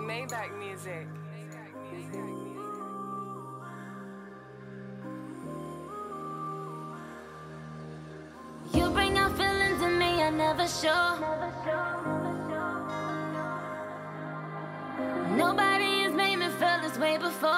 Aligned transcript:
Maybach 0.00 0.56
music. 0.58 1.06
You 8.72 8.90
bring 8.90 9.16
out 9.18 9.36
feelings 9.36 9.82
in 9.82 9.98
me 9.98 10.22
I 10.22 10.30
never 10.30 10.66
show. 10.66 11.18
Nobody 15.36 16.02
has 16.04 16.12
made 16.12 16.36
me 16.36 16.48
feel 16.48 16.80
this 16.82 16.98
way 16.98 17.16
before. 17.18 17.50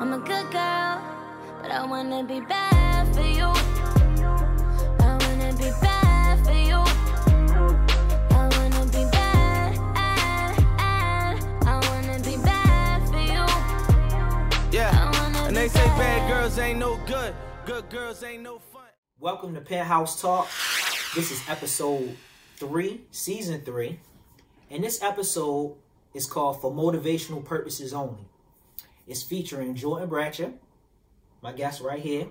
I'm 0.00 0.12
a 0.12 0.18
good 0.18 0.50
girl, 0.50 1.00
but 1.62 1.70
I 1.70 1.84
wanna 1.88 2.24
be 2.24 2.40
bad 2.40 3.14
for 3.14 3.22
you. 3.22 3.77
Bad. 15.98 16.30
girls 16.30 16.58
ain't 16.58 16.78
no 16.78 16.96
good. 17.06 17.34
Good 17.66 17.90
girls 17.90 18.22
ain't 18.22 18.42
no 18.42 18.58
fun. 18.58 18.82
Welcome 19.18 19.54
to 19.54 19.60
Penthouse 19.60 20.20
Talk. 20.20 20.48
This 21.14 21.32
is 21.32 21.42
episode 21.48 22.16
three, 22.56 23.02
season 23.10 23.62
three. 23.62 23.98
And 24.70 24.84
this 24.84 25.02
episode 25.02 25.76
is 26.14 26.26
called 26.26 26.60
For 26.60 26.72
Motivational 26.72 27.44
Purposes 27.44 27.92
Only. 27.92 28.28
It's 29.08 29.22
featuring 29.22 29.74
Jordan 29.74 30.08
Bratcher, 30.08 30.54
my 31.42 31.52
guest 31.52 31.80
right 31.80 32.00
here. 32.00 32.28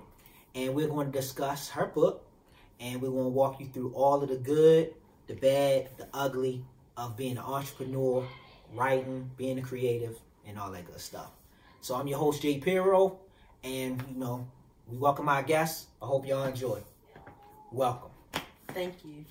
And 0.55 0.73
we're 0.73 0.87
going 0.87 1.11
to 1.11 1.19
discuss 1.19 1.69
her 1.69 1.87
book. 1.87 2.25
And 2.79 3.01
we're 3.01 3.11
going 3.11 3.25
to 3.25 3.29
walk 3.29 3.59
you 3.59 3.67
through 3.67 3.91
all 3.93 4.23
of 4.23 4.29
the 4.29 4.37
good, 4.37 4.93
the 5.27 5.35
bad, 5.35 5.89
the 5.97 6.07
ugly 6.13 6.63
of 6.95 7.17
being 7.17 7.37
an 7.37 7.43
entrepreneur, 7.43 8.25
writing, 8.73 9.29
being 9.35 9.59
a 9.59 9.61
creative, 9.61 10.17
and 10.45 10.57
all 10.57 10.71
that 10.71 10.85
good 10.85 11.01
stuff. 11.01 11.31
So 11.81 11.95
I'm 11.95 12.07
your 12.07 12.19
host, 12.19 12.41
Jay 12.41 12.59
Pirro. 12.59 13.19
And, 13.67 14.01
you 14.09 14.17
know, 14.17 14.47
we 14.87 14.97
welcome 14.97 15.27
our 15.27 15.43
guests. 15.43 15.87
I 16.01 16.05
hope 16.05 16.25
y'all 16.25 16.45
enjoy. 16.45 16.79
Welcome. 17.73 18.11
Thank 18.69 19.03
you. 19.03 19.25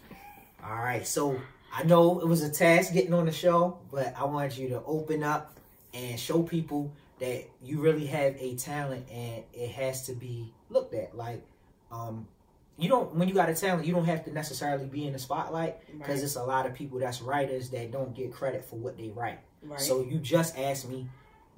All 0.63 0.77
right. 0.77 1.07
So 1.07 1.41
I 1.73 1.85
know 1.85 2.21
it 2.21 2.27
was 2.27 2.43
a 2.43 2.51
task 2.51 2.93
getting 2.93 3.15
on 3.15 3.25
the 3.25 3.33
show, 3.33 3.79
but 3.91 4.15
I 4.15 4.25
want 4.25 4.59
you 4.59 4.69
to 4.71 4.83
open 4.85 5.23
up 5.23 5.57
and 5.95 6.21
show 6.21 6.43
people 6.43 6.93
that 7.19 7.45
you 7.63 7.81
really 7.81 8.05
have 8.09 8.37
a 8.39 8.57
talent 8.57 9.07
and 9.11 9.43
it 9.55 9.71
has 9.71 10.05
to 10.07 10.13
be 10.13 10.53
looked 10.69 10.93
at. 10.93 11.17
Like, 11.17 11.43
um, 11.91 12.29
you 12.77 12.91
don't 12.91 13.15
when 13.15 13.29
you 13.29 13.33
got 13.33 13.49
a 13.49 13.55
talent, 13.55 13.87
you 13.87 13.95
don't 13.95 14.05
have 14.05 14.27
to 14.27 14.33
necessarily 14.35 14.85
be 14.85 15.07
in 15.07 15.15
the 15.15 15.19
spotlight 15.19 15.77
because 15.91 16.17
Right. 16.17 16.25
it's 16.25 16.37
a 16.37 16.45
lot 16.45 16.67
of 16.67 16.75
people 16.75 16.99
that's 16.99 17.23
writers 17.23 17.71
that 17.71 17.91
don't 17.91 18.15
get 18.15 18.35
credit 18.35 18.67
for 18.67 18.77
what 18.77 18.99
they 18.99 19.09
write. 19.09 19.39
Right. 19.63 19.81
So 19.81 20.03
you 20.03 20.19
just 20.19 20.59
asked 20.59 20.87
me 20.87 21.09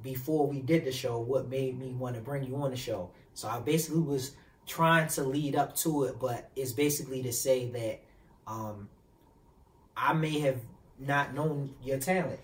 before 0.03 0.47
we 0.47 0.61
did 0.61 0.85
the 0.85 0.93
show 0.93 1.19
what 1.19 1.49
made 1.49 1.79
me 1.79 1.93
want 1.93 2.15
to 2.15 2.21
bring 2.21 2.45
you 2.45 2.57
on 2.57 2.71
the 2.71 2.77
show. 2.77 3.11
So 3.35 3.49
I 3.49 3.61
basically 3.61 4.01
was 4.01 4.33
trying 4.67 5.09
to 5.09 5.25
lead 5.25 5.57
up 5.57 5.75
to 5.77 6.05
it, 6.05 6.19
but 6.21 6.51
it's 6.55 6.73
basically 6.73 7.23
to 7.23 7.33
say 7.33 7.67
that 7.71 8.01
um, 8.47 8.89
I 9.97 10.13
may 10.13 10.39
have 10.41 10.61
not 10.99 11.35
known 11.35 11.75
your 11.83 11.99
talent, 11.99 12.41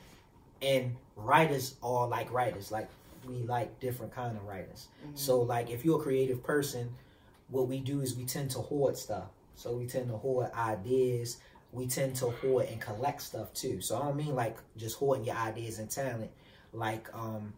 and 0.62 0.96
writers 1.16 1.76
are 1.82 2.08
like 2.08 2.32
writers. 2.32 2.72
Like 2.72 2.88
we 3.26 3.42
like 3.42 3.78
different 3.80 4.14
kind 4.14 4.36
of 4.36 4.44
writers. 4.44 4.88
So 5.14 5.40
like 5.40 5.70
if 5.70 5.84
you're 5.84 6.00
a 6.00 6.02
creative 6.02 6.42
person, 6.42 6.90
what 7.48 7.68
we 7.68 7.80
do 7.80 8.00
is 8.00 8.16
we 8.16 8.24
tend 8.24 8.50
to 8.52 8.58
hoard 8.58 8.96
stuff. 8.96 9.24
So 9.54 9.72
we 9.76 9.86
tend 9.86 10.08
to 10.08 10.16
hoard 10.16 10.50
ideas. 10.52 11.38
We 11.72 11.86
tend 11.86 12.16
to 12.16 12.30
hoard 12.30 12.66
and 12.70 12.80
collect 12.80 13.22
stuff 13.22 13.52
too. 13.52 13.80
So 13.80 13.96
I 13.96 14.04
don't 14.04 14.16
mean 14.16 14.34
like 14.34 14.56
just 14.76 14.96
hoarding 14.96 15.24
your 15.24 15.36
ideas 15.36 15.78
and 15.78 15.90
talent. 15.90 16.30
Like 16.74 17.08
um, 17.14 17.54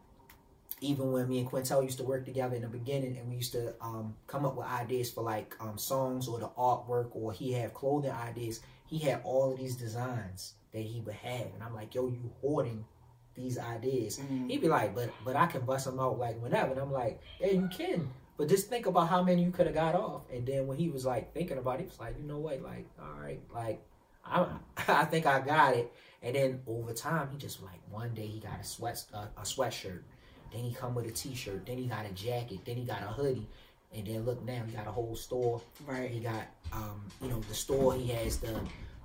even 0.81 1.11
when 1.13 1.29
me 1.29 1.39
and 1.39 1.51
Quintel 1.51 1.83
used 1.83 1.99
to 1.99 2.05
work 2.05 2.25
together 2.25 2.55
in 2.57 2.63
the 2.63 2.69
beginning, 2.69 3.17
and 3.17 3.29
we 3.29 3.37
used 3.37 3.53
to 3.53 3.75
um, 3.81 4.15
come 4.27 4.45
up 4.45 4.57
with 4.57 4.67
ideas 4.67 5.11
for 5.11 5.23
like 5.25 5.57
um, 5.61 5.79
songs 5.79 6.29
or 6.29 6.39
the 6.39 6.49
artwork, 6.51 7.09
or 7.13 7.33
he 7.33 7.53
had 7.53 7.73
clothing 7.75 8.11
ideas. 8.11 8.61
He 8.87 8.99
had 8.99 9.21
all 9.25 9.53
of 9.53 9.59
these 9.59 9.77
designs 9.77 10.55
that 10.73 10.83
he 10.83 11.01
would 11.01 11.15
have, 11.15 11.47
and 11.55 11.63
I'm 11.63 11.75
like, 11.75 11.95
"Yo, 11.95 12.09
you 12.09 12.31
hoarding 12.41 12.85
these 13.35 13.59
ideas?" 13.59 14.19
Mhm. 14.19 14.51
He'd 14.51 14.61
be 14.61 14.69
like, 14.69 14.95
"But 14.95 15.11
but 15.25 15.35
I 15.35 15.47
can 15.47 15.63
bust 15.63 15.87
them 15.87 15.99
out 15.99 16.19
like 16.19 16.41
whenever." 16.43 16.73
And 16.73 16.81
I'm 16.81 16.93
like, 16.93 17.21
"Yeah, 17.41 17.53
you 17.53 17.69
can." 17.69 18.11
But 18.37 18.49
just 18.49 18.69
think 18.69 18.85
about 18.85 19.09
how 19.09 19.23
many 19.23 19.43
you 19.43 19.51
could 19.51 19.65
have 19.67 19.75
got 19.75 19.95
off. 19.95 20.29
And 20.31 20.47
then 20.47 20.67
when 20.67 20.77
he 20.77 20.91
was 20.91 21.07
like 21.07 21.33
thinking 21.33 21.57
about 21.57 21.81
it, 21.81 21.85
he 21.85 21.87
was 21.87 21.99
like, 21.99 22.17
you 22.21 22.27
know 22.27 22.39
what, 22.39 22.61
like, 22.61 22.87
all 23.01 23.19
right, 23.19 23.41
like, 23.55 23.81
I, 24.25 24.47
I 24.89 25.05
think 25.07 25.25
I 25.25 25.41
got 25.41 25.75
it. 25.75 25.91
And 26.23 26.35
then 26.35 26.61
over 26.67 26.93
time, 26.93 27.29
he 27.31 27.39
just 27.39 27.63
like 27.63 27.81
one 27.91 28.15
day 28.15 28.27
he 28.27 28.41
got 28.41 28.61
a 28.61 28.65
sweat 28.65 29.05
a, 29.13 29.29
a 29.39 29.43
sweatshirt, 29.43 30.01
then 30.53 30.63
he 30.63 30.73
come 30.75 30.95
with 30.95 31.07
a 31.07 31.11
t-shirt, 31.11 31.67
then 31.67 31.79
he 31.79 31.87
got 31.87 32.07
a 32.07 32.11
jacket, 32.11 32.61
then 32.65 32.77
he 32.77 32.85
got 32.85 33.03
a 33.03 33.07
hoodie, 33.07 33.47
and 33.95 34.07
then 34.07 34.25
look 34.25 34.43
now 34.45 34.63
he 34.67 34.73
got 34.73 34.87
a 34.87 34.93
whole 34.93 35.17
store. 35.17 35.61
Right. 35.87 36.11
He 36.11 36.21
got 36.21 36.47
um, 36.73 37.03
you 37.23 37.29
know 37.29 37.41
the 37.41 37.55
store. 37.55 37.95
He 37.95 38.09
has 38.09 38.39
the 38.39 38.61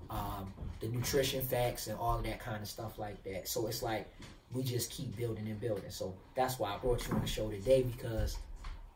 um, 0.10 0.54
the 0.80 0.88
nutrition 0.88 1.42
facts 1.42 1.88
and 1.88 1.98
all 1.98 2.18
of 2.18 2.26
that 2.26 2.40
kind 2.40 2.62
of 2.62 2.68
stuff 2.68 2.98
like 2.98 3.24
that. 3.24 3.48
So 3.48 3.68
it's 3.68 3.82
like 3.82 4.12
we 4.52 4.64
just 4.64 4.92
keep 4.92 5.16
building 5.16 5.48
and 5.48 5.60
building. 5.60 5.90
So 5.90 6.14
that's 6.36 6.60
why 6.60 6.74
I 6.74 6.78
brought 6.78 7.08
you 7.08 7.14
on 7.14 7.22
the 7.22 7.28
show 7.28 7.50
today 7.50 7.84
because 7.84 8.38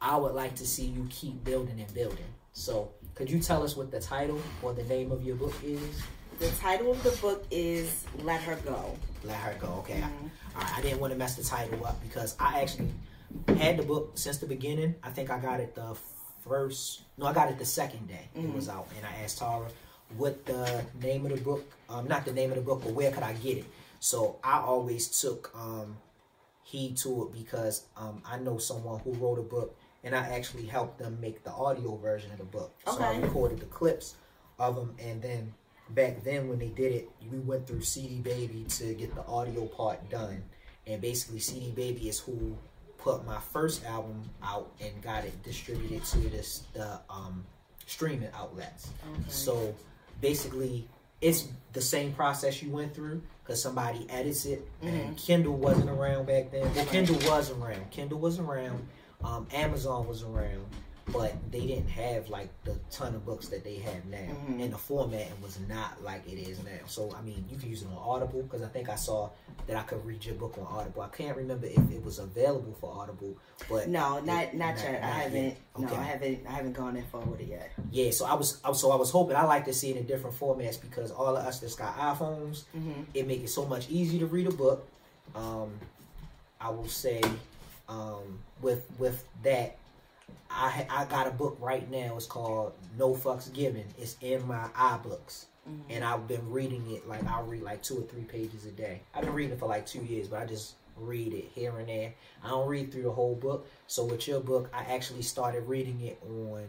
I 0.02 0.18
would 0.18 0.34
like 0.34 0.56
to 0.56 0.68
see 0.68 0.86
you 0.86 1.08
keep 1.10 1.44
building 1.44 1.80
and 1.80 1.94
building. 1.94 2.26
So 2.54 2.92
could 3.16 3.30
you 3.30 3.40
tell 3.40 3.64
us 3.64 3.76
what 3.78 3.92
the 3.92 4.00
title 4.00 4.42
or 4.62 4.74
the 4.74 4.84
name 4.84 5.12
of 5.12 5.24
your 5.24 5.36
book 5.36 5.54
is? 5.64 6.04
The 6.40 6.50
title 6.60 6.92
of 6.92 7.02
the 7.04 7.12
book 7.22 7.46
is 7.50 8.06
Let 8.24 8.42
Her 8.42 8.56
Go. 8.66 8.98
Let 9.24 9.38
her 9.38 9.56
go. 9.60 9.68
Okay. 9.80 10.02
Mhm. 10.02 10.30
All 10.56 10.62
right. 10.62 10.78
I 10.78 10.82
didn't 10.82 11.00
want 11.00 11.12
to 11.14 11.18
mess 11.18 11.36
the 11.36 11.44
title 11.44 11.84
up 11.86 12.02
because 12.04 12.36
I 12.40 12.62
actually 12.62 12.92
had 13.58 13.78
the 13.78 13.84
book 13.84 14.12
since 14.16 14.38
the 14.38 14.46
beginning. 14.46 14.96
I 15.02 15.10
think 15.12 15.30
I 15.32 15.40
got 15.40 15.60
it 15.60 15.74
the 15.76 15.96
first. 16.48 17.02
No, 17.18 17.26
I 17.26 17.34
got 17.34 17.50
it 17.50 17.58
the 17.58 17.66
second 17.66 18.08
day 18.08 18.28
it 18.36 18.54
was 18.54 18.70
out, 18.70 18.88
and 18.98 19.06
I 19.06 19.24
asked 19.24 19.40
Tara 19.40 19.68
what 20.18 20.46
the 20.46 20.84
name 21.02 21.26
of 21.26 21.32
the 21.32 21.42
book. 21.42 21.64
Um, 21.90 22.08
not 22.08 22.26
the 22.26 22.34
name 22.34 22.52
of 22.52 22.56
the 22.58 22.62
book, 22.62 22.82
but 22.84 22.94
where 22.94 23.12
could 23.12 23.24
I 23.24 23.34
get 23.34 23.58
it? 23.58 23.66
So 24.00 24.38
I 24.44 24.60
always 24.60 25.08
took 25.22 25.52
um 25.56 25.98
heed 26.64 26.98
to 26.98 27.24
it 27.24 27.34
because 27.34 27.84
um 27.98 28.22
I 28.26 28.38
know 28.38 28.58
someone 28.60 29.00
who 29.00 29.14
wrote 29.14 29.40
a 29.40 29.44
book, 29.44 29.76
and 30.04 30.14
I 30.16 30.36
actually 30.36 30.66
helped 30.66 31.00
them 31.00 31.18
make 31.20 31.44
the 31.44 31.52
audio 31.52 31.96
version 31.96 32.32
of 32.32 32.38
the 32.38 32.44
book. 32.44 32.72
Okay. 32.88 32.98
So 32.98 33.04
I 33.04 33.18
recorded 33.18 33.60
the 33.60 33.66
clips 33.68 34.16
of 34.60 34.76
them, 34.76 34.96
and 35.00 35.22
then 35.22 35.54
back 35.90 36.24
then 36.24 36.48
when 36.48 36.60
they 36.60 36.70
did 36.70 36.92
it, 36.94 37.10
we 37.32 37.40
went 37.40 37.68
through 37.68 37.82
CD 37.82 38.20
Baby 38.20 38.66
to 38.70 38.94
get 38.94 39.14
the 39.16 39.26
audio 39.26 39.66
part 39.66 40.10
done. 40.10 40.44
And 40.88 41.02
basically, 41.02 41.40
CD 41.40 41.72
Baby 41.72 42.10
is 42.10 42.20
who 42.20 42.58
put 42.98 43.26
my 43.26 43.40
first 43.40 43.86
album 43.86 44.30
out 44.44 44.72
and 44.82 45.02
got 45.02 45.26
it 45.26 45.44
distributed 45.44 46.04
to 46.06 46.18
this 46.30 46.64
the 46.74 47.00
um, 47.10 47.46
streaming 47.86 48.30
outlets. 48.36 48.90
Okay. 49.14 49.24
So 49.28 49.76
basically, 50.22 50.88
it's 51.22 51.48
the 51.74 51.82
same 51.82 52.14
process 52.14 52.62
you 52.62 52.72
went 52.72 52.94
through 52.94 53.22
because 53.44 53.62
somebody 53.62 54.06
edits 54.10 54.46
it. 54.46 54.68
And 54.82 55.16
Kindle 55.18 55.56
wasn't 55.56 55.90
around 55.90 56.28
back 56.28 56.52
then. 56.52 56.74
Well, 56.74 56.86
Kindle 56.86 57.18
was 57.30 57.52
around. 57.52 57.90
Kindle 57.92 58.20
was 58.20 58.40
around. 58.40 58.88
Um, 59.24 59.48
Amazon 59.54 60.08
was 60.08 60.24
around, 60.24 60.66
but 61.14 61.34
they 61.52 61.68
didn't 61.68 61.88
have 61.90 62.30
like 62.30 62.50
the 62.64 62.76
ton 62.90 63.14
of 63.14 63.24
books 63.26 63.48
that 63.50 63.64
they 63.64 63.76
have 63.76 64.04
now, 64.06 64.18
Mhm. 64.18 64.64
and 64.64 64.74
the 64.74 64.78
format 64.78 65.28
was 65.42 65.60
not 65.70 66.04
like 66.04 66.28
it 66.28 66.38
is 66.40 66.58
now. 66.64 66.80
So 66.88 67.14
I 67.16 67.22
mean, 67.22 67.46
you 67.50 67.58
can 67.58 67.70
use 67.70 67.84
it 67.84 67.88
on 67.90 67.98
Audible 67.98 68.42
because 68.42 68.64
I 68.64 68.68
think 68.68 68.90
I 68.90 68.96
saw 68.96 69.30
that 69.68 69.76
I 69.78 69.84
could 69.84 70.04
read 70.04 70.26
your 70.26 70.34
book 70.36 70.56
on 70.58 70.66
Audible. 70.66 71.04
I 71.04 71.10
can't 71.10 71.38
remember 71.38 71.68
if 71.68 71.78
it 71.92 72.04
was 72.04 72.18
available 72.18 72.76
for 72.82 72.92
Audible, 72.92 73.36
but 73.70 73.88
No, 73.88 74.20
not 74.22 74.46
it- 74.46 74.54
not 74.56 74.78
yet. 74.78 75.04
I 75.04 75.08
haven't. 75.08 75.44
yet. 75.46 75.58
No, 75.78 75.88
I 75.90 76.04
haven't. 76.04 76.48
I 76.48 76.52
haven't 76.52 76.74
gone 76.74 76.96
that 76.96 77.06
far 77.12 77.22
with 77.22 77.40
it 77.40 77.48
yet. 77.50 77.70
Yeah, 77.92 78.10
so 78.12 78.26
I 78.26 78.34
was 78.34 78.60
I 78.64 78.70
was- 78.70 78.80
so 78.82 78.90
I 78.92 78.96
was 78.96 79.12
hoping 79.12 79.36
I 79.36 79.44
like 79.46 79.66
to 79.66 79.74
see 79.74 79.92
it 79.92 79.98
in 79.98 80.08
different 80.08 80.36
formats 80.40 80.82
because 80.82 81.12
all 81.12 81.38
of 81.38 81.46
us 81.46 81.60
that's 81.60 81.76
got 81.76 81.96
iPhones, 81.98 82.64
Mm-hmm. 82.76 83.02
it 83.14 83.28
make 83.28 83.44
it 83.44 83.50
so 83.50 83.66
much 83.66 83.90
easier 83.92 84.22
to 84.22 84.26
read 84.28 84.48
a 84.48 84.52
book. 84.52 84.88
Um, 85.36 85.80
I 86.60 86.70
will 86.72 86.88
say, 86.88 87.22
um, 87.88 88.40
with 88.62 88.84
with 88.98 89.24
that, 89.44 89.78
I 90.56 90.86
I 90.90 91.06
got 91.06 91.28
a 91.28 91.32
book 91.32 91.58
right 91.60 91.90
now. 91.92 92.16
It's 92.16 92.26
called 92.26 92.74
No 92.98 93.14
Fucks 93.14 93.52
Given. 93.54 93.84
It's 93.98 94.16
in 94.22 94.48
my 94.48 94.68
iBooks, 94.76 95.46
and 95.90 96.04
I've 96.04 96.28
been 96.28 96.50
reading 96.52 96.90
it. 96.92 97.08
Like 97.08 97.26
I 97.28 97.42
read 97.42 97.62
like 97.64 97.84
two 97.84 97.98
or 98.00 98.04
three 98.04 98.24
pages 98.24 98.66
a 98.66 98.72
day. 98.72 99.02
I've 99.14 99.24
been 99.26 99.34
reading 99.34 99.54
it 99.54 99.60
for 99.60 99.68
like 99.68 99.86
two 99.86 100.04
years, 100.04 100.28
but 100.28 100.42
I 100.42 100.46
just 100.46 100.76
read 100.98 101.34
it 101.34 101.50
here 101.54 101.78
and 101.78 101.90
there. 101.90 102.14
I 102.44 102.50
don't 102.50 102.68
read 102.70 102.92
through 102.92 103.04
the 103.04 103.12
whole 103.12 103.36
book. 103.36 103.68
So 103.88 104.06
with 104.06 104.28
your 104.28 104.40
book, 104.40 104.70
I 104.74 104.84
actually 104.94 105.24
started 105.24 105.68
reading 105.68 106.00
it 106.02 106.18
on 106.26 106.64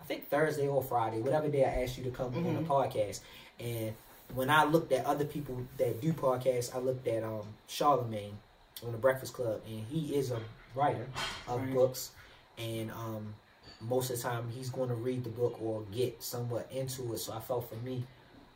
I 0.00 0.04
think 0.04 0.28
Thursday 0.28 0.68
or 0.68 0.82
Friday, 0.84 1.18
whatever 1.20 1.48
day 1.48 1.64
I 1.64 1.82
asked 1.82 1.98
you 1.98 2.04
to 2.04 2.10
come 2.10 2.32
on 2.36 2.54
the 2.54 2.60
podcast. 2.60 3.20
And 3.58 3.92
when 4.34 4.50
I 4.50 4.64
looked 4.64 4.92
at 4.92 5.04
other 5.04 5.24
people 5.24 5.60
that 5.78 6.00
do 6.00 6.12
podcasts, 6.12 6.72
I 6.74 6.78
looked 6.78 7.08
at 7.08 7.24
um 7.24 7.42
Charlemagne 7.66 8.38
on 8.84 8.92
the 8.92 8.98
Breakfast 8.98 9.32
Club, 9.32 9.60
and 9.66 9.84
he 9.90 10.14
is 10.14 10.30
a 10.30 10.40
writer 10.76 11.06
of 11.48 11.60
Right. 11.62 11.72
books, 11.74 12.10
and 12.58 12.90
um 12.90 13.34
most 13.80 14.10
of 14.10 14.16
the 14.16 14.22
time 14.22 14.48
he's 14.50 14.70
going 14.70 14.88
to 14.88 14.94
read 14.94 15.22
the 15.22 15.30
book 15.30 15.60
or 15.60 15.82
get 15.92 16.22
somewhat 16.22 16.68
into 16.72 17.12
it. 17.12 17.18
So 17.18 17.32
I 17.32 17.40
felt 17.40 17.68
for 17.68 17.76
me, 17.76 18.04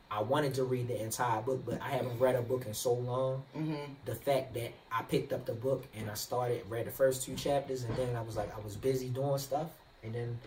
I 0.09 0.21
wanted 0.21 0.55
to 0.55 0.63
read 0.63 0.87
the 0.87 1.01
entire 1.01 1.41
book, 1.41 1.63
but 1.65 1.81
I 1.81 1.89
haven't 1.89 2.19
read 2.19 2.35
a 2.35 2.41
book 2.41 2.65
in 2.65 2.73
so 2.73 2.93
long. 2.93 3.43
Mm-hmm. 3.55 3.93
The 4.05 4.15
fact 4.15 4.53
that 4.55 4.73
I 4.91 5.03
picked 5.03 5.31
up 5.31 5.45
the 5.45 5.53
book 5.53 5.85
and 5.95 6.09
I 6.09 6.15
started 6.15 6.63
read 6.69 6.87
the 6.87 6.91
first 6.91 7.23
two 7.23 7.35
chapters, 7.35 7.83
and 7.83 7.95
then 7.95 8.15
I 8.15 8.21
was 8.21 8.35
like 8.35 8.55
I 8.55 8.59
was 8.61 8.75
busy 8.75 9.09
doing 9.09 9.37
stuff, 9.37 9.67
and 10.03 10.13
then 10.13 10.39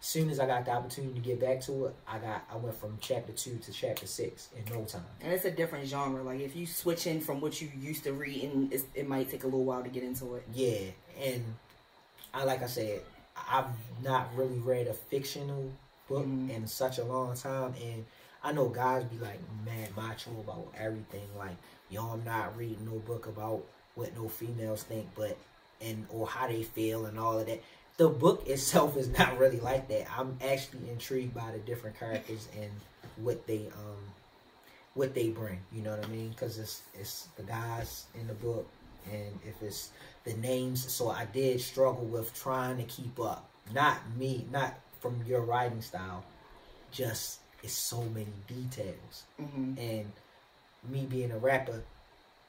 as 0.00 0.06
soon 0.06 0.30
as 0.30 0.38
I 0.38 0.46
got 0.46 0.64
the 0.64 0.70
opportunity 0.70 1.14
to 1.14 1.20
get 1.20 1.40
back 1.40 1.60
to 1.62 1.86
it, 1.86 1.96
I 2.06 2.18
got 2.18 2.44
I 2.52 2.56
went 2.56 2.76
from 2.76 2.96
chapter 3.00 3.32
two 3.32 3.56
to 3.56 3.72
chapter 3.72 4.06
six 4.06 4.50
in 4.56 4.72
no 4.72 4.84
time. 4.84 5.02
And 5.20 5.32
it's 5.32 5.44
a 5.44 5.50
different 5.50 5.88
genre. 5.88 6.22
Like 6.22 6.40
if 6.40 6.54
you 6.54 6.66
switch 6.66 7.08
in 7.08 7.20
from 7.20 7.40
what 7.40 7.60
you 7.60 7.70
used 7.76 8.04
to 8.04 8.12
read, 8.12 8.44
and 8.44 8.72
it 8.94 9.08
might 9.08 9.30
take 9.30 9.42
a 9.42 9.46
little 9.46 9.64
while 9.64 9.82
to 9.82 9.88
get 9.88 10.04
into 10.04 10.36
it. 10.36 10.44
Yeah, 10.54 10.90
and 11.20 11.56
I 12.38 12.44
like 12.44 12.62
I 12.62 12.66
said, 12.66 13.02
I've 13.50 13.66
not 14.02 14.34
really 14.36 14.58
read 14.58 14.86
a 14.86 14.94
fictional 14.94 15.70
book 16.08 16.24
Mhm. 16.26 16.50
in 16.50 16.66
such 16.66 16.98
a 16.98 17.04
long 17.04 17.36
time, 17.36 17.74
and 17.82 18.06
I 18.42 18.52
know 18.52 18.68
guys 18.68 19.04
be 19.04 19.18
like 19.18 19.40
mad 19.64 19.96
macho 19.96 20.30
about 20.40 20.72
everything, 20.76 21.28
like 21.36 21.56
yo, 21.90 22.02
I'm 22.12 22.24
not 22.24 22.56
reading 22.56 22.84
no 22.86 22.98
book 23.00 23.26
about 23.26 23.64
what 23.96 24.14
no 24.16 24.28
females 24.28 24.82
think, 24.84 25.08
but 25.14 25.36
and 25.80 26.06
or 26.10 26.26
how 26.26 26.46
they 26.48 26.62
feel 26.62 27.06
and 27.06 27.18
all 27.18 27.38
of 27.38 27.46
that. 27.46 27.60
The 27.96 28.08
book 28.08 28.46
itself 28.46 28.96
is 28.96 29.08
not 29.18 29.38
really 29.38 29.60
like 29.60 29.88
that. 29.88 30.06
I'm 30.16 30.38
actually 30.40 30.88
intrigued 30.90 31.34
by 31.34 31.50
the 31.52 31.58
different 31.58 31.98
characters 31.98 32.48
and 32.56 32.70
what 33.16 33.46
they 33.48 33.66
um 33.76 34.12
what 34.94 35.14
they 35.14 35.28
bring. 35.30 35.60
You 35.72 35.82
know 35.82 35.90
what 35.96 36.04
I 36.04 36.08
mean? 36.08 36.30
Because 36.30 36.58
it's 36.58 36.82
it's 36.98 37.28
the 37.36 37.42
guys 37.42 38.06
in 38.14 38.26
the 38.26 38.34
book, 38.34 38.66
and 39.10 39.38
if 39.46 39.62
it's 39.62 39.90
the 40.28 40.36
names. 40.40 40.90
So 40.92 41.10
I 41.10 41.24
did 41.26 41.60
struggle 41.60 42.04
with 42.04 42.32
trying 42.34 42.76
to 42.78 42.84
keep 42.84 43.18
up. 43.20 43.48
Not 43.74 43.98
me, 44.16 44.46
not 44.50 44.74
from 45.00 45.22
your 45.26 45.40
writing 45.42 45.80
style. 45.82 46.24
Just 46.90 47.40
it's 47.62 47.72
so 47.72 48.02
many 48.02 48.26
details, 48.46 49.24
Mm-hmm. 49.40 49.74
and 49.78 50.12
me 50.88 51.06
being 51.06 51.32
a 51.32 51.38
rapper, 51.38 51.82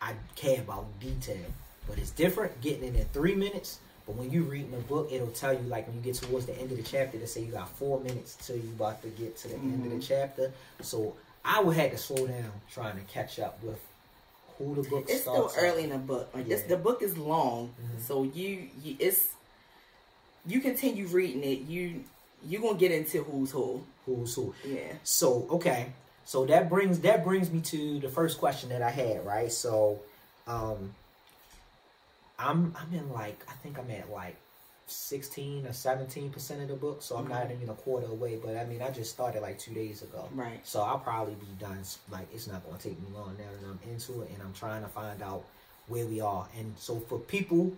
I 0.02 0.14
care 0.36 0.60
about 0.62 0.86
detail. 1.00 1.46
But 1.88 1.98
it's 1.98 2.12
different 2.12 2.62
getting 2.62 2.84
it 2.84 2.96
in 2.96 3.06
three 3.08 3.36
minutes. 3.36 3.80
But 4.06 4.16
when 4.16 4.32
you 4.32 4.44
reading 4.44 4.74
a 4.76 4.78
book, 4.78 5.10
it'll 5.12 5.28
tell 5.32 5.54
you 5.54 5.60
like 5.62 5.88
when 5.88 5.96
you 5.98 6.02
get 6.02 6.16
towards 6.16 6.46
the 6.46 6.58
end 6.58 6.72
of 6.72 6.78
the 6.78 6.84
chapter, 6.84 7.18
to 7.20 7.28
say 7.28 7.42
you 7.42 7.52
got 7.52 7.70
four 7.70 8.00
minutes 8.00 8.38
till 8.46 8.56
you 8.56 8.70
about 8.78 9.02
to 9.02 9.10
get 9.10 9.36
to 9.38 9.48
the 9.50 9.56
end 9.56 9.86
of 9.86 9.92
the 9.92 9.98
Mhm. 9.98 10.08
chapter. 10.08 10.52
So 10.82 11.16
I 11.44 11.62
would 11.62 11.76
have 11.76 11.92
to 11.92 11.98
slow 11.98 12.26
down 12.28 12.52
trying 12.72 12.96
to 12.98 13.04
catch 13.12 13.40
up 13.40 13.62
with 13.64 13.80
who 14.60 14.76
the 14.76 14.88
book 14.88 15.06
It's 15.10 15.22
still 15.22 15.52
early 15.58 15.86
in 15.86 15.90
the 15.90 15.98
book. 15.98 16.30
Like 16.36 16.48
this, 16.48 16.62
Yeah. 16.62 16.68
the 16.68 16.78
book 16.78 17.02
is 17.02 17.18
long, 17.18 17.74
Mhm. 17.82 18.02
so 18.08 18.24
you, 18.24 18.68
you 18.84 18.96
it's 19.00 19.30
you 20.46 20.60
continue 20.62 21.08
reading 21.08 21.44
it. 21.44 21.62
You 21.62 22.04
you 22.46 22.60
gonna 22.60 22.78
get 22.78 22.92
into 22.92 23.24
who's 23.24 23.52
who. 23.52 23.84
Who's 24.06 24.36
who? 24.36 24.54
Yeah. 24.64 24.94
So 25.04 25.48
okay, 25.50 25.94
so 26.26 26.46
that 26.46 26.70
brings 26.70 27.00
that 27.00 27.24
brings 27.24 27.50
me 27.50 27.62
to 27.62 28.00
the 28.00 28.10
first 28.10 28.38
question 28.38 28.70
that 28.70 28.82
I 28.82 28.90
had, 28.92 29.26
right? 29.26 29.52
So, 29.52 30.00
um, 30.48 30.94
I'm 32.38 32.76
I'm 32.80 32.94
in 32.94 33.12
like 33.12 33.44
I 33.50 33.54
think 33.64 33.78
I'm 33.80 33.90
at 33.92 34.10
like 34.12 34.36
sixteen 34.90 35.66
or 35.68 35.74
seventeen 35.74 36.30
percent 36.32 36.62
of 36.62 36.68
the 36.68 36.76
book, 36.76 37.02
so 37.02 37.18
I'm 37.18 37.28
not 37.28 37.52
even 37.52 37.70
a 37.70 37.74
quarter 37.74 38.08
away. 38.08 38.38
But 38.44 38.58
I 38.58 38.66
mean, 38.66 38.82
I 38.82 38.90
just 38.92 39.12
started 39.12 39.42
like 39.42 39.60
two 39.60 39.74
days 39.74 40.02
ago, 40.02 40.28
Right. 40.34 40.60
so 40.66 40.82
I'll 40.82 41.00
probably 41.00 41.36
be 41.36 41.48
done. 41.60 41.80
Like 42.10 42.28
it's 42.34 42.48
not 42.48 42.66
going 42.66 42.78
to 42.78 42.84
take 42.90 43.00
me 43.00 43.08
long 43.14 43.36
now 43.38 43.46
that 43.62 43.68
I'm 43.68 43.80
into 43.92 44.22
it, 44.22 44.32
and 44.34 44.42
I'm 44.42 44.54
trying 44.54 44.82
to 44.84 44.90
find 44.90 45.22
out 45.22 45.44
where 45.88 46.06
we 46.06 46.22
are. 46.22 46.48
And 46.58 46.74
so 46.78 47.00
for 47.00 47.20
people 47.20 47.72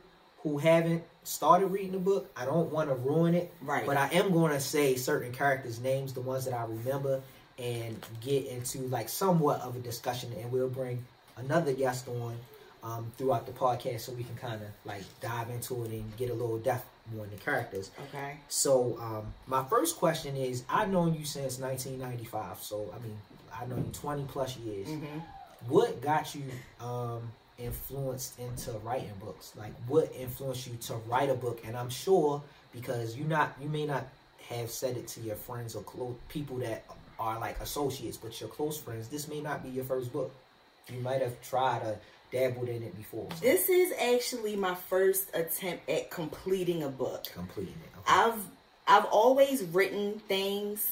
who 0.43 0.57
haven't 0.57 1.03
started 1.23 1.67
reading 1.67 1.91
the 1.91 1.99
book, 1.99 2.31
I 2.35 2.45
don't 2.45 2.71
want 2.71 2.89
to 2.89 2.95
ruin 2.95 3.35
it. 3.35 3.53
Right. 3.61 3.85
But 3.85 3.97
I 3.97 4.07
am 4.13 4.31
going 4.31 4.51
to 4.51 4.59
say 4.59 4.95
certain 4.95 5.31
characters' 5.31 5.79
names, 5.79 6.13
the 6.13 6.21
ones 6.21 6.45
that 6.45 6.53
I 6.53 6.63
remember, 6.63 7.21
and 7.59 8.03
get 8.21 8.47
into 8.47 8.79
like 8.87 9.07
somewhat 9.07 9.61
of 9.61 9.75
a 9.75 9.79
discussion, 9.79 10.31
and 10.41 10.51
we'll 10.51 10.67
bring 10.67 11.05
another 11.37 11.73
guest 11.73 12.07
on 12.07 12.35
um, 12.83 13.11
throughout 13.17 13.45
the 13.45 13.51
podcast 13.51 14.01
so 14.01 14.11
we 14.13 14.23
can 14.23 14.35
kind 14.35 14.55
of 14.61 14.67
like 14.85 15.03
dive 15.21 15.49
into 15.51 15.83
it 15.85 15.91
and 15.91 16.17
get 16.17 16.29
a 16.31 16.33
little 16.33 16.57
depth 16.57 16.87
more 17.13 17.25
in 17.25 17.31
the 17.31 17.38
characters. 17.38 17.92
Okay. 18.09 18.38
So 18.48 18.98
um, 19.01 19.33
my 19.48 19.63
first 19.65 19.98
question 19.98 20.36
is: 20.36 20.63
I've 20.69 20.89
known 20.89 21.13
you 21.13 21.25
since 21.25 21.59
1995, 21.59 22.57
so 22.62 22.94
I 22.95 23.03
mean 23.03 23.18
I 23.59 23.65
know 23.65 23.75
you 23.75 23.89
20 23.94 24.24
plus 24.25 24.57
years. 24.57 24.88
Mm-hmm. 24.88 25.19
What 25.68 26.01
got 26.01 26.33
you 26.33 26.44
um, 26.80 27.21
influenced 27.57 28.39
into 28.39 28.71
writing 28.80 29.12
books? 29.19 29.53
Like, 29.56 29.74
what 29.88 30.12
influenced 30.18 30.68
you 30.68 30.75
to 30.88 30.95
write 31.07 31.30
a 31.30 31.36
book? 31.36 31.62
And 31.65 31.75
I'm 31.75 31.89
sure 31.89 32.42
because 32.74 33.15
you 33.15 33.25
not 33.25 33.56
you 33.62 33.69
may 33.69 33.86
not 33.86 34.07
have 34.50 34.69
said 34.69 34.97
it 34.97 35.07
to 35.09 35.21
your 35.21 35.36
friends 35.36 35.75
or 35.75 35.83
close 35.83 36.15
people 36.30 36.57
that 36.57 36.86
are 37.19 37.39
like 37.39 37.59
associates, 37.59 38.18
but 38.18 38.39
your 38.39 38.50
close 38.50 38.77
friends. 38.77 39.07
This 39.07 39.27
may 39.27 39.42
not 39.42 39.63
be 39.63 39.69
your 39.69 39.86
first 39.86 40.12
book. 40.12 40.33
You 40.92 41.00
might 41.01 41.21
have 41.21 41.39
tried 41.42 41.81
to 41.81 41.95
dabbled 42.31 42.69
in 42.69 42.83
it 42.83 42.95
before. 42.95 43.28
So 43.36 43.42
This 43.45 43.69
is 43.69 43.94
actually 44.00 44.56
my 44.56 44.75
first 44.75 45.30
attempt 45.33 45.89
at 45.89 46.10
completing 46.10 46.83
a 46.83 46.89
book. 46.89 47.25
completing 47.33 47.74
it. 47.83 47.98
Okay. 48.00 48.06
I've 48.19 48.44
I've 48.88 49.06
always 49.06 49.63
written 49.63 50.19
things 50.28 50.88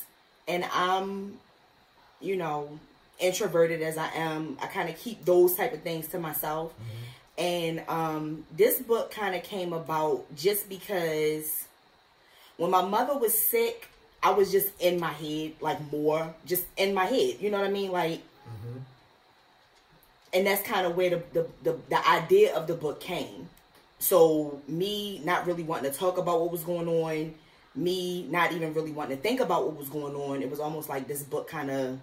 and 0.48 0.64
I'm 0.72 1.40
you 2.22 2.36
know 2.36 2.80
introverted 3.20 3.82
as 3.82 3.98
I 3.98 4.08
am 4.14 4.58
I 4.62 4.68
kind 4.68 4.90
of 4.90 4.98
keep 4.98 5.26
those 5.26 5.56
type 5.56 5.74
of 5.74 5.82
things 5.82 6.08
to 6.10 6.20
myself 6.20 6.74
and 7.38 7.84
um 7.90 8.46
this 8.56 8.80
book 8.80 9.12
kind 9.12 9.36
of 9.36 9.44
came 9.44 9.74
about 9.74 10.24
just 10.36 10.70
because 10.70 11.66
when 12.58 12.72
my 12.72 12.82
mother 12.82 13.18
was 13.18 13.38
sick 13.38 13.88
I 14.24 14.32
was 14.32 14.52
just 14.52 14.70
in 14.80 15.00
my 15.00 15.12
head 15.12 15.54
like 15.62 15.80
more 15.92 16.34
just 16.46 16.66
in 16.78 16.94
my 16.94 17.06
head 17.06 17.38
you 17.42 17.50
know 17.50 17.58
what 17.60 17.68
I 17.68 17.72
mean 17.72 17.92
like 17.92 18.22
Mhm. 18.48 18.82
And 20.34 20.48
that's 20.48 20.62
kind 20.62 20.86
of 20.86 20.96
where 20.96 21.10
the, 21.10 21.24
the, 21.34 21.48
the, 21.64 21.78
the 21.90 22.10
idea 22.10 22.56
of 22.56 22.68
the 22.68 22.76
book 22.76 23.00
came. 23.00 23.50
So 24.00 24.62
me 24.68 25.22
not 25.26 25.46
really 25.46 25.64
wanting 25.64 25.92
to 25.92 25.98
talk 25.98 26.18
about 26.18 26.40
what 26.40 26.52
was 26.52 26.64
going 26.64 26.88
on, 26.88 27.34
me 27.76 28.26
not 28.30 28.52
even 28.52 28.74
really 28.74 28.92
wanting 28.92 29.18
to 29.18 29.24
think 29.24 29.40
about 29.40 29.66
what 29.66 29.78
was 29.78 29.90
going 29.90 30.16
on, 30.16 30.42
it 30.42 30.50
was 30.50 30.60
almost 30.60 30.90
like 30.90 31.08
this 31.08 31.24
book 31.24 31.48
kind 31.48 31.70
of 31.70 32.00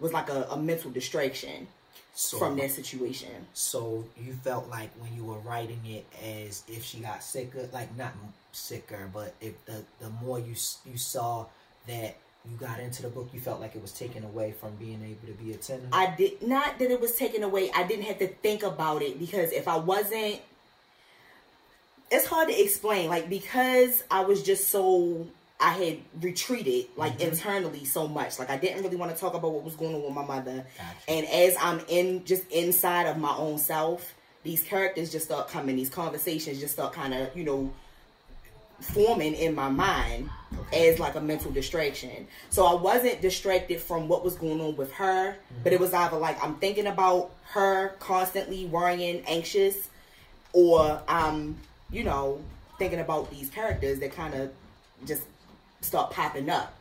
was 0.00 0.12
like 0.12 0.28
a, 0.28 0.46
a 0.50 0.56
mental 0.56 0.90
distraction 0.90 1.66
So 2.14 2.38
from 2.38 2.56
that 2.56 2.70
situation. 2.70 3.46
So 3.52 4.04
you 4.16 4.32
felt 4.34 4.68
like 4.68 4.90
when 4.98 5.14
you 5.14 5.24
were 5.24 5.38
writing 5.38 5.80
it 5.84 6.06
as 6.22 6.62
if 6.68 6.84
she 6.84 6.98
got 6.98 7.22
sicker, 7.22 7.68
like 7.72 7.96
not 7.96 8.12
sicker, 8.52 9.08
but 9.12 9.34
if 9.40 9.64
the 9.66 9.84
the 10.00 10.10
more 10.22 10.38
you 10.38 10.54
you 10.84 10.96
saw 10.96 11.46
that 11.86 12.16
you 12.50 12.56
got 12.58 12.78
into 12.78 13.02
the 13.02 13.08
book, 13.08 13.28
you 13.32 13.40
felt 13.40 13.60
like 13.60 13.74
it 13.74 13.82
was 13.82 13.92
taken 13.92 14.24
away 14.24 14.52
from 14.52 14.74
being 14.76 15.02
able 15.02 15.26
to 15.26 15.42
be 15.44 15.52
a 15.52 15.56
tenor. 15.56 15.88
I 15.92 16.14
did 16.14 16.42
not 16.46 16.78
that 16.78 16.90
it 16.90 17.00
was 17.00 17.14
taken 17.16 17.42
away. 17.42 17.70
I 17.74 17.84
didn't 17.84 18.04
have 18.04 18.18
to 18.18 18.28
think 18.28 18.62
about 18.62 19.02
it 19.02 19.18
because 19.18 19.50
if 19.52 19.66
I 19.66 19.76
wasn't, 19.76 20.40
it's 22.10 22.26
hard 22.26 22.48
to 22.48 22.62
explain. 22.62 23.08
Like 23.08 23.28
because 23.30 24.04
I 24.10 24.20
was 24.24 24.42
just 24.42 24.68
so 24.68 25.26
I 25.58 25.70
had 25.70 25.98
retreated 26.20 26.86
like 26.96 27.18
Mhm. 27.18 27.32
internally 27.32 27.84
so 27.86 28.06
much. 28.06 28.38
Like 28.38 28.50
I 28.50 28.58
didn't 28.58 28.82
really 28.82 28.96
want 28.96 29.14
to 29.14 29.18
talk 29.18 29.34
about 29.34 29.52
what 29.52 29.62
was 29.64 29.74
going 29.76 29.94
on 29.94 30.02
with 30.02 30.12
my 30.12 30.24
mother. 30.24 30.66
Gotcha. 30.76 30.96
And 31.08 31.26
as 31.26 31.56
I'm 31.60 31.80
in 31.88 32.24
just 32.24 32.46
inside 32.50 33.06
of 33.06 33.16
my 33.16 33.34
own 33.36 33.58
self, 33.58 34.14
these 34.42 34.62
characters 34.62 35.10
just 35.10 35.24
start 35.26 35.48
coming. 35.48 35.76
These 35.76 35.88
conversations 35.88 36.60
just 36.60 36.74
start 36.74 36.92
kind 36.92 37.14
of 37.14 37.34
you 37.34 37.44
know 37.44 37.72
forming 38.80 39.34
in 39.34 39.54
my 39.54 39.68
mind 39.68 40.30
Okay. 40.56 40.88
as 40.90 41.00
like 41.00 41.16
a 41.16 41.20
mental 41.20 41.50
distraction. 41.50 42.28
So 42.50 42.64
I 42.64 42.74
wasn't 42.74 43.20
distracted 43.20 43.80
from 43.80 44.06
what 44.06 44.24
was 44.24 44.36
going 44.36 44.60
on 44.60 44.76
with 44.76 44.92
her, 44.92 45.36
but 45.64 45.72
it 45.72 45.80
was 45.80 45.92
either 45.92 46.16
like 46.16 46.42
I'm 46.44 46.54
thinking 46.56 46.86
about 46.86 47.32
her 47.50 47.88
constantly 47.98 48.64
worrying, 48.66 49.24
anxious, 49.26 49.88
or 50.52 51.02
I'm, 51.08 51.56
you 51.90 52.04
know, 52.04 52.40
thinking 52.78 53.00
about 53.00 53.30
these 53.32 53.50
characters 53.50 53.98
that 53.98 54.12
kind 54.14 54.34
of 54.34 54.52
just 55.04 55.22
start 55.80 56.12
popping 56.12 56.48
up 56.50 56.72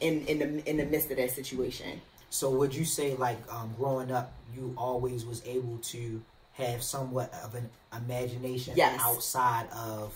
in 0.00 0.24
in 0.26 0.38
the 0.38 0.70
in 0.70 0.76
the 0.76 0.84
midst 0.86 1.10
of 1.10 1.16
that 1.16 1.30
situation. 1.32 2.00
So 2.30 2.50
would 2.50 2.74
you 2.74 2.84
say 2.84 3.16
like 3.16 3.38
um, 3.52 3.74
growing 3.76 4.12
up, 4.12 4.32
you 4.54 4.72
always 4.76 5.24
was 5.24 5.44
able 5.46 5.78
to 5.78 6.22
have 6.52 6.82
somewhat 6.82 7.32
of 7.42 7.54
an 7.56 7.68
imagination 7.96 8.74
Yes. 8.76 9.00
outside 9.02 9.66
of 9.72 10.14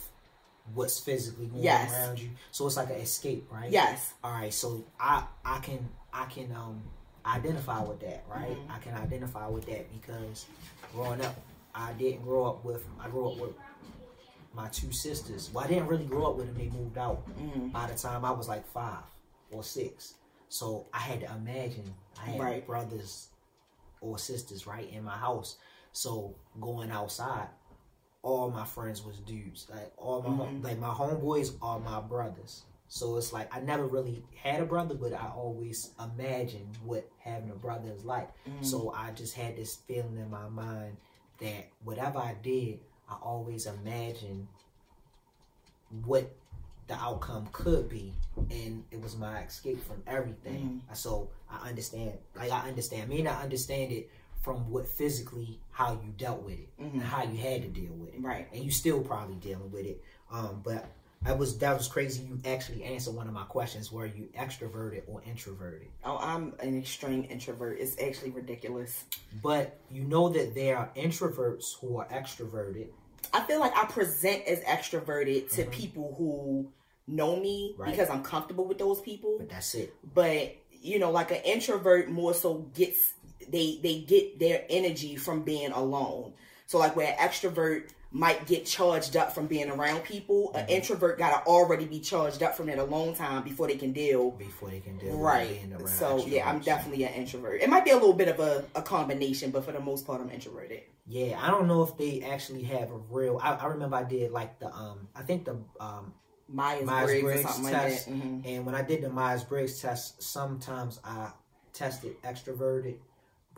what's 0.75 0.99
physically 0.99 1.47
going 1.47 1.63
Yes. 1.65 1.93
around 1.93 2.21
you? 2.21 2.31
So 2.51 2.67
it's 2.67 2.77
like 2.77 2.91
an 2.91 2.97
escape, 2.97 3.49
right? 3.51 3.71
Yes. 3.71 4.15
All 4.23 4.33
right. 4.33 4.53
So 4.53 4.85
I 5.01 5.25
I 5.45 5.59
can 5.61 5.89
I 6.13 6.25
can 6.27 6.53
um 6.53 6.83
identify 7.27 7.83
with 7.83 8.01
that, 8.01 8.25
right? 8.29 8.57
Mhm. 8.57 8.71
I 8.75 8.79
can 8.79 8.95
identify 8.95 9.47
with 9.49 9.67
that 9.67 9.93
because 9.93 10.47
growing 10.93 11.21
up, 11.25 11.37
I 11.75 11.93
didn't 11.95 12.23
grow 12.23 12.47
up 12.47 12.65
with 12.65 12.87
I 13.01 13.09
grew 13.09 13.31
up 13.31 13.39
with 13.39 13.55
my 14.55 14.69
two 14.69 14.91
sisters. 14.93 15.51
Well, 15.53 15.65
I 15.65 15.69
didn't 15.69 15.87
really 15.87 16.07
grow 16.07 16.27
up 16.31 16.37
with 16.37 16.47
them. 16.47 16.57
They 16.57 16.71
moved 16.71 16.99
out 16.99 17.23
Mhm. 17.37 17.71
by 17.73 17.87
the 17.87 17.95
time 17.97 18.25
I 18.25 18.31
was 18.31 18.49
like 18.49 18.67
five 18.67 19.05
or 19.51 19.63
six. 19.63 20.15
So 20.49 20.87
I 20.93 20.99
had 20.99 21.21
to 21.21 21.27
imagine 21.35 21.95
I 22.21 22.25
had 22.31 22.41
Right. 22.41 22.67
brothers 22.67 23.29
or 24.01 24.19
sisters 24.19 24.67
right 24.67 24.89
in 24.91 25.05
my 25.05 25.17
house. 25.17 25.57
So 25.93 26.35
going 26.61 26.91
outside, 26.91 27.49
all 28.23 28.51
my 28.51 28.65
friends 28.65 29.05
was 29.05 29.19
dudes. 29.21 29.67
Like 29.71 29.93
all 29.97 30.23
my 30.23 30.35
home, 30.35 30.61
Mhm. 30.61 30.65
like 30.65 30.79
my 30.79 30.89
homeboys 30.93 31.57
are 31.63 31.79
my 31.79 32.01
brothers. 32.01 32.65
So 32.89 33.17
it's 33.17 33.33
like 33.33 33.55
I 33.55 33.61
never 33.61 33.87
really 33.87 34.25
had 34.35 34.61
a 34.61 34.65
brother, 34.65 34.95
but 34.95 35.13
I 35.13 35.29
always 35.29 35.93
imagined 36.03 36.77
what 36.85 37.09
having 37.19 37.51
a 37.51 37.55
brother 37.55 37.91
is 37.93 38.05
like. 38.05 38.29
Mm-hmm. 38.47 38.65
So 38.65 38.93
I 38.95 39.11
just 39.13 39.35
had 39.35 39.57
this 39.57 39.77
feeling 39.77 40.17
in 40.17 40.31
my 40.31 40.49
mind 40.49 40.97
that 41.41 41.69
whatever 41.85 42.19
I 42.19 42.35
did, 42.43 42.81
I 43.09 43.17
always 43.23 43.67
imagined 43.67 44.49
what 46.05 46.35
the 46.87 46.95
outcome 46.95 47.47
could 47.53 47.89
be, 47.89 48.15
and 48.51 48.83
it 48.91 49.01
was 49.03 49.17
my 49.17 49.43
escape 49.43 49.83
from 49.85 50.03
everything. 50.07 50.83
Mm-hmm. 50.83 50.95
So 50.95 51.31
I 51.51 51.69
understand, 51.69 52.19
like 52.35 52.51
I 52.51 52.67
understand. 52.69 53.03
I 53.03 53.07
may 53.17 53.23
not 53.23 53.43
understand 53.43 53.93
it 53.93 54.11
from 54.49 54.71
what 54.71 54.88
physically 54.88 55.61
how 55.71 55.93
you 55.93 56.11
dealt 56.17 56.43
with 56.43 56.55
it, 56.59 56.69
and 56.78 57.02
how 57.02 57.23
you 57.23 57.37
had 57.37 57.61
to 57.61 57.69
deal 57.69 57.93
with 57.93 58.09
it, 58.09 58.14
Mm-hmm. 58.17 58.26
Right. 58.26 58.49
And 58.52 58.64
you 58.64 58.71
still 58.71 59.00
probably 59.02 59.37
dealing 59.37 59.71
with 59.71 59.85
it. 59.85 60.02
Um, 60.33 60.62
but 60.64 60.87
I 61.26 61.33
was 61.33 61.59
that 61.59 61.76
was 61.76 61.87
crazy. 61.87 62.23
You 62.23 62.40
actually 62.47 62.83
answered 62.85 63.14
one 63.14 63.26
of 63.28 63.35
my 63.35 63.43
questions. 63.45 63.93
Were 63.93 64.07
you 64.07 64.28
extroverted 64.38 65.02
or 65.07 65.21
introverted? 65.26 65.88
Oh, 66.02 66.17
I'm 66.17 66.55
an 66.61 66.78
extreme 66.78 67.26
introvert. 67.28 67.78
It's 67.78 68.00
actually 68.00 68.31
ridiculous. 68.31 69.05
But 69.43 69.78
you 69.90 70.05
know 70.05 70.31
that 70.31 70.55
there 70.55 70.78
are 70.78 70.88
introverts 70.97 71.78
who 71.78 71.99
are 71.99 72.07
extroverted. 72.09 72.87
I 73.35 73.43
feel 73.43 73.61
like 73.61 73.76
I 73.76 73.85
present 73.85 74.45
as 74.47 74.61
extroverted 74.61 75.52
to 75.57 75.64
people 75.64 76.14
who 76.17 76.73
know 77.07 77.37
me 77.37 77.73
Mm-hmm. 77.75 77.83
Right. 77.83 77.90
because 77.90 78.09
I'm 78.09 78.23
comfortable 78.23 78.64
with 78.64 78.78
those 78.78 79.02
people. 79.02 79.37
But 79.38 79.50
that's 79.50 79.75
it. 79.75 79.93
But 80.14 80.57
you 80.81 80.99
know, 81.00 81.11
like 81.11 81.33
an 81.33 81.43
introvert 81.45 82.09
more 82.09 82.33
so 82.33 82.59
gets 82.75 83.12
they 83.50 83.78
they 83.83 84.00
get 84.00 84.38
their 84.38 84.64
energy 84.69 85.17
from 85.17 85.43
being 85.43 85.73
alone. 85.73 86.33
So 86.67 86.78
like 86.78 86.97
where 86.97 87.09
an 87.09 87.17
extrovert 87.19 87.90
might 88.11 88.47
get 88.47 88.64
charged 88.64 89.17
up 89.17 89.35
from 89.35 89.47
being 89.47 89.71
around 89.71 90.02
people, 90.05 90.49
Mm-hmm. 90.49 90.59
an 90.61 90.69
introvert 90.69 91.19
gotta 91.19 91.45
already 91.47 91.85
be 91.85 92.00
charged 92.00 92.43
up 92.43 92.57
from 92.57 92.67
that 92.67 92.78
alone 92.78 93.14
time 93.14 93.43
before 93.43 93.67
they 93.67 93.76
can 93.76 93.93
deal. 93.93 94.31
Before 94.33 94.71
they 94.71 94.81
can 94.81 94.97
deal 94.99 95.17
Right. 95.19 95.49
with 95.50 95.59
being 95.61 95.73
around 95.75 95.87
So 95.88 96.26
yeah, 96.26 96.49
I'm 96.49 96.61
definitely 96.61 97.05
an 97.05 97.12
introvert. 97.14 97.61
It 97.61 97.69
might 97.69 97.85
be 97.85 97.90
a 97.90 97.95
little 97.97 98.14
bit 98.14 98.28
of 98.28 98.40
a, 98.40 98.64
a 98.75 98.83
combination, 98.83 99.50
but 99.50 99.64
for 99.64 99.73
the 99.73 99.81
most 99.81 100.07
part 100.07 100.21
I'm 100.23 100.31
introverted. 100.31 100.83
Yeah, 101.07 101.38
I 101.43 101.50
don't 101.50 101.69
know 101.69 101.83
if 101.83 101.97
they 101.97 102.23
actually 102.23 102.62
have 102.64 102.90
a 102.90 102.97
real. 103.11 103.38
I, 103.43 103.55
I 103.55 103.67
remember 103.67 103.97
I 103.97 104.05
did 104.05 104.31
like 104.31 104.59
the 104.59 104.75
um. 104.75 105.09
I 105.14 105.23
think 105.23 105.45
the 105.47 105.57
um 105.81 106.14
Myers, 106.50 106.87
Myers 106.87 107.11
Briggs 107.11 107.23
or 107.25 107.33
Briggs 107.33 107.43
something 107.55 107.73
test. 107.73 108.09
like 108.09 108.19
that. 108.19 108.26
hmm 108.26 108.40
And 108.47 108.67
when 108.67 108.75
I 108.75 108.83
did 108.83 109.02
the 109.02 109.11
Myers 109.11 109.45
Briggs 109.45 109.81
test, 109.81 110.23
sometimes 110.23 110.99
I 111.05 111.31
tested 111.75 112.21
extroverted, 112.23 112.97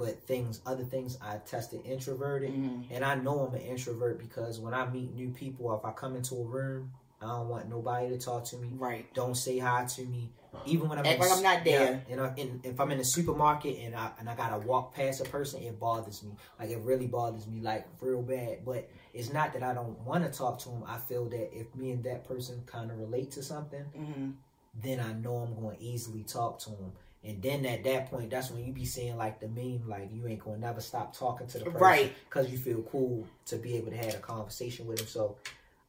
but 0.01 0.23
things, 0.23 0.63
other 0.65 0.83
things, 0.83 1.19
I 1.21 1.37
tested 1.37 1.83
introverted. 1.85 2.53
Mm-hmm. 2.53 2.95
And 2.95 3.05
I 3.05 3.17
know 3.17 3.41
I'm 3.41 3.55
an 3.55 3.61
introvert 3.61 4.19
because 4.19 4.59
when 4.59 4.73
I 4.73 4.89
meet 4.89 5.15
new 5.15 5.29
people, 5.29 5.77
if 5.77 5.85
I 5.85 5.93
come 5.93 6.17
into 6.17 6.37
a 6.37 6.45
room, 6.45 6.91
I 7.21 7.27
don't 7.27 7.51
want 7.51 7.69
nobody 7.69 8.09
to 8.09 8.19
talk 8.19 8.47
to 8.47 8.57
me. 8.57 8.71
Right. 8.79 9.13
Don't 9.13 9.37
say 9.37 9.59
hi 9.59 9.85
to 9.85 10.03
me. 10.03 10.31
Even 10.65 10.89
when 10.89 10.99
I'm 10.99 11.05
in, 11.05 11.21
I'm 11.21 11.43
not 11.43 11.65
there. 11.65 12.03
Yeah, 12.09 12.13
and 12.13 12.21
I, 12.21 12.33
in, 12.37 12.61
if 12.65 12.81
I'm 12.81 12.91
in 12.91 12.99
a 12.99 13.05
supermarket 13.05 13.79
and 13.79 13.95
I 13.95 14.11
and 14.19 14.29
I 14.29 14.35
gotta 14.35 14.59
walk 14.67 14.95
past 14.95 15.21
a 15.21 15.25
person, 15.25 15.63
it 15.63 15.79
bothers 15.79 16.25
me. 16.25 16.33
Like 16.59 16.71
it 16.71 16.79
really 16.79 17.07
bothers 17.07 17.47
me, 17.47 17.61
like 17.61 17.87
real 18.01 18.23
bad. 18.23 18.65
But 18.65 18.91
it's 19.15 19.33
not 19.33 19.53
that 19.53 19.63
I 19.63 19.75
don't 19.75 19.97
want 20.01 20.25
to 20.25 20.37
talk 20.37 20.59
to 20.61 20.71
them. 20.71 20.83
I 20.89 20.97
feel 20.97 21.27
that 21.27 21.57
if 21.57 21.73
me 21.77 21.93
and 21.93 22.03
that 22.05 22.27
person 22.27 22.63
kind 22.67 22.91
of 22.91 22.99
relate 22.99 23.31
to 23.33 23.43
something, 23.43 23.85
hmm 23.95 24.31
then 24.75 25.01
I 25.01 25.13
know 25.13 25.37
I'm 25.37 25.61
going 25.61 25.77
to 25.77 25.83
easily 25.83 26.23
talk 26.23 26.59
to 26.61 26.71
them. 26.71 26.93
And 27.23 27.43
then 27.43 27.67
at 27.67 27.85
that 27.85 28.11
point, 28.11 28.31
that's 28.31 28.51
when 28.51 28.65
you 28.65 28.73
be 28.73 28.87
seeing 28.87 29.17
like 29.17 29.41
the 29.41 29.49
meme, 29.49 29.87
like 29.87 30.11
you 30.11 30.27
ain't 30.27 30.43
to 30.43 30.59
never 30.59 30.81
stop 30.81 31.15
talking 31.15 31.47
to 31.49 31.59
the 31.59 31.65
person, 31.67 31.81
Right. 31.81 32.15
Because 32.29 32.51
you 32.51 32.57
feel 32.57 32.83
cool 32.83 33.27
to 33.47 33.57
be 33.57 33.77
able 33.77 33.91
to 33.91 33.97
have 33.99 34.15
a 34.15 34.19
conversation 34.19 34.87
with 34.87 34.99
them. 34.99 35.07
So 35.07 35.37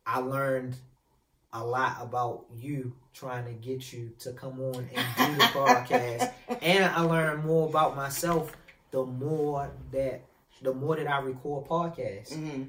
I 0.06 0.20
learned 0.20 0.76
a 1.54 1.64
lot 1.64 1.98
about 2.02 2.46
you 2.54 2.94
trying 3.14 3.46
to 3.46 3.52
get 3.52 3.94
you 3.94 4.12
to 4.20 4.34
come 4.34 4.60
on 4.60 4.90
and 4.94 5.06
do 5.18 5.36
the 5.36 5.44
podcast, 5.54 6.32
and 6.62 6.86
I 6.86 7.02
learned 7.02 7.46
more 7.46 7.68
about 7.68 7.96
myself 7.96 8.52
the 8.92 9.06
more 9.06 9.72
that 9.92 10.22
the 10.62 10.74
more 10.74 10.96
that 10.96 11.08
I 11.08 11.20
record 11.20 11.66
podcasts 11.66 12.36
hmm 12.36 12.64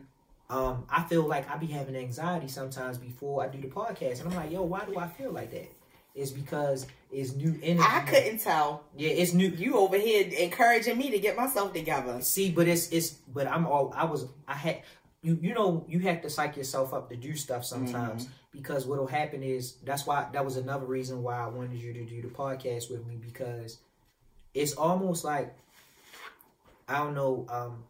um, 0.52 0.84
I 0.90 1.02
feel 1.04 1.22
like 1.22 1.50
I 1.50 1.56
be 1.56 1.66
having 1.66 1.96
anxiety 1.96 2.46
sometimes 2.46 2.98
before 2.98 3.42
I 3.42 3.48
do 3.48 3.58
the 3.58 3.68
podcast, 3.68 4.20
and 4.20 4.28
I'm 4.28 4.36
like, 4.36 4.52
yo, 4.52 4.62
why 4.62 4.84
do 4.84 4.98
I 4.98 5.08
feel 5.08 5.32
like 5.32 5.50
that? 5.52 5.72
It's 6.14 6.30
because 6.30 6.86
it's 7.10 7.32
new 7.34 7.58
energy. 7.62 7.86
I 7.88 8.00
couldn't 8.00 8.38
tell. 8.38 8.84
Yeah, 8.96 9.10
it's 9.10 9.32
new. 9.32 9.48
You 9.48 9.76
over 9.76 9.96
here 9.96 10.26
encouraging 10.38 10.98
me 10.98 11.10
to 11.10 11.18
get 11.18 11.36
myself 11.36 11.72
together. 11.72 12.20
See, 12.20 12.50
but 12.50 12.68
it's 12.68 12.90
it's 12.90 13.10
but 13.10 13.46
I'm 13.46 13.66
all 13.66 13.92
I 13.96 14.04
was 14.04 14.26
I 14.46 14.54
had 14.54 14.82
you 15.22 15.38
you 15.40 15.54
know 15.54 15.84
you 15.88 16.00
have 16.00 16.20
to 16.22 16.30
psych 16.30 16.56
yourself 16.56 16.92
up 16.92 17.08
to 17.10 17.16
do 17.16 17.34
stuff 17.34 17.64
sometimes 17.64 18.28
because 18.50 18.86
what'll 18.86 19.06
happen 19.06 19.42
is 19.42 19.76
that's 19.84 20.06
why 20.06 20.26
that 20.32 20.44
was 20.44 20.56
another 20.56 20.84
reason 20.84 21.22
why 21.22 21.38
I 21.38 21.46
wanted 21.46 21.80
you 21.80 21.92
to 21.94 22.04
do 22.04 22.20
the 22.20 22.28
podcast 22.28 22.90
with 22.90 23.06
me 23.06 23.16
because 23.16 23.78
it's 24.52 24.74
almost 24.74 25.24
like 25.24 25.56
I 26.88 26.98
don't 26.98 27.14
know 27.14 27.46
um 27.48 27.84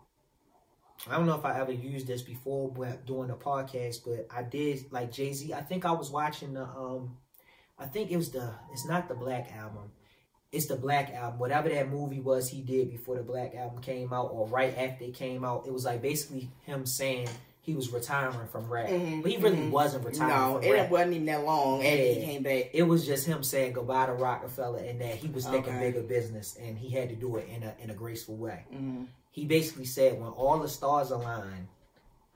I 1.11 1.17
don't 1.17 1.27
know 1.27 1.35
if 1.35 1.45
I 1.45 1.59
ever 1.59 1.73
used 1.73 2.07
this 2.07 2.23
before 2.23 2.71
but 2.71 3.07
doing 3.07 3.29
the 3.29 3.35
podcast 3.35 4.03
but 4.07 4.29
I 4.31 4.43
did 4.43 4.93
like 4.93 5.11
Jay-Z 5.11 5.53
I 5.55 5.63
think 5.63 5.85
I 5.85 5.93
was 5.93 6.11
watching 6.11 6.55
the 6.55 6.65
um 6.65 7.17
I 7.79 7.87
think 7.87 8.11
it 8.11 8.17
was 8.17 8.31
the 8.31 8.53
it's 8.73 8.87
not 8.87 9.09
the 9.09 9.15
Black 9.15 9.53
album 9.57 9.91
it's 10.53 10.67
the 10.67 10.77
Black 10.77 11.11
album. 11.15 11.39
Whatever 11.41 11.71
that 11.71 11.89
movie 11.89 12.21
was 12.21 12.51
he 12.51 12.61
did 12.61 12.91
before 12.91 13.17
the 13.17 13.23
Black 13.23 13.55
album 13.55 13.81
came 13.81 14.13
out 14.13 14.29
or 14.33 14.47
right 14.47 14.77
after 14.77 15.05
it 15.05 15.15
came 15.15 15.45
out, 15.47 15.67
it 15.67 15.73
was 15.73 15.87
like 15.87 16.03
basically 16.03 16.51
him 16.65 16.85
saying 16.85 17.27
he 17.63 17.73
was 17.75 17.91
retiring 17.91 18.47
from 18.49 18.69
rap. 18.71 18.91
Mhm, 18.91 19.23
But 19.23 19.31
he 19.31 19.39
really 19.39 19.57
mhm. 19.57 19.71
wasn't 19.71 20.05
retiring 20.05 20.29
No, 20.53 20.55
from 20.61 20.65
it 20.65 20.73
rap. 20.75 20.91
wasn't 20.91 21.15
even 21.15 21.27
that 21.27 21.45
long 21.47 21.81
after 21.83 21.97
he 22.05 22.17
came 22.21 22.43
back. 22.43 22.69
It 22.75 22.83
was 22.83 23.07
just 23.07 23.25
him 23.27 23.43
saying 23.43 23.73
goodbye 23.73 24.05
to 24.07 24.13
Rockefeller 24.13 24.81
and 24.81 25.01
that 25.01 25.15
he 25.15 25.29
was 25.29 25.47
thinking 25.47 25.73
Okay. 25.73 25.91
bigger 25.93 26.03
business 26.03 26.59
and 26.61 26.77
he 26.77 26.91
had 26.91 27.09
to 27.09 27.15
do 27.15 27.37
it 27.39 27.49
in 27.49 27.63
a 27.63 27.75
in 27.81 27.89
a 27.89 27.95
graceful 27.95 28.37
way. 28.37 28.67
hmm 28.71 29.05
He 29.31 29.47
basically 29.47 29.87
said 29.87 30.21
when 30.21 30.29
all 30.33 30.59
the 30.59 30.69
stars 30.69 31.11
align, 31.11 31.69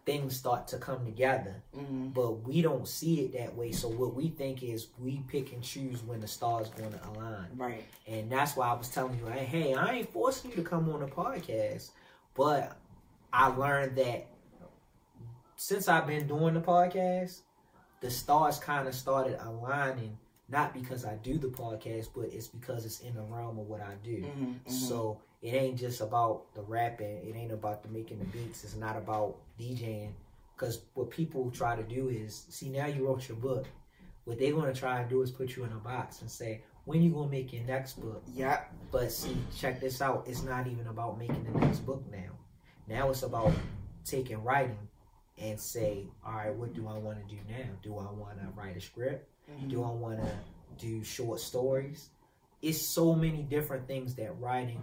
things 0.06 0.36
start 0.36 0.68
to 0.68 0.78
come 0.78 1.04
together. 1.04 1.62
hmm 1.74 2.06
But 2.08 2.46
we 2.46 2.62
don't 2.62 2.86
see 2.86 3.22
it 3.22 3.32
that 3.32 3.54
way. 3.56 3.72
So 3.72 3.88
what 3.88 4.14
we 4.14 4.28
think 4.28 4.62
is 4.62 4.86
we 4.98 5.20
pick 5.28 5.52
and 5.52 5.62
choose 5.62 6.02
when 6.04 6.20
the 6.20 6.28
stars 6.28 6.68
going 6.70 6.92
to 6.92 7.08
align. 7.08 7.46
Right. 7.56 7.84
And 8.06 8.30
that's 8.30 8.56
why 8.56 8.68
I 8.68 8.74
was 8.74 8.88
telling 8.88 9.18
you, 9.18 9.26
hey, 9.26 9.74
I 9.74 9.94
ain't 9.96 10.12
forcing 10.12 10.50
you 10.52 10.56
to 10.58 10.62
come 10.62 10.88
on 10.90 11.00
the 11.00 11.06
podcast. 11.06 11.90
But 12.34 12.76
I 13.32 13.48
learned 13.48 13.96
that 13.96 14.28
since 15.56 15.88
I've 15.88 16.06
been 16.06 16.26
doing 16.28 16.54
the 16.54 16.60
podcast, 16.60 17.40
the 18.00 18.10
stars 18.10 18.58
kind 18.58 18.86
of 18.86 18.94
started 18.94 19.38
aligning, 19.44 20.16
not 20.48 20.72
because 20.72 21.04
I 21.04 21.14
do 21.16 21.38
the 21.38 21.48
podcast, 21.48 22.10
but 22.14 22.26
it's 22.32 22.46
because 22.46 22.84
it's 22.84 23.00
in 23.00 23.14
the 23.14 23.22
realm 23.22 23.58
of 23.58 23.66
what 23.66 23.80
I 23.80 23.94
do. 24.04 24.22
hmm 24.22 24.52
So 24.70 25.20
it 25.46 25.54
ain't 25.54 25.78
just 25.78 26.00
about 26.00 26.52
the 26.56 26.62
rapping. 26.62 27.18
It 27.24 27.36
ain't 27.36 27.52
about 27.52 27.84
the 27.84 27.88
making 27.88 28.18
the 28.18 28.24
beats. 28.24 28.64
It's 28.64 28.74
not 28.74 28.96
about 28.96 29.36
DJing. 29.60 30.10
Because 30.56 30.80
what 30.94 31.08
people 31.08 31.52
try 31.52 31.76
to 31.76 31.84
do 31.84 32.08
is, 32.08 32.46
see, 32.48 32.68
now 32.68 32.86
you 32.86 33.06
wrote 33.06 33.28
your 33.28 33.36
book. 33.36 33.64
What 34.24 34.40
they're 34.40 34.50
going 34.50 34.74
to 34.74 34.78
try 34.78 34.98
and 34.98 35.08
do 35.08 35.22
is 35.22 35.30
put 35.30 35.54
you 35.54 35.62
in 35.62 35.70
a 35.70 35.76
box 35.76 36.20
and 36.20 36.28
say, 36.28 36.64
when 36.84 37.00
you 37.00 37.10
going 37.10 37.28
to 37.28 37.30
make 37.30 37.52
your 37.52 37.62
next 37.62 38.00
book? 38.00 38.24
Yeah. 38.34 38.62
But 38.90 39.12
see, 39.12 39.36
check 39.56 39.80
this 39.80 40.02
out. 40.02 40.24
It's 40.26 40.42
not 40.42 40.66
even 40.66 40.88
about 40.88 41.16
making 41.16 41.44
the 41.44 41.60
next 41.60 41.78
book 41.86 42.02
now. 42.10 42.32
Now 42.88 43.10
it's 43.10 43.22
about 43.22 43.52
taking 44.04 44.42
writing 44.42 44.88
and 45.38 45.60
say, 45.60 46.08
all 46.26 46.32
right, 46.32 46.52
what 46.52 46.74
do 46.74 46.88
I 46.88 46.98
want 46.98 47.18
to 47.18 47.32
do 47.32 47.40
now? 47.48 47.68
Do 47.84 47.98
I 47.98 48.10
want 48.10 48.40
to 48.40 48.48
write 48.56 48.76
a 48.76 48.80
script? 48.80 49.28
Mm-hmm. 49.48 49.68
Do 49.68 49.84
I 49.84 49.92
want 49.92 50.18
to 50.18 50.30
do 50.84 51.04
short 51.04 51.38
stories? 51.38 52.08
It's 52.62 52.80
so 52.80 53.14
many 53.14 53.42
different 53.44 53.86
things 53.86 54.16
that 54.16 54.36
writing 54.40 54.82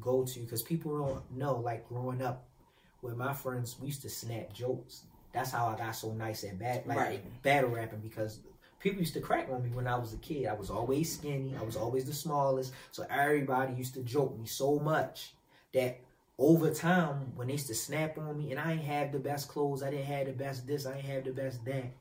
go 0.00 0.24
to 0.24 0.40
because 0.40 0.62
people 0.62 0.98
don't 0.98 1.38
know. 1.38 1.56
Like 1.58 1.88
growing 1.88 2.22
up 2.22 2.46
with 3.02 3.16
my 3.16 3.32
friends, 3.32 3.76
we 3.80 3.88
used 3.88 4.02
to 4.02 4.10
snap 4.10 4.52
jokes. 4.52 5.04
That's 5.32 5.50
how 5.52 5.66
I 5.66 5.76
got 5.76 5.92
so 5.92 6.12
nice 6.12 6.44
at 6.44 6.58
bat 6.58 6.86
like 6.86 6.98
Right. 6.98 7.42
battle 7.42 7.70
rapping 7.70 8.00
because 8.00 8.40
people 8.80 9.00
used 9.00 9.14
to 9.14 9.20
crack 9.20 9.48
on 9.50 9.62
me 9.62 9.70
when 9.70 9.86
I 9.86 9.96
was 9.96 10.12
a 10.12 10.16
kid. 10.18 10.46
I 10.46 10.54
was 10.54 10.70
always 10.70 11.14
skinny. 11.14 11.54
I 11.58 11.62
was 11.62 11.76
always 11.76 12.04
the 12.04 12.12
smallest. 12.12 12.72
So 12.92 13.04
everybody 13.08 13.74
used 13.74 13.94
to 13.94 14.02
joke 14.02 14.38
me 14.38 14.46
so 14.46 14.78
much 14.78 15.34
that 15.72 16.00
over 16.38 16.72
time 16.72 17.32
when 17.36 17.46
they 17.46 17.52
used 17.52 17.68
to 17.68 17.74
snap 17.74 18.18
on 18.18 18.38
me 18.38 18.50
and 18.50 18.58
I 18.58 18.72
ain't 18.72 18.82
have 18.82 19.12
the 19.12 19.18
best 19.18 19.48
clothes, 19.48 19.82
I 19.82 19.90
didn't 19.90 20.06
have 20.06 20.26
the 20.26 20.32
best 20.32 20.66
this, 20.66 20.86
I 20.86 20.96
ain't 20.96 21.04
have 21.04 21.24
the 21.24 21.32
best 21.32 21.64
that. 21.66 21.92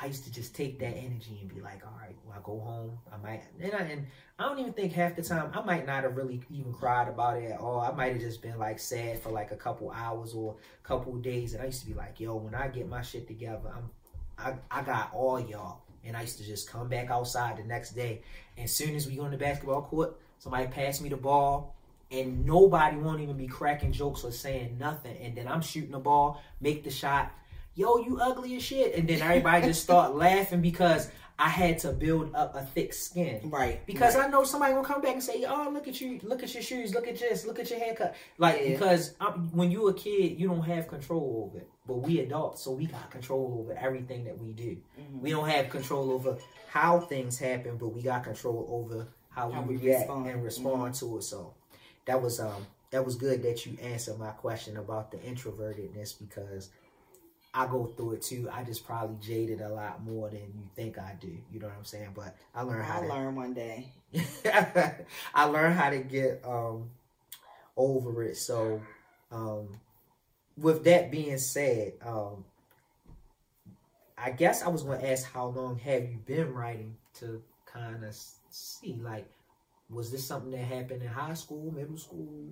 I 0.00 0.06
used 0.06 0.22
to 0.24 0.32
just 0.32 0.54
take 0.54 0.78
that 0.78 0.96
energy 0.96 1.38
and 1.40 1.52
be 1.52 1.60
like, 1.60 1.82
all 1.84 1.98
right, 2.00 2.14
when 2.24 2.38
I 2.38 2.40
go 2.44 2.60
home, 2.60 2.98
I 3.12 3.16
might, 3.16 3.42
and 3.60 3.74
I, 3.74 3.78
and 3.78 4.06
I 4.38 4.44
don't 4.44 4.60
even 4.60 4.72
think 4.72 4.92
half 4.92 5.16
the 5.16 5.22
time 5.22 5.50
I 5.52 5.60
might 5.62 5.86
not 5.86 6.04
have 6.04 6.16
really 6.16 6.40
even 6.50 6.72
cried 6.72 7.08
about 7.08 7.38
it 7.38 7.50
at 7.50 7.58
all. 7.58 7.80
I 7.80 7.90
might 7.90 8.12
have 8.12 8.20
just 8.20 8.40
been 8.40 8.58
like 8.58 8.78
sad 8.78 9.18
for 9.18 9.30
like 9.30 9.50
a 9.50 9.56
couple 9.56 9.90
hours 9.90 10.34
or 10.34 10.54
a 10.84 10.86
couple 10.86 11.16
days, 11.16 11.54
and 11.54 11.62
I 11.62 11.66
used 11.66 11.80
to 11.80 11.86
be 11.88 11.94
like, 11.94 12.20
yo, 12.20 12.36
when 12.36 12.54
I 12.54 12.68
get 12.68 12.88
my 12.88 13.02
shit 13.02 13.26
together, 13.26 13.72
I'm, 13.74 13.90
I, 14.38 14.78
I 14.78 14.82
got 14.82 15.10
all 15.12 15.40
y'all, 15.40 15.80
and 16.04 16.16
I 16.16 16.20
used 16.20 16.38
to 16.38 16.44
just 16.44 16.70
come 16.70 16.88
back 16.88 17.10
outside 17.10 17.56
the 17.56 17.64
next 17.64 17.90
day, 17.90 18.22
and 18.56 18.66
as 18.66 18.72
soon 18.72 18.94
as 18.94 19.08
we 19.08 19.16
go 19.16 19.22
on 19.24 19.32
the 19.32 19.36
basketball 19.36 19.82
court, 19.82 20.16
somebody 20.38 20.68
pass 20.68 21.00
me 21.00 21.08
the 21.08 21.16
ball. 21.16 21.74
And 22.10 22.46
nobody 22.46 22.96
won't 22.96 23.20
even 23.20 23.36
be 23.36 23.46
cracking 23.46 23.92
jokes 23.92 24.24
or 24.24 24.32
saying 24.32 24.78
nothing. 24.80 25.14
And 25.18 25.36
then 25.36 25.46
I'm 25.46 25.60
shooting 25.60 25.90
the 25.90 25.98
ball, 25.98 26.42
make 26.58 26.82
the 26.82 26.90
shot, 26.90 27.30
yo, 27.78 27.96
you 27.98 28.18
ugly 28.20 28.56
as 28.56 28.62
shit. 28.62 28.94
And 28.96 29.08
then 29.08 29.22
everybody 29.22 29.66
just 29.66 29.82
start 29.82 30.14
laughing 30.26 30.60
because 30.60 31.10
I 31.38 31.48
had 31.48 31.78
to 31.80 31.92
build 31.92 32.34
up 32.34 32.56
a 32.56 32.62
thick 32.62 32.92
skin. 32.92 33.40
Right. 33.44 33.86
Because 33.86 34.16
right. 34.16 34.26
I 34.26 34.28
know 34.28 34.42
somebody 34.42 34.74
gonna 34.74 34.86
come 34.86 35.00
back 35.00 35.12
and 35.12 35.22
say, 35.22 35.44
"Oh, 35.48 35.70
look 35.72 35.86
at 35.86 36.00
you! 36.00 36.18
Look 36.24 36.42
at 36.42 36.52
your 36.52 36.62
shoes! 36.64 36.92
Look 36.92 37.06
at 37.06 37.18
this! 37.20 37.46
Look 37.46 37.60
at 37.60 37.70
your 37.70 37.78
haircut!" 37.78 38.16
Like 38.38 38.60
Yeah. 38.60 38.70
because 38.70 39.14
um, 39.20 39.50
when 39.52 39.70
you 39.70 39.86
a 39.86 39.94
kid, 39.94 40.40
you 40.40 40.48
don't 40.48 40.62
have 40.62 40.88
control 40.88 41.44
over 41.46 41.58
it. 41.58 41.70
But 41.86 41.98
we 41.98 42.18
adults, 42.18 42.62
so 42.64 42.72
we 42.72 42.86
got 42.86 43.10
control 43.12 43.58
over 43.60 43.78
everything 43.78 44.24
that 44.24 44.36
we 44.36 44.52
do. 44.52 44.76
Mm-hmm. 45.00 45.20
We 45.20 45.30
don't 45.30 45.48
have 45.48 45.70
control 45.70 46.10
over 46.10 46.36
how 46.68 47.00
things 47.00 47.38
happen, 47.38 47.76
but 47.78 47.88
we 47.88 48.02
got 48.02 48.24
control 48.24 48.66
over 48.68 49.06
how, 49.30 49.50
How 49.52 49.62
we, 49.62 49.76
we 49.76 49.86
react 49.86 50.00
respond. 50.00 50.26
Mm-hmm. 50.26 50.34
and 50.34 50.44
respond 50.44 50.94
to 50.96 51.18
it. 51.18 51.22
So 51.22 51.54
that 52.06 52.20
was 52.20 52.40
um 52.40 52.66
that 52.90 53.04
was 53.04 53.14
good 53.14 53.42
that 53.44 53.64
you 53.64 53.78
answered 53.80 54.18
my 54.18 54.30
question 54.30 54.76
about 54.76 55.12
the 55.12 55.18
introvertedness 55.18 56.18
because 56.18 56.70
I 57.54 57.66
go 57.66 57.86
through 57.86 58.12
it 58.12 58.22
too. 58.22 58.48
I 58.52 58.62
just 58.62 58.86
probably 58.86 59.16
jaded 59.20 59.60
a 59.60 59.68
lot 59.68 60.04
more 60.04 60.28
than 60.28 60.40
you 60.40 60.68
think 60.76 60.98
I 60.98 61.16
do. 61.18 61.32
You 61.52 61.60
know 61.60 61.66
what 61.68 61.76
I'm 61.78 61.84
saying? 61.84 62.10
But 62.14 62.36
I 62.54 62.62
learned 62.62 62.84
how 62.84 62.96
I'll 62.96 63.02
to 63.02 63.08
learn 63.08 63.34
one 63.34 63.54
day. 63.54 63.88
I 65.34 65.44
learned 65.44 65.74
how 65.74 65.90
to 65.90 65.98
get 65.98 66.42
um 66.46 66.90
over 67.76 68.22
it. 68.22 68.36
So 68.36 68.82
um 69.32 69.68
with 70.56 70.84
that 70.84 71.10
being 71.10 71.38
said, 71.38 71.94
um 72.04 72.44
I 74.16 74.30
guess 74.30 74.62
I 74.62 74.68
was 74.68 74.82
going 74.82 75.00
to 75.00 75.10
ask 75.10 75.32
how 75.32 75.46
long 75.46 75.78
have 75.78 76.02
you 76.02 76.18
been 76.26 76.52
writing 76.52 76.96
to 77.20 77.40
kind 77.66 78.04
of 78.04 78.16
see 78.50 78.98
like 79.00 79.26
was 79.90 80.10
this 80.10 80.26
something 80.26 80.50
that 80.50 80.58
happened 80.58 81.02
in 81.02 81.08
high 81.08 81.34
school, 81.34 81.72
middle 81.72 81.96
school? 81.96 82.48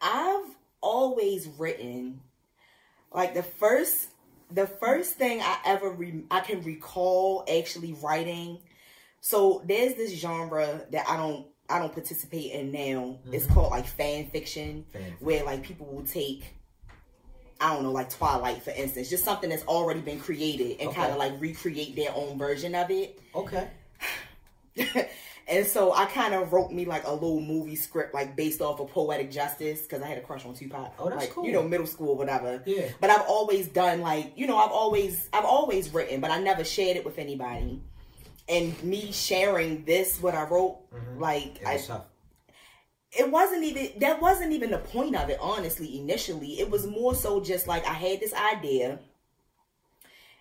I've 0.00 0.56
always 0.80 1.48
written 1.58 2.20
like 3.12 3.34
the 3.34 3.42
first 3.42 4.08
the 4.52 4.66
first 4.66 5.14
thing 5.14 5.40
I 5.40 5.58
ever 5.64 5.90
re- 5.90 6.24
I 6.30 6.40
can 6.40 6.62
recall 6.62 7.44
actually 7.52 7.94
writing. 8.02 8.58
So 9.20 9.62
there's 9.66 9.94
this 9.94 10.12
genre 10.12 10.82
that 10.90 11.08
I 11.08 11.16
don't 11.16 11.46
I 11.68 11.78
don't 11.78 11.92
participate 11.92 12.52
in 12.52 12.72
now. 12.72 13.18
It's 13.30 13.44
mm-hmm. 13.44 13.54
called 13.54 13.70
like 13.70 13.86
fan 13.86 14.26
fiction, 14.26 14.84
Fan 14.92 15.14
where 15.20 15.44
like 15.44 15.62
people 15.62 15.86
will 15.86 16.04
take 16.04 16.54
I 17.60 17.74
don't 17.74 17.84
know, 17.84 17.92
like 17.92 18.10
Twilight 18.10 18.62
for 18.62 18.70
instance, 18.70 19.08
just 19.08 19.24
something 19.24 19.50
that's 19.50 19.64
already 19.64 20.00
been 20.00 20.18
created 20.18 20.80
and 20.80 20.88
Okay. 20.88 21.00
kind 21.00 21.12
of 21.12 21.18
like 21.18 21.40
recreate 21.40 21.94
their 21.94 22.12
own 22.14 22.36
version 22.38 22.74
of 22.74 22.90
it. 22.90 23.20
Okay. 23.34 23.68
and 25.48 25.66
so 25.66 25.92
I 25.92 26.06
kind 26.06 26.34
of 26.34 26.52
wrote 26.52 26.72
me 26.72 26.84
like 26.84 27.04
a 27.06 27.12
little 27.12 27.40
movie 27.40 27.76
script, 27.76 28.14
like 28.14 28.36
based 28.36 28.60
off 28.60 28.80
of 28.80 28.88
Poetic 28.90 29.30
Justice, 29.30 29.82
because 29.82 30.02
I 30.02 30.06
had 30.06 30.18
a 30.18 30.22
crush 30.22 30.44
on 30.46 30.54
Tupac. 30.54 30.94
Oh, 30.98 31.08
that's 31.08 31.22
like, 31.22 31.30
cool. 31.30 31.44
You 31.44 31.52
know, 31.52 31.62
middle 31.62 31.86
school, 31.86 32.16
whatever. 32.16 32.62
Yeah. 32.66 32.88
But 33.00 33.10
I've 33.10 33.26
always 33.28 33.68
done 33.68 34.00
like, 34.00 34.32
you 34.36 34.46
know, 34.46 34.56
I've 34.58 34.70
always, 34.70 35.28
I've 35.32 35.44
always 35.44 35.92
written, 35.92 36.20
but 36.20 36.30
I 36.30 36.40
never 36.40 36.64
shared 36.64 36.96
it 36.96 37.04
with 37.04 37.18
anybody. 37.18 37.82
And 38.48 38.80
me 38.82 39.12
sharing 39.12 39.84
this, 39.84 40.20
what 40.20 40.34
I 40.34 40.44
wrote, 40.44 40.78
mm-hmm. 40.92 41.20
like, 41.20 41.60
It 41.60 41.66
I, 41.66 41.74
was 41.74 41.86
tough. 41.86 42.04
it 43.12 43.30
wasn't 43.30 43.62
even 43.64 43.88
that 44.00 44.20
wasn't 44.20 44.52
even 44.52 44.70
the 44.70 44.78
point 44.78 45.14
of 45.16 45.28
it 45.28 45.38
honestly 45.40 45.98
initially 45.98 46.58
it 46.60 46.70
was 46.70 46.86
more 46.86 47.14
so 47.14 47.40
just 47.42 47.66
like 47.68 47.86
i 47.86 47.92
had 47.92 48.20
this 48.20 48.32
idea 48.32 48.98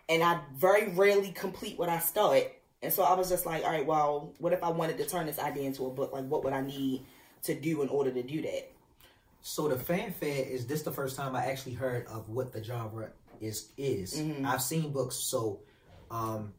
and 0.10 0.24
i 0.24 0.40
very 0.56 0.90
rarely 0.94 1.32
complete 1.34 1.78
what 1.78 1.90
i 1.90 2.00
start 2.00 2.44
and 2.82 2.92
so 2.94 3.04
i 3.04 3.14
was 3.14 3.30
just 3.30 3.46
like 3.46 3.64
all 3.64 3.72
right 3.72 3.86
well 3.86 4.34
what 4.40 4.54
if 4.54 4.64
i 4.64 4.70
wanted 4.70 4.98
to 4.98 5.06
turn 5.06 5.26
this 5.26 5.40
idea 5.40 5.64
into 5.64 5.86
a 5.86 5.90
book 5.90 6.12
like 6.14 6.26
what 6.26 6.44
would 6.44 6.54
i 6.54 6.62
need 6.62 7.06
to 7.44 7.54
do 7.54 7.82
in 7.82 7.90
order 7.90 8.12
to 8.12 8.24
do 8.24 8.42
that 8.42 8.72
So 9.42 9.68
the 9.68 9.78
fanfare 9.78 10.46
is 10.46 10.68
this 10.68 10.84
the 10.84 10.92
first 10.92 11.18
time 11.18 11.36
I 11.36 11.46
actually 11.48 11.74
heard 11.74 12.06
of 12.08 12.30
what 12.30 12.54
the 12.54 12.64
genre 12.64 13.10
is 13.40 13.72
is. 13.76 14.14
Mm-hmm. 14.14 14.46
I've 14.46 14.62
seen 14.62 14.92
books, 14.92 15.16
so 15.32 15.62
um 16.12 16.54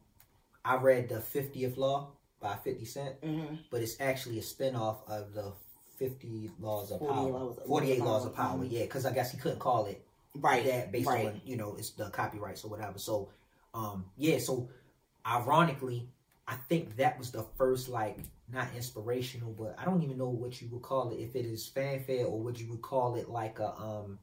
I 0.65 0.75
read 0.75 1.07
the 1.07 1.19
50th 1.19 1.77
Law 1.77 2.11
by 2.41 2.55
50 2.55 2.85
Cent, 2.85 3.21
Mm-hmm. 3.21 3.55
but 3.71 3.81
it's 3.81 3.95
actually 4.01 4.37
a 4.39 4.41
spin-off 4.41 4.99
of 5.07 5.33
the 5.33 5.53
50 5.97 6.51
Laws 6.59 6.91
of 6.91 6.99
48 6.99 7.13
Power. 7.15 7.31
Laws 7.31 7.57
of 7.57 7.65
48 7.67 7.99
Power, 7.99 8.07
Laws 8.09 8.25
of 8.25 8.35
Power, 8.35 8.57
mhm. 8.59 8.67
yeah, 8.71 8.81
because 8.81 9.05
I 9.05 9.13
guess 9.13 9.31
he 9.31 9.37
couldn't 9.37 9.59
call 9.59 9.85
it 9.85 10.03
right 10.35 10.65
that 10.65 10.91
based 10.91 11.07
right 11.07 11.27
on, 11.27 11.41
you 11.45 11.55
know, 11.55 11.75
it's 11.79 11.91
the 11.91 12.09
copyrights 12.09 12.65
or 12.65 12.69
whatever. 12.69 12.99
So, 12.99 13.29
um, 13.73 14.05
yeah, 14.17 14.39
so 14.39 14.67
ironically, 15.25 16.09
I 16.47 16.55
think 16.55 16.97
that 16.97 17.17
was 17.17 17.31
the 17.31 17.43
first, 17.57 17.89
like, 17.89 18.17
not 18.51 18.67
inspirational, 18.75 19.53
but 19.53 19.75
I 19.77 19.85
don't 19.85 20.01
even 20.03 20.17
know 20.17 20.29
what 20.29 20.61
you 20.61 20.67
would 20.71 20.81
call 20.81 21.11
it, 21.11 21.19
if 21.19 21.35
it 21.35 21.45
is 21.45 21.67
fanfare 21.67 22.25
or 22.25 22.39
what 22.39 22.59
you 22.59 22.69
would 22.69 22.81
call 22.81 23.15
it, 23.15 23.29
like 23.29 23.59
a, 23.59 23.73
um, 23.79 24.19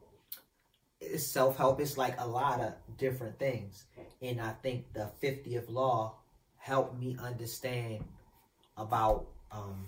it's 1.00 1.24
self-help. 1.26 1.80
It's 1.80 1.96
like 1.96 2.20
a 2.20 2.26
lot 2.26 2.60
of 2.60 2.74
different 2.98 3.38
things. 3.38 3.84
And 4.20 4.40
I 4.40 4.52
think 4.62 4.92
the 4.92 5.10
50th 5.22 5.68
law 5.70 6.16
helped 6.58 6.98
me 6.98 7.16
understand 7.18 8.04
about, 8.76 9.26
um, 9.50 9.86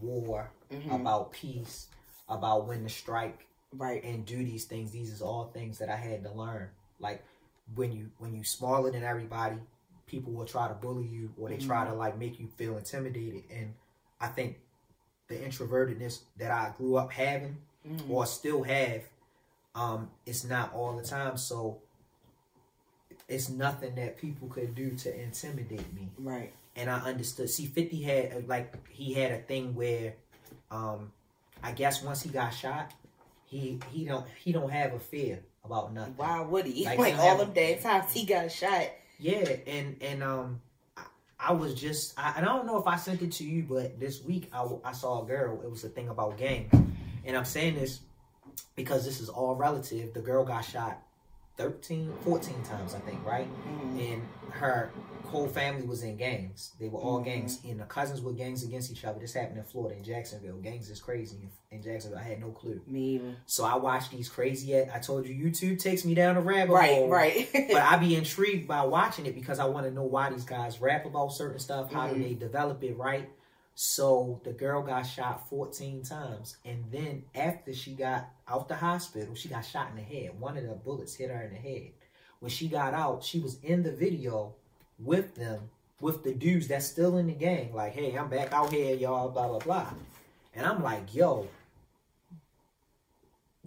war, 0.00 0.50
Mhm. 0.70 1.00
about 1.00 1.32
peace, 1.32 1.88
about 2.28 2.66
when 2.66 2.82
to 2.84 2.88
strike, 2.88 3.46
right 3.76 4.04
and 4.04 4.24
do 4.24 4.36
these 4.36 4.66
things 4.66 4.92
these 4.92 5.10
is 5.10 5.20
all 5.20 5.46
things 5.52 5.78
that 5.78 5.88
i 5.88 5.96
had 5.96 6.22
to 6.22 6.30
learn 6.30 6.70
like 7.00 7.24
when 7.74 7.90
you 7.90 8.08
when 8.18 8.32
you 8.32 8.44
smaller 8.44 8.88
than 8.92 9.02
everybody 9.02 9.56
people 10.06 10.32
will 10.32 10.44
try 10.44 10.68
to 10.68 10.74
bully 10.74 11.06
you 11.06 11.32
or 11.38 11.48
they 11.48 11.56
try 11.56 11.84
to 11.86 11.94
like 11.94 12.18
make 12.18 12.38
you 12.38 12.48
feel 12.56 12.76
intimidated. 12.76 13.44
And 13.50 13.74
i 14.20 14.26
think 14.28 14.58
the 15.28 15.34
introvertedness 15.34 16.20
that 16.38 16.50
i 16.50 16.72
grew 16.76 16.96
up 16.96 17.10
having 17.10 17.56
or 18.08 18.26
still 18.26 18.62
have 18.62 19.02
um 19.74 20.10
it's 20.26 20.44
not 20.44 20.72
all 20.74 20.96
the 20.96 21.02
time. 21.04 21.36
So 21.36 21.78
it's 23.28 23.48
nothing 23.48 23.94
that 23.96 24.18
people 24.18 24.48
could 24.48 24.74
do 24.74 24.90
to 24.90 25.22
intimidate 25.22 25.92
me. 25.94 26.10
Right. 26.18 26.52
And 26.76 26.90
I 26.90 26.98
understood. 27.00 27.50
See, 27.50 27.66
Fifty 27.66 28.02
had 28.02 28.32
uh, 28.32 28.40
like 28.46 28.88
he 28.90 29.14
had 29.14 29.32
a 29.32 29.38
thing 29.38 29.74
where, 29.74 30.14
um, 30.70 31.12
I 31.62 31.72
guess 31.72 32.02
once 32.02 32.22
he 32.22 32.30
got 32.30 32.50
shot, 32.50 32.92
he 33.46 33.78
he 33.90 34.04
don't 34.04 34.26
he 34.42 34.52
don't 34.52 34.70
have 34.70 34.92
a 34.92 34.98
fear 34.98 35.40
about 35.64 35.92
nothing. 35.94 36.14
why 36.16 36.40
would 36.40 36.66
he? 36.66 36.84
Like, 36.84 36.98
like, 36.98 37.18
all 37.18 37.38
them 37.38 37.52
damn 37.54 37.78
times 37.78 38.12
he 38.12 38.24
got 38.24 38.50
shot 38.50 38.88
Yeah, 39.18 39.56
and 39.66 39.96
and 40.00 40.22
um, 40.22 40.60
I, 40.96 41.04
I 41.38 41.52
was 41.52 41.74
just 41.74 42.18
I, 42.18 42.34
I 42.38 42.40
don't 42.40 42.66
know 42.66 42.78
if 42.78 42.86
I 42.86 42.96
sent 42.96 43.22
it 43.22 43.32
to 43.32 43.44
you, 43.44 43.64
but 43.68 43.98
this 44.00 44.22
week 44.22 44.50
I, 44.52 44.66
I 44.84 44.92
saw 44.92 45.22
a 45.22 45.26
girl. 45.26 45.60
It 45.62 45.70
was 45.70 45.84
a 45.84 45.88
thing 45.88 46.08
about 46.08 46.36
gangs, 46.38 46.72
and 47.24 47.36
I'm 47.36 47.44
saying 47.44 47.76
this 47.76 48.00
because 48.74 49.04
this 49.04 49.20
is 49.20 49.28
all 49.28 49.54
relative. 49.54 50.14
The 50.14 50.20
girl 50.20 50.44
got 50.44 50.62
shot 50.62 51.00
13, 51.56 52.12
14 52.22 52.62
times, 52.64 52.94
I 52.94 52.98
think, 53.00 53.24
right? 53.24 53.46
And 53.98 54.22
her 54.50 54.90
whole 55.26 55.46
family 55.48 55.86
was 55.86 56.02
in 56.02 56.16
gangs. 56.16 56.72
They 56.80 56.88
were 56.88 56.98
all 57.00 57.20
gangs, 57.20 57.60
and 57.64 57.78
the 57.80 57.84
cousins 57.84 58.20
were 58.20 58.32
gangs 58.32 58.62
against 58.64 58.90
each 58.90 59.04
other. 59.04 59.18
This 59.20 59.34
happened 59.34 59.58
in 59.58 59.64
Florida, 59.64 59.96
in 59.96 60.04
Jacksonville. 60.04 60.56
Gangs 60.58 60.88
is 60.90 61.00
crazy 61.00 61.48
in, 61.70 61.82
Jacksonville. 61.82 62.18
I 62.18 62.22
had 62.22 62.40
no 62.40 62.50
clue. 62.50 62.80
me 62.86 63.16
either 63.16 63.34
So 63.46 63.64
I 63.64 63.76
watched 63.76 64.10
these 64.12 64.28
crazy. 64.28 64.76
I 64.78 64.98
told 65.00 65.26
you, 65.28 65.34
YouTube 65.34 65.78
takes 65.80 66.04
me 66.04 66.14
down 66.14 66.36
a 66.36 66.40
rabbit 66.40 66.72
right 66.72 66.90
hole 66.94 67.08
right 67.08 67.48
but 67.52 67.82
I 67.82 67.96
be 67.96 68.14
intrigued 68.16 68.66
by 68.68 68.84
watching 68.84 69.26
it 69.26 69.34
because 69.34 69.58
I 69.58 69.64
want 69.66 69.86
to 69.86 69.92
know 69.92 70.04
why 70.04 70.30
these 70.30 70.44
guys 70.44 70.80
rap 70.80 71.06
about 71.06 71.28
certain 71.32 71.58
stuff. 71.58 71.92
How 71.92 72.06
Mm-hmm. 72.06 72.14
do 72.22 72.28
they 72.28 72.34
develop 72.34 72.82
it 72.84 72.96
right? 72.96 73.28
So 73.74 74.40
the 74.44 74.52
girl 74.52 74.82
got 74.82 75.02
shot 75.02 75.48
14 75.48 76.02
times, 76.04 76.56
and 76.64 76.84
then 76.92 77.24
after 77.34 77.72
she 77.72 77.94
got 77.94 78.28
out 78.46 78.68
the 78.68 78.76
hospital, 78.76 79.34
she 79.34 79.48
got 79.48 79.62
shot 79.62 79.90
in 79.90 79.96
the 79.96 80.02
head. 80.02 80.38
One 80.38 80.56
of 80.56 80.64
the 80.64 80.74
bullets 80.74 81.16
hit 81.16 81.30
her 81.30 81.42
in 81.42 81.52
the 81.52 81.58
head. 81.58 81.90
When 82.38 82.50
she 82.50 82.68
got 82.68 82.94
out, 82.94 83.24
she 83.24 83.40
was 83.40 83.58
in 83.62 83.82
the 83.82 83.90
video 83.90 84.54
with 84.98 85.34
them, 85.34 85.70
with 86.00 86.22
the 86.22 86.34
dudes 86.34 86.68
that's 86.68 86.86
still 86.86 87.16
in 87.16 87.26
the 87.26 87.32
gang. 87.32 87.74
Like, 87.74 87.94
hey, 87.94 88.14
I'm 88.14 88.28
back 88.28 88.52
out 88.52 88.72
here, 88.72 88.94
y'all. 88.94 89.30
Blah 89.30 89.48
blah 89.48 89.58
blah. 89.58 89.92
And 90.54 90.64
I'm 90.64 90.82
like, 90.82 91.12
yo, 91.12 91.48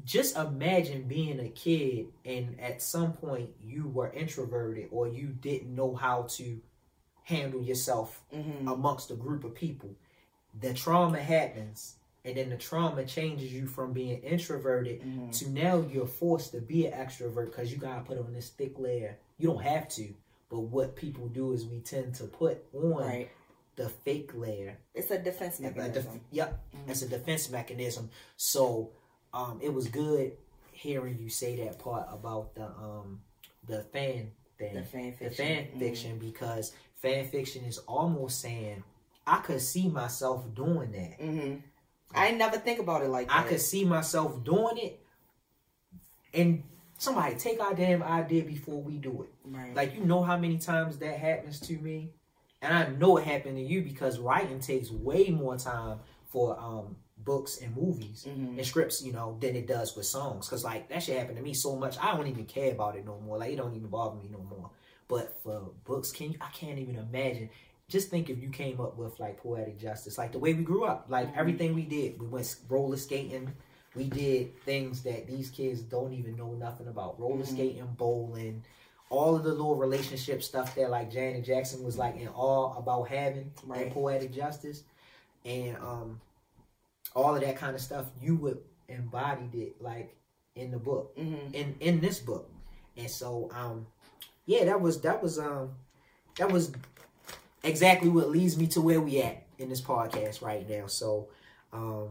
just 0.05 0.37
imagine 0.37 1.03
being 1.03 1.39
a 1.41 1.49
kid 1.49 2.07
and 2.23 2.57
at 2.61 2.81
some 2.81 3.11
point 3.11 3.49
you 3.61 3.89
were 3.89 4.09
introverted 4.13 4.87
or 4.89 5.09
you 5.09 5.27
didn't 5.27 5.75
know 5.75 5.95
how 5.95 6.23
to 6.29 6.61
handle 7.27 7.61
yourself 7.61 8.21
Mm-hmm. 8.35 8.67
amongst 8.67 9.11
a 9.11 9.15
group 9.15 9.43
of 9.43 9.53
people. 9.55 9.89
The 10.61 10.73
trauma 10.73 11.19
happens 11.19 11.95
and 12.25 12.35
then 12.35 12.49
the 12.49 12.57
trauma 12.57 13.03
changes 13.05 13.53
you 13.53 13.67
from 13.67 13.93
being 13.93 14.19
introverted 14.21 15.01
Mm-hmm. 15.01 15.29
to 15.31 15.49
now 15.49 15.85
you're 15.91 16.07
forced 16.07 16.51
to 16.53 16.61
be 16.61 16.85
an 16.87 16.93
extrovert 16.93 17.47
because 17.47 17.71
you 17.71 17.77
gotta 17.77 18.01
put 18.01 18.17
on 18.17 18.33
this 18.33 18.49
thick 18.49 18.77
layer. 18.79 19.17
You 19.37 19.49
don't 19.49 19.61
have 19.63 19.87
to, 19.89 20.13
but 20.49 20.59
what 20.61 20.95
people 20.95 21.27
do 21.27 21.51
is 21.53 21.65
we 21.65 21.79
tend 21.79 22.15
to 22.15 22.23
put 22.25 22.63
on 22.73 22.91
right 23.03 23.29
the 23.75 23.89
fake 23.89 24.31
layer 24.33 24.75
it's 24.95 25.11
a 25.11 25.19
defense 25.19 25.59
a 25.59 25.63
def- 25.63 25.75
mechanism 25.77 26.19
yep, 26.31 26.59
it's 26.87 27.03
a 27.03 27.07
defense 27.07 27.47
mechanism. 27.51 28.09
So, 28.35 28.89
um, 29.35 29.59
it 29.61 29.71
was 29.71 29.87
good 29.87 30.31
hearing 30.71 31.17
you 31.19 31.29
say 31.29 31.55
that 31.63 31.77
part 31.79 32.07
about 32.11 32.55
the 32.55 32.65
um 32.65 33.21
the 33.67 33.83
fan 33.93 34.31
thing, 34.57 34.73
The 34.73 34.83
fan 34.83 35.11
the 35.11 35.29
fiction. 35.29 35.45
fan 35.45 35.67
Mhm. 35.75 35.79
fiction, 35.79 36.17
because 36.17 36.71
fan 37.01 37.25
fiction 37.27 37.63
is 37.65 37.77
almost 37.79 38.41
saying 38.41 38.83
I 39.25 39.37
could 39.39 39.61
see 39.61 39.87
myself 39.89 40.43
doing 40.55 40.91
that. 40.93 41.19
Mm-hmm. 41.19 41.55
I 42.15 42.27
ain't 42.27 42.37
never 42.37 42.57
think 42.57 42.79
about 42.79 43.03
it 43.03 43.09
like 43.09 43.29
I 43.31 43.41
that. 43.41 43.49
could 43.49 43.61
see 43.61 43.83
myself 43.83 44.43
doing 44.43 44.77
it, 44.77 44.99
and 46.33 46.63
somebody 46.97 47.35
take 47.35 47.59
our 47.61 47.73
damn 47.73 48.01
idea 48.03 48.43
before 48.43 48.81
we 48.81 48.97
do 48.97 49.23
it. 49.23 49.29
Right. 49.45 49.75
Like 49.75 49.95
you 49.95 50.03
know 50.03 50.23
how 50.23 50.37
many 50.37 50.57
times 50.57 50.97
that 50.99 51.19
happens 51.19 51.59
to 51.61 51.73
me, 51.77 52.11
and 52.61 52.73
I 52.73 52.87
know 52.87 53.17
it 53.17 53.25
happened 53.25 53.57
to 53.57 53.63
you 53.63 53.81
because 53.81 54.19
writing 54.19 54.59
takes 54.59 54.89
way 54.89 55.29
more 55.29 55.57
time 55.57 55.99
for 56.25 56.57
um 56.59 56.95
books 57.19 57.59
and 57.61 57.75
movies 57.75 58.25
Mhm. 58.29 58.57
and 58.57 58.65
scripts, 58.65 59.03
you 59.03 59.11
know, 59.11 59.37
than 59.41 59.55
it 59.55 59.67
does 59.67 59.95
with 59.97 60.05
songs. 60.05 60.47
Cause 60.47 60.63
like 60.63 60.87
that 60.89 61.03
shit 61.03 61.17
happened 61.17 61.35
to 61.37 61.43
me 61.43 61.53
so 61.53 61.75
much, 61.75 61.97
I 61.99 62.15
don't 62.15 62.27
even 62.27 62.45
care 62.45 62.71
about 62.71 62.95
it 62.95 63.05
no 63.05 63.19
more. 63.19 63.37
Like 63.37 63.51
it 63.51 63.57
don't 63.57 63.75
even 63.75 63.87
bother 63.89 64.15
me 64.15 64.29
no 64.31 64.39
more. 64.39 64.69
But 65.07 65.41
for 65.43 65.71
books, 65.85 66.11
can 66.11 66.31
you? 66.33 66.37
I 66.41 66.49
can't 66.49 66.79
even 66.79 66.95
imagine. 66.97 67.49
Just 67.87 68.09
think 68.09 68.29
if 68.29 68.39
you 68.41 68.49
came 68.49 68.81
up 68.81 68.97
with 68.97 69.19
like 69.19 69.37
poetic 69.37 69.79
justice, 69.79 70.17
like 70.17 70.33
the 70.33 70.39
way 70.39 70.53
we 70.53 70.63
grew 70.63 70.83
up, 70.83 71.05
like 71.07 71.33
Mhm. 71.33 71.37
everything 71.37 71.73
we 71.73 71.83
did. 71.83 72.19
We 72.19 72.27
went 72.27 72.57
roller 72.67 72.97
skating. 72.97 73.53
We 73.95 74.09
did 74.09 74.59
things 74.63 75.03
that 75.03 75.25
these 75.27 75.49
kids 75.49 75.81
don't 75.81 76.13
even 76.13 76.35
know 76.35 76.51
nothing 76.53 76.87
about. 76.87 77.19
Roller 77.19 77.43
Mhm. 77.45 77.47
skating, 77.47 77.95
bowling, 77.97 78.63
all 79.09 79.35
of 79.37 79.43
the 79.45 79.51
little 79.51 79.75
relationship 79.77 80.43
stuff 80.43 80.75
that 80.75 80.89
like 80.89 81.09
Janet 81.09 81.45
Jackson 81.45 81.83
was 81.83 81.97
like 81.97 82.17
in 82.17 82.27
awe 82.27 82.75
about 82.77 83.07
having 83.07 83.53
Right. 83.65 83.83
and 83.83 83.91
poetic 83.93 84.33
justice, 84.33 84.83
and 85.45 85.77
um, 85.77 86.21
all 87.15 87.33
of 87.33 87.41
that 87.41 87.55
kind 87.55 87.73
of 87.75 87.81
stuff. 87.81 88.07
You 88.21 88.35
would 88.35 88.61
embodied 88.89 89.55
it 89.55 89.81
like 89.81 90.15
in 90.55 90.71
the 90.71 90.79
book 90.79 91.15
Mhm. 91.17 91.53
in 91.53 91.75
in 91.79 91.99
this 92.01 92.19
book 92.19 92.49
and 92.95 93.09
so 93.09 93.49
um 93.51 93.85
yeah 94.47 94.65
that 94.65 94.81
was 94.81 94.99
that 95.01 95.21
was 95.21 95.37
um 95.37 95.69
that 96.39 96.51
was 96.51 96.71
exactly 97.63 98.09
what 98.09 98.29
leads 98.29 98.57
me 98.57 98.65
to 98.67 98.81
where 98.81 98.99
we 99.01 99.21
at 99.21 99.45
in 99.59 99.69
this 99.69 99.81
podcast 99.81 100.41
right 100.41 100.67
now 100.69 100.87
so 100.87 101.27
um 101.73 102.09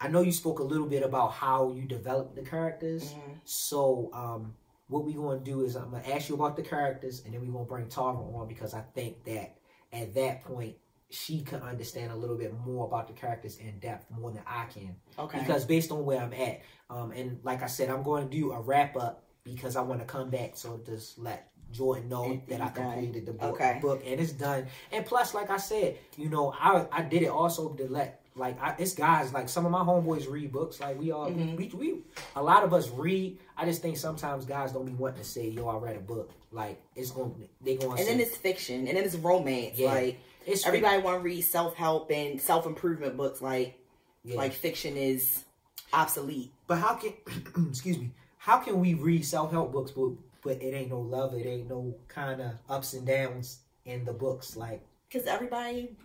i 0.00 0.08
know 0.08 0.20
you 0.20 0.32
spoke 0.32 0.58
a 0.60 0.62
little 0.62 0.86
bit 0.86 1.02
about 1.02 1.32
how 1.32 1.72
you 1.72 1.82
developed 1.82 2.34
the 2.36 2.42
characters 2.42 3.12
Mhm. 3.12 3.38
so 3.44 4.10
um 4.12 4.54
what 4.88 5.04
we're 5.04 5.14
going 5.16 5.38
to 5.38 5.44
do 5.44 5.64
is 5.64 5.76
i'm 5.76 5.90
going 5.90 6.02
to 6.02 6.14
ask 6.14 6.28
you 6.28 6.34
about 6.34 6.56
the 6.56 6.62
characters 6.62 7.22
and 7.24 7.32
then 7.34 7.40
we're 7.40 7.52
going 7.52 7.64
to 7.64 7.68
bring 7.68 7.88
tara 7.88 8.14
on 8.16 8.46
because 8.48 8.74
i 8.74 8.80
think 8.94 9.24
that 9.24 9.56
at 9.92 10.14
that 10.14 10.44
point 10.44 10.76
she 11.10 11.42
can 11.42 11.62
understand 11.62 12.10
a 12.10 12.16
little 12.16 12.36
bit 12.36 12.52
more 12.66 12.86
about 12.86 13.06
the 13.06 13.12
characters 13.14 13.56
in 13.58 13.78
depth 13.78 14.10
more 14.10 14.30
than 14.32 14.42
i 14.46 14.64
can 14.66 14.94
Okay. 15.18 15.38
because 15.38 15.64
based 15.64 15.90
on 15.92 16.04
where 16.04 16.20
I'm 16.20 16.32
at, 16.34 16.60
um, 16.90 17.12
and 17.12 17.38
like 17.44 17.62
I 17.62 17.66
said, 17.66 17.88
I'm 17.88 18.02
going 18.02 18.28
to 18.28 18.36
do 18.36 18.50
a 18.52 18.60
wrap 18.60 18.96
up 18.96 19.22
because 19.44 19.76
I 19.76 19.82
want 19.82 20.00
to 20.00 20.06
come 20.06 20.30
back 20.30 20.52
so 20.56 20.80
just 20.84 21.18
let 21.18 21.50
Jordan 21.70 22.08
know 22.08 22.24
And 22.24 22.42
that 22.48 22.60
I 22.60 22.68
done. 22.70 22.92
completed 22.92 23.26
the 23.26 23.32
book, 23.32 23.54
Okay. 23.60 23.78
book 23.80 24.02
and 24.06 24.20
it's 24.20 24.32
done. 24.32 24.66
And 24.92 25.04
plus, 25.04 25.34
like 25.34 25.50
I 25.50 25.56
said, 25.58 25.98
you 26.16 26.28
know, 26.28 26.52
I 26.58 26.86
I 26.90 27.02
did 27.02 27.22
it 27.22 27.28
also 27.28 27.70
to 27.74 27.88
let 27.88 28.20
like 28.36 28.60
I, 28.60 28.74
it's 28.78 28.94
guys 28.94 29.32
like 29.32 29.48
some 29.48 29.64
of 29.66 29.70
my 29.72 29.80
homeboys 29.80 30.28
read 30.28 30.50
books. 30.52 30.80
Like 30.80 30.98
we 30.98 31.12
all 31.12 31.30
Mhm. 31.30 31.56
we, 31.56 31.68
we 31.74 32.02
a 32.36 32.42
lot 32.42 32.64
of 32.64 32.72
us 32.72 32.88
read. 32.90 33.38
I 33.56 33.64
just 33.64 33.82
think 33.82 33.96
sometimes 33.96 34.44
guys 34.44 34.72
don't 34.72 34.86
be 34.86 34.92
wanting 34.92 35.18
to 35.18 35.24
say, 35.24 35.48
"Yo, 35.48 35.66
I 35.68 35.76
read 35.76 35.96
a 35.96 36.00
book." 36.00 36.30
Like 36.50 36.80
it's 36.96 37.10
going 37.10 37.48
they 37.60 37.76
going 37.76 37.96
to 37.96 38.00
and 38.02 38.08
then 38.08 38.20
it's 38.20 38.36
fiction, 38.36 38.86
and 38.88 38.96
then 38.96 39.04
it's 39.04 39.14
romance. 39.16 39.78
Yeah. 39.78 39.88
Like 39.92 40.18
it's 40.46 40.66
everybody 40.66 41.00
want 41.02 41.18
to 41.18 41.22
read 41.24 41.42
self 41.42 41.74
help 41.74 42.10
and 42.10 42.40
self 42.40 42.66
improvement 42.66 43.16
books. 43.16 43.40
Like 43.42 43.78
yeah. 44.24 44.36
like 44.36 44.52
fiction 44.52 44.96
is 44.96 45.44
obsolete. 45.92 46.52
But 46.66 46.78
how 46.78 46.94
can 46.94 47.12
excuse 47.68 47.98
me? 47.98 48.10
How 48.44 48.58
can 48.58 48.80
we 48.80 48.94
read 48.94 49.24
self 49.24 49.50
help 49.52 49.72
books, 49.72 49.90
but 49.90 50.10
but 50.42 50.62
it 50.62 50.74
ain't 50.74 50.90
no 50.90 51.00
love, 51.00 51.34
it 51.34 51.46
ain't 51.46 51.68
no 51.68 51.94
kind 52.08 52.40
of 52.42 52.52
ups 52.68 52.92
and 52.92 53.06
downs 53.06 53.60
in 53.86 54.04
the 54.04 54.12
books? 54.12 54.56
Like 54.56 54.82
Because 55.08 55.26
everybody 55.26 55.96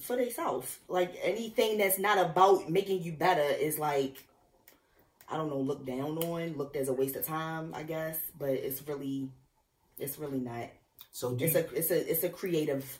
for 0.00 0.16
themselves. 0.16 0.78
Like 0.88 1.14
anything 1.22 1.78
that's 1.78 1.98
not 1.98 2.18
about 2.18 2.70
making 2.70 3.02
you 3.02 3.12
better 3.12 3.42
is 3.42 3.78
like 3.78 4.16
I 5.28 5.36
don't 5.36 5.48
know, 5.48 5.58
looked 5.60 5.86
down 5.86 6.18
on, 6.18 6.56
looked 6.56 6.76
as 6.76 6.88
a 6.88 6.92
waste 6.92 7.16
of 7.16 7.24
time, 7.24 7.72
I 7.74 7.84
guess. 7.84 8.18
But 8.38 8.50
it's 8.50 8.86
really 8.86 9.28
it's 9.98 10.18
really 10.18 10.40
not. 10.40 10.70
so, 11.12 11.34
do 11.34 11.44
It's 11.44 11.54
you, 11.54 11.60
a 11.60 11.74
it's 11.74 11.90
a 11.90 12.10
it's 12.10 12.24
a 12.24 12.28
creative 12.28 12.98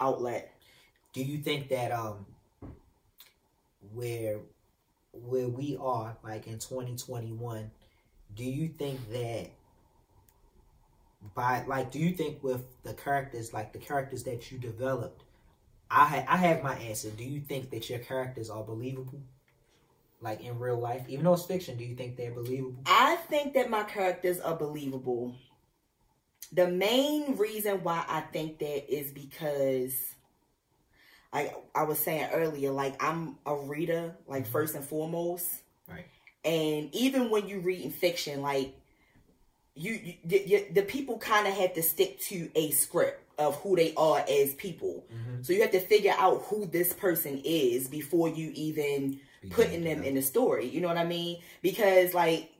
outlet. 0.00 0.52
do 1.12 1.22
you 1.22 1.38
think 1.38 1.68
that 1.70 1.92
um 1.92 2.26
where 3.92 4.40
where 5.12 5.48
we 5.48 5.76
are 5.80 6.16
like 6.22 6.46
in 6.46 6.58
2021 6.58 7.70
do 8.36 8.44
you 8.44 8.68
think 8.68 9.00
that 9.10 9.50
by 11.34 11.64
like 11.66 11.90
do 11.90 11.98
you 11.98 12.10
think 12.12 12.42
with 12.42 12.64
the 12.82 12.94
characters 12.94 13.52
like 13.52 13.72
the 13.72 13.78
characters 13.78 14.22
that 14.24 14.50
you 14.52 14.58
developed 14.58 15.22
i 15.90 16.04
ha- 16.06 16.24
i 16.28 16.36
have 16.36 16.62
my 16.62 16.74
answer 16.76 17.10
do 17.10 17.24
you 17.24 17.40
think 17.40 17.70
that 17.70 17.88
your 17.90 17.98
characters 17.98 18.48
are 18.50 18.62
believable 18.62 19.20
like 20.20 20.40
in 20.42 20.58
real 20.58 20.78
life 20.78 21.04
even 21.08 21.24
though 21.24 21.32
it's 21.34 21.44
fiction 21.44 21.76
do 21.76 21.84
you 21.84 21.94
think 21.96 22.16
they're 22.16 22.30
believable 22.32 22.82
I 22.86 23.16
think 23.16 23.54
that 23.54 23.68
my 23.70 23.82
characters 23.82 24.40
are 24.40 24.56
believable. 24.56 25.34
The 26.52 26.68
main 26.68 27.36
reason 27.36 27.82
why 27.82 28.04
I 28.08 28.20
think 28.20 28.58
that 28.60 28.92
is 28.92 29.10
because 29.10 29.94
like 31.32 31.54
I 31.74 31.82
was 31.82 31.98
saying 31.98 32.28
earlier, 32.32 32.70
like 32.70 33.02
I'm 33.02 33.36
a 33.44 33.54
reader, 33.54 34.14
like 34.26 34.44
Mhm. 34.44 34.48
first 34.48 34.74
and 34.74 34.84
foremost. 34.84 35.46
Right. 35.88 36.06
And 36.46 36.94
even 36.94 37.28
when 37.28 37.48
you 37.48 37.58
read 37.58 37.82
in 37.82 37.90
fiction, 37.90 38.40
like 38.40 38.74
you, 39.74 40.14
you, 40.24 40.40
you 40.46 40.66
the 40.72 40.82
people 40.82 41.18
kind 41.18 41.46
of 41.46 41.54
have 41.54 41.74
to 41.74 41.82
stick 41.82 42.20
to 42.20 42.48
a 42.54 42.70
script 42.70 43.22
of 43.38 43.56
who 43.56 43.76
they 43.76 43.92
are 43.96 44.24
as 44.28 44.54
people. 44.54 45.04
mm-hmm. 45.12 45.42
So 45.42 45.52
you 45.52 45.60
have 45.60 45.72
to 45.72 45.80
figure 45.80 46.14
out 46.16 46.44
who 46.48 46.64
this 46.64 46.92
person 46.92 47.42
is 47.44 47.88
before 47.88 48.28
you 48.28 48.52
even 48.54 49.20
putting 49.50 49.84
them 49.84 50.02
in 50.02 50.14
the 50.14 50.22
story. 50.22 50.66
You 50.66 50.80
know 50.80 50.88
what 50.88 50.96
I 50.96 51.04
mean? 51.04 51.40
Because 51.62 52.14
like 52.14 52.50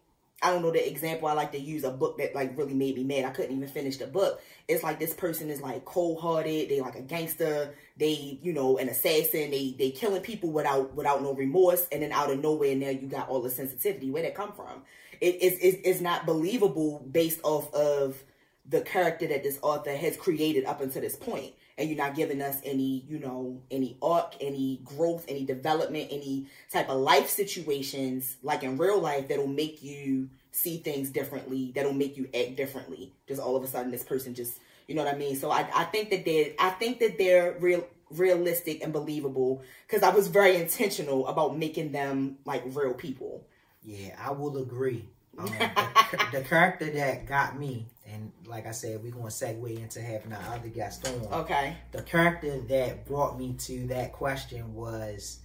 I 0.42 0.51
don't 0.51 0.62
know 0.62 0.70
the 0.70 0.87
example 0.87 1.29
I 1.29 1.33
like 1.33 1.53
to 1.53 1.59
use 1.59 1.83
a 1.85 1.90
book 1.90 2.18
that 2.18 2.35
like 2.35 2.57
really 2.59 2.75
made 2.75 2.96
me 2.96 3.05
mad. 3.05 3.25
I 3.25 3.31
couldn't 3.31 3.57
even 3.57 3.68
finish 3.68 3.96
the 3.96 4.07
book. 4.07 4.42
It's 4.68 4.83
like 4.83 4.99
this 4.99 5.14
person 5.14 5.49
is 5.49 5.62
like 5.62 5.87
cold 5.87 6.20
hearted. 6.20 6.68
They 6.68 6.81
like 6.81 6.94
a 6.94 7.01
gangster. 7.01 7.75
They 7.96 8.38
you 8.42 8.53
know 8.53 8.77
an 8.77 8.90
assassin. 8.90 9.51
They 9.51 9.75
they 9.79 9.90
killing 9.90 10.20
people 10.20 10.51
without 10.51 10.94
without 10.94 11.22
no 11.22 11.33
remorse. 11.33 11.88
And 11.90 12.03
then 12.03 12.12
out 12.12 12.31
of 12.31 12.40
nowhere 12.40 12.77
now 12.77 12.90
you 12.90 13.09
got 13.09 13.31
all 13.31 13.40
the 13.40 13.51
sensitivity. 13.51 14.11
Where 14.11 14.22
that 14.22 14.35
come 14.35 14.53
from? 14.53 14.83
It 15.22 15.42
is 15.42 15.59
it's, 15.61 15.79
it's 15.85 16.01
not 16.03 16.27
believable 16.27 17.07
based 17.11 17.40
off 17.42 17.72
of 17.72 18.22
the 18.68 18.83
character 18.83 19.27
that 19.29 19.42
this 19.42 19.59
author 19.62 19.96
has 19.96 20.16
created 20.16 20.66
up 20.66 20.83
until 20.83 21.01
this 21.01 21.16
point 21.16 21.55
and 21.79 21.89
you're 21.89 21.99
not 21.99 22.15
giving 22.15 22.41
us 22.41 22.61
any 22.65 23.05
you 23.09 23.19
know 23.19 23.61
any 23.71 23.97
arc 24.01 24.35
any 24.41 24.81
growth 24.85 25.25
any 25.29 25.45
development 25.45 26.09
any 26.11 26.47
type 26.71 26.89
of 26.89 26.99
life 26.99 27.29
situations 27.29 28.37
like 28.43 28.62
in 28.62 28.79
real 28.79 29.01
life 29.01 29.29
that'll 29.29 29.47
make 29.47 29.83
you 29.83 30.29
see 30.53 30.79
things 30.79 31.11
differently 31.11 31.73
that'll 31.75 31.93
make 31.93 32.17
you 32.17 32.29
act 32.35 32.57
differently. 32.57 33.12
Just 33.29 33.41
all 33.41 33.57
of 33.57 33.62
a 33.62 33.67
sudden 33.67 33.91
this 33.91 34.03
person 34.03 34.35
just 34.35 34.59
you 34.89 34.95
know 34.95 35.05
what 35.05 35.12
i 35.15 35.17
mean? 35.19 35.37
So 35.37 35.51
i, 35.51 35.69
I 35.75 35.85
think 35.85 36.11
that 36.11 36.25
they're 36.25 36.53
i 36.59 36.71
think 36.71 36.99
that 37.01 37.19
they're 37.19 37.57
real 37.61 37.87
realistic 38.11 38.85
and 38.85 38.93
believable 38.93 39.61
because 39.85 40.05
i 40.05 40.11
was 40.11 40.29
very 40.29 40.55
intentional 40.55 41.27
about 41.27 41.59
making 41.59 41.93
them 41.93 42.39
like 42.45 42.62
real 42.67 42.95
people. 42.95 43.45
Yeah, 43.83 44.17
I 44.19 44.33
will 44.33 44.57
agree. 44.59 45.09
Um, 45.39 45.47
the, 46.11 46.27
the 46.33 46.41
character 46.43 46.91
that 46.91 47.27
got 47.27 47.59
me, 47.59 47.87
and 48.17 48.33
like 48.47 48.67
I 48.67 48.71
said, 48.71 49.03
we're 49.03 49.13
gonna 49.13 49.27
segue 49.27 49.79
into 49.79 50.01
having 50.01 50.33
our 50.33 50.55
other 50.55 50.69
guest 50.69 51.07
on. 51.07 51.41
okay 51.41 51.77
The 51.93 52.03
character 52.03 52.59
that 52.61 53.07
brought 53.07 53.39
me 53.39 53.55
to 53.61 53.87
that 53.89 54.13
question 54.13 54.75
was, 54.75 55.39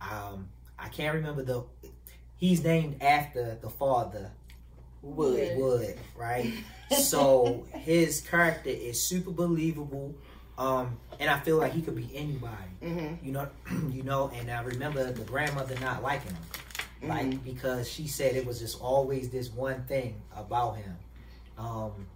um, 0.00 0.48
I 0.78 0.88
can't 0.88 1.14
remember 1.14 1.42
the. 1.42 1.64
He's 2.36 2.62
named 2.62 3.02
after 3.02 3.58
the 3.60 3.68
father 3.68 4.30
would 5.02 5.56
Wood, 5.56 5.98
right? 6.16 6.52
so 6.90 7.66
his 7.72 8.20
character 8.20 8.70
is 8.70 9.00
super 9.00 9.30
believable, 9.30 10.14
um, 10.56 10.98
and 11.18 11.28
I 11.28 11.40
feel 11.40 11.58
like 11.58 11.72
he 11.72 11.82
could 11.82 11.96
be 11.96 12.10
anybody. 12.14 12.54
hmm 12.80 13.14
You 13.22 13.32
know, 13.32 13.48
you 13.90 14.02
know, 14.04 14.30
and 14.34 14.50
I 14.50 14.62
remember 14.62 15.12
the 15.12 15.24
grandmother 15.24 15.74
not 15.80 16.02
liking 16.02 16.32
him 16.32 16.42
like 17.02 17.44
because 17.44 17.88
she 17.88 18.06
said 18.06 18.34
it 18.34 18.44
was 18.44 18.58
just 18.58 18.80
always 18.80 19.30
this 19.30 19.50
one 19.52 19.84
thing 19.84 20.20
about 20.36 20.76
him 20.76 20.96
um 21.58 22.06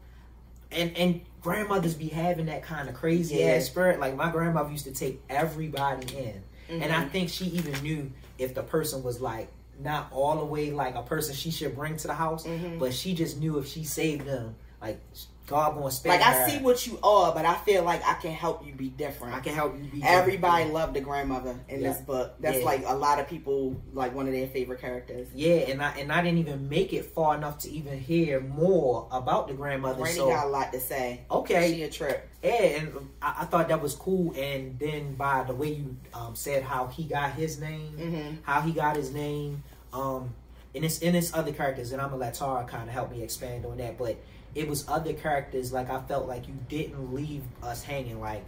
and 0.70 0.96
and 0.96 1.20
grandmothers 1.40 1.94
be 1.94 2.08
having 2.08 2.46
that 2.46 2.62
kind 2.62 2.88
of 2.88 2.94
crazy 2.94 3.36
Yeah. 3.36 3.46
ass 3.56 3.64
spirit 3.66 3.98
like 4.00 4.14
my 4.16 4.30
grandmother 4.30 4.70
used 4.70 4.84
to 4.86 4.92
take 4.92 5.20
everybody 5.28 6.16
in 6.16 6.42
and 6.68 6.82
Mm-hmm. 6.82 7.00
i 7.00 7.08
think 7.08 7.28
she 7.28 7.46
even 7.46 7.74
knew 7.82 8.10
if 8.38 8.54
the 8.54 8.62
person 8.62 9.02
was 9.02 9.20
like 9.20 9.48
not 9.82 10.08
all 10.12 10.38
the 10.38 10.44
way 10.44 10.70
like 10.70 10.94
a 10.94 11.02
person 11.02 11.34
she 11.34 11.50
should 11.50 11.74
bring 11.74 11.96
to 11.96 12.06
the 12.06 12.14
house 12.14 12.46
Mhm. 12.46 12.78
but 12.78 12.94
she 12.94 13.14
just 13.14 13.38
knew 13.40 13.58
if 13.58 13.66
she 13.66 13.84
saved 13.84 14.24
them 14.26 14.54
like 14.80 15.00
god 15.46 15.74
gonna 15.74 15.90
spare 15.90 16.12
like 16.16 16.26
I 16.26 16.46
see 16.46 16.58
what 16.58 16.86
you 16.86 16.98
are, 17.02 17.34
but 17.34 17.44
I 17.44 17.54
feel 17.56 17.82
like 17.82 18.02
I 18.06 18.14
can 18.14 18.32
help 18.32 18.64
you 18.66 18.72
be 18.72 18.88
different. 18.88 19.34
i 19.34 19.40
can 19.40 19.54
help 19.54 19.76
you 19.76 19.84
be 19.90 20.02
Everybody 20.02 20.70
loved 20.70 20.94
the 20.94 21.00
grandmother 21.00 21.58
in 21.68 21.80
Yeah. 21.80 21.92
this 21.92 22.00
book. 22.02 22.34
That's 22.40 22.58
Yeah. 22.60 22.64
like 22.64 22.84
a 22.86 22.94
lot 22.94 23.18
of 23.18 23.28
people 23.28 23.80
like 23.92 24.14
one 24.14 24.26
of 24.26 24.32
their 24.32 24.46
favorite 24.46 24.80
characters. 24.80 25.28
yeah 25.34 25.56
and 25.70 25.82
i 25.82 25.90
and 25.98 26.12
i 26.12 26.22
didn't 26.22 26.38
even 26.38 26.68
make 26.68 26.92
it 26.92 27.04
far 27.06 27.34
enough 27.34 27.58
to 27.60 27.70
even 27.70 27.98
hear 27.98 28.40
more 28.40 29.08
about 29.10 29.48
the 29.48 29.54
grandmother 29.54 29.98
Granny 30.02 30.14
so 30.16 30.28
got 30.28 30.46
a 30.46 30.50
lot 30.50 30.72
to 30.72 30.80
say. 30.80 31.20
okay 31.30 31.72
She 31.74 31.82
a 31.82 31.90
trip. 31.90 32.28
Yeah, 32.42 32.52
and 32.54 32.92
I, 33.20 33.36
I 33.40 33.44
thought 33.44 33.68
that 33.68 33.80
was 33.80 33.94
cool. 33.94 34.32
And 34.36 34.76
then 34.78 35.14
by 35.14 35.44
the 35.44 35.54
way 35.54 35.68
you 35.74 35.96
um, 36.12 36.34
said 36.34 36.62
how 36.64 36.86
he 36.88 37.04
got 37.04 37.32
his 37.34 37.60
name, 37.60 37.92
hmm 37.96 38.34
how 38.42 38.60
he 38.62 38.72
got 38.72 38.96
his 38.96 39.12
name, 39.12 39.62
um, 39.92 40.34
and 40.74 40.84
it's 40.84 40.98
in 41.00 41.14
his 41.14 41.32
other 41.34 41.52
characters, 41.52 41.92
and 41.92 42.00
I'm 42.00 42.08
gonna 42.08 42.20
let 42.20 42.34
Tara 42.34 42.64
kind 42.64 42.84
of 42.88 42.94
help 42.94 43.10
me 43.12 43.22
expand 43.22 43.64
on 43.66 43.76
that. 43.78 43.96
But 43.98 44.16
it 44.54 44.68
was 44.68 44.86
other 44.88 45.12
characters 45.12 45.72
like 45.72 45.90
I 45.90 46.00
felt 46.02 46.28
like 46.28 46.46
you 46.48 46.54
didn't 46.68 47.14
leave 47.14 47.42
us 47.62 47.82
hanging. 47.82 48.20
Like 48.20 48.44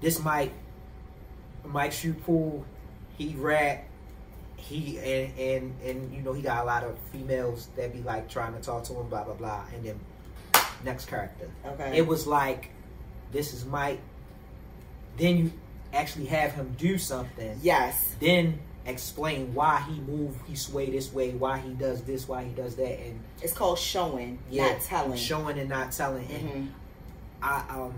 this 0.00 0.22
Mike, 0.22 0.52
Mike 1.64 1.92
Shupool, 1.92 2.64
he 3.16 3.34
rap, 3.36 3.84
he 4.56 4.98
and 4.98 5.38
and 5.38 5.74
and 5.84 6.14
you 6.14 6.22
know 6.22 6.32
he 6.32 6.42
got 6.42 6.62
a 6.62 6.66
lot 6.66 6.84
of 6.84 6.98
females 7.12 7.68
that 7.76 7.92
be 7.92 8.02
like 8.02 8.28
trying 8.28 8.54
to 8.54 8.60
talk 8.60 8.84
to 8.84 8.94
him, 8.94 9.08
blah 9.08 9.24
blah 9.24 9.34
blah, 9.34 9.64
and 9.74 9.84
then 9.84 10.00
next 10.84 11.06
character. 11.06 11.48
Okay. 11.64 11.98
It 11.98 12.06
was 12.06 12.26
like 12.26 12.70
this 13.32 13.52
is 13.54 13.64
Mike. 13.64 14.00
Then 15.16 15.36
you 15.38 15.52
actually 15.92 16.26
have 16.26 16.52
him 16.52 16.74
do 16.78 16.98
something. 16.98 17.58
yes. 17.62 18.14
Then 18.20 18.60
explain 18.88 19.54
why 19.54 19.80
he 19.88 20.00
moved, 20.00 20.38
he 20.46 20.54
sway 20.54 20.90
this 20.90 21.12
way, 21.12 21.30
why 21.30 21.58
he 21.58 21.70
does 21.74 22.02
this, 22.02 22.26
why 22.26 22.44
he 22.44 22.50
does 22.50 22.74
that, 22.76 22.98
and 23.00 23.20
It's 23.42 23.52
called 23.52 23.78
showing, 23.78 24.38
yeah, 24.50 24.72
not 24.72 24.80
telling. 24.80 25.18
showing 25.18 25.58
and 25.58 25.68
not 25.68 25.92
telling. 25.92 26.26
And 26.30 26.48
Mhm. 26.50 26.68
I 27.42 27.64
um 27.70 27.94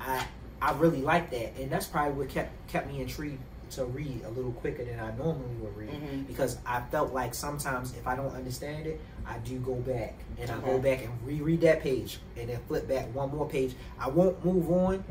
I 0.00 0.26
I 0.62 0.72
really 0.72 1.02
like 1.02 1.30
that, 1.30 1.58
and 1.60 1.70
that's 1.70 1.86
probably 1.86 2.14
what 2.14 2.28
kept 2.28 2.50
kept 2.68 2.88
me 2.88 3.00
intrigued 3.00 3.40
to 3.70 3.84
read 3.84 4.22
a 4.24 4.30
little 4.30 4.52
quicker 4.52 4.84
than 4.84 5.00
I 5.00 5.10
normally 5.16 5.54
would 5.60 5.76
read 5.76 5.90
Mhm. 5.90 6.26
because 6.28 6.58
I 6.64 6.80
felt 6.82 7.12
like 7.12 7.34
sometimes 7.34 7.92
if 7.94 8.06
I 8.06 8.14
don't 8.14 8.32
understand 8.32 8.86
it, 8.86 9.00
I 9.26 9.38
do 9.38 9.58
go 9.58 9.74
back 9.74 10.14
and 10.40 10.48
I 10.50 10.58
go 10.60 10.78
back 10.78 11.02
and 11.04 11.12
reread 11.26 11.62
that 11.62 11.80
page 11.82 12.20
and 12.36 12.48
then 12.48 12.60
flip 12.68 12.86
back 12.86 13.12
one 13.12 13.34
more 13.36 13.48
page. 13.48 13.74
I 13.98 14.08
won't 14.08 14.44
move 14.44 14.70
on 14.70 15.02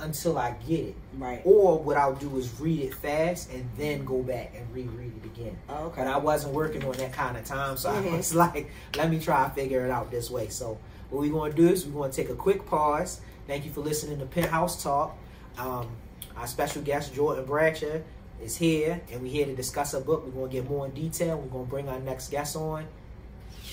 until 0.00 0.38
I 0.38 0.52
get 0.66 0.80
it. 0.80 0.94
Right. 1.18 1.40
Or 1.44 1.78
what 1.78 1.96
I'll 1.96 2.14
do 2.14 2.36
is 2.38 2.58
read 2.60 2.80
it 2.80 2.94
fast 2.94 3.50
and 3.52 3.68
then 3.76 4.04
go 4.04 4.22
back 4.22 4.54
and 4.56 4.72
reread 4.72 5.12
it 5.22 5.26
again. 5.26 5.58
Oh, 5.68 5.86
okay. 5.86 6.02
But 6.04 6.10
I 6.10 6.16
wasn't 6.18 6.54
working 6.54 6.84
on 6.84 6.92
that 6.92 7.12
kind 7.12 7.36
of 7.36 7.44
time, 7.44 7.76
so 7.76 7.90
Mhm. 7.90 8.12
I 8.12 8.16
was 8.16 8.34
like, 8.44 8.70
let 8.96 9.10
me 9.10 9.18
try 9.18 9.44
to 9.48 9.50
figure 9.54 9.84
it 9.84 9.90
out 9.90 10.10
this 10.10 10.30
way. 10.30 10.48
So 10.48 10.78
what 11.10 11.20
we're 11.20 11.32
going 11.32 11.52
to 11.52 11.56
do 11.56 11.68
is 11.68 11.86
we're 11.86 11.92
going 12.00 12.10
to 12.10 12.16
take 12.16 12.30
a 12.30 12.34
quick 12.36 12.66
pause. 12.66 13.20
Thank 13.46 13.64
you 13.64 13.70
for 13.70 13.80
listening 13.80 14.18
to 14.18 14.26
Penthouse 14.26 14.82
Talk. 14.82 15.16
Um, 15.56 15.88
our 16.36 16.46
special 16.46 16.82
guest 16.82 17.14
Jordan 17.14 17.44
Bradshaw 17.46 17.98
is 18.42 18.56
here, 18.56 19.00
and 19.10 19.22
we're 19.22 19.32
here 19.32 19.46
to 19.46 19.54
discuss 19.56 19.94
a 19.94 20.00
book. 20.00 20.24
We're 20.26 20.32
going 20.32 20.50
to 20.50 20.56
get 20.56 20.70
more 20.70 20.86
in 20.86 20.92
detail. 20.92 21.36
We're 21.38 21.48
going 21.50 21.64
to 21.64 21.70
bring 21.70 21.88
our 21.88 21.98
next 21.98 22.30
guest 22.30 22.54
on. 22.56 22.86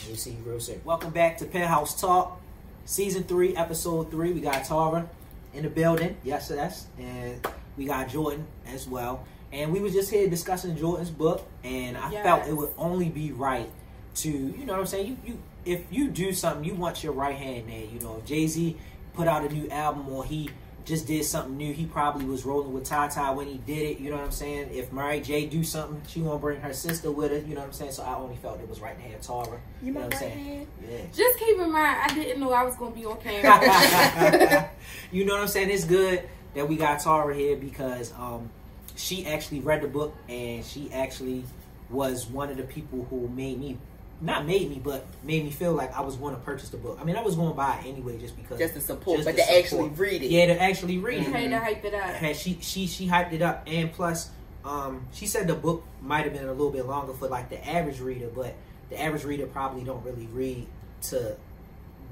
We'll 0.08 0.16
see 0.16 0.32
you 0.32 0.38
real 0.46 0.60
soon. 0.60 0.82
Welcome 0.84 1.12
back 1.12 1.38
to 1.40 1.46
Penthouse 1.46 2.00
Talk, 2.00 2.40
Season 2.86 3.24
3, 3.24 3.56
Episode 3.56 4.10
3. 4.12 4.34
We 4.34 4.40
got 4.42 4.64
Tara 4.66 5.08
in 5.56 5.64
the 5.64 5.70
building. 5.70 6.18
Yes, 6.24 6.52
yes. 6.54 6.88
And 7.00 7.46
we 7.78 7.86
got 7.86 8.10
Jordan 8.10 8.46
as 8.68 8.88
well. 8.88 9.26
And 9.52 9.72
we 9.72 9.80
was 9.80 9.94
just 9.94 10.12
here 10.12 10.28
discussing 10.30 10.76
Jordan's 10.76 11.10
book, 11.10 11.48
and 11.64 11.98
I 11.98 12.12
felt 12.24 12.48
it 12.48 12.54
would 12.54 12.74
only 12.78 13.10
be 13.10 13.32
right 13.32 13.70
to, 14.16 14.30
you 14.30 14.66
know 14.66 14.74
what 14.74 14.82
I'm 14.82 14.86
saying? 14.86 15.08
You, 15.08 15.18
you, 15.26 15.42
if 15.66 15.82
you 15.92 16.10
do 16.10 16.34
something, 16.34 16.64
you 16.64 16.76
want 16.76 17.04
your 17.04 17.14
right 17.14 17.36
hand 17.36 17.70
there. 17.70 17.86
You 17.86 18.00
know, 18.00 18.22
Jay 18.26 18.48
Z 18.48 18.76
put 19.14 19.28
out 19.28 19.46
a 19.46 19.54
new 19.54 19.70
album 19.70 20.10
or 20.10 20.26
he 20.26 20.50
just 20.86 21.08
did 21.08 21.26
something 21.26 21.58
new, 21.58 21.74
he 21.74 21.86
probably 21.86 22.26
was 22.26 22.46
rolling 22.46 22.72
with 22.72 22.84
Tata 22.84 23.34
when 23.34 23.48
he 23.48 23.58
did 23.58 23.80
it. 23.80 24.00
You 24.00 24.12
know 24.12 24.18
what 24.18 24.26
I'm 24.26 24.32
saying? 24.32 24.70
If 24.72 24.94
Mary 24.94 25.20
J 25.20 25.48
do 25.48 25.64
something, 25.64 26.02
she 26.08 26.22
gonna 26.22 26.38
bring 26.38 26.62
her 26.62 26.74
sister 26.74 27.12
with 27.12 27.32
her. 27.32 27.40
You 27.40 27.56
know 27.56 27.62
what 27.62 27.68
I'm 27.68 27.74
saying? 27.74 27.92
So 27.92 28.04
I 28.04 28.16
only 28.16 28.36
felt 28.36 28.60
it 28.60 28.70
was 28.70 28.80
right 28.80 28.96
to 28.96 29.04
have 29.04 29.22
Tara. 29.22 29.60
You 29.82 29.92
know 29.92 30.02
what 30.02 30.06
I'm 30.06 30.10
right 30.12 30.20
saying? 30.20 30.46
hand? 30.46 30.68
Yeah. 30.88 30.98
Just 31.14 31.40
keep 31.40 31.58
in 31.58 31.72
mind, 31.72 31.98
I 32.04 32.14
didn't 32.14 32.40
know 32.40 32.54
I 32.54 32.64
was 32.64 32.76
gonna 32.76 32.94
be 32.94 33.06
on 33.06 33.18
camera. 33.20 34.70
you 35.12 35.26
know 35.26 35.34
what 35.34 35.42
I'm 35.42 35.48
saying? 35.48 35.72
It's 35.72 35.86
good 35.86 36.30
that 36.54 36.70
we 36.70 36.78
got 36.78 37.00
Tara 37.00 37.36
here 37.36 37.58
because 37.58 38.14
um, 38.14 38.50
she 38.96 39.26
actually 39.26 39.60
read 39.60 39.82
the 39.82 39.88
book 39.88 40.16
and 40.30 40.64
she 40.64 40.92
actually 40.94 41.44
was 41.90 42.28
one 42.28 42.50
of 42.50 42.58
the 42.58 42.64
people 42.64 43.06
who 43.10 43.28
made 43.30 43.60
me, 43.60 43.78
not 44.22 44.46
made 44.48 44.70
me, 44.70 44.80
but 44.84 45.06
made 45.24 45.44
me 45.44 45.52
feel 45.52 45.74
like 45.74 45.96
I 45.96 46.02
was 46.02 46.16
going 46.16 46.34
to 46.36 46.42
purchase 46.42 46.70
the 46.70 46.78
book. 46.78 46.98
I 47.02 47.04
mean, 47.04 47.16
I 47.18 47.22
was 47.22 47.36
going 47.36 47.50
to 47.50 47.56
buy 47.56 47.80
it 47.84 47.88
anyway 47.88 48.18
just 48.18 48.36
because. 48.38 48.58
Just 48.60 48.74
to 48.76 48.82
support, 48.82 49.18
just 49.18 49.28
but 49.28 49.36
to 49.36 49.46
to 49.46 49.58
actually 49.58 49.90
read 49.90 50.24
it. 50.24 50.32
Yeah, 50.32 50.48
to 50.48 50.62
actually 50.62 50.98
read 50.98 51.24
you 51.24 51.30
it. 51.30 51.36
had 51.36 51.50
to 51.52 51.60
hype 51.60 51.84
it 51.86 51.94
up. 51.94 52.02
Had 52.16 52.36
she 52.36 52.58
she 52.62 52.88
she 52.88 53.08
hyped 53.08 53.34
it 53.34 53.42
up 53.42 53.64
and 53.68 53.92
plus 53.92 54.30
um 54.64 55.06
she 55.14 55.28
said 55.28 55.48
the 55.48 55.54
book 55.54 55.84
might 56.02 56.24
have 56.24 56.34
been 56.34 56.46
a 56.46 56.52
little 56.52 56.72
bit 56.72 56.86
longer 56.88 57.14
for 57.14 57.28
like 57.28 57.50
the 57.50 57.70
average 57.70 58.00
reader 58.00 58.28
but 58.34 58.56
the 58.90 59.00
average 59.00 59.24
reader 59.24 59.46
probably 59.46 59.84
don't 59.84 60.04
really 60.04 60.26
read 60.34 60.66
to 61.04 61.36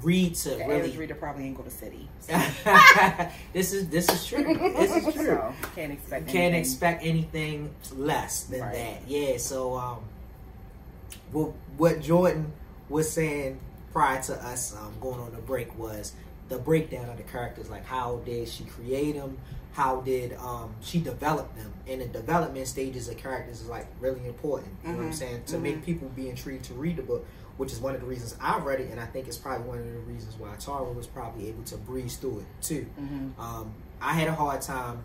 read 0.03 0.35
to 0.35 0.49
The 0.49 0.57
really 0.57 0.73
average 0.75 0.97
reader 0.97 1.15
probably 1.15 1.45
ain't 1.45 1.57
go 1.57 1.63
to 1.63 1.71
city. 1.71 2.07
this 3.53 3.73
is 3.73 3.87
this 3.89 4.09
is 4.09 4.25
true 4.25 4.43
this 4.55 4.95
is 4.95 5.13
true 5.15 5.25
So, 5.25 5.53
can't 5.75 5.91
expect 5.93 6.27
you 6.27 6.31
can't 6.33 6.53
anything. 6.53 6.59
expect 6.59 7.03
anything 7.05 7.75
less 7.95 8.43
than 8.43 8.61
Right. 8.61 8.73
that 8.73 9.01
yeah 9.07 9.37
so 9.37 9.75
um 9.75 9.99
well, 11.31 11.53
what 11.77 12.01
jordan 12.01 12.51
was 12.89 13.09
saying 13.11 13.59
prior 13.91 14.21
to 14.21 14.33
us 14.45 14.75
um, 14.75 14.93
going 15.01 15.19
on 15.19 15.31
the 15.31 15.37
break 15.41 15.77
was 15.77 16.13
the 16.49 16.57
breakdown 16.57 17.09
of 17.09 17.17
the 17.17 17.23
characters 17.23 17.69
like 17.69 17.85
how 17.85 18.17
did 18.25 18.47
she 18.47 18.63
create 18.65 19.15
them 19.15 19.37
how 19.73 20.01
did 20.01 20.33
um, 20.37 20.73
she 20.81 20.99
develop 20.99 21.55
them 21.55 21.73
and 21.87 22.01
the 22.01 22.05
development 22.05 22.67
stages 22.67 23.07
of 23.09 23.17
characters 23.17 23.61
is 23.61 23.67
like 23.67 23.87
really 23.99 24.25
important 24.27 24.71
you 24.83 24.89
know 24.91 24.97
what 24.97 25.03
i'm 25.05 25.11
Mhm. 25.11 25.15
saying 25.15 25.43
to 25.47 25.57
make 25.57 25.83
people 25.85 26.09
be 26.09 26.29
intrigued 26.29 26.65
to 26.65 26.73
read 26.73 26.97
the 26.97 27.01
book 27.03 27.25
which 27.57 27.71
is 27.71 27.79
one 27.79 27.93
of 27.95 28.01
the 28.01 28.07
reasons 28.07 28.35
i 28.41 28.57
read 28.59 28.79
it 28.81 28.89
and 28.91 28.99
i 28.99 29.05
think 29.05 29.27
it's 29.27 29.37
probably 29.37 29.67
one 29.67 29.77
of 29.79 29.85
the 29.85 29.91
reasons 30.11 30.35
why 30.37 30.53
tara 30.59 30.83
was 30.91 31.07
probably 31.07 31.47
able 31.49 31.63
to 31.63 31.77
breeze 31.77 32.17
through 32.17 32.39
it 32.39 32.45
too 32.61 32.85
Mhm. 32.99 33.39
um, 33.39 33.73
I 34.01 34.13
had 34.15 34.27
a 34.27 34.33
hard 34.35 34.61
time 34.61 35.01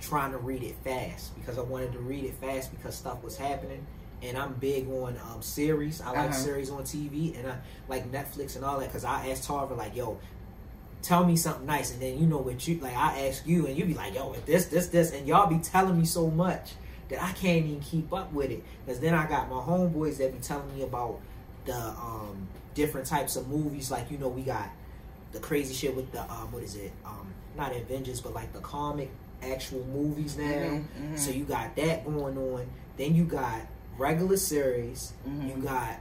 trying 0.00 0.32
to 0.32 0.38
read 0.38 0.62
it 0.62 0.74
fast 0.82 1.34
because 1.34 1.58
I 1.58 1.60
wanted 1.60 1.92
to 1.92 1.98
read 1.98 2.24
it 2.24 2.34
fast 2.34 2.74
because 2.74 2.94
stuff 2.94 3.22
was 3.22 3.36
happening. 3.36 3.86
And 4.22 4.38
I'm 4.38 4.54
big 4.54 4.88
on 4.88 5.16
um, 5.32 5.42
series. 5.42 6.00
I 6.00 6.10
like 6.12 6.16
Uh-huh. 6.30 6.32
series 6.32 6.70
on 6.70 6.82
TV 6.84 7.36
and 7.38 7.48
I 7.48 7.56
like 7.88 8.10
Netflix 8.12 8.54
and 8.56 8.64
all 8.64 8.78
that 8.78 8.86
because 8.88 9.04
I 9.04 9.28
asked 9.30 9.44
Tarver 9.44 9.74
like, 9.74 9.96
"Yo, 9.96 10.18
tell 11.02 11.24
me 11.24 11.36
something 11.36 11.66
nice," 11.66 11.92
and 11.92 12.00
then 12.00 12.18
you 12.18 12.26
know 12.26 12.38
what 12.38 12.66
you 12.68 12.78
like. 12.78 12.96
I 12.96 13.26
ask 13.28 13.46
you 13.46 13.66
and 13.66 13.76
you 13.76 13.84
be 13.84 13.94
like, 13.94 14.14
"Yo, 14.14 14.34
this, 14.46 14.66
this, 14.66 14.86
this," 14.88 15.12
and 15.12 15.26
y'all 15.26 15.48
be 15.48 15.58
telling 15.58 15.98
me 15.98 16.04
so 16.04 16.30
much 16.30 16.72
that 17.08 17.22
I 17.22 17.32
can't 17.32 17.66
even 17.66 17.80
keep 17.80 18.12
up 18.12 18.32
with 18.32 18.50
it. 18.50 18.62
Because 18.84 19.00
then 19.00 19.12
I 19.14 19.26
got 19.28 19.50
my 19.50 19.56
homeboys 19.56 20.18
that 20.18 20.32
be 20.32 20.38
telling 20.38 20.72
me 20.76 20.82
about 20.84 21.18
the 21.64 21.76
um, 21.76 22.46
different 22.74 23.06
types 23.08 23.34
of 23.36 23.48
movies. 23.48 23.90
Like 23.90 24.10
you 24.10 24.18
know, 24.18 24.28
we 24.28 24.42
got 24.42 24.68
the 25.32 25.40
crazy 25.40 25.74
shit 25.74 25.96
with 25.96 26.12
the 26.12 26.22
um, 26.30 26.52
what 26.52 26.62
is 26.62 26.76
it? 26.76 26.92
Um, 27.04 27.26
not 27.56 27.74
Avengers, 27.74 28.20
but 28.20 28.34
like 28.34 28.52
the 28.52 28.60
comic 28.60 29.10
actual 29.42 29.84
movies 29.86 30.36
now. 30.36 30.44
Mhm, 30.44 30.84
mhm. 31.02 31.18
So 31.18 31.32
you 31.32 31.44
got 31.44 31.74
that 31.74 32.04
going 32.04 32.38
on. 32.38 32.66
Then 32.96 33.16
you 33.16 33.24
got 33.24 33.62
regular 34.02 34.36
series. 34.36 35.12
Mhm. 35.26 35.56
You 35.56 35.62
got 35.62 35.96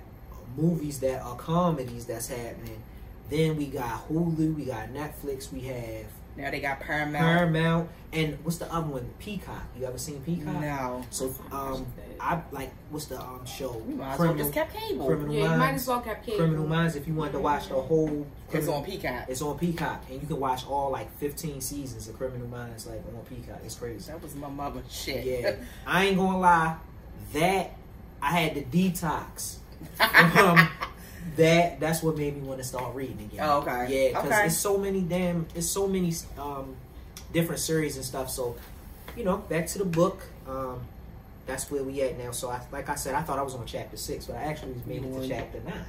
movies 0.57 0.99
that 0.99 1.21
are 1.21 1.35
comedies 1.35 2.05
that's 2.05 2.27
happening. 2.27 2.81
Then 3.29 3.55
we 3.55 3.67
got 3.67 4.09
Hulu. 4.09 4.55
We 4.55 4.65
got 4.65 4.89
Netflix. 4.93 5.51
We 5.53 5.61
have 5.61 6.05
Now 6.37 6.49
they 6.49 6.59
got 6.61 6.79
Paramount. 6.79 7.23
Paramount. 7.25 7.89
And 8.13 8.37
what's 8.43 8.57
the 8.57 8.73
other 8.73 8.87
one? 8.87 9.09
Peacock. 9.19 9.63
You 9.77 9.85
ever 9.85 9.97
seen 9.97 10.21
Peacock? 10.21 10.61
No. 10.61 11.05
So 11.09 11.33
um, 11.51 11.85
I 12.19 12.41
like 12.51 12.71
what's 12.89 13.05
the 13.05 13.19
um 13.21 13.45
show? 13.45 13.81
You 13.87 13.95
might 13.95 14.13
as 14.13 14.19
well 14.19 14.33
just 14.35 14.53
kept 14.53 14.73
cable. 14.73 15.07
Criminal 15.07 15.33
Yeah, 15.33 15.43
you 15.43 15.49
might 15.49 15.57
Minds. 15.57 15.83
as 15.83 15.87
well 15.89 15.99
kept 16.01 16.25
cable. 16.25 16.37
Criminal 16.39 16.67
Minds. 16.67 16.95
If 16.95 17.05
you 17.07 17.13
wanted 17.13 17.33
to 17.33 17.39
watch 17.39 17.67
the 17.69 17.75
whole, 17.75 18.25
It's 18.51 18.67
on 18.67 18.83
Peacock. 18.83 19.25
It's 19.29 19.41
on 19.41 19.57
Peacock, 19.59 20.03
and 20.09 20.21
you 20.21 20.27
can 20.27 20.39
watch 20.39 20.65
all 20.67 20.89
like 20.91 21.09
15 21.19 21.59
seasons 21.61 22.07
of 22.09 22.17
Criminal 22.17 22.47
Minds 22.47 22.87
like 22.87 23.03
on 23.07 23.23
Peacock. 23.25 23.59
It's 23.65 23.75
crazy. 23.75 24.09
That 24.11 24.21
was 24.23 24.33
my 24.35 24.49
mother 24.49 24.81
shit. 24.89 25.25
Yeah, 25.25 25.55
I 25.85 26.05
ain't 26.07 26.17
gonna 26.17 26.39
lie. 26.39 26.75
That 27.33 27.71
I 28.21 28.31
had 28.39 28.55
to 28.55 28.61
detox. 28.63 29.55
Um, 29.99 30.67
that 31.37 31.79
that's 31.79 32.01
what 32.03 32.17
made 32.17 32.35
me 32.35 32.41
want 32.47 32.59
to 32.59 32.63
start 32.63 32.93
reading 32.95 33.19
again. 33.31 33.39
Oh, 33.47 33.59
okay. 33.59 34.09
Yeah, 34.09 34.09
because 34.21 34.31
Okay. 34.31 34.45
it's 34.47 34.57
so 34.57 34.77
many 34.77 35.01
damn, 35.01 35.45
it's 35.55 35.67
so 35.67 35.87
many 35.87 36.13
um, 36.39 36.75
different 37.31 37.59
series 37.61 37.95
and 37.95 38.05
stuff. 38.05 38.29
So, 38.29 38.55
you 39.15 39.23
know, 39.23 39.37
back 39.37 39.67
to 39.67 39.77
the 39.79 39.85
book. 39.85 40.21
Um, 40.47 40.81
that's 41.45 41.69
where 41.71 41.83
we 41.83 42.01
at 42.01 42.17
now. 42.17 42.31
So, 42.31 42.49
I, 42.49 42.61
like 42.71 42.89
I 42.89 42.95
said, 42.95 43.15
I 43.15 43.21
thought 43.21 43.39
I 43.39 43.41
was 43.41 43.55
on 43.55 43.65
chapter 43.65 43.97
six, 43.97 44.25
but 44.25 44.35
I 44.37 44.43
actually 44.43 44.75
made 44.85 45.03
it 45.03 45.21
to 45.21 45.27
chapter 45.27 45.59
nine. 45.61 45.85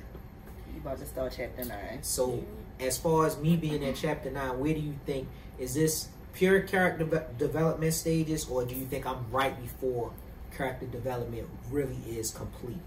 you 0.74 0.80
about 0.80 0.98
to 0.98 1.06
start 1.06 1.34
chapter 1.36 1.64
nine. 1.64 2.02
So, 2.02 2.42
as 2.80 2.98
far 2.98 3.26
as 3.26 3.38
me 3.38 3.56
being 3.56 3.82
in 3.82 3.94
chapter 3.94 4.30
nine, 4.30 4.58
where 4.58 4.74
do 4.74 4.80
you 4.80 4.94
think 5.06 5.28
is 5.58 5.74
this 5.74 6.08
pure 6.34 6.60
character 6.60 7.04
de- 7.04 7.26
development 7.38 7.94
stages, 7.94 8.48
or 8.48 8.64
do 8.64 8.74
you 8.74 8.86
think 8.86 9.06
I'm 9.06 9.30
right 9.30 9.58
before 9.60 10.12
character 10.56 10.86
development 10.86 11.48
really 11.70 11.98
is 12.08 12.30
complete? 12.30 12.80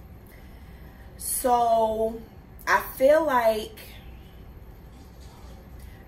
So 1.18 2.22
I 2.68 2.82
feel 2.98 3.26
like 3.26 3.78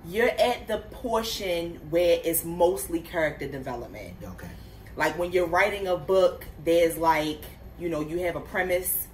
you're 0.08 0.30
at 0.30 0.68
the 0.68 0.78
portion 0.92 1.80
where 1.90 2.20
it's 2.24 2.46
mostly 2.46 3.00
character 3.00 3.48
development. 3.48 4.14
Okay. 4.24 4.48
Like 4.96 5.18
when 5.18 5.32
you're 5.32 5.48
writing 5.48 5.88
a 5.88 5.98
book, 5.98 6.46
there's 6.64 6.98
like, 6.98 7.42
you 7.80 7.90
know, 7.90 8.02
you 8.02 8.20
have 8.20 8.36
a 8.36 8.40
premise 8.40 9.08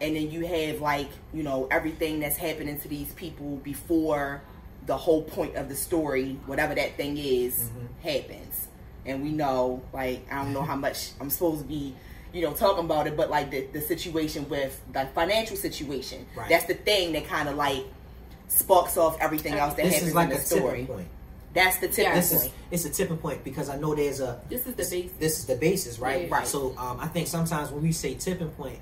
and 0.00 0.16
then 0.16 0.30
you 0.30 0.44
have 0.46 0.80
like, 0.80 1.08
you 1.32 1.42
know, 1.42 1.68
everything 1.70 2.20
that's 2.20 2.36
happening 2.36 2.78
to 2.80 2.88
these 2.88 3.12
people 3.12 3.56
before 3.58 4.42
the 4.86 4.96
whole 4.96 5.22
point 5.22 5.56
of 5.56 5.68
the 5.68 5.76
story, 5.76 6.38
whatever 6.46 6.74
that 6.74 6.96
thing 6.96 7.16
is, 7.16 7.68
Mhm. 7.70 8.02
happens. 8.02 8.59
And 9.06 9.22
we 9.22 9.30
know, 9.30 9.82
like, 9.92 10.26
I 10.30 10.42
don't 10.44 10.52
know 10.52 10.62
how 10.62 10.76
much 10.76 11.10
I'm 11.20 11.30
supposed 11.30 11.62
to 11.62 11.66
be, 11.68 11.94
you 12.32 12.42
know, 12.42 12.52
talking 12.52 12.84
about 12.84 13.06
it, 13.06 13.16
but 13.16 13.30
like 13.30 13.50
the, 13.50 13.66
the 13.72 13.80
situation 13.80 14.48
with 14.48 14.80
the 14.92 15.06
financial 15.14 15.56
situation, 15.56 16.26
Right. 16.36 16.48
that's 16.48 16.66
the 16.66 16.74
thing 16.74 17.12
that 17.12 17.26
kind 17.26 17.48
of 17.48 17.56
like 17.56 17.84
sparks 18.48 18.96
off 18.96 19.16
everything 19.20 19.54
else 19.54 19.74
that 19.74 19.84
this 19.84 19.94
happens 19.94 20.08
is 20.10 20.14
like 20.14 20.30
in 20.30 20.36
a 20.36 20.38
the 20.38 20.44
story. 20.44 20.62
tipping 20.80 20.86
point. 20.86 21.08
That's 21.52 21.78
the 21.78 21.88
tipping 21.88 22.04
Yeah. 22.04 22.14
This 22.14 22.30
point. 22.32 22.52
is 22.70 22.84
it's 22.84 22.84
a 22.84 22.90
tipping 23.02 23.16
point 23.18 23.42
because 23.42 23.68
I 23.68 23.76
know 23.76 23.94
there's 23.94 24.20
a 24.20 24.40
This 24.48 24.66
is 24.66 24.74
the 24.74 24.84
base. 24.84 25.10
this 25.18 25.38
is 25.40 25.46
the 25.46 25.56
basis, 25.56 25.98
right? 25.98 26.28
Yeah. 26.28 26.34
Right. 26.36 26.46
So 26.46 26.76
um, 26.78 26.98
I 27.00 27.08
think 27.08 27.26
sometimes 27.26 27.70
when 27.70 27.82
we 27.82 27.92
say 27.92 28.14
tipping 28.14 28.50
point, 28.50 28.78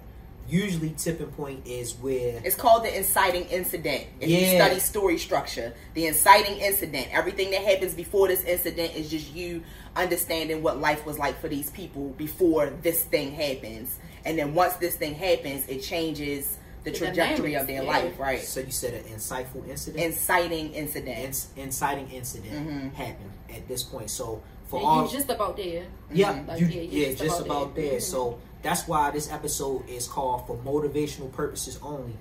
usually 0.49 0.91
tipping 0.91 1.27
point 1.29 1.67
is 1.67 1.95
where 1.97 2.41
It's 2.45 2.57
called 2.57 2.85
the 2.85 2.97
inciting 2.97 3.45
incident. 3.45 4.07
If 4.21 4.29
you 4.29 4.39
Yeah. 4.39 4.65
study 4.65 4.81
story 4.81 5.19
structure, 5.19 5.75
the 5.95 6.07
inciting 6.07 6.59
incident, 6.59 7.09
everything 7.13 7.51
that 7.51 7.63
happens 7.63 7.95
before 7.95 8.29
this 8.29 8.45
incident 8.45 8.95
is 8.97 9.11
just 9.11 9.35
you 9.35 9.63
understanding 9.95 10.63
what 10.63 10.81
life 10.81 11.05
was 11.05 11.19
like 11.19 11.41
for 11.41 11.49
these 11.49 11.71
people 11.71 12.11
before 12.17 12.73
this 12.83 13.03
thing 13.03 13.33
happens. 13.33 13.97
And 14.25 14.39
then 14.39 14.55
once 14.55 14.75
this 14.75 14.95
thing 14.95 15.15
happens, 15.15 15.67
it 15.69 15.83
changes 15.83 16.59
the, 16.85 16.91
The 16.93 16.99
trajectory 16.99 17.53
dynamics, 17.53 17.61
of 17.61 17.67
their 17.67 17.83
yeah. 17.83 17.91
life, 17.91 18.19
right? 18.19 18.41
so 18.41 18.61
you 18.61 18.71
said 18.71 18.95
an 18.95 19.05
insightful 19.13 19.69
incident. 19.69 20.03
Inciting 20.05 20.73
incident. 20.75 21.19
Inc- 21.19 21.47
inciting 21.57 22.11
incident 22.11 22.55
mm-hmm. 22.55 22.89
happened 22.91 23.31
at 23.51 23.67
this 23.69 23.83
point. 23.83 24.11
So 24.11 24.41
for 24.69 24.77
And 24.79 24.87
all 24.87 25.05
you 25.05 25.11
just 25.11 25.29
about 25.29 25.57
there. 25.57 25.85
Yeah, 26.13 26.33
mm-hmm. 26.35 26.49
Like, 26.49 26.61
you, 26.61 26.67
yeah, 26.67 26.81
yeah, 26.83 26.83
you're 26.83 27.09
just, 27.11 27.23
just 27.23 27.41
about, 27.41 27.63
about 27.63 27.75
there. 27.75 27.91
there. 27.91 28.01
So 28.01 28.39
that's 28.63 28.89
why 28.89 29.11
this 29.11 29.31
episode 29.31 29.89
is 29.89 30.07
called 30.07 30.47
for 30.47 30.57
motivational 30.59 31.31
purposes 31.33 31.79
only. 31.83 32.15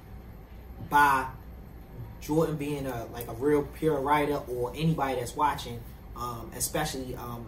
By 0.89 1.27
Jordan 2.21 2.55
being 2.57 2.85
a 2.85 3.05
like 3.13 3.27
a 3.27 3.33
real 3.33 3.63
pure 3.63 3.99
writer 3.99 4.37
or 4.47 4.71
anybody 4.75 5.15
that's 5.19 5.35
watching, 5.35 5.79
um, 6.15 6.51
especially 6.55 7.15
um, 7.15 7.45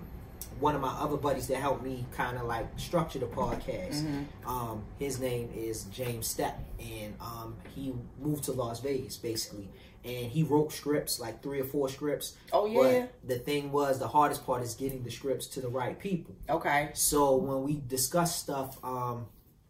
one 0.60 0.76
of 0.76 0.82
my 0.82 0.90
other 0.90 1.18
buddies 1.18 1.48
that 1.48 1.58
helped 1.58 1.84
me 1.84 2.06
kind 2.16 2.38
of 2.38 2.46
like 2.46 2.68
structure 2.78 3.20
the 3.20 3.26
podcast. 3.26 4.04
Um, 4.46 4.84
his 4.98 5.20
name 5.20 5.50
is 5.56 5.84
James 5.86 6.34
Stepp, 6.34 6.56
and 6.80 7.14
um, 7.22 7.56
he 7.76 7.94
moved 8.22 8.44
to 8.46 8.52
Las 8.52 8.80
Vegas 8.82 9.16
basically, 9.18 9.70
and 10.06 10.32
he 10.32 10.44
wrote 10.44 10.72
scripts 10.72 11.20
like 11.20 11.42
three 11.44 11.60
or 11.60 11.66
four 11.66 11.90
scripts. 11.90 12.36
Oh, 12.54 12.66
yeah. 12.66 13.08
But 13.22 13.28
the 13.28 13.40
thing 13.40 13.72
was, 13.72 14.00
the 14.00 14.08
hardest 14.08 14.46
part 14.46 14.64
is 14.64 14.74
getting 14.76 15.04
the 15.04 15.12
scripts 15.12 15.48
to 15.48 15.62
the 15.62 15.68
right 15.70 15.98
people. 16.00 16.36
okay. 16.50 16.92
So 16.94 17.36
when 17.36 17.64
we 17.64 17.82
discuss 17.88 18.36
stuff, 18.36 18.78
um, 18.84 19.28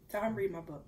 Tell 0.09 0.21
him 0.21 0.35
read 0.35 0.51
my 0.51 0.61
book. 0.61 0.83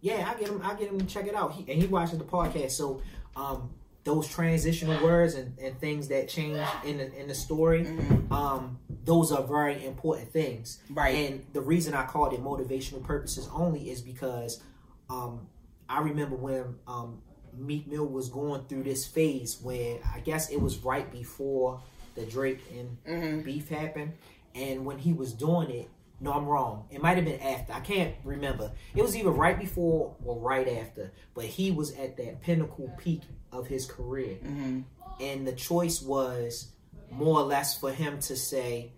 yeah, 0.00 0.30
I 0.34 0.38
get 0.38 0.48
him. 0.48 0.60
I 0.62 0.74
get 0.74 0.88
him 0.90 0.98
to 1.00 1.06
check 1.06 1.26
it 1.26 1.34
out. 1.34 1.52
He, 1.52 1.70
and 1.72 1.80
he 1.80 1.86
watches 1.88 2.18
the 2.18 2.24
podcast. 2.24 2.72
So 2.72 3.00
um, 3.36 3.70
those 4.04 4.28
transitional 4.28 5.02
words 5.02 5.34
and, 5.34 5.58
and 5.58 5.78
things 5.80 6.08
that 6.08 6.28
change 6.28 6.58
in 6.84 6.98
the 6.98 7.14
in 7.18 7.26
the 7.28 7.34
story, 7.34 7.86
um, 8.30 8.78
those 9.04 9.32
are 9.32 9.42
very 9.42 9.84
important 9.86 10.30
things. 10.32 10.80
Right. 10.90 11.14
And 11.30 11.46
the 11.54 11.60
reason 11.62 11.94
I 11.94 12.04
called 12.04 12.32
it 12.34 12.42
motivational 12.42 13.02
purposes 13.02 13.48
only 13.52 13.90
is 13.90 14.00
because 14.02 14.62
um, 15.08 15.46
I 15.88 16.00
remember 16.02 16.36
when 16.36 16.76
um, 16.86 17.22
Meek 17.56 17.86
Mill 17.86 18.06
was 18.06 18.28
going 18.28 18.64
through 18.64 18.84
this 18.84 19.06
phase 19.06 19.58
where 19.62 19.98
I 20.14 20.20
guess 20.20 20.50
it 20.50 20.60
was 20.60 20.78
right 20.78 21.10
before 21.10 21.82
the 22.14 22.24
Drake 22.24 22.60
and 22.76 22.96
mm-hmm. 23.06 23.40
beef 23.42 23.68
happened, 23.68 24.12
and 24.54 24.84
when 24.84 24.98
he 24.98 25.12
was 25.12 25.32
doing 25.32 25.70
it. 25.70 25.88
No, 26.22 26.32
I'm 26.32 26.44
wrong. 26.44 26.84
It 26.90 27.00
might 27.00 27.16
have 27.16 27.24
been 27.24 27.40
after. 27.40 27.72
I 27.72 27.80
can't 27.80 28.14
remember. 28.24 28.72
It 28.94 29.00
was 29.00 29.16
either 29.16 29.30
right 29.30 29.58
before 29.58 30.14
or 30.22 30.38
right 30.38 30.68
after. 30.68 31.12
But 31.34 31.46
he 31.46 31.70
was 31.70 31.92
at 31.92 32.18
that 32.18 32.42
pinnacle 32.42 32.94
peak 32.98 33.22
of 33.50 33.66
his 33.66 33.86
career. 33.86 34.36
Mm-hmm. 34.44 34.80
And 35.18 35.46
the 35.46 35.52
choice 35.52 36.02
was 36.02 36.72
more 37.10 37.40
or 37.40 37.44
less 37.44 37.78
for 37.78 37.90
him 37.90 38.18
to 38.20 38.36
say 38.36 38.92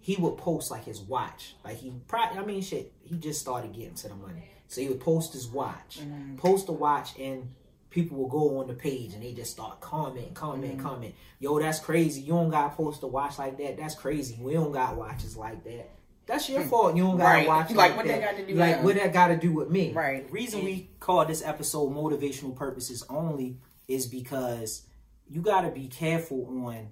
he 0.00 0.16
would 0.16 0.36
post 0.36 0.70
like 0.70 0.84
his 0.84 1.00
watch. 1.00 1.54
Like 1.64 1.76
he 1.76 1.92
probably, 2.08 2.38
I 2.38 2.44
mean, 2.44 2.60
shit, 2.60 2.92
he 3.02 3.16
just 3.16 3.40
started 3.40 3.72
getting 3.72 3.94
to 3.94 4.08
the 4.08 4.16
money. 4.16 4.50
So 4.68 4.80
he 4.80 4.88
would 4.88 5.00
post 5.00 5.32
his 5.32 5.46
watch, 5.46 6.00
mm-hmm. 6.00 6.36
post 6.36 6.66
the 6.66 6.72
watch, 6.72 7.18
and 7.18 7.50
people 7.94 8.18
will 8.18 8.28
go 8.28 8.58
on 8.58 8.66
the 8.66 8.74
page 8.74 9.14
and 9.14 9.22
they 9.22 9.32
just 9.32 9.52
start 9.52 9.80
comment, 9.80 10.34
comment, 10.34 10.80
comment. 10.80 11.14
Yo, 11.38 11.60
that's 11.60 11.78
crazy. 11.78 12.22
You 12.22 12.32
don't 12.32 12.50
got 12.50 12.70
to 12.70 12.76
post 12.76 13.04
a 13.04 13.06
watch 13.06 13.38
like 13.38 13.56
that. 13.58 13.76
That's 13.76 13.94
crazy. 13.94 14.36
We 14.40 14.54
don't 14.54 14.72
got 14.72 14.96
watches 14.96 15.36
like 15.36 15.62
that. 15.62 15.90
That's 16.26 16.48
your 16.48 16.62
fault. 16.62 16.96
You 16.96 17.04
don't 17.04 17.18
got 17.18 17.32
to 17.32 17.38
Right. 17.38 17.46
watch 17.48 17.70
Like, 17.70 17.76
like, 17.76 17.96
what 17.96 18.06
that. 18.06 18.20
that 18.20 18.30
got 18.32 18.36
to 18.40 18.46
do 18.46 18.52
with 18.54 18.58
Like 18.60 18.82
what 18.82 18.94
that 18.96 19.12
got 19.12 19.28
to 19.28 19.36
do 19.36 19.52
with 19.52 19.70
me? 19.70 19.92
Right. 19.92 20.26
The 20.26 20.32
reason 20.32 20.64
we 20.64 20.90
call 20.98 21.24
this 21.24 21.44
episode 21.44 21.90
motivational 21.94 22.56
purposes 22.56 23.04
only 23.08 23.58
is 23.86 24.06
because 24.06 24.82
you 25.28 25.40
got 25.40 25.60
to 25.60 25.70
be 25.70 25.86
careful 25.86 26.46
on 26.66 26.88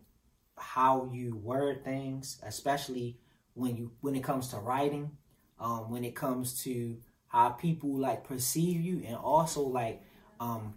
how 0.56 1.10
you 1.12 1.34
word 1.36 1.82
things, 1.84 2.38
especially 2.44 3.18
when 3.54 3.76
you 3.76 3.90
when 4.02 4.14
it 4.14 4.22
comes 4.22 4.48
to 4.48 4.58
writing, 4.58 5.10
um, 5.58 5.90
when 5.90 6.04
it 6.04 6.14
comes 6.14 6.62
to 6.62 6.98
how 7.26 7.48
people 7.48 7.98
like 7.98 8.22
perceive 8.24 8.80
you, 8.80 9.02
and 9.06 9.16
also 9.16 9.62
like 9.62 10.02
um, 10.40 10.74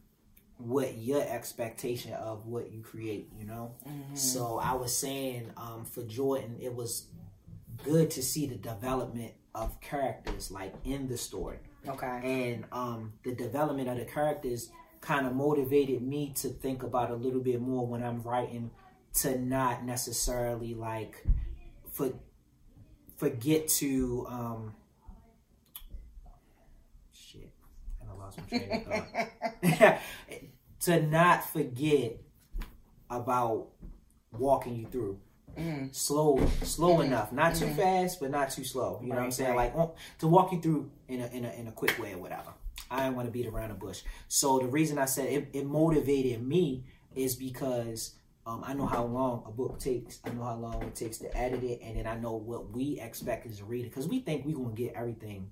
what 0.57 0.97
your 0.97 1.21
expectation 1.21 2.13
of 2.13 2.45
what 2.45 2.71
you 2.71 2.81
create. 2.81 3.29
You 3.37 3.45
know. 3.45 3.75
So 4.13 4.59
I 4.61 4.73
was 4.73 4.95
saying 4.95 5.51
um, 5.57 5.85
for 5.85 6.03
Jordan, 6.03 6.57
it 6.61 6.73
was 6.73 7.07
good 7.83 8.09
to 8.11 8.23
see 8.23 8.45
the 8.47 8.55
development 8.55 9.33
of 9.53 9.79
characters 9.81 10.49
like 10.51 10.73
in 10.85 11.07
the 11.07 11.17
story 11.17 11.57
Okay. 11.87 12.19
and 12.23 12.65
um, 12.71 13.13
the 13.23 13.33
development 13.33 13.87
of 13.87 13.97
the 13.97 14.05
characters 14.05 14.69
kind 15.01 15.25
of 15.27 15.33
motivated 15.33 16.01
me 16.01 16.33
to 16.35 16.49
think 16.49 16.83
about 16.83 17.11
a 17.11 17.15
little 17.15 17.39
bit 17.41 17.61
more 17.61 17.85
when 17.85 18.01
I'm 18.03 18.21
writing 18.23 18.71
to 19.15 19.37
not 19.39 19.85
necessarily 19.85 20.73
like 20.73 21.25
for 21.91 22.11
forget 23.17 23.67
to 23.69 24.25
um 24.29 24.73
shit 27.13 27.49
I 28.09 28.13
lost 28.25 28.39
my 28.39 28.57
train 28.57 28.71
of 28.71 29.77
thought. 29.77 29.99
To 30.81 31.01
not 31.01 31.49
forget 31.49 32.17
about 33.09 33.69
walking 34.31 34.75
you 34.75 34.85
through. 34.85 35.19
Mm-hmm. 35.57 35.87
Slow 35.91 36.45
slow 36.61 36.95
mm-hmm. 36.95 37.03
enough. 37.03 37.31
Not 37.31 37.55
too 37.55 37.65
mm-hmm. 37.65 37.75
fast 37.75 38.19
but 38.19 38.29
not 38.29 38.51
too 38.51 38.63
slow. 38.63 38.99
You 39.01 39.09
know 39.09 39.15
what 39.15 39.23
i'm 39.23 39.31
saying? 39.31 39.55
right. 39.55 39.73
like 39.73 39.75
on- 39.75 39.93
to 40.19 40.27
walk 40.27 40.51
you 40.51 40.61
through 40.61 40.91
in 41.07 41.21
a, 41.21 41.27
in 41.27 41.45
a 41.45 41.51
in 41.53 41.67
a 41.67 41.71
quick 41.71 41.97
way 41.97 42.13
or 42.13 42.19
whatever. 42.19 42.53
I 42.91 43.03
didn't 43.03 43.15
want 43.15 43.27
to 43.27 43.31
beat 43.31 43.47
around 43.47 43.69
the 43.69 43.75
bush. 43.75 44.03
So 44.27 44.59
the 44.59 44.67
reason 44.67 44.99
i 44.99 45.05
said 45.05 45.27
it, 45.29 45.47
it 45.53 45.65
motivated 45.65 46.45
me 46.45 46.83
is 47.15 47.35
because 47.35 48.15
um, 48.45 48.63
I 48.63 48.73
know 48.73 48.85
how 48.85 49.03
long 49.05 49.43
a 49.47 49.51
book 49.51 49.79
takes. 49.79 50.19
I 50.23 50.29
know 50.29 50.43
how 50.43 50.55
long 50.55 50.83
it 50.83 50.93
takes 50.93 51.17
to 51.19 51.35
edit 51.35 51.63
it, 51.63 51.79
and 51.81 51.97
then 51.97 52.05
I 52.05 52.15
know 52.15 52.35
what 52.35 52.71
we 52.71 52.99
expect 52.99 53.47
as 53.47 53.59
a 53.59 53.65
reader. 53.65 53.89
Because 53.89 54.07
we 54.07 54.19
think 54.19 54.45
we're 54.45 54.55
gonna 54.55 54.75
get 54.75 54.93
everything 54.93 55.49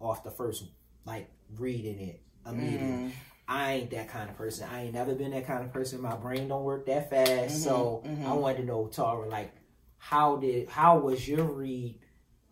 off 0.00 0.22
the 0.22 0.30
first, 0.30 0.64
like 1.06 1.30
reading 1.58 2.00
it 2.00 2.22
immediately. 2.46 3.12
I 3.48 3.72
ain't 3.74 3.90
that 3.90 4.08
kind 4.08 4.28
of 4.28 4.36
person. 4.36 4.68
I 4.70 4.84
ain't 4.84 4.94
never 4.94 5.14
been 5.14 5.30
that 5.30 5.46
kind 5.46 5.64
of 5.64 5.72
person. 5.72 6.00
My 6.00 6.16
brain 6.16 6.48
don't 6.48 6.64
work 6.64 6.86
that 6.86 7.10
fast. 7.10 7.62
so 7.62 8.02
I 8.26 8.32
wanted 8.32 8.58
to 8.58 8.64
know, 8.64 8.88
Tara, 8.88 9.28
like, 9.28 9.52
how 9.98 10.36
did 10.36 10.68
how 10.68 10.98
was 10.98 11.26
your 11.26 11.44
read 11.44 11.98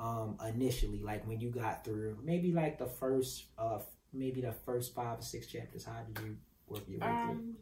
um 0.00 0.38
initially? 0.48 1.00
Like 1.02 1.26
when 1.26 1.40
you 1.40 1.50
got 1.50 1.84
through 1.84 2.18
maybe 2.24 2.52
like 2.52 2.78
the 2.78 2.86
first 2.86 3.44
uh 3.58 3.78
maybe 4.12 4.40
the 4.40 4.52
first 4.52 4.94
five 4.94 5.18
or 5.18 5.22
six 5.22 5.46
chapters. 5.46 5.84
How 5.84 6.00
did 6.06 6.24
you 6.24 6.36
work 6.68 6.82
your 6.88 7.00
way 7.00 7.06
through? 7.06 7.32
Um, 7.32 7.56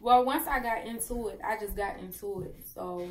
well, 0.00 0.24
once 0.24 0.46
I 0.46 0.60
got 0.60 0.86
into 0.86 1.28
it, 1.28 1.40
I 1.44 1.58
just 1.58 1.74
got 1.74 1.98
into 1.98 2.42
it. 2.42 2.54
So 2.72 3.08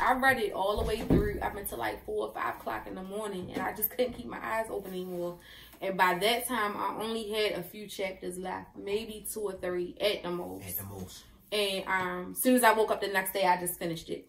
I 0.00 0.14
read 0.14 0.38
it 0.38 0.52
all 0.52 0.78
the 0.78 0.82
way 0.84 1.00
through 1.02 1.38
up 1.40 1.56
until 1.56 1.78
like 1.78 2.04
four 2.04 2.28
or 2.28 2.34
five 2.34 2.56
o'clock 2.56 2.86
in 2.86 2.94
the 2.94 3.02
morning, 3.02 3.50
and 3.52 3.62
I 3.62 3.74
just 3.74 3.90
couldn't 3.90 4.14
keep 4.14 4.26
my 4.26 4.40
eyes 4.42 4.66
open 4.70 4.92
anymore. 4.92 5.38
And 5.86 5.96
by 5.96 6.14
that 6.18 6.46
time, 6.48 6.76
I 6.76 6.96
only 7.00 7.28
had 7.30 7.52
a 7.52 7.62
few 7.62 7.86
chapters 7.86 8.38
left, 8.38 8.76
maybe 8.76 9.26
two 9.32 9.40
or 9.40 9.52
three 9.52 9.94
at 10.00 10.22
the 10.22 10.30
most. 10.30 10.66
At 10.68 10.76
the 10.78 10.84
most. 10.84 11.24
And 11.52 11.84
um, 11.86 12.32
as 12.32 12.42
soon 12.42 12.56
as 12.56 12.64
I 12.64 12.72
woke 12.72 12.90
up 12.90 13.00
the 13.00 13.08
next 13.08 13.32
day, 13.32 13.44
I 13.44 13.58
just 13.60 13.78
finished 13.78 14.08
it. 14.10 14.26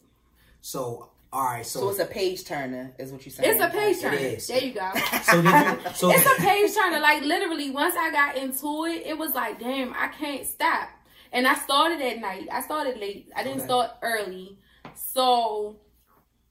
So 0.62 1.10
all 1.34 1.44
right, 1.44 1.66
so 1.66 1.80
So 1.82 1.90
it's 1.90 2.00
a 2.00 2.06
page 2.06 2.46
turner, 2.46 2.94
is 2.98 3.12
what 3.12 3.26
you're 3.26 3.34
saying. 3.34 3.52
It's 3.52 3.62
a 3.62 3.70
page 3.70 4.00
turner. 4.00 4.16
is. 4.18 4.48
There 4.48 4.64
you 4.64 4.74
go. 4.74 4.90
so 5.24 5.42
you 5.42 5.78
so 5.96 6.12
it's 6.12 6.26
a 6.40 6.42
page 6.42 6.74
turner. 6.74 7.00
Like 7.00 7.24
literally, 7.24 7.70
once 7.70 7.96
I 7.98 8.12
got 8.12 8.38
into 8.38 8.86
it, 8.86 9.06
it 9.06 9.18
was 9.18 9.34
like, 9.34 9.60
damn, 9.60 9.94
I 9.94 10.08
can't 10.08 10.46
stop. 10.46 10.90
And 11.34 11.46
I 11.48 11.56
started 11.56 12.00
at 12.02 12.20
night. 12.20 12.48
I 12.52 12.62
started 12.62 12.98
late. 12.98 13.30
I 13.36 13.44
didn't 13.44 13.58
Okay. 13.60 13.66
start 13.68 13.92
early. 14.02 14.58
So 14.96 15.76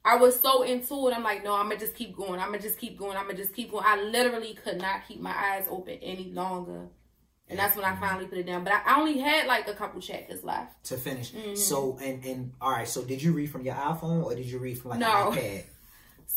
I 0.07 0.16
was 0.16 0.38
so 0.40 0.62
into 0.62 1.09
it. 1.09 1.14
I'm 1.14 1.24
like, 1.24 1.42
no, 1.44 1.54
I'm 1.54 1.68
gonna 1.68 1.80
just 1.80 1.94
keep 1.94 2.16
going. 2.16 2.38
I'm 2.40 2.46
gonna 2.46 2.61
just 2.62 2.78
keep 2.78 2.96
going. 2.98 3.16
I'm 3.16 3.24
gonna 3.26 3.36
just 3.36 3.52
keep 3.52 3.70
going. 3.72 3.84
I 3.86 4.00
literally 4.00 4.54
could 4.54 4.78
not 4.78 5.07
keep 5.09 5.20
my 5.20 5.34
eyes 5.36 5.66
open 5.68 5.98
any 6.00 6.30
longer. 6.32 6.86
And 7.48 7.59
that's 7.59 7.76
when 7.76 7.84
I 7.84 7.94
finally 7.96 8.26
put 8.26 8.38
it 8.38 8.46
down. 8.46 8.64
But 8.64 8.72
I 8.72 8.82
I 8.86 8.98
only 9.00 9.18
had 9.18 9.46
like 9.46 9.68
a 9.68 9.74
couple 9.74 10.00
chapters 10.00 10.42
left. 10.44 10.84
to 10.86 10.96
finish. 10.96 11.32
Mm-hmm. 11.32 11.54
So 11.57 11.98
and 12.02 12.24
and 12.24 12.52
all 12.61 12.70
right. 12.70 12.88
So 12.88 13.02
did 13.02 13.22
you 13.22 13.32
read 13.32 13.50
from 13.50 13.62
your 13.62 13.74
iPhone 13.74 14.24
or 14.24 14.34
did 14.34 14.46
you 14.46 14.59
read 14.59 14.78
from 14.80 14.92
like 14.92 15.00
No. 15.00 15.30
an 15.32 15.38
iPad? 15.38 15.62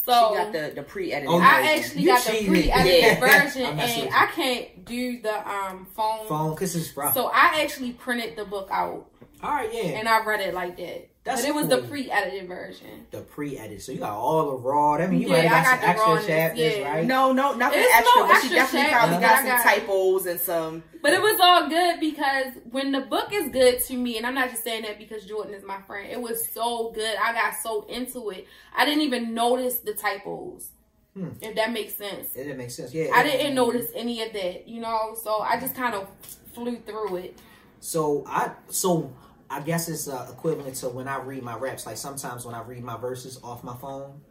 So 0.05 0.29
She 0.29 0.35
got 0.37 0.51
the, 0.53 0.71
the 0.75 0.83
pre-edited 0.83 1.29
Oh, 1.29 1.39
I 1.39 1.61
version. 1.61 1.79
actually 1.83 2.01
You 2.03 2.07
got 2.07 2.23
the 2.25 2.47
pre-edited 2.47 3.01
Yeah. 3.03 3.19
version, 3.19 3.61
and. 3.79 4.13
I 4.13 4.25
can't 4.27 4.85
do 4.85 5.21
the 5.21 5.49
um 5.49 5.87
Phone, 5.95 6.55
cause 6.55 6.75
it's 6.75 6.95
rough. 6.95 7.13
So 7.13 7.27
I 7.27 7.61
actually 7.61 7.91
printed 7.91 8.35
the 8.35 8.45
book 8.45 8.69
out 8.71 9.09
all 9.41 9.51
right, 9.51 9.69
yeah. 9.73 9.81
and 9.99 10.07
I 10.07 10.23
read 10.25 10.41
it 10.41 10.53
like 10.53 10.77
that. 10.77 11.09
That's 11.29 11.41
but 11.41 11.49
it 11.49 11.53
was 11.55 11.67
the 11.67 11.79
pre-edited 11.87 12.47
version. 12.47 13.05
the 13.11 13.21
pre-edited, 13.21 13.81
So 13.81 13.91
you 13.91 13.99
got 13.99 14.13
all 14.13 14.51
the 14.51 14.57
raw. 14.57 14.95
I 14.95 15.07
mean, 15.07 15.21
you 15.21 15.27
Yeah, 15.29 15.43
might 15.43 15.49
got, 15.49 15.63
got 15.63 15.79
some 15.81 15.89
extra 15.89 16.07
rawness, 16.09 16.27
chapters, 16.27 16.77
yeah. 16.77 16.91
right? 16.91 17.05
No, 17.05 17.31
no, 17.31 17.53
nothing 17.55 17.79
It's 17.81 17.93
extra, 17.95 18.21
no 18.21 18.27
but 18.27 18.33
she 18.33 18.35
extra 18.41 18.55
definitely 18.55 18.89
chapters, 18.89 18.97
probably 18.99 19.15
but 19.15 19.21
got 19.21 19.31
I 19.31 19.37
some 19.37 19.45
got- 19.47 19.63
typos 19.63 20.25
and 20.25 20.39
some. 20.39 20.83
But 21.01 21.13
it 21.13 21.21
was 21.21 21.39
all 21.41 21.69
good 21.69 21.99
because 22.01 22.47
when 22.71 22.91
the 22.91 23.01
book 23.01 23.29
is 23.31 23.49
good 23.51 23.81
to 23.85 23.93
me, 23.95 24.17
and 24.17 24.25
I'm 24.27 24.35
not 24.35 24.49
just 24.49 24.63
saying 24.63 24.83
that 24.83 24.97
because 24.97 25.25
Jordan 25.25 25.53
is 25.53 25.63
my 25.63 25.79
friend, 25.83 26.09
it 26.11 26.19
was 26.21 26.47
so 26.49 26.91
good. 26.93 27.15
I 27.23 27.31
got 27.33 27.53
so 27.63 27.83
into 27.87 28.31
it. 28.31 28.47
I 28.75 28.83
didn't 28.85 29.01
even 29.03 29.33
notice 29.33 29.79
the 29.79 29.93
typos. 29.93 30.69
Hmm. 31.15 31.29
If 31.41 31.55
that 31.55 31.71
makes 31.71 31.95
sense. 31.95 32.35
It 32.35 32.43
didn't 32.43 32.57
make 32.57 32.69
sense. 32.69 32.93
Yeah, 32.93 33.11
I 33.15 33.23
didn't 33.23 33.55
notice 33.55 33.87
any 33.95 34.21
of 34.23 34.31
that, 34.33 34.67
you 34.67 34.79
know, 34.79 35.15
so 35.21 35.39
I 35.39 35.59
just 35.59 35.73
kind 35.73 35.95
of 35.95 36.07
flew 36.53 36.77
through 36.85 37.15
it. 37.15 37.39
So 37.79 38.23
I 38.27 38.51
so 38.69 39.11
I 39.49 39.61
guess 39.61 39.89
it's 39.89 40.07
uh, 40.07 40.27
equivalent 40.31 40.75
to 40.77 40.89
when 40.89 41.07
I 41.07 41.17
read 41.19 41.43
my 41.43 41.55
raps. 41.57 41.85
Like 41.85 41.97
sometimes 41.97 42.45
when 42.45 42.53
I 42.55 42.61
read 42.61 42.83
my 42.83 42.97
verses 42.97 43.39
off 43.43 43.63
my 43.63 43.75
phone, 43.77 44.21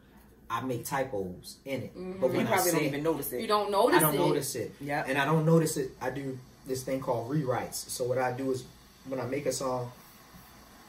I 0.51 0.61
make 0.63 0.85
typos 0.85 1.57
in 1.65 1.83
it. 1.83 1.93
But 2.21 2.31
You 2.31 2.37
when 2.39 2.47
I 2.47 2.51
probably 2.53 2.71
don't 2.73 2.81
say 2.81 2.87
even 2.87 3.03
notice 3.03 3.33
You 3.33 3.39
it. 3.41 3.47
don't 3.49 3.71
notice 3.71 3.97
I 3.97 4.01
don't 4.01 4.15
it. 4.15 4.19
notice 4.19 4.55
it. 4.55 4.75
Yeah. 4.81 5.05
And 5.07 5.19
I 5.19 5.25
don't 5.25 5.45
notice 5.45 5.77
it. 5.77 5.91
I 6.01 6.11
do 6.11 6.39
this 6.67 6.83
thing 6.85 7.01
called 7.01 7.31
rewrites. 7.31 7.75
So 7.91 8.05
what 8.05 8.19
I 8.19 8.33
do 8.33 8.51
is 8.53 8.65
when 9.09 9.21
I 9.21 9.27
make 9.27 9.47
a 9.47 9.53
song, 9.53 9.91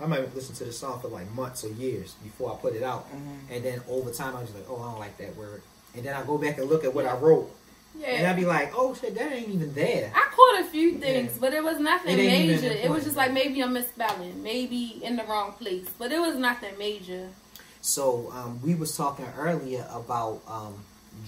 I 0.01 0.05
might 0.05 0.33
listen 0.33 0.55
to 0.55 0.63
the 0.65 0.71
song 0.71 1.01
for 1.01 1.07
like 1.09 1.29
months 1.31 1.65
or 1.65 1.69
years 1.69 2.13
before 2.23 2.53
I 2.53 2.55
put 2.57 2.73
it 2.75 2.83
out. 2.83 3.09
Mm-hmm. 3.13 3.51
And 3.53 3.65
then 3.65 3.81
over 3.89 4.11
time, 4.11 4.35
I'm 4.35 4.43
just 4.45 4.55
like, 4.55 4.65
oh, 4.69 4.81
I 4.81 4.91
don't 4.91 4.99
like 4.99 5.17
that 5.17 5.35
word. 5.35 5.61
And 5.95 6.05
then 6.05 6.13
I 6.15 6.23
go 6.23 6.37
back 6.37 6.57
and 6.57 6.69
look 6.69 6.85
at 6.85 6.93
what 6.93 7.05
I 7.05 7.15
wrote. 7.15 7.49
Yeah. 7.97 8.07
And 8.07 8.27
I'd 8.27 8.35
be 8.35 8.45
like, 8.45 8.71
oh 8.75 8.93
shit, 8.93 9.15
that 9.15 9.31
ain't 9.31 9.49
even 9.49 9.73
there. 9.73 10.11
I 10.15 10.29
caught 10.33 10.61
a 10.61 10.69
few 10.69 10.97
things, 10.99 11.33
Yeah. 11.33 11.37
but 11.41 11.53
it 11.53 11.63
was 11.63 11.79
nothing 11.79 12.13
It 12.13 12.17
major. 12.17 12.67
It 12.67 12.89
was 12.89 13.03
just 13.03 13.15
like 13.17 13.33
maybe 13.33 13.61
a 13.61 13.67
misspelling, 13.67 14.41
maybe 14.43 14.99
in 15.03 15.15
the 15.17 15.23
wrong 15.23 15.53
place, 15.53 15.87
but 15.97 16.11
it 16.11 16.19
was 16.19 16.35
nothing 16.35 16.77
major. 16.77 17.29
So 17.81 18.31
um, 18.33 18.61
we 18.61 18.75
was 18.75 18.95
talking 18.95 19.25
earlier 19.37 19.87
about 19.91 20.41
um, 20.47 20.75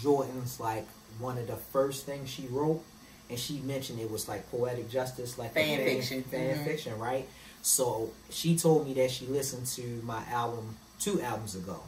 Jordan's 0.01 0.59
like 0.59 0.85
one 1.19 1.37
of 1.37 1.47
the 1.47 1.55
first 1.55 2.05
things 2.05 2.29
she 2.29 2.47
wrote, 2.47 2.83
and 3.29 3.39
she 3.39 3.59
mentioned 3.59 3.99
it 3.99 4.09
was 4.11 4.27
like 4.27 4.49
poetic 4.51 4.89
justice, 4.89 5.37
like 5.37 5.51
a 5.51 5.53
Fan 5.55 5.77
fiction. 5.79 6.23
fan 6.23 6.57
Mhm. 6.59 6.63
fiction, 6.65 6.97
right? 6.99 7.27
So 7.61 8.11
she 8.29 8.57
told 8.57 8.87
me 8.87 8.93
that 8.95 9.11
she 9.11 9.25
listened 9.27 9.65
to 9.67 10.01
my 10.03 10.23
album 10.31 10.77
two 10.99 11.21
albums 11.21 11.55
ago, 11.55 11.81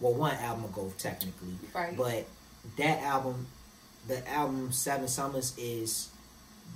well, 0.00 0.14
one 0.14 0.34
album 0.36 0.64
ago 0.66 0.92
technically, 0.98 1.54
Right. 1.74 1.96
but 1.96 2.26
that 2.76 3.02
album, 3.02 3.46
the 4.08 4.26
album 4.30 4.72
Seven 4.72 5.08
Summers 5.08 5.52
is 5.58 6.08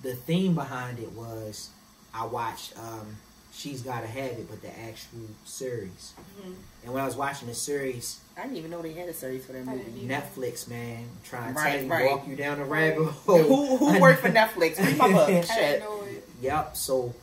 the 0.02 0.14
theme 0.14 0.54
behind 0.54 0.98
it 0.98 1.12
was 1.12 1.70
I 2.14 2.26
watched 2.26 2.76
um, 2.78 3.16
She's 3.52 3.82
Gotta 3.82 4.06
Have 4.06 4.32
It, 4.32 4.48
but 4.48 4.62
the 4.62 4.68
actual 4.80 5.20
series. 5.44 6.12
Mm-hmm. 6.40 6.52
And 6.84 6.94
when 6.94 7.02
I 7.02 7.06
was 7.06 7.16
watching 7.16 7.48
the 7.48 7.54
series, 7.54 8.20
I 8.38 8.42
didn't 8.42 8.56
even 8.56 8.70
know 8.70 8.80
they 8.82 8.92
had 8.92 9.08
a 9.08 9.12
series 9.14 9.44
for 9.44 9.52
that 9.52 9.66
movie. 9.66 10.06
Netflix, 10.06 10.68
man, 10.68 11.04
trying 11.24 11.54
to 11.54 11.60
Right, 11.60 11.72
tell 11.74 11.82
you, 11.84 11.90
right. 11.90 12.10
walk 12.10 12.26
you 12.26 12.36
down 12.36 12.58
the 12.58 12.64
rabbit 12.64 13.04
hole. 13.06 13.42
Who 13.42 13.76
who 13.76 14.00
worked 14.00 14.20
for 14.22 14.30
Netflix? 14.30 14.78
Read 14.78 14.96
my 14.96 15.12
book. 15.12 15.44
Shit. 15.44 15.82
Yep. 16.40 16.76
So 16.76 17.14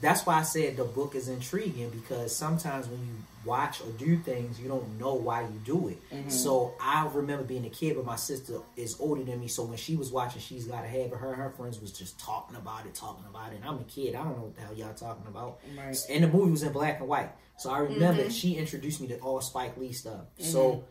that's 0.00 0.26
why 0.26 0.34
I 0.40 0.42
said 0.42 0.76
the 0.76 0.84
book 0.84 1.14
is 1.14 1.28
intriguing 1.28 1.90
because 1.90 2.34
sometimes 2.34 2.86
when 2.88 2.98
you 3.00 3.14
watch 3.44 3.80
or 3.80 3.90
do 3.92 4.18
things, 4.18 4.60
you 4.60 4.68
don't 4.68 4.98
know 4.98 5.14
why 5.14 5.40
you 5.42 5.60
do 5.64 5.88
it. 5.88 5.98
Mm-hmm. 6.12 6.28
So 6.28 6.74
I 6.80 7.06
remember 7.12 7.42
being 7.44 7.64
a 7.64 7.70
kid, 7.70 7.96
but 7.96 8.04
my 8.04 8.16
sister 8.16 8.58
is 8.76 8.96
older 9.00 9.24
than 9.24 9.40
me. 9.40 9.48
So 9.48 9.64
when 9.64 9.78
she 9.78 9.96
was 9.96 10.12
watching, 10.12 10.40
She's 10.42 10.66
Gotta 10.66 10.86
Have 10.88 11.12
It. 11.12 11.14
Her 11.14 11.32
and 11.32 11.42
her 11.42 11.50
friends 11.50 11.80
was 11.80 11.90
just 11.92 12.18
talking 12.20 12.56
about 12.56 12.84
it, 12.86 12.94
talking 12.94 13.24
about 13.28 13.52
it. 13.52 13.56
And 13.56 13.64
I'm 13.64 13.78
a 13.78 13.84
kid. 13.84 14.14
I 14.14 14.22
don't 14.24 14.36
know 14.36 14.44
what 14.44 14.56
the 14.56 14.60
hell 14.62 14.74
y'all 14.74 14.92
talking 14.94 15.26
about. 15.26 15.60
Right. 15.76 15.96
And 16.10 16.24
the 16.24 16.28
movie 16.28 16.50
was 16.50 16.62
in 16.62 16.72
black 16.72 17.00
and 17.00 17.08
white. 17.08 17.30
So 17.56 17.70
I 17.70 17.78
remember 17.78 18.22
Mm-hmm. 18.22 18.30
she 18.30 18.56
introduced 18.56 19.00
me 19.00 19.08
to 19.08 19.18
all 19.20 19.40
Spike 19.40 19.76
Lee 19.76 19.92
stuff. 19.92 20.22
So 20.38 20.84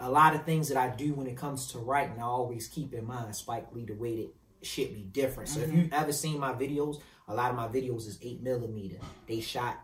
a 0.00 0.10
lot 0.10 0.34
of 0.34 0.44
things 0.44 0.68
that 0.68 0.76
I 0.76 0.88
do 0.88 1.14
when 1.14 1.26
it 1.26 1.36
comes 1.36 1.68
to 1.72 1.78
writing, 1.78 2.18
I 2.18 2.22
always 2.24 2.68
keep 2.68 2.92
in 2.94 3.06
mind 3.06 3.34
Spike 3.34 3.68
Lee 3.72 3.84
the 3.84 3.94
way 3.94 4.16
that 4.16 4.34
shit 4.66 4.94
be 4.94 5.02
different. 5.02 5.48
So 5.48 5.60
if 5.60 5.72
you've 5.72 5.92
ever 5.92 6.12
seen 6.12 6.38
my 6.40 6.52
videos, 6.52 7.00
a 7.28 7.34
lot 7.34 7.50
of 7.50 7.56
my 7.56 7.68
videos 7.68 8.06
is 8.08 8.18
eight 8.22 8.42
millimeter. 8.42 8.96
They 9.28 9.40
shot 9.40 9.78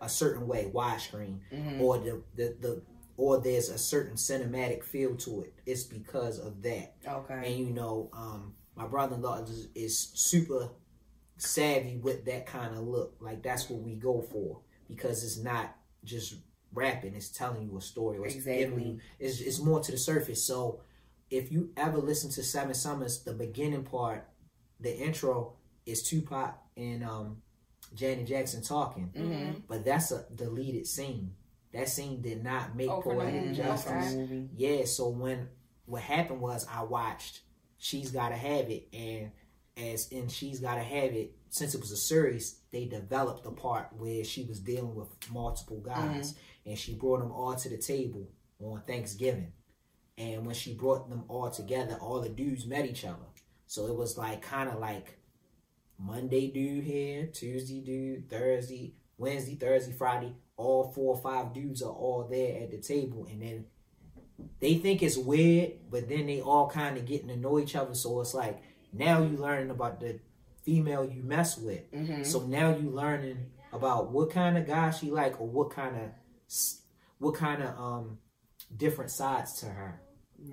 a 0.00 0.08
certain 0.08 0.46
way, 0.46 0.70
widescreen, 0.74 1.40
or 1.80 1.98
the, 1.98 2.22
the 2.36 2.56
the 2.60 2.82
or 3.16 3.40
there's 3.40 3.68
a 3.68 3.78
certain 3.78 4.14
cinematic 4.14 4.84
feel 4.84 5.16
to 5.16 5.42
it. 5.42 5.54
It's 5.66 5.82
because 5.82 6.38
of 6.38 6.62
that. 6.62 6.94
Okay. 7.06 7.42
And 7.46 7.58
you 7.58 7.74
know, 7.74 8.10
um, 8.12 8.54
my 8.76 8.86
brother-in-law 8.86 9.42
is, 9.42 9.68
is 9.74 9.98
super 10.14 10.70
savvy 11.36 11.96
with 11.96 12.24
that 12.26 12.46
kind 12.46 12.76
of 12.76 12.84
look. 12.86 13.16
Like 13.20 13.42
that's 13.42 13.68
what 13.68 13.82
we 13.82 13.94
go 13.94 14.20
for 14.20 14.60
because 14.88 15.24
it's 15.24 15.38
not 15.38 15.74
just 16.04 16.36
rapping; 16.72 17.14
it's 17.14 17.28
telling 17.30 17.62
you 17.62 17.76
a 17.76 17.80
story. 17.80 18.18
Or 18.18 18.26
it's 18.26 18.36
Exactly. 18.36 18.84
you. 18.84 19.00
It's, 19.18 19.40
it's 19.40 19.58
more 19.60 19.80
to 19.80 19.92
the 19.92 19.98
surface. 19.98 20.44
So 20.44 20.80
if 21.30 21.50
you 21.52 21.70
ever 21.76 21.98
listen 21.98 22.30
to 22.30 22.42
Seven 22.42 22.74
Summers, 22.74 23.22
the 23.24 23.32
beginning 23.32 23.82
part, 23.84 24.28
the 24.80 24.96
intro 24.96 25.54
is 25.86 26.02
Tupac 26.02 26.56
and 26.76 27.02
um, 27.02 27.42
Janet 27.94 28.26
Jackson 28.26 28.62
talking, 28.62 29.10
Mm-hmm. 29.16 29.60
but 29.68 29.84
that's 29.84 30.10
a 30.12 30.24
deleted 30.34 30.86
scene. 30.86 31.32
That 31.72 31.88
scene 31.88 32.20
did 32.22 32.42
not 32.42 32.74
make 32.76 32.88
Oh, 32.90 33.02
poetic 33.02 33.34
movie, 33.42 33.54
justice. 33.56 34.14
okay. 34.14 34.46
Yeah, 34.56 34.84
so 34.84 35.08
when 35.08 35.48
what 35.86 36.02
happened 36.02 36.40
was 36.40 36.66
I 36.70 36.82
watched 36.82 37.42
She's 37.78 38.10
Gotta 38.10 38.34
Have 38.36 38.70
It, 38.70 38.88
and 38.92 39.30
as 39.76 40.08
in 40.08 40.28
She's 40.28 40.60
Gotta 40.60 40.82
Have 40.82 41.12
It, 41.12 41.34
since 41.50 41.74
it 41.74 41.80
was 41.80 41.92
a 41.92 41.96
series, 41.96 42.60
they 42.72 42.84
developed 42.86 43.44
the 43.44 43.52
part 43.52 43.88
where 43.96 44.24
she 44.24 44.44
was 44.44 44.60
dealing 44.60 44.94
with 44.94 45.08
multiple 45.30 45.80
guys, 45.80 46.34
and 46.66 46.78
she 46.78 46.94
brought 46.94 47.20
them 47.20 47.32
all 47.32 47.54
to 47.54 47.68
the 47.68 47.78
table 47.78 48.28
on 48.60 48.82
Thanksgiving. 48.86 49.52
And 50.16 50.44
when 50.44 50.54
she 50.54 50.74
brought 50.74 51.08
them 51.08 51.24
all 51.28 51.48
together, 51.50 51.96
all 52.00 52.20
the 52.20 52.28
dudes 52.28 52.66
met 52.66 52.84
each 52.86 53.04
other. 53.04 53.26
So 53.66 53.86
it 53.86 53.94
was 53.96 54.18
like 54.18 54.42
kind 54.42 54.68
of 54.68 54.78
like 54.80 55.17
Monday 55.98 56.50
dude 56.50 56.84
here, 56.84 57.26
Tuesday 57.26 57.80
dude, 57.80 58.30
Thursday, 58.30 58.94
Wednesday, 59.16 59.56
Thursday, 59.56 59.92
Friday. 59.92 60.34
All 60.56 60.90
four 60.92 61.14
or 61.14 61.20
five 61.20 61.52
dudes 61.52 61.82
are 61.82 61.92
all 61.92 62.26
there 62.28 62.62
at 62.62 62.70
the 62.70 62.78
table, 62.78 63.26
and 63.30 63.42
then 63.42 63.66
they 64.60 64.74
think 64.74 65.02
it's 65.02 65.16
weird, 65.16 65.72
but 65.90 66.08
then 66.08 66.26
they 66.26 66.40
all 66.40 66.68
kind 66.68 66.96
of 66.96 67.06
getting 67.06 67.28
to 67.28 67.36
know 67.36 67.58
each 67.58 67.76
other. 67.76 67.94
So 67.94 68.20
it's 68.20 68.34
like 68.34 68.62
now 68.92 69.22
you 69.22 69.36
learning 69.36 69.70
about 69.70 70.00
the 70.00 70.20
female 70.64 71.08
you 71.08 71.22
mess 71.22 71.56
with. 71.58 71.90
Mm-hmm. 71.92 72.24
So 72.24 72.40
now 72.40 72.76
you 72.76 72.90
learning 72.90 73.50
about 73.72 74.10
what 74.10 74.30
kind 74.30 74.58
of 74.58 74.66
guy 74.66 74.90
she 74.90 75.10
like, 75.10 75.40
or 75.40 75.46
what 75.46 75.70
kind 75.70 75.96
of 75.96 76.10
what 77.18 77.34
kind 77.34 77.62
of 77.62 77.78
um 77.78 78.18
different 78.76 79.10
sides 79.10 79.60
to 79.60 79.66
her 79.66 80.00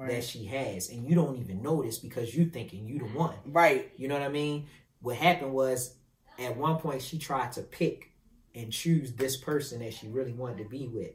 that 0.07 0.23
she 0.23 0.45
has, 0.45 0.89
and 0.89 1.07
you 1.07 1.15
don't 1.15 1.37
even 1.37 1.61
notice 1.61 1.99
because 1.99 2.35
you 2.35 2.45
thinking 2.45 2.87
you 2.87 2.99
the 2.99 3.05
one. 3.05 3.35
Right. 3.45 3.91
You 3.97 4.07
know 4.07 4.15
what 4.15 4.23
I 4.23 4.29
mean? 4.29 4.67
What 5.01 5.15
happened 5.17 5.53
was 5.53 5.95
at 6.39 6.57
one 6.57 6.77
point 6.77 7.01
she 7.01 7.17
tried 7.17 7.51
to 7.53 7.61
pick 7.61 8.11
and 8.53 8.71
choose 8.71 9.13
this 9.13 9.37
person 9.37 9.79
that 9.79 9.93
she 9.93 10.07
really 10.07 10.33
wanted 10.33 10.59
to 10.63 10.69
be 10.69 10.87
with, 10.87 11.11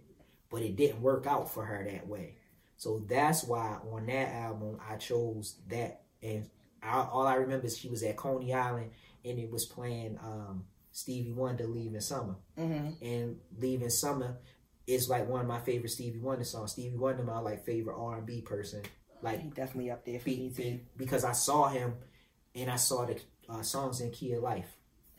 but 0.50 0.62
it 0.62 0.76
didn't 0.76 1.00
work 1.02 1.26
out 1.26 1.50
for 1.52 1.64
her 1.64 1.84
that 1.90 2.06
way. 2.06 2.34
So 2.76 3.02
that's 3.08 3.44
why 3.44 3.78
on 3.92 4.06
that 4.06 4.28
album 4.34 4.78
I 4.88 4.96
chose 4.96 5.56
that, 5.68 6.02
and 6.22 6.48
I, 6.82 7.00
all 7.10 7.26
I 7.26 7.34
remember 7.34 7.66
is 7.66 7.76
she 7.76 7.88
was 7.88 8.02
at 8.02 8.16
Coney 8.16 8.54
Island 8.54 8.90
and 9.24 9.38
it 9.38 9.50
was 9.50 9.66
playing 9.66 10.18
um, 10.22 10.64
Stevie 10.92 11.32
Wonder 11.32 11.66
"Leaving 11.66 12.00
Summer," 12.00 12.36
Mm-hmm. 12.58 13.04
and 13.04 13.36
"Leaving 13.58 13.90
Summer" 13.90 14.38
is 14.86 15.08
like 15.10 15.28
one 15.28 15.42
of 15.42 15.46
my 15.46 15.60
favorite 15.60 15.90
Stevie 15.90 16.18
Wonder 16.20 16.44
songs. 16.44 16.72
Stevie 16.72 16.96
Wonder, 16.96 17.22
my 17.22 17.38
like 17.38 17.64
favorite 17.66 17.96
R 17.98 18.16
and 18.18 18.26
B 18.26 18.40
person, 18.40 18.82
like 19.22 19.40
He 19.42 19.50
definitely 19.50 19.90
up 19.90 20.04
there 20.06 20.18
for 20.18 20.24
be, 20.24 20.36
me 20.38 20.48
be, 20.48 20.62
too. 20.62 20.80
because 20.96 21.22
I 21.24 21.32
saw 21.32 21.68
him 21.68 21.94
and 22.54 22.70
I 22.70 22.76
saw 22.76 23.04
the 23.04 23.20
uh, 23.50 23.62
songs 23.62 24.00
in 24.00 24.10
Key 24.10 24.32
of 24.34 24.42
Life. 24.42 24.68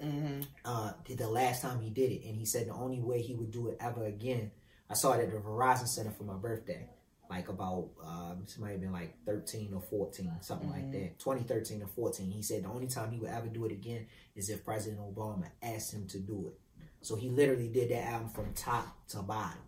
Mm-hmm. 0.02 0.42
Uh, 0.66 0.94
the- 1.06 1.16
the 1.16 1.30
last 1.30 1.62
time 1.62 1.80
he 1.82 1.90
did 1.90 2.12
it, 2.12 2.26
and 2.26 2.36
he 2.36 2.46
said 2.46 2.68
the 2.68 2.74
only 2.74 3.00
way 3.00 3.22
he 3.22 3.36
would 3.36 3.52
do 3.52 3.68
it 3.68 3.78
ever 3.80 4.06
again. 4.06 4.52
I 4.90 4.94
saw 4.94 5.14
it 5.14 5.22
at 5.22 5.32
the 5.32 5.38
Verizon 5.38 5.88
Center 5.88 6.12
for 6.12 6.24
my 6.24 6.34
birthday, 6.36 6.90
like 7.30 7.48
about 7.50 7.90
um, 8.04 8.42
this 8.44 8.58
might 8.58 8.72
have 8.72 8.82
been 8.82 8.92
like 8.92 9.16
thirteen 9.26 9.74
or 9.74 9.82
fourteen, 9.82 10.32
something 10.42 10.70
like 10.70 10.92
that, 10.92 11.20
2013 11.20 11.82
or 11.84 11.88
fourteen. 11.88 12.30
He 12.32 12.42
said 12.42 12.64
the 12.64 12.70
only 12.70 12.88
time 12.88 13.12
he 13.12 13.20
would 13.20 13.30
ever 13.30 13.48
do 13.48 13.64
it 13.66 13.72
again 13.72 14.08
is 14.36 14.50
if 14.50 14.66
President 14.66 15.00
Obama 15.02 15.46
asked 15.62 15.94
him 15.94 16.08
to 16.08 16.20
do 16.20 16.48
it. 16.48 16.60
So 17.02 17.16
he 17.16 17.30
literally 17.30 17.70
did 17.70 17.90
that 17.92 18.06
album 18.06 18.30
from 18.30 18.54
top 18.54 19.08
to 19.10 19.22
bottom. 19.22 19.60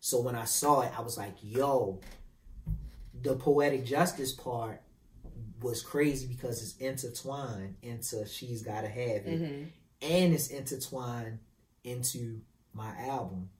So 0.00 0.20
when 0.20 0.34
I 0.34 0.44
saw 0.46 0.80
it, 0.80 0.90
I 0.98 1.02
was 1.02 1.16
like, 1.16 1.36
"Yo, 1.42 2.00
the 3.22 3.36
poetic 3.36 3.84
justice 3.84 4.32
part 4.32 4.80
was 5.62 5.82
crazy 5.82 6.26
because 6.26 6.62
it's 6.62 6.76
intertwined 6.78 7.76
into 7.82 8.26
She's 8.26 8.62
Gotta 8.62 8.88
Have 8.88 9.26
It, 9.26 9.42
Mm-hmm. 9.42 9.64
and 10.02 10.34
it's 10.34 10.48
intertwined 10.48 11.38
into 11.84 12.40
my 12.74 12.94
album, 13.06 13.50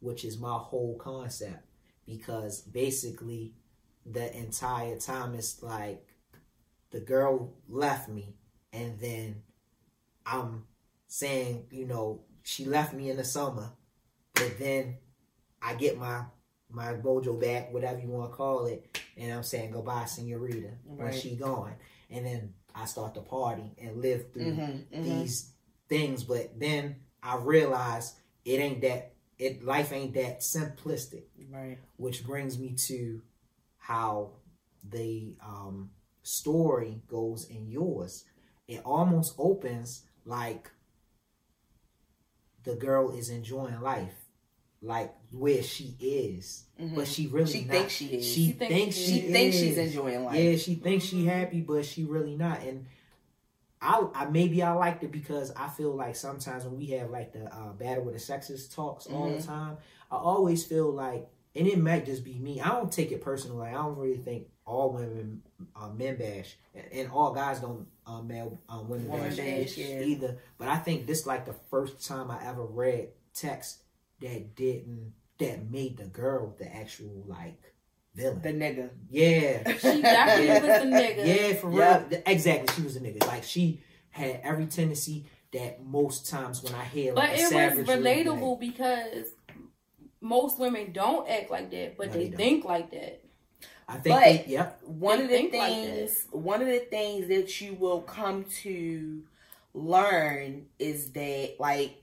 which 0.00 0.24
is 0.24 0.38
my 0.38 0.54
whole 0.56 0.96
concept. 0.98 1.64
Because 2.06 2.60
basically, 2.62 3.52
the 4.04 4.36
entire 4.36 4.98
time 4.98 5.34
it's 5.34 5.62
like 5.62 6.06
the 6.90 7.00
girl 7.00 7.54
left 7.68 8.08
me, 8.08 8.34
and 8.72 8.98
then 8.98 9.42
I'm 10.26 10.64
saying, 11.06 11.66
you 11.70 11.86
know, 11.86 12.22
she 12.42 12.64
left 12.64 12.92
me 12.94 13.10
in 13.10 13.16
the 13.16 13.24
summer, 13.24 13.70
but 14.34 14.58
then 14.58 14.96
I 15.62 15.74
get 15.74 15.98
my 15.98 16.22
my 16.72 16.94
mojo 16.94 17.40
back, 17.40 17.72
whatever 17.72 17.98
you 18.00 18.08
want 18.08 18.30
to 18.30 18.36
call 18.36 18.66
it, 18.66 18.98
and 19.20 19.32
I'm 19.32 19.44
saying 19.44 19.72
goodbye, 19.72 20.06
senorita, 20.06 20.70
when 20.84 21.12
she 21.12 21.36
gone, 21.36 21.74
and 22.10 22.26
then 22.26 22.54
I 22.74 22.86
start 22.86 23.14
to 23.14 23.20
party 23.20 23.74
and 23.80 24.00
live 24.02 24.32
through 24.32 24.44
Mhm, 24.56 24.86
mhm. 24.92 25.04
these 25.04 25.52
things, 25.88 26.24
but 26.24 26.58
then 26.58 26.96
I 27.22 27.36
realize 27.36 28.16
it 28.44 28.60
ain't 28.60 28.82
that 28.82 29.12
it 29.38 29.64
life 29.64 29.92
ain't 29.92 30.14
that 30.14 30.40
simplistic, 30.40 31.24
Right. 31.50 31.78
which 31.96 32.24
brings 32.24 32.58
me 32.58 32.74
to 32.88 33.22
how 33.78 34.32
the 34.84 35.36
um, 35.42 35.90
story 36.22 37.02
goes 37.08 37.46
in 37.48 37.70
yours. 37.70 38.24
It 38.68 38.82
almost 38.84 39.34
opens 39.38 40.04
like 40.24 40.70
the 42.64 42.74
girl 42.76 43.10
is 43.10 43.30
enjoying 43.30 43.80
life, 43.80 44.19
like 44.82 45.12
where 45.30 45.62
she 45.62 45.94
is, 46.00 46.64
but 46.94 47.06
she 47.06 47.26
really 47.26 47.44
Mm-hmm. 47.44 47.52
She 47.52 47.64
not. 47.64 47.70
thinks 47.76 47.92
she 47.92 48.06
is. 48.06 48.24
She, 48.26 48.46
She 48.46 48.52
thinks 48.52 48.74
thinks 48.74 48.96
she 48.96 49.04
she, 49.20 49.20
thinks 49.32 49.56
she's 49.56 49.78
enjoying 49.78 50.24
life. 50.24 50.36
Yeah, 50.36 50.56
she 50.56 50.74
thinks 50.76 51.04
she 51.04 51.26
happy, 51.26 51.60
but 51.60 51.84
she 51.84 52.04
really 52.04 52.34
not. 52.36 52.62
And 52.62 52.86
I, 53.82 54.06
I 54.14 54.24
maybe 54.26 54.62
I 54.62 54.72
liked 54.72 55.02
it 55.04 55.12
because 55.12 55.52
I 55.56 55.68
feel 55.68 55.94
like 55.94 56.16
sometimes 56.16 56.64
when 56.64 56.76
we 56.76 56.86
have 56.88 57.10
like 57.10 57.32
the 57.32 57.44
uh, 57.46 57.72
battle 57.72 58.04
with 58.04 58.14
the 58.14 58.20
sexes 58.20 58.68
talks 58.68 59.06
all 59.06 59.26
Mm-hmm. 59.28 59.36
the 59.38 59.42
time, 59.42 59.76
I 60.10 60.16
always 60.16 60.64
feel 60.64 60.90
like, 60.92 61.28
and 61.54 61.66
it 61.66 61.78
might 61.78 62.04
just 62.06 62.24
be 62.24 62.38
me. 62.38 62.60
I 62.60 62.68
don't 62.68 62.92
take 62.92 63.10
it 63.12 63.22
personal. 63.22 63.56
Like 63.58 63.70
I 63.70 63.78
don't 63.78 63.96
really 63.98 64.18
think 64.18 64.48
all 64.66 64.92
women 64.92 65.42
uh, 65.76 65.88
men 65.90 66.16
bash, 66.16 66.56
and, 66.74 66.84
and 66.92 67.10
all 67.10 67.32
guys 67.34 67.60
don't 67.60 67.86
uh, 68.06 68.20
male 68.22 68.60
uh, 68.68 68.80
women 68.82 69.08
Women 69.08 69.28
bash, 69.28 69.36
bash, 69.36 69.76
yeah. 69.78 70.00
either. 70.00 70.38
But 70.58 70.68
I 70.68 70.76
think 70.76 71.06
this 71.06 71.26
like 71.26 71.44
the 71.46 71.56
first 71.70 72.06
time 72.06 72.30
I 72.30 72.46
ever 72.46 72.64
read 72.64 73.08
text 73.34 73.78
that 74.20 74.54
didn't 74.56 75.12
that 75.38 75.70
made 75.70 75.96
the 75.96 76.04
girl 76.04 76.54
the 76.58 76.74
actual 76.74 77.24
like 77.26 77.60
villain. 78.14 78.42
The 78.42 78.52
nigga. 78.52 78.90
yeah, 79.10 79.72
She 79.78 80.02
definitely 80.02 80.68
was 80.68 80.82
the 80.82 80.96
nigga. 80.96 81.26
yeah, 81.26 81.54
for 81.54 81.72
Yeah. 81.72 82.04
real. 82.10 82.22
Exactly, 82.26 82.74
she 82.76 82.82
was 82.82 82.96
a 82.96 83.00
nigga. 83.00 83.26
Like 83.26 83.44
she 83.44 83.80
had 84.10 84.40
every 84.42 84.66
tendency 84.66 85.24
that 85.52 85.84
most 85.84 86.28
times 86.28 86.62
when 86.62 86.74
I 86.74 86.84
hear 86.84 87.12
like 87.14 87.30
But 87.30 87.38
a 87.38 87.42
it 87.42 87.48
savage 87.48 87.78
was 87.78 87.88
like- 87.88 87.98
relatable 88.00 88.60
because 88.60 89.26
most 90.20 90.58
women 90.58 90.92
don't 90.92 91.28
act 91.28 91.50
like 91.50 91.70
that, 91.70 91.96
but 91.96 92.08
No, 92.08 92.12
they, 92.14 92.28
they 92.28 92.36
think 92.36 92.64
like 92.64 92.90
that. 92.90 93.22
I 93.88 93.94
think, 93.94 94.14
But- 94.14 94.20
they, 94.22 94.44
yep, 94.46 94.82
One 94.84 95.18
They 95.18 95.24
of 95.24 95.30
the 95.30 95.36
think 95.36 95.52
like 95.54 95.72
things 95.72 96.26
one 96.30 96.60
of 96.60 96.68
the 96.68 96.78
things 96.80 97.26
that 97.28 97.60
you 97.60 97.74
will 97.74 98.02
come 98.02 98.44
to 98.62 99.22
learn 99.74 100.66
is 100.78 101.10
that 101.12 101.54
like 101.58 101.96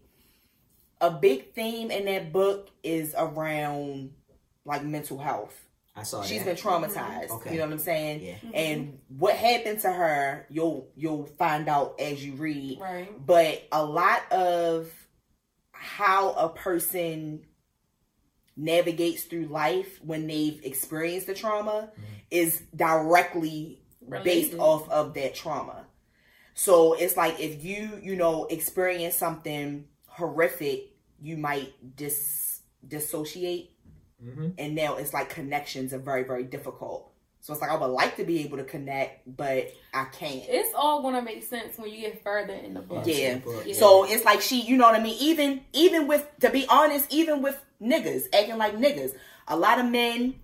a 1.01 1.11
big 1.11 1.53
theme 1.53 1.91
in 1.91 2.05
that 2.05 2.31
book 2.31 2.69
is 2.83 3.13
around 3.17 4.11
like 4.65 4.83
mental 4.83 5.17
health. 5.17 5.53
I 5.95 6.03
saw 6.03 6.21
She's 6.21 6.43
that. 6.43 6.45
been 6.45 6.55
traumatized. 6.55 7.31
Okay. 7.31 7.53
You 7.53 7.57
know 7.57 7.65
what 7.65 7.73
I'm 7.73 7.79
saying? 7.79 8.23
Yeah. 8.23 8.33
Mm-hmm. 8.33 8.49
And 8.53 8.99
what 9.07 9.35
happened 9.35 9.79
to 9.81 9.91
her, 9.91 10.45
you'll 10.49 10.89
you'll 10.95 11.25
find 11.25 11.67
out 11.67 11.99
as 11.99 12.23
you 12.23 12.33
read. 12.33 12.79
Right. 12.79 13.25
But 13.25 13.67
a 13.71 13.83
lot 13.83 14.31
of 14.31 14.91
how 15.71 16.33
a 16.33 16.49
person 16.49 17.45
navigates 18.55 19.23
through 19.23 19.47
life 19.47 19.99
when 20.03 20.27
they've 20.27 20.59
experienced 20.63 21.27
the 21.27 21.33
trauma 21.33 21.89
mm-hmm. 21.91 22.03
is 22.29 22.61
directly 22.75 23.81
based 24.23 24.55
off 24.55 24.89
of 24.89 25.13
that 25.15 25.35
trauma. 25.35 25.85
So 26.53 26.93
it's 26.93 27.15
like 27.15 27.39
if 27.39 27.63
you, 27.63 27.99
you 28.01 28.15
know, 28.15 28.45
experience 28.45 29.15
something 29.15 29.85
horrific, 30.17 30.91
you 31.21 31.37
might 31.37 31.95
dis 31.95 32.61
dissociate 32.87 33.71
hmm 34.21 34.49
and 34.57 34.75
now 34.75 34.95
it's 34.95 35.13
like 35.13 35.29
connections 35.29 35.93
are 35.93 35.99
very, 35.99 36.23
very 36.23 36.43
difficult. 36.43 37.11
So 37.41 37.53
it's 37.53 37.61
like 37.61 37.71
I 37.71 37.75
would 37.75 37.85
like 37.87 38.17
to 38.17 38.23
be 38.23 38.43
able 38.43 38.57
to 38.57 38.63
connect, 38.63 39.37
but 39.37 39.71
I 39.93 40.05
can't. 40.05 40.43
It's 40.47 40.73
all 40.75 41.01
gonna 41.01 41.21
make 41.21 41.43
sense 41.43 41.77
when 41.77 41.91
you 41.91 42.01
get 42.01 42.23
further 42.23 42.53
in 42.53 42.73
the 42.73 42.81
book. 42.81 43.05
Yeah. 43.05 43.39
Yeah. 43.65 43.75
So 43.75 44.05
it's 44.05 44.25
like 44.25 44.41
she, 44.41 44.61
you 44.61 44.75
know 44.75 44.85
what 44.85 44.99
I 44.99 45.03
mean? 45.03 45.17
Even 45.19 45.61
even 45.71 46.07
with 46.07 46.27
to 46.41 46.49
be 46.49 46.65
honest, 46.67 47.05
even 47.13 47.41
with 47.41 47.57
niggas 47.81 48.23
acting 48.33 48.57
like 48.57 48.75
niggas, 48.75 49.11
a 49.47 49.55
lot 49.55 49.79
of 49.79 49.85
men 49.85 50.35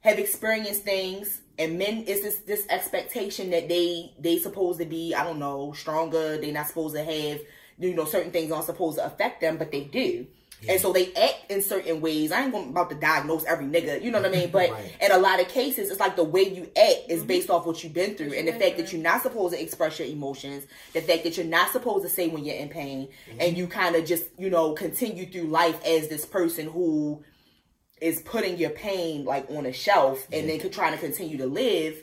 have 0.00 0.18
experienced 0.18 0.82
things 0.82 1.40
and 1.58 1.78
men 1.78 2.02
is 2.04 2.22
this 2.22 2.38
this 2.38 2.66
expectation 2.68 3.50
that 3.50 3.68
they 3.68 4.12
they 4.18 4.38
supposed 4.38 4.80
to 4.80 4.84
be, 4.84 5.14
I 5.14 5.24
don't 5.24 5.38
know, 5.38 5.72
stronger, 5.72 6.38
they 6.38 6.50
not 6.50 6.66
supposed 6.66 6.96
to 6.96 7.04
have 7.04 7.40
you 7.82 7.94
know, 7.94 8.04
certain 8.04 8.32
things 8.32 8.52
aren't 8.52 8.66
supposed 8.66 8.98
to 8.98 9.04
affect 9.04 9.40
them, 9.40 9.56
but 9.56 9.72
they 9.72 9.84
do. 9.84 10.26
And 10.68 10.80
so 10.80 10.92
they 10.92 11.12
act 11.14 11.50
in 11.50 11.62
certain 11.62 12.00
ways. 12.00 12.30
I 12.30 12.42
ain't 12.42 12.52
going 12.52 12.68
about 12.70 12.90
to 12.90 12.96
diagnose 12.96 13.44
every 13.44 13.66
nigga, 13.66 14.02
you 14.02 14.10
know 14.10 14.20
what 14.20 14.28
I 14.28 14.36
mean? 14.36 14.50
But 14.52 14.70
Right. 14.70 14.92
in 15.00 15.10
a 15.10 15.18
lot 15.18 15.40
of 15.40 15.48
cases, 15.48 15.90
it's 15.90 16.00
like 16.00 16.16
the 16.16 16.24
way 16.24 16.42
you 16.42 16.64
act 16.76 17.08
is 17.08 17.20
mm-hmm. 17.20 17.26
based 17.26 17.50
off 17.50 17.66
what 17.66 17.82
you've 17.82 17.94
been 17.94 18.14
through, 18.14 18.32
and 18.34 18.46
the 18.46 18.52
fact 18.52 18.76
that 18.76 18.92
you're 18.92 19.02
not 19.02 19.22
supposed 19.22 19.54
to 19.54 19.62
express 19.62 19.98
your 19.98 20.08
emotions, 20.08 20.64
the 20.92 21.00
fact 21.00 21.24
that 21.24 21.36
you're 21.36 21.46
not 21.46 21.70
supposed 21.72 22.04
to 22.04 22.10
say 22.10 22.28
when 22.28 22.44
you're 22.44 22.56
in 22.56 22.68
pain, 22.68 23.08
mm-hmm. 23.28 23.40
and 23.40 23.56
you 23.56 23.66
kind 23.66 23.96
of 23.96 24.04
just 24.04 24.24
you 24.38 24.50
know 24.50 24.72
continue 24.74 25.26
through 25.26 25.44
life 25.44 25.82
as 25.84 26.08
this 26.08 26.24
person 26.24 26.68
who 26.68 27.24
is 28.00 28.20
putting 28.20 28.58
your 28.58 28.70
pain 28.70 29.24
like 29.24 29.48
on 29.50 29.64
a 29.64 29.72
shelf 29.72 30.26
and 30.32 30.48
then 30.48 30.70
trying 30.70 30.92
to 30.92 30.98
continue 30.98 31.38
to 31.38 31.46
live. 31.46 32.02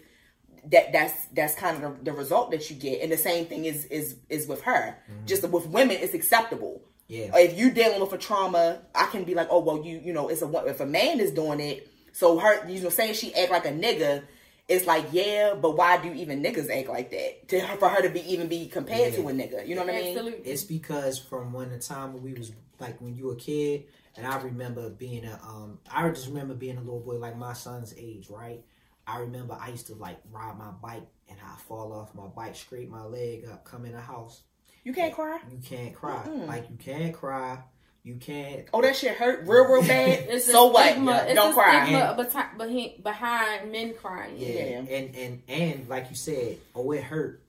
That 0.70 0.92
that's 0.92 1.26
that's 1.34 1.56
kind 1.56 1.84
of 1.84 1.98
the, 2.00 2.12
the 2.12 2.14
result 2.18 2.52
that 2.52 2.70
you 2.70 2.76
get, 2.76 3.02
and 3.02 3.12
the 3.12 3.18
same 3.18 3.46
thing 3.46 3.66
is 3.66 3.86
is 3.86 4.16
is 4.30 4.48
with 4.48 4.62
her. 4.64 4.98
Just 5.26 5.48
with 5.48 5.66
women, 5.68 5.98
it's 6.00 6.14
acceptable 6.14 6.82
Yeah. 7.08 7.36
if 7.36 7.58
you're 7.58 7.72
dealing 7.72 8.00
with 8.02 8.14
a 8.14 8.18
trauma, 8.18 8.82
I 8.94 9.08
can 9.08 9.24
be 9.24 9.34
like, 9.34 9.48
oh 9.50 9.60
well, 9.60 9.84
you 9.84 10.00
you 10.04 10.14
know, 10.14 10.28
it's 10.30 10.42
a 10.42 10.48
wo- 10.48 10.66
if 10.66 10.80
a 10.80 10.86
man 10.86 11.20
is 11.20 11.32
doing 11.32 11.60
it, 11.60 11.88
so 12.12 12.38
her 12.40 12.68
you 12.70 12.82
know 12.82 12.90
saying 12.90 13.16
she 13.16 13.34
act 13.34 13.52
like 13.52 13.66
a 13.66 13.72
nigga, 13.72 14.24
it's 14.68 14.86
like 14.86 15.06
yeah, 15.12 15.56
but 15.60 15.76
why 15.76 15.98
do 15.98 16.14
even 16.14 16.44
niggas 16.44 16.70
act 16.70 16.88
like 16.90 17.10
that 17.12 17.48
to 17.50 17.60
her, 17.62 17.78
for 17.78 17.90
her 17.90 18.02
to 18.04 18.10
be 18.10 18.22
even 18.32 18.48
be 18.48 18.68
compared 18.68 19.14
to 19.16 19.22
a 19.28 19.32
nigga? 19.32 19.68
You 19.68 19.74
know 19.76 19.82
what 19.86 19.96
I 19.96 20.02
mean? 20.02 20.18
Absolutely. 20.18 20.52
It's 20.52 20.64
because 20.64 21.18
from 21.18 21.52
when 21.52 21.70
the 21.70 21.80
time 21.80 22.14
when 22.14 22.22
we 22.22 22.34
was 22.34 22.52
like 22.80 23.00
when 23.02 23.16
you 23.16 23.26
were 23.28 23.34
a 23.34 23.38
kid, 23.38 23.86
and 24.16 24.28
I 24.28 24.40
remember 24.42 24.90
being 24.90 25.26
a 25.26 25.40
um, 25.44 25.80
I 25.90 26.08
just 26.10 26.28
remember 26.28 26.54
being 26.54 26.78
a 26.78 26.82
little 26.82 27.00
boy 27.00 27.16
like 27.16 27.38
my 27.38 27.54
son's 27.54 27.94
age, 27.98 28.30
right? 28.30 28.62
I 29.10 29.20
remember 29.20 29.58
I 29.60 29.70
used 29.70 29.88
to 29.88 29.96
like 29.96 30.20
ride 30.32 30.58
my 30.58 30.72
bike 30.82 31.08
and 31.30 31.38
I 31.46 31.56
fall 31.68 31.94
off 31.94 32.14
my 32.16 32.28
bike, 32.28 32.56
scrape 32.56 32.90
my 32.90 33.04
leg 33.04 33.46
up, 33.52 33.66
come 33.66 33.86
in 33.86 33.94
the 33.94 34.02
house. 34.02 34.42
You 34.84 34.94
can't 34.94 35.14
cry. 35.14 35.40
You 35.52 35.60
can't 35.64 35.94
cry, 35.94 36.24
Mm-mm. 36.28 36.48
like 36.48 36.70
you 36.70 36.78
can't 36.78 37.14
cry, 37.14 37.60
you 38.04 38.16
can't. 38.16 38.66
Oh, 38.74 38.82
that 38.82 38.96
shit 38.96 39.16
hurt 39.18 39.42
real 39.48 39.66
real 39.66 39.82
bad. 39.88 40.28
It's 40.30 40.46
so 40.50 40.68
what? 40.68 40.92
stigma- 40.92 41.26
it's 41.28 41.36
Don't 41.36 41.54
cry. 41.54 41.84
stigma 41.86 42.16
beti- 42.18 42.58
behi- 42.58 43.04
behind 43.04 43.72
men 43.72 43.94
crying. 43.94 44.36
Yeah. 44.38 44.48
Yeah. 44.48 44.78
And 44.80 45.16
and 45.16 45.42
and 45.48 45.90
like 45.90 46.10
you 46.10 46.16
said, 46.16 46.58
oh 46.76 46.92
it 46.92 47.04
hurt. 47.04 47.44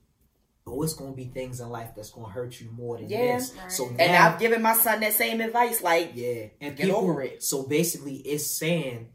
Oh, 0.67 0.83
it's 0.83 0.93
gonna 0.95 1.13
be 1.13 1.25
things 1.25 1.61
in 1.61 1.69
life 1.71 1.91
that's 1.97 2.11
gonna 2.11 2.29
hurt 2.29 2.61
you 2.61 2.69
more 2.71 2.97
than 2.99 3.09
Yeah. 3.09 3.37
this. 3.39 3.55
Right. 3.57 3.73
So 3.73 3.89
And 3.99 4.13
I've 4.15 4.39
given 4.39 4.61
my 4.63 4.75
son 4.75 5.01
that 5.01 5.15
same 5.15 5.41
advice. 5.41 5.83
Like, 5.83 6.13
yeah, 6.15 6.47
and 6.61 6.77
Get 6.77 6.91
over 6.91 7.23
it. 7.23 7.43
So 7.43 7.63
basically, 7.65 8.17
it's 8.17 8.47
saying 8.47 9.09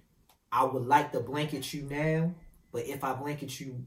I 0.55 0.63
would 0.63 0.85
like 0.87 1.11
to 1.11 1.19
blanket 1.19 1.73
you 1.73 1.83
now, 1.83 2.33
but 2.71 2.85
if 2.85 3.03
I 3.03 3.13
blanket 3.13 3.59
you 3.59 3.85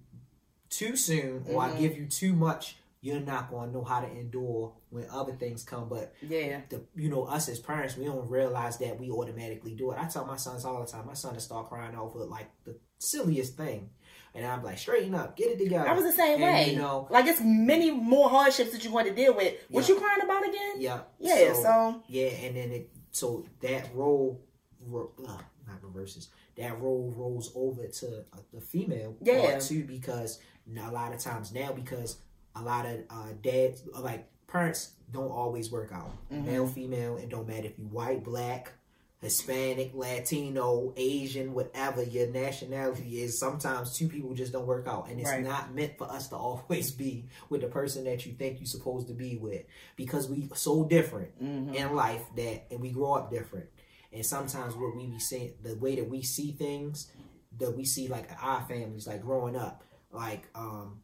too 0.69 0.97
soon 0.97 1.45
or 1.49 1.63
I 1.63 1.71
Mhm. 1.71 1.79
give 1.79 1.97
you 1.97 2.07
too 2.07 2.35
much, 2.35 2.77
you're 3.01 3.21
not 3.21 3.51
gonna 3.51 3.73
know 3.73 3.85
how 3.85 4.01
to 4.01 4.07
endure 4.11 4.75
when 4.91 5.09
other 5.09 5.33
things 5.33 5.63
come. 5.65 5.89
But 5.89 6.13
yeah, 6.21 6.61
the 6.69 6.83
you 6.95 7.09
know 7.09 7.25
us 7.25 7.49
as 7.49 7.59
parents, 7.59 7.97
we 7.97 8.05
don't 8.05 8.29
realize 8.29 8.77
that 8.79 8.99
we 9.01 9.11
automatically 9.11 9.75
do 9.75 9.93
it. 9.93 9.99
I 9.99 10.07
tell 10.09 10.27
my 10.27 10.37
sons 10.37 10.65
all 10.67 10.81
the 10.85 10.87
time. 10.91 11.07
My 11.07 11.15
son 11.15 11.33
will 11.33 11.41
start 11.41 11.69
crying 11.71 11.97
over 11.97 12.19
like 12.27 12.49
the 12.65 12.77
silliest 12.99 13.57
thing, 13.57 13.89
and 14.35 14.45
I'm 14.45 14.63
like, 14.63 14.77
straighten 14.79 15.15
up, 15.15 15.37
get 15.37 15.53
it 15.53 15.59
together. 15.59 15.89
I 15.89 15.95
was 15.95 16.05
the 16.05 16.13
same 16.13 16.35
And, 16.35 16.43
way. 16.43 16.73
You 16.73 16.79
know, 16.81 17.07
like 17.11 17.27
it's 17.27 17.41
many 17.43 17.91
more 17.93 18.29
hardships 18.29 18.73
that 18.73 18.85
you 18.85 18.91
want 18.91 19.09
to 19.09 19.15
deal 19.15 19.33
with. 19.35 19.55
What 19.71 19.89
Yeah. 19.89 19.95
you 19.95 20.01
crying 20.01 20.21
about 20.23 20.47
again? 20.47 20.75
yeah, 20.79 21.01
Yeah. 21.19 21.53
So, 21.55 22.03
Yeah, 22.09 22.27
and 22.45 22.57
then 22.57 22.73
it 22.73 22.91
so 23.13 23.47
that 23.61 23.95
role, 23.95 24.43
ro- 24.87 25.13
uh, 25.27 25.39
not 25.67 25.83
reverses. 25.83 26.29
That 26.59 26.81
role 26.81 27.15
rolls 27.17 27.53
over 27.55 27.87
to 27.87 28.07
uh, 28.33 28.39
the 28.53 28.61
female 28.61 29.17
Yeah. 29.23 29.59
too, 29.61 29.85
because 29.85 30.41
a 30.77 30.91
lot 30.91 31.15
of 31.15 31.21
times 31.21 31.53
now, 31.53 31.73
because 31.73 32.19
a 32.57 32.63
lot 32.63 32.85
of 32.85 32.99
uh, 33.09 33.29
dads, 33.41 33.83
uh, 33.95 34.01
like 34.01 34.29
parents, 34.49 34.93
don't 35.13 35.31
always 35.31 35.71
work 35.71 35.93
out. 35.93 36.11
Mhm. 36.31 36.45
Male, 36.45 36.67
female, 36.67 37.17
it 37.17 37.29
don't 37.29 37.47
matter 37.47 37.67
if 37.69 37.79
you 37.79 37.85
white, 37.87 38.25
black, 38.25 38.73
Hispanic, 39.21 39.93
Latino, 39.95 40.93
Asian, 40.97 41.53
whatever 41.53 42.03
your 42.03 42.29
nationality 42.29 43.21
is. 43.23 43.39
Sometimes 43.39 43.97
two 43.97 44.09
people 44.09 44.33
just 44.35 44.53
don't 44.53 44.67
work 44.67 44.87
out, 44.87 45.09
and 45.09 45.19
it's 45.21 45.29
Right. 45.29 45.43
not 45.43 45.75
meant 45.75 45.99
for 45.99 46.05
us 46.11 46.29
to 46.29 46.37
always 46.47 46.91
be 46.93 47.25
with 47.49 47.61
the 47.63 47.67
person 47.69 48.05
that 48.05 48.27
you 48.27 48.33
think 48.33 48.61
you're 48.61 48.67
supposed 48.67 49.09
to 49.09 49.15
be 49.15 49.37
with, 49.37 49.65
because 49.97 50.29
we 50.29 50.49
so 50.55 50.85
different 50.85 51.37
mhm. 51.43 51.75
in 51.75 51.95
life 51.97 52.23
that 52.37 52.67
and 52.71 52.81
we 52.81 52.91
grow 52.91 53.15
up 53.15 53.31
different 53.31 53.67
and 54.13 54.25
sometimes 54.25 54.75
what 54.75 54.97
we 54.97 55.07
be 55.07 55.19
saying 55.19 55.53
the 55.63 55.75
way 55.77 55.97
that 55.97 56.09
we 56.09 56.23
see 56.23 56.53
things 56.53 57.11
that 57.59 57.77
we 57.77 57.85
see 57.85 58.09
like 58.09 58.29
our 58.43 58.63
families 58.63 59.07
like 59.07 59.23
growing 59.23 59.57
up 59.57 59.85
like 60.13 60.47
um 60.55 61.01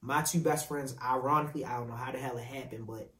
my 0.00 0.22
two 0.22 0.40
best 0.40 0.68
friends 0.68 0.94
ironically 1.02 1.64
i 1.64 1.76
don't 1.76 1.88
know 1.88 1.94
how 1.96 2.10
the 2.12 2.18
hell 2.18 2.36
it 2.36 2.44
happened 2.44 2.86
but 2.86 3.12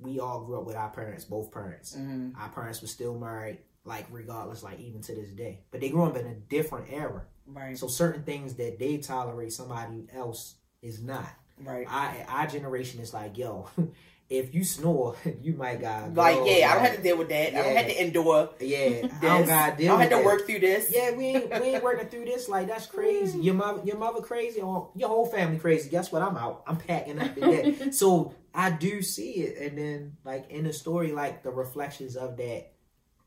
we 0.00 0.20
all 0.20 0.44
grew 0.44 0.58
up 0.60 0.64
with 0.64 0.76
our 0.76 0.90
parents, 0.90 1.24
both 1.24 1.50
parents. 1.50 1.94
hmm 1.96 2.30
Our 2.38 2.48
parents 2.50 2.80
were 2.80 2.86
still 2.86 3.18
married, 3.18 3.58
like 3.84 4.06
regardless, 4.12 4.62
like 4.62 4.78
even 4.78 5.00
to 5.02 5.12
this 5.12 5.30
day. 5.32 5.62
But 5.72 5.80
they 5.80 5.88
grew 5.88 6.04
up 6.04 6.16
in 6.16 6.24
a 6.24 6.34
different 6.34 6.86
era. 6.92 7.24
Right. 7.46 7.76
So 7.76 7.88
certain 7.88 8.22
things 8.22 8.54
that 8.54 8.78
they 8.78 8.98
tolerate, 8.98 9.52
somebody 9.52 10.06
else 10.14 10.54
is 10.82 11.02
not. 11.02 11.28
right. 11.64 11.84
I 11.90 12.24
our 12.28 12.46
generation 12.46 13.00
is 13.00 13.12
like, 13.12 13.36
yo, 13.36 13.68
if 14.30 14.54
you 14.54 14.62
snore, 14.62 15.16
you 15.42 15.54
might 15.54 15.80
got 15.80 16.12
Like, 16.14 16.36
yeah, 16.44 16.70
I 16.70 16.74
don't 16.74 16.84
have 16.84 16.96
to 16.96 17.02
deal 17.02 17.16
with 17.16 17.28
that. 17.30 17.54
I 17.54 17.62
don't 17.62 17.76
have 17.76 17.86
to 17.86 18.02
endure 18.04 18.50
Yeah, 18.60 18.78
I 18.78 19.00
this. 19.00 19.10
don't 19.22 19.46
gotta 19.46 19.72
I 19.72 19.76
deal 19.76 19.86
don't 19.88 19.98
with 20.00 20.10
have 20.10 20.10
to 20.10 20.16
that. 20.16 20.24
work 20.24 20.46
through 20.46 20.58
this. 20.60 20.90
Yeah, 20.94 21.12
we 21.16 21.24
ain't 21.26 21.50
we 21.60 21.66
ain't 21.68 21.82
working 21.82 22.08
through 22.08 22.26
this. 22.26 22.48
Like 22.48 22.66
that's 22.68 22.86
crazy. 22.86 23.38
Your 23.40 23.54
mother, 23.54 23.80
your 23.84 23.96
mother 23.96 24.20
crazy, 24.20 24.60
or 24.60 24.90
your 24.94 25.08
whole 25.08 25.26
family 25.26 25.58
crazy. 25.58 25.88
Guess 25.88 26.12
what? 26.12 26.22
I'm 26.22 26.36
out. 26.36 26.62
I'm 26.66 26.76
packing 26.76 27.18
up 27.18 27.34
today. 27.34 27.90
so 27.90 28.34
I 28.54 28.70
do 28.70 29.00
see 29.02 29.32
it, 29.44 29.58
and 29.70 29.78
then 29.78 30.16
like 30.24 30.50
in 30.50 30.64
the 30.64 30.72
story, 30.72 31.12
like 31.12 31.42
the 31.42 31.50
reflections 31.50 32.16
of 32.16 32.36
that, 32.36 32.72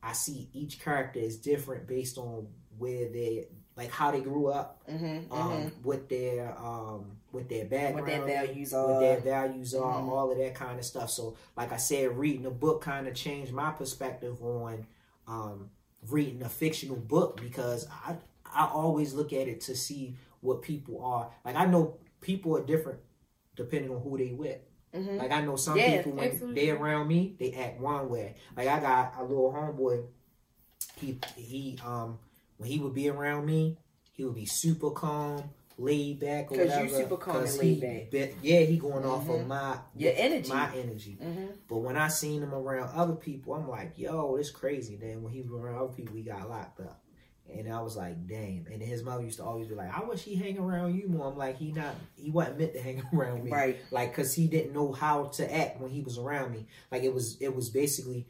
I 0.04 0.14
see 0.14 0.49
each 0.54 0.80
character 0.80 1.20
is 1.20 1.38
different 1.38 1.88
based 1.88 2.18
on 2.18 2.47
where 2.78 3.10
they 3.10 3.47
like 3.76 3.89
how 3.89 4.12
they 4.12 4.22
grew 4.22 4.47
up, 4.47 4.84
Mm-hmm, 4.91 5.32
um, 5.34 5.72
with 5.84 6.10
their 6.10 6.56
um 6.60 7.18
with 7.32 7.50
their 7.50 7.62
What 7.62 7.70
background, 7.70 8.08
their 8.30 8.46
values 8.46 8.74
what 8.74 9.00
their 9.00 9.20
values 9.20 9.74
are, 9.74 10.02
Mhm. 10.02 10.10
all 10.10 10.32
of 10.32 10.38
that 10.38 10.54
kind 10.56 10.78
of 10.80 10.86
stuff. 10.86 11.10
So, 11.10 11.36
like 11.56 11.72
I 11.72 11.78
said, 11.78 12.18
reading 12.18 12.46
a 12.46 12.52
book 12.52 12.82
kind 12.82 13.08
of 13.08 13.14
changed 13.16 13.54
my 13.54 13.72
perspective 13.72 14.42
on 14.44 14.86
um, 15.28 15.70
reading 16.10 16.42
a 16.44 16.50
fictional 16.50 16.98
book 16.98 17.40
because 17.40 17.88
I 18.06 18.18
I 18.54 18.68
always 18.68 19.14
look 19.14 19.32
at 19.32 19.48
it 19.48 19.62
to 19.62 19.76
see 19.76 20.16
what 20.42 20.62
people 20.62 21.02
are 21.04 21.32
like. 21.46 21.56
I 21.56 21.66
know 21.66 21.98
people 22.20 22.58
are 22.58 22.64
different 22.64 23.00
depending 23.56 23.92
on 23.96 24.02
who 24.02 24.18
they 24.18 24.32
with. 24.32 24.60
Mhm. 24.94 25.20
Like 25.20 25.32
I 25.32 25.42
know 25.42 25.56
some 25.56 25.78
people 25.78 26.12
when 26.14 26.32
absolutely. 26.32 26.62
they 26.66 26.70
around 26.72 27.08
me, 27.08 27.36
they 27.40 27.54
act 27.54 27.80
one 27.80 28.10
way. 28.10 28.36
Like 28.58 28.68
I 28.68 28.80
got 28.82 29.16
a 29.18 29.24
little 29.24 29.54
homeboy. 29.54 30.06
He 30.98 31.18
he 31.38 31.80
um 31.86 32.20
when 32.58 32.70
he 32.70 32.80
would 32.80 32.94
be 32.94 33.08
around 33.10 33.46
me, 33.46 33.78
he 34.12 34.26
would 34.26 34.36
be 34.36 34.46
super 34.46 34.92
calm, 34.92 35.44
laid 35.84 36.20
back 36.20 36.52
or 36.52 36.58
whatever. 36.58 36.82
Because 36.84 36.92
you 36.92 37.04
super 37.04 37.18
calm 37.18 37.44
and 37.44 37.58
laid 37.58 37.82
back. 37.82 38.12
be- 38.12 38.36
yeah, 38.50 38.60
he 38.62 38.78
going 38.78 39.06
off 39.06 39.26
Mhm. 39.28 39.42
of 39.42 39.48
my 39.48 39.80
Your 39.96 40.14
energy. 40.16 40.50
my 40.50 40.76
energy. 40.76 41.14
hmm 41.22 41.48
But 41.68 41.78
when 41.78 41.98
I 41.98 42.08
seen 42.08 42.42
him 42.44 42.54
around 42.54 42.90
other 42.96 43.16
people, 43.16 43.54
I'm 43.54 43.68
like, 43.68 43.98
yo, 43.98 44.38
this 44.38 44.52
crazy. 44.52 44.96
Then 44.96 45.24
when 45.24 45.34
he 45.34 45.42
was 45.42 45.52
around 45.52 45.76
other 45.82 45.94
people, 45.94 46.16
he 46.16 46.24
got 46.24 46.50
locked 46.50 46.80
up. 46.80 47.04
And 47.54 47.68
I 47.74 47.82
was 47.82 47.98
like, 47.98 48.28
damn. 48.28 48.66
And 48.72 48.82
his 48.82 49.04
mother 49.04 49.24
used 49.24 49.38
to 49.40 49.44
always 49.44 49.68
be 49.68 49.76
like, 49.76 49.92
I 49.94 50.04
wish 50.06 50.22
he 50.24 50.36
hang 50.36 50.58
around 50.58 50.96
you 50.96 51.10
more. 51.10 51.28
I'm 51.30 51.38
like, 51.38 51.58
he 51.58 51.74
not, 51.74 51.96
he 52.16 52.32
wasn't 52.32 52.60
meant 52.60 52.74
to 52.74 52.82
hang 52.82 53.04
around 53.14 53.44
me. 53.44 53.52
Right. 53.52 53.78
Like, 53.92 54.14
cause 54.14 54.34
he 54.34 54.48
didn't 54.48 54.72
know 54.74 54.94
how 54.94 55.26
to 55.26 55.54
act 55.54 55.82
when 55.82 55.90
he 55.92 56.02
was 56.02 56.18
around 56.18 56.54
me. 56.54 56.66
Like 56.92 57.04
it 57.04 57.14
was, 57.14 57.36
it 57.42 57.54
was 57.54 57.70
basically, 57.70 58.26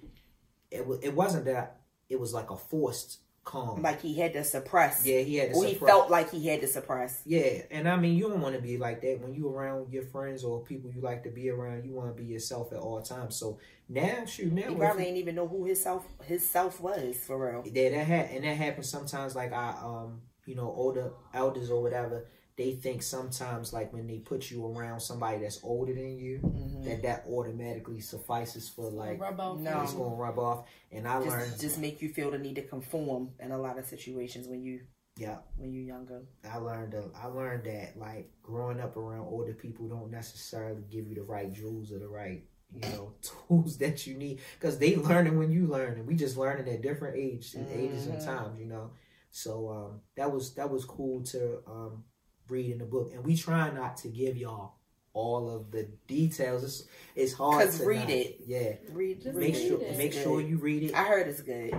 it 0.72 0.88
was, 0.88 1.00
it 1.04 1.14
wasn't 1.14 1.46
that, 1.46 1.82
it 2.10 2.20
was 2.20 2.34
like 2.34 2.50
a 2.50 2.58
forced 2.58 3.20
calm. 3.44 3.82
Like 3.82 4.02
he 4.02 4.16
had 4.18 4.34
to 4.34 4.44
suppress. 4.44 5.06
yeah, 5.06 5.20
he 5.20 5.36
had 5.38 5.52
to 5.52 5.56
Or 5.56 5.66
he 5.66 5.74
felt 5.76 6.10
like 6.10 6.32
he 6.32 6.48
had 6.48 6.62
to 6.62 6.68
suppress. 6.68 7.22
yeah, 7.26 7.64
and 7.72 7.88
I 7.90 7.96
mean, 7.98 8.16
you 8.16 8.30
don't 8.30 8.42
want 8.42 8.56
to 8.56 8.62
be 8.62 8.78
like 8.78 9.02
that 9.02 9.20
when 9.22 9.34
you 9.34 9.50
around 9.50 9.92
your 9.92 10.04
friends 10.04 10.44
or 10.44 10.64
people 10.64 10.92
you 10.92 11.02
like 11.02 11.24
to 11.24 11.30
be 11.30 11.50
around. 11.50 11.86
You 11.86 11.94
want 11.94 12.16
to 12.16 12.22
be 12.22 12.28
yourself 12.28 12.72
at 12.72 12.80
all 12.80 13.02
times. 13.02 13.36
So 13.36 13.60
now, 13.90 14.26
shoot, 14.26 14.54
now 14.54 14.70
He 14.70 14.76
probably 14.76 15.04
didn't 15.06 15.18
even 15.18 15.36
know 15.36 15.48
who 15.48 15.66
his 15.66 15.82
self 15.82 16.06
his 16.26 16.48
self 16.48 16.80
was 16.80 17.18
for 17.26 17.52
real. 17.52 17.64
Yeah, 17.66 17.90
that 17.90 18.08
ha- 18.08 18.36
and 18.36 18.44
that 18.44 18.58
happens 18.58 18.90
sometimes. 18.90 19.36
Like 19.36 19.54
I, 19.54 19.76
um, 19.84 20.22
you 20.46 20.56
know, 20.56 20.72
older 20.76 21.12
elders 21.34 21.70
or 21.70 21.82
whatever, 21.82 22.28
they 22.58 22.74
think 22.76 23.02
sometimes 23.02 23.74
like 23.74 23.94
when 23.94 24.08
they 24.08 24.20
put 24.20 24.52
you 24.52 24.66
around 24.66 25.00
somebody 25.00 25.40
that's 25.40 25.60
older 25.64 25.94
than 25.94 26.18
you, 26.18 26.40
Mhm. 26.40 26.84
that 26.86 27.02
that 27.04 27.26
automatically 27.28 28.00
suffices 28.02 28.70
for 28.70 28.90
like 28.92 29.20
rub 29.20 29.40
off. 29.40 29.60
No. 29.60 29.82
it's 29.82 29.94
gonna 29.94 30.16
rub 30.16 30.38
off. 30.40 30.68
And 30.92 31.08
I 31.08 31.18
learned, 31.18 31.52
Just 31.52 31.62
just 31.62 31.80
make 31.80 32.02
you 32.02 32.10
feel 32.10 32.32
the 32.32 32.38
need 32.38 32.56
to 32.56 32.64
conform 32.68 33.32
in 33.40 33.52
a 33.52 33.58
lot 33.58 33.78
of 33.80 33.86
situations 33.86 34.48
when 34.48 34.64
you 34.64 34.82
yeah, 35.18 35.40
when 35.58 35.74
you're 35.74 35.84
younger. 35.84 36.24
I 36.50 36.58
learned, 36.58 36.96
uh, 36.96 37.10
I 37.16 37.28
learned 37.28 37.66
that 37.66 37.98
like 37.98 38.32
growing 38.42 38.80
up 38.80 38.96
around 38.98 39.28
older 39.28 39.54
people 39.54 39.88
don't 39.90 40.10
necessarily 40.10 40.84
give 40.90 41.08
you 41.08 41.16
the 41.16 41.24
right 41.24 41.52
jewels 41.52 41.92
or 41.92 42.00
the 42.00 42.08
right. 42.08 42.44
You 42.74 42.90
know, 42.90 43.14
tools 43.48 43.78
that 43.80 44.08
you 44.08 44.16
need 44.16 44.40
because 44.58 44.80
they 44.80 44.96
learning 44.96 45.38
when 45.38 45.52
you 45.52 45.68
learning. 45.68 46.06
We 46.06 46.16
just 46.16 46.38
learning 46.38 46.74
at 46.74 46.82
different 46.82 47.18
age, 47.18 47.54
ages 47.70 48.06
and 48.08 48.18
Mhm. 48.20 48.24
times. 48.26 48.60
You 48.60 48.68
know, 48.68 48.92
so 49.32 49.70
um, 49.70 50.02
that 50.16 50.32
was 50.32 50.54
that 50.56 50.70
was 50.72 50.86
cool 50.86 51.22
to 51.26 51.60
um, 51.68 52.06
read 52.52 52.70
in 52.72 52.78
the 52.78 52.86
book, 52.86 53.12
and 53.14 53.26
we 53.26 53.36
try 53.36 53.72
not 53.72 53.98
to 53.98 54.10
give 54.10 54.38
y'all 54.38 54.74
all 55.14 55.50
of 55.50 55.72
the 55.72 55.88
details. 56.08 56.64
It's 56.64 56.84
it's 57.16 57.34
hard 57.34 57.66
'Cause 57.66 57.80
to 57.80 57.86
read 57.86 58.00
not- 58.02 58.10
it. 58.10 58.42
Yeah, 58.46 58.74
Read, 58.92 59.22
Just 59.22 59.36
make 59.38 59.56
read 59.56 59.68
sure 59.68 59.82
it. 59.82 59.98
Make 59.98 60.14
sure 60.14 60.42
you 60.42 60.58
read 60.58 60.84
it. 60.84 60.94
I 60.94 61.04
heard 61.06 61.28
it's 61.28 61.42
good. 61.42 61.74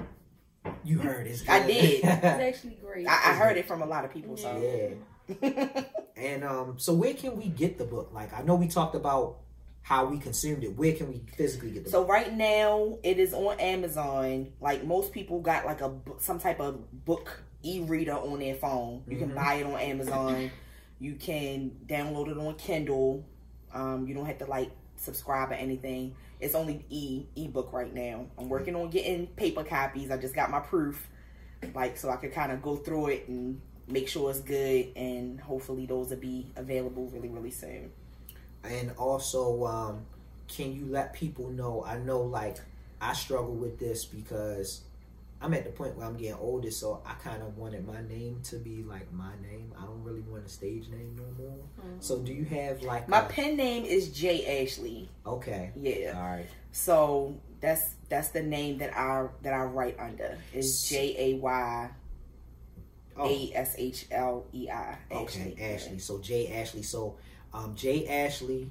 you 0.85 0.99
heard 0.99 1.27
it. 1.27 1.43
I 1.49 1.66
did. 1.66 2.01
It's 2.05 2.25
actually 2.25 2.79
great. 2.83 3.07
I, 3.07 3.12
I 3.12 3.35
heard 3.35 3.57
it 3.57 3.66
from 3.66 3.83
a 3.83 3.87
lot 3.87 4.05
of 4.05 4.12
people. 4.12 4.37
So 4.37 4.97
yeah. 5.41 5.83
And 6.16 6.45
um, 6.45 6.79
so 6.79 6.93
where 6.95 7.14
can 7.14 7.37
we 7.37 7.47
get 7.49 7.79
the 7.79 7.85
book? 7.85 8.11
Like 8.12 8.33
I 8.33 8.43
know 8.43 8.55
we 8.55 8.68
talked 8.68 8.95
about 8.95 9.39
how 9.83 10.05
we 10.07 10.18
consumed 10.18 10.62
it. 10.62 10.77
Where 10.77 10.93
can 10.93 11.09
we 11.09 11.23
physically 11.37 11.70
get 11.73 11.85
the 11.85 11.91
So 11.91 12.03
book? 12.03 12.11
right 12.12 12.33
now 12.33 12.99
it 13.03 13.18
is 13.18 13.33
on 13.35 13.59
Amazon. 13.59 14.53
Like 14.61 14.85
most 14.85 15.12
people 15.12 15.41
got 15.41 15.64
like 15.64 15.81
a 15.81 15.89
bu- 15.89 16.18
some 16.18 16.39
type 16.39 16.61
of 16.61 17.05
book 17.05 17.43
e-reader 17.64 18.12
on 18.14 18.39
their 18.41 18.55
phone. 18.55 19.03
You 19.09 19.16
Mhm. 19.16 19.20
can 19.20 19.35
buy 19.35 19.55
it 19.55 19.66
on 19.66 19.81
Amazon. 19.81 20.51
You 21.03 21.16
can 21.16 21.72
download 21.88 22.28
it 22.28 22.38
on 22.38 22.55
Kindle. 22.55 23.24
Um, 23.74 24.07
you 24.07 24.14
don't 24.14 24.24
have 24.24 24.38
to 24.38 24.46
like 24.46 24.70
subscribe 24.94 25.50
or 25.50 25.55
anything. 25.55 26.14
It's 26.38 26.55
only 26.55 26.84
e 26.90 27.24
ebook 27.34 27.72
right 27.72 27.92
now. 27.92 28.26
I'm 28.38 28.48
working 28.48 28.76
on 28.76 28.88
getting 28.88 29.26
paper 29.26 29.64
copies. 29.64 30.12
I 30.12 30.16
just 30.16 30.34
got 30.34 30.48
my 30.48 30.61
proof, 30.61 31.09
like 31.74 31.96
so 31.96 32.09
I 32.09 32.16
could 32.16 32.32
kind 32.32 32.53
of 32.53 32.62
go 32.62 32.76
through 32.76 33.09
it 33.09 33.26
and 33.26 33.61
make 33.88 34.09
sure 34.09 34.30
it's 34.30 34.40
good. 34.40 34.92
And 34.94 35.40
hopefully 35.40 35.86
those 35.86 36.11
will 36.11 36.18
be 36.18 36.53
available 36.55 37.09
really 37.09 37.28
really 37.28 37.50
soon. 37.50 37.90
And 38.62 38.92
also, 38.96 39.66
um, 39.66 40.07
can 40.46 40.72
you 40.72 40.86
let 40.86 41.14
people 41.14 41.48
know? 41.48 41.82
I 41.84 41.98
know, 41.98 42.20
like, 42.22 42.59
I 43.00 43.12
struggle 43.12 43.55
with 43.55 43.80
this 43.80 44.05
because 44.05 44.82
I'm 45.43 45.53
at 45.55 45.64
the 45.64 45.70
point 45.70 45.97
where 45.97 46.07
I'm 46.07 46.16
getting 46.16 46.34
older, 46.40 46.70
so 46.70 47.03
I 47.05 47.14
kind 47.14 47.43
of 47.43 47.57
wanted 47.59 47.84
my 47.86 48.01
name 48.03 48.40
to 48.45 48.57
be 48.57 48.84
like 48.84 49.12
my 49.12 49.32
name. 49.43 49.72
I 49.76 49.84
don't 49.86 50.03
really 50.05 50.20
want 50.20 50.45
a 50.47 50.49
stage 50.49 50.88
name 50.88 51.16
no 51.16 51.45
more. 51.45 51.59
So, 51.99 52.20
do 52.20 52.32
you 52.32 52.45
have 52.45 52.82
like 52.82 53.09
My 53.09 53.20
a- 53.22 53.28
pen 53.28 53.57
name 53.57 53.84
is 53.84 54.11
J 54.12 54.62
Ashley. 54.62 55.09
Okay, 55.26 55.72
Yeah. 55.74 56.12
all 56.16 56.22
right. 56.22 56.47
So 56.70 57.40
that's 57.61 57.95
that's 58.09 58.28
the 58.28 58.43
name 58.43 58.78
that 58.78 58.97
I 58.97 59.26
that 59.43 59.53
I 59.53 59.64
write 59.64 59.99
under 59.99 60.38
is 60.55 60.88
J 60.88 61.14
A 61.18 61.34
Y 61.38 61.90
Oh, 63.16 63.28
A 63.28 63.53
S 63.55 63.74
H 63.76 64.07
L 64.11 64.47
E 64.55 64.70
I. 64.70 64.97
okay, 65.11 65.55
Ashley. 65.61 65.99
So 65.99 66.18
J 66.18 66.49
Ashley. 66.53 66.82
So, 66.82 67.16
um, 67.53 67.74
J 67.74 68.07
Ashley, 68.09 68.70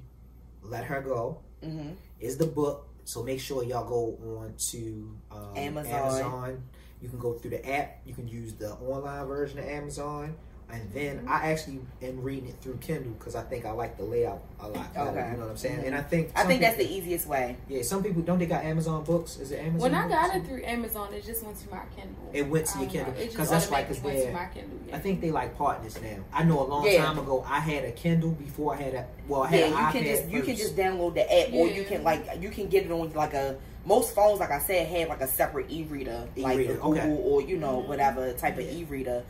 let 0.63 0.85
her 0.85 1.01
go. 1.01 1.41
Mm-hmm. 1.63 1.91
is 2.19 2.37
the 2.37 2.47
book. 2.47 2.87
So 3.03 3.23
make 3.23 3.39
sure 3.39 3.63
y'all 3.63 3.87
go 3.87 4.17
on 4.39 4.53
to 4.71 5.17
um, 5.31 5.57
Amazon. 5.57 5.93
Amazon. 5.93 6.63
You 7.01 7.09
can 7.09 7.19
go 7.19 7.33
through 7.33 7.51
the 7.51 7.69
app. 7.69 8.01
You 8.05 8.13
can 8.13 8.27
use 8.27 8.53
the 8.53 8.73
online 8.73 9.25
version 9.25 9.59
of 9.59 9.65
Amazon. 9.65 10.35
And 10.71 10.91
then 10.93 11.25
I 11.27 11.51
actually 11.51 11.81
am 12.01 12.21
reading 12.21 12.49
it 12.49 12.55
through 12.61 12.77
Kindle 12.77 13.11
because 13.13 13.35
I 13.35 13.41
think 13.43 13.65
I 13.65 13.71
like 13.71 13.97
the 13.97 14.03
layout 14.03 14.41
a 14.59 14.67
lot 14.69 14.93
better. 14.93 15.09
Okay. 15.09 15.31
You 15.31 15.37
know 15.37 15.43
what 15.43 15.51
I'm 15.51 15.57
saying? 15.57 15.83
And 15.85 15.95
I 15.95 16.01
think 16.01 16.31
I 16.35 16.39
some 16.39 16.47
think 16.47 16.61
that's 16.61 16.77
the 16.77 16.89
easiest 16.89 17.27
way. 17.27 17.57
yeah. 17.67 17.81
Some 17.81 18.03
people 18.03 18.21
don't 18.21 18.39
they 18.39 18.45
got 18.45 18.63
Amazon 18.63 19.03
books? 19.03 19.37
Is 19.37 19.51
it 19.51 19.59
Amazon? 19.59 19.79
When 19.79 19.95
I 19.95 20.07
got 20.07 20.35
it 20.35 20.45
through 20.45 20.63
Amazon, 20.63 21.13
it 21.13 21.25
just 21.25 21.43
went 21.43 21.57
to 21.59 21.69
my 21.69 21.81
Kindle. 21.95 22.29
It 22.33 22.43
went 22.47 22.65
to 22.67 22.79
your. 22.79 22.89
Kindle 22.89 23.13
because 23.17 23.49
that's 23.49 23.69
like 23.69 23.89
it's 23.89 23.99
automatically 23.99 24.03
went 24.03 24.17
there. 24.17 24.27
to 24.27 24.33
my 24.33 24.45
Kindle. 24.53 24.79
Yeah. 24.87 24.95
I 24.95 24.99
think 24.99 25.21
they 25.21 25.31
like 25.31 25.57
partners 25.57 26.01
now. 26.01 26.17
I 26.33 26.43
know 26.43 26.61
a 26.61 26.67
long 26.67 26.85
Yeah. 26.85 27.03
time 27.05 27.19
ago 27.19 27.43
I 27.47 27.59
had 27.59 27.83
a 27.83 27.91
Kindle 27.91 28.31
before 28.31 28.73
I 28.75 28.77
had 28.81 28.93
a 28.93 29.05
well 29.27 29.43
I 29.43 29.47
had 29.47 29.59
Yeah, 29.59 29.65
an 29.65 29.71
you 29.71 29.77
iPad 29.77 29.91
can 29.91 30.03
just 30.05 30.27
you 30.29 30.41
can 30.43 30.55
just 30.55 30.75
download 30.75 31.13
the 31.15 31.23
app, 31.41 31.53
or 31.53 31.67
you 31.67 31.83
can 31.83 32.03
like 32.03 32.25
you 32.41 32.49
can 32.49 32.67
get 32.67 32.85
it 32.85 32.91
on 32.91 33.11
like 33.13 33.33
a 33.33 33.57
most 33.85 34.13
phones. 34.15 34.39
Like 34.39 34.51
I 34.51 34.59
said, 34.59 34.87
have 34.87 35.09
like 35.09 35.21
a 35.21 35.27
separate 35.27 35.69
e-reader, 35.71 36.27
like 36.37 36.55
E-reader, 36.55 36.75
Google 36.75 36.91
okay. 36.91 37.17
or 37.23 37.41
you 37.41 37.57
know 37.57 37.81
Mhm. 37.81 37.87
whatever 37.87 38.31
type 38.33 38.57
of 38.57 38.65
e-reader. 38.65 39.23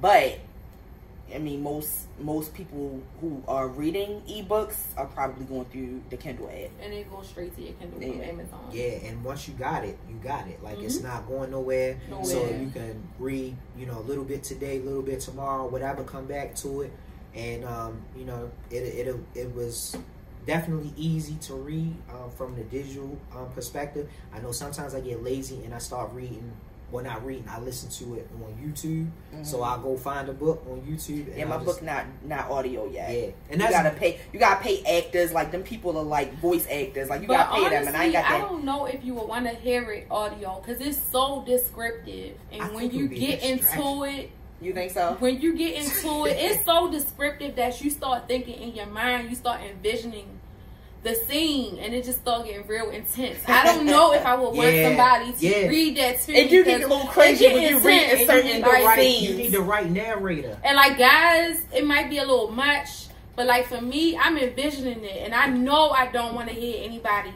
But 0.00 0.38
I 1.34 1.38
mean, 1.38 1.62
most 1.62 2.06
most 2.18 2.54
people 2.54 3.00
who 3.20 3.42
are 3.46 3.68
reading 3.68 4.22
ebooks 4.28 4.76
are 4.96 5.06
probably 5.06 5.44
going 5.44 5.66
through 5.66 6.02
the 6.10 6.16
Kindle 6.16 6.48
app. 6.48 6.70
and 6.82 6.92
it 6.94 7.10
goes 7.10 7.28
straight 7.28 7.54
to 7.56 7.62
your 7.62 7.74
Kindle 7.74 8.00
from 8.00 8.22
Amazon. 8.22 8.70
Yeah, 8.72 8.84
and 9.08 9.22
once 9.24 9.46
you 9.46 9.54
got 9.54 9.84
it, 9.84 9.98
you 10.08 10.16
got 10.16 10.46
it. 10.48 10.62
Like 10.62 10.76
Mm-hmm. 10.76 10.86
it's 10.86 11.02
not 11.02 11.26
going 11.28 11.50
nowhere. 11.50 11.98
So 12.24 12.46
you 12.48 12.70
can 12.70 13.02
read, 13.18 13.56
you 13.76 13.86
know, 13.86 13.98
a 13.98 14.06
little 14.08 14.24
bit 14.24 14.42
today, 14.42 14.78
a 14.78 14.82
little 14.82 15.02
bit 15.02 15.20
tomorrow, 15.20 15.66
whatever. 15.66 16.02
Come 16.04 16.26
back 16.26 16.54
to 16.56 16.82
it, 16.82 16.92
and 17.34 17.64
um, 17.64 18.00
you 18.16 18.24
know, 18.24 18.50
it 18.70 18.76
it 19.06 19.16
it 19.34 19.54
was 19.54 19.96
definitely 20.46 20.92
easy 20.96 21.34
to 21.42 21.54
read 21.54 21.94
um, 22.10 22.30
from 22.30 22.56
the 22.56 22.62
digital 22.64 23.18
um, 23.36 23.50
perspective. 23.54 24.08
I 24.32 24.40
know 24.40 24.52
sometimes 24.52 24.94
I 24.94 25.00
get 25.00 25.22
lazy 25.22 25.62
and 25.64 25.74
I 25.74 25.78
start 25.78 26.10
reading 26.14 26.52
well 26.90 27.04
not 27.04 27.24
reading 27.24 27.44
I 27.48 27.58
listen 27.60 27.90
to 27.90 28.14
it 28.18 28.28
on 28.42 28.54
YouTube 28.62 29.08
so 29.44 29.62
I'll 29.62 29.78
go 29.78 29.96
find 29.96 30.28
a 30.28 30.32
book 30.32 30.64
on 30.70 30.80
YouTube 30.80 31.26
and 31.26 31.26
Mm-hmm. 31.28 31.38
Yeah, 31.38 31.44
my 31.44 31.54
I'll 31.56 31.64
book 31.64 31.76
just- 31.76 31.82
not 31.82 32.04
not 32.24 32.50
audio 32.50 32.86
yet. 32.86 33.10
Yeah. 33.10 33.16
and 33.24 33.34
And 33.50 33.62
you 33.62 33.68
gotta 33.70 33.90
pay. 33.90 34.18
You 34.32 34.38
gotta 34.40 34.62
pay 34.62 34.82
actors 34.98 35.32
like 35.32 35.50
them. 35.52 35.62
People 35.62 35.96
are 35.98 36.02
like 36.04 36.38
voice 36.40 36.66
actors. 36.70 37.08
Like 37.10 37.20
you 37.22 37.28
gotta 37.28 37.50
pay 37.52 37.58
honestly, 37.66 37.76
them, 37.78 37.86
and 37.88 37.96
I 37.96 38.04
ain't 38.04 38.12
got 38.14 38.22
that. 38.28 38.32
I 38.34 38.38
don't 38.40 38.64
know 38.64 38.86
if 38.86 39.04
you 39.04 39.14
would 39.14 39.28
want 39.28 39.44
to 39.46 39.54
hear 39.54 39.90
it 39.92 40.06
audio 40.10 40.60
because 40.64 40.80
it's 40.80 40.98
so 41.12 41.44
descriptive, 41.46 42.36
and 42.52 42.62
I 42.62 42.68
when 42.68 42.90
you 42.90 43.06
get 43.08 43.42
into 43.42 44.04
it, 44.04 44.30
You 44.60 44.72
think 44.72 44.92
so? 44.92 45.16
when 45.20 45.40
you 45.40 45.56
get 45.56 45.74
into 45.84 46.26
it, 46.26 46.36
it's 46.38 46.64
so 46.64 46.90
descriptive 46.90 47.56
that 47.56 47.80
you 47.82 47.90
start 47.90 48.26
thinking 48.28 48.60
in 48.60 48.74
your 48.74 48.86
mind, 48.86 49.28
you 49.30 49.36
start 49.36 49.60
envisioning 49.60 50.37
the 51.04 51.14
scene, 51.14 51.78
and 51.78 51.94
it 51.94 52.04
just 52.04 52.20
started 52.22 52.48
getting 52.48 52.66
real 52.66 52.90
intense. 52.90 53.38
I 53.46 53.64
don't 53.66 53.86
know 53.86 54.12
if 54.12 54.26
I 54.26 54.34
would 54.34 54.54
want 54.56 54.74
Yeah, 54.74 54.88
somebody 54.88 55.32
to 55.32 55.46
yeah. 55.62 55.66
read 55.68 55.96
that 55.96 56.20
to 56.22 56.32
It 56.32 56.44
me. 56.44 56.50
do 56.50 56.64
get 56.64 56.82
a 56.82 56.86
little 56.88 57.06
crazy 57.06 57.46
when 57.46 57.62
you 57.62 57.78
read 57.78 58.02
intense, 58.10 58.20
a 58.22 58.26
certain 58.26 58.50
and, 58.50 58.64
the 58.64 58.68
like, 58.68 58.84
right- 58.84 59.18
you 59.20 59.34
need 59.34 59.52
the 59.52 59.60
right 59.60 59.88
narrator 59.88 60.58
And 60.64 60.76
like 60.76 60.98
guys, 60.98 61.62
it 61.72 61.86
might 61.86 62.10
be 62.10 62.18
a 62.18 62.22
little 62.24 62.50
much, 62.50 63.06
but 63.36 63.46
like 63.46 63.66
for 63.66 63.80
me, 63.80 64.16
I'm 64.18 64.36
envisioning 64.38 65.04
it, 65.04 65.22
and 65.24 65.34
I 65.34 65.46
know 65.46 65.90
I 65.90 66.08
don't 66.08 66.34
want 66.34 66.48
to 66.48 66.54
hear 66.54 66.82
anybody 66.84 67.30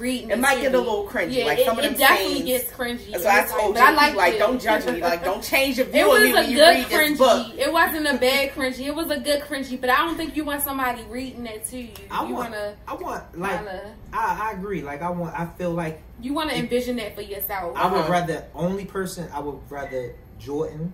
reading. 0.00 0.30
It 0.30 0.38
might 0.38 0.56
to 0.56 0.60
get 0.62 0.74
a 0.74 0.78
little 0.78 1.06
cringy, 1.06 1.32
Yeah, 1.34 1.44
like 1.44 1.58
it, 1.60 1.66
some 1.66 1.78
of 1.78 1.84
it 1.84 1.96
definitely 1.98 2.34
scenes. 2.36 2.46
gets 2.46 2.72
cringy. 2.72 3.16
So 3.20 3.28
I 3.28 3.44
told 3.44 3.74
but 3.74 3.82
I 3.82 3.90
you, 3.90 3.96
like 3.96 4.14
like, 4.16 4.38
don't 4.38 4.60
judge 4.60 4.86
me. 4.86 5.00
Like, 5.00 5.22
don't 5.22 5.42
change 5.44 5.76
your 5.76 5.86
view 5.92 6.08
was 6.08 6.18
of 6.18 6.24
me 6.24 6.32
when 6.34 6.50
you 6.50 6.56
good 6.56 6.68
read 6.68 6.88
this 6.88 7.18
book. 7.18 7.46
cringy. 7.46 7.58
It 7.58 7.72
wasn't 7.72 8.06
a 8.08 8.16
bad 8.18 8.50
cringy. 8.52 8.80
It 8.86 8.94
was 8.94 9.10
a 9.10 9.20
good 9.20 9.42
cringy, 9.42 9.80
but 9.80 9.90
I 9.90 9.98
don't 9.98 10.16
think 10.16 10.34
you 10.36 10.44
want 10.44 10.62
somebody 10.62 11.02
reading 11.04 11.44
that 11.44 11.64
to 11.66 11.78
you. 11.78 11.90
I 12.10 12.26
you 12.26 12.34
want 12.34 12.50
wanna, 12.50 12.76
I 12.88 12.94
want 12.94 13.38
like 13.38 13.56
wanna, 13.64 13.94
I, 14.12 14.48
I 14.50 14.52
agree 14.58 14.82
like 14.82 15.02
I 15.02 15.10
want 15.10 15.38
I 15.38 15.46
feel 15.46 15.70
like 15.72 16.02
you 16.20 16.32
wanna 16.34 16.54
envision 16.54 16.96
that 16.96 17.14
for 17.14 17.22
yourself. 17.22 17.76
I 17.76 17.86
would 17.92 18.00
Uh-huh. 18.00 18.10
rather 18.12 18.44
only 18.54 18.86
person 18.86 19.28
I 19.32 19.40
would 19.40 19.58
rather 19.70 20.14
Jordan 20.38 20.92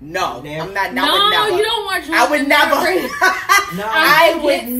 No, 0.00 0.40
Now- 0.42 0.62
I'm 0.64 0.74
not. 0.74 0.92
no, 0.94 1.02
I 1.04 1.10
would 1.10 1.30
never. 1.50 1.56
you 1.58 1.64
don't 1.64 1.84
want. 1.86 2.04
I 2.10 2.30
would 2.30 2.38
Jordan 2.38 2.48
never. 2.48 2.74
no 3.76 3.84
I 3.90 4.32
It 4.36 4.42
would 4.42 4.50
gets- 4.50 4.70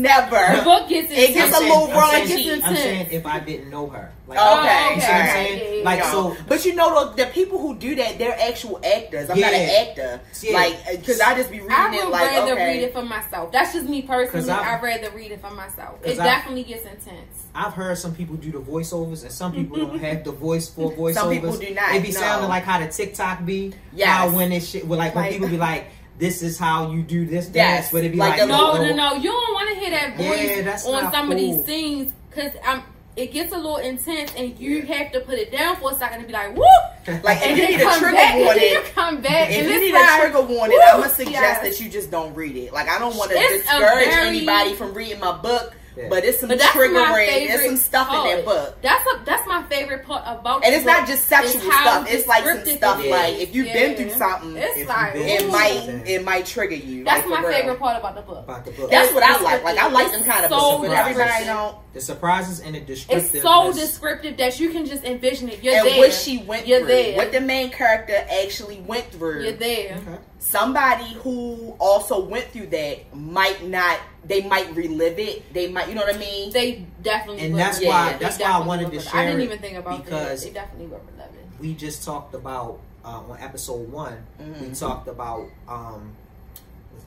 The 0.59 0.63
book 0.65 0.89
gets 0.89 1.11
It 1.13 1.35
gets 1.35 1.57
a 1.57 1.61
little 1.61 1.91
I'm 1.93 2.27
saying, 2.27 2.39
raunchy. 2.61 2.63
I'm 2.65 2.77
saying 2.77 3.09
if 3.11 3.27
I 3.27 3.41
didn't 3.41 3.71
know 3.71 3.89
her 3.89 4.13
like 4.29 4.39
oh, 4.41 4.61
Okay, 4.61 4.87
Oh, 4.91 4.95
you 4.95 5.01
see 5.01 5.07
what 5.07 5.15
I'm 5.21 5.27
saying 5.31 5.59
Yeah, 5.59 5.79
yeah, 5.79 5.85
like 5.85 5.99
No. 6.01 6.11
so 6.35 6.37
but 6.47 6.65
you 6.65 6.75
know 6.75 7.11
the, 7.15 7.25
the 7.25 7.31
people 7.31 7.59
who 7.59 7.75
do 7.77 7.95
that, 7.97 8.19
they're 8.19 8.39
actual 8.39 8.79
actors. 8.85 9.31
I'm 9.31 9.41
not 9.41 9.53
an 9.55 9.89
actor. 9.89 10.21
Yeah. 10.43 10.53
Like, 10.53 10.75
uh, 10.87 10.97
because 10.97 11.21
I 11.21 11.35
just 11.35 11.51
be 11.51 11.61
reading 11.61 11.73
I 11.77 11.95
it 11.97 12.05
would 12.05 12.13
like, 12.13 12.31
rather 12.31 12.53
okay. 12.53 12.75
read 12.75 12.83
it 12.85 12.93
for 12.93 13.03
myself. 13.03 13.53
That's 13.53 13.73
just 13.73 13.89
me 13.89 14.03
personally. 14.03 14.29
'Cause 14.31 14.49
I've- 14.49 14.65
I'd 14.69 14.83
rather 14.83 15.11
read 15.17 15.33
it 15.33 15.41
for 15.41 15.51
myself. 15.51 15.99
It 16.05 16.11
I've- 16.11 16.17
definitely 16.19 16.65
gets 16.65 16.85
intense. 16.85 17.47
I've 17.55 17.73
heard 17.73 17.97
some 17.99 18.15
people 18.15 18.37
do 18.37 18.53
the 18.53 18.61
voiceovers 18.61 19.23
and 19.23 19.33
some 19.33 19.53
people 19.53 19.77
don't 19.79 19.99
have 19.99 20.25
the 20.25 20.33
voice 20.33 20.69
for 20.69 20.93
voiceovers. 20.97 21.15
Some 21.15 21.31
people 21.31 21.57
do 21.57 21.75
not, 21.75 21.95
It 21.95 22.03
be 22.03 22.13
no. 22.13 22.21
sounding 22.21 22.49
like 22.49 22.65
how 22.65 22.79
the 22.81 22.89
TikTok 22.89 23.45
be. 23.45 23.73
Yes. 23.95 24.09
How 24.09 24.31
when 24.31 24.53
it 24.53 24.63
shit, 24.63 24.87
well, 24.87 24.99
like 24.99 25.15
when 25.15 25.25
Like- 25.25 25.33
people 25.33 25.49
be 25.49 25.57
like, 25.57 25.87
"This 26.19 26.43
is 26.43 26.59
how 26.59 26.91
you 26.91 27.03
do 27.03 27.25
this 27.27 27.47
Yes. 27.47 27.53
dance," 27.55 27.89
but 27.93 28.05
it 28.05 28.13
be 28.13 28.19
Like 28.19 28.31
like, 28.33 28.41
the 28.41 28.47
No, 28.47 28.73
oh, 28.73 28.77
no, 28.77 28.91
oh. 28.91 28.95
no. 28.95 29.15
You 29.15 29.31
don't 29.31 29.55
want 29.55 29.69
to 29.71 29.75
hear 29.81 29.91
that 29.91 30.19
Yeah, 30.19 30.29
voice 30.29 30.65
that's 30.65 30.87
on 30.87 31.03
not 31.05 31.13
some 31.13 31.31
of 31.33 31.39
these 31.39 31.65
scenes 31.65 32.13
because 32.31 32.53
I'm. 32.67 32.83
It 33.19 33.33
gets 33.33 33.53
a 33.53 33.57
little 33.57 33.79
intense, 33.79 34.33
and 34.37 34.57
you 34.61 34.83
have 34.83 35.11
to 35.11 35.19
put 35.21 35.41
it 35.41 35.51
down 35.51 35.75
for 35.77 35.91
a 35.91 35.95
second 35.97 36.21
to 36.21 36.27
be 36.27 36.33
like, 36.33 36.57
"Whoop!" 36.57 36.65
Like, 37.25 37.39
if 37.39 37.43
and 37.49 37.59
you 37.59 37.69
need 37.69 37.81
a 37.81 37.99
trigger 37.99 38.13
back, 38.13 38.35
warning, 38.45 38.63
you 38.63 38.81
come 38.95 39.21
back, 39.21 39.51
If 39.51 39.57
and 39.57 39.69
you 39.71 39.81
need 39.81 39.93
like, 39.93 40.09
a 40.09 40.21
trigger 40.23 40.43
warning, 40.43 40.77
woo, 40.79 40.85
I'm 40.93 41.01
gonna 41.01 41.13
suggest 41.13 41.33
yes. 41.33 41.63
that 41.63 41.85
you 41.85 41.91
just 41.91 42.11
don't 42.13 42.33
read 42.35 42.55
it. 42.57 42.73
Like 42.73 42.89
I 42.89 42.99
don't 43.01 43.17
want 43.17 43.33
to 43.33 43.37
discourage 43.39 44.09
very- 44.09 44.29
anybody 44.39 44.75
from 44.75 44.95
reading 44.95 45.19
my 45.19 45.37
book, 45.37 45.75
Yeah. 45.99 46.09
but 46.09 46.25
it's 46.25 46.39
some 46.41 46.49
But 46.49 46.59
that's 46.61 46.77
triggering. 46.77 47.49
There's 47.49 47.65
some 47.67 47.77
stuff 47.77 48.09
in 48.15 48.37
that 48.37 48.45
book. 48.45 48.81
That's 48.83 49.05
a 49.13 49.25
that's 49.25 49.47
my 49.49 49.65
favorite 49.65 50.05
part 50.05 50.23
about. 50.27 50.65
And 50.65 50.73
the 50.73 50.77
it's 50.79 50.87
not 50.87 51.07
just 51.09 51.25
sexual 51.27 51.61
is 51.61 51.63
stuff. 51.63 52.07
It's 52.09 52.27
like 52.29 52.45
some 52.45 52.65
stuff 52.65 53.05
it 53.05 53.11
like 53.11 53.35
if 53.39 53.55
you've 53.55 53.67
Yeah. 53.67 53.73
been 53.75 53.97
through 53.97 54.11
something, 54.19 54.55
it's 54.57 54.89
like 54.89 55.15
it 55.17 55.43
ooh. 55.43 55.51
might 55.51 56.03
it 56.07 56.25
might 56.25 56.47
trigger 56.47 56.77
you. 56.77 57.05
That's 57.05 57.27
like, 57.27 57.31
my 57.31 57.43
for 57.43 57.49
real. 57.49 57.59
favorite 57.59 57.79
part 57.81 57.99
about 57.99 58.15
the 58.15 58.23
book. 58.23 58.45
about 58.45 58.65
the 58.65 58.71
book. 58.71 58.91
That's 58.91 59.13
what 59.13 59.23
I 59.25 59.41
like. 59.43 59.65
Like 59.65 59.79
I 59.79 59.89
like 59.89 60.07
It's 60.07 60.17
them 60.17 60.25
kind 60.25 60.45
of 60.45 60.51
so 60.51 60.79
books, 60.79 60.89
but 60.89 60.97
everybody 60.97 61.45
don't. 61.45 61.77
the 61.95 62.01
surprises 62.01 62.61
and 62.61 62.75
the 62.77 62.81
descriptiveness. 62.81 63.35
It's 63.35 63.43
so 63.43 63.73
descriptive 63.73 64.37
that 64.37 64.61
you 64.61 64.71
can 64.71 64.87
just 64.87 65.05
envision 65.05 65.49
it. 65.49 65.63
You're 65.65 65.75
and 65.75 65.87
there. 65.87 65.99
what 65.99 66.13
she 66.13 66.39
went 66.39 66.67
You're 66.67 66.79
through, 66.81 66.89
there. 66.89 67.17
what 67.17 67.33
the 67.33 67.41
main 67.41 67.71
character 67.71 68.15
actually 68.45 68.81
went 68.81 69.11
through. 69.11 69.43
You're 69.43 69.53
there. 69.53 69.97
Okay. 70.07 70.19
Somebody 70.41 71.13
who 71.23 71.75
also 71.81 72.25
went 72.25 72.47
through 72.53 72.69
that 72.69 73.15
might 73.15 73.67
not. 73.67 73.99
They 74.25 74.43
might 74.43 74.75
relive 74.75 75.19
it. 75.19 75.53
They 75.53 75.69
might. 75.69 75.89
You 75.89 75.95
know 75.95 76.03
what 76.03 76.15
I 76.15 76.19
mean? 76.19 76.53
They 76.53 76.87
definitely. 77.03 77.43
And 77.47 77.57
that's 77.59 77.79
relive 77.81 77.93
why- 77.95 78.11
it. 78.11 78.19
They 78.19 78.25
that's 78.25 78.39
why 78.39 78.47
I 78.53 78.61
wanted 78.61 78.83
to 78.85 78.89
relive 78.91 79.07
it. 79.07 79.11
share 79.11 79.21
I 79.21 79.27
didn't 79.27 79.41
even 79.43 79.59
think 79.59 79.77
about 79.79 80.05
because- 80.05 80.43
that. 80.43 80.47
They 80.49 80.55
definitely 80.55 80.87
will 80.87 81.01
relive 81.13 81.33
it. 81.35 81.61
we 81.61 81.75
just 81.75 82.05
talked 82.05 82.35
about 82.35 82.79
uh, 83.05 83.09
on 83.29 83.37
episode 83.41 83.91
one. 83.91 84.19
Mm-hmm. 84.41 84.69
We 84.69 84.75
talked 84.75 85.09
about 85.09 85.49
um, 85.67 86.13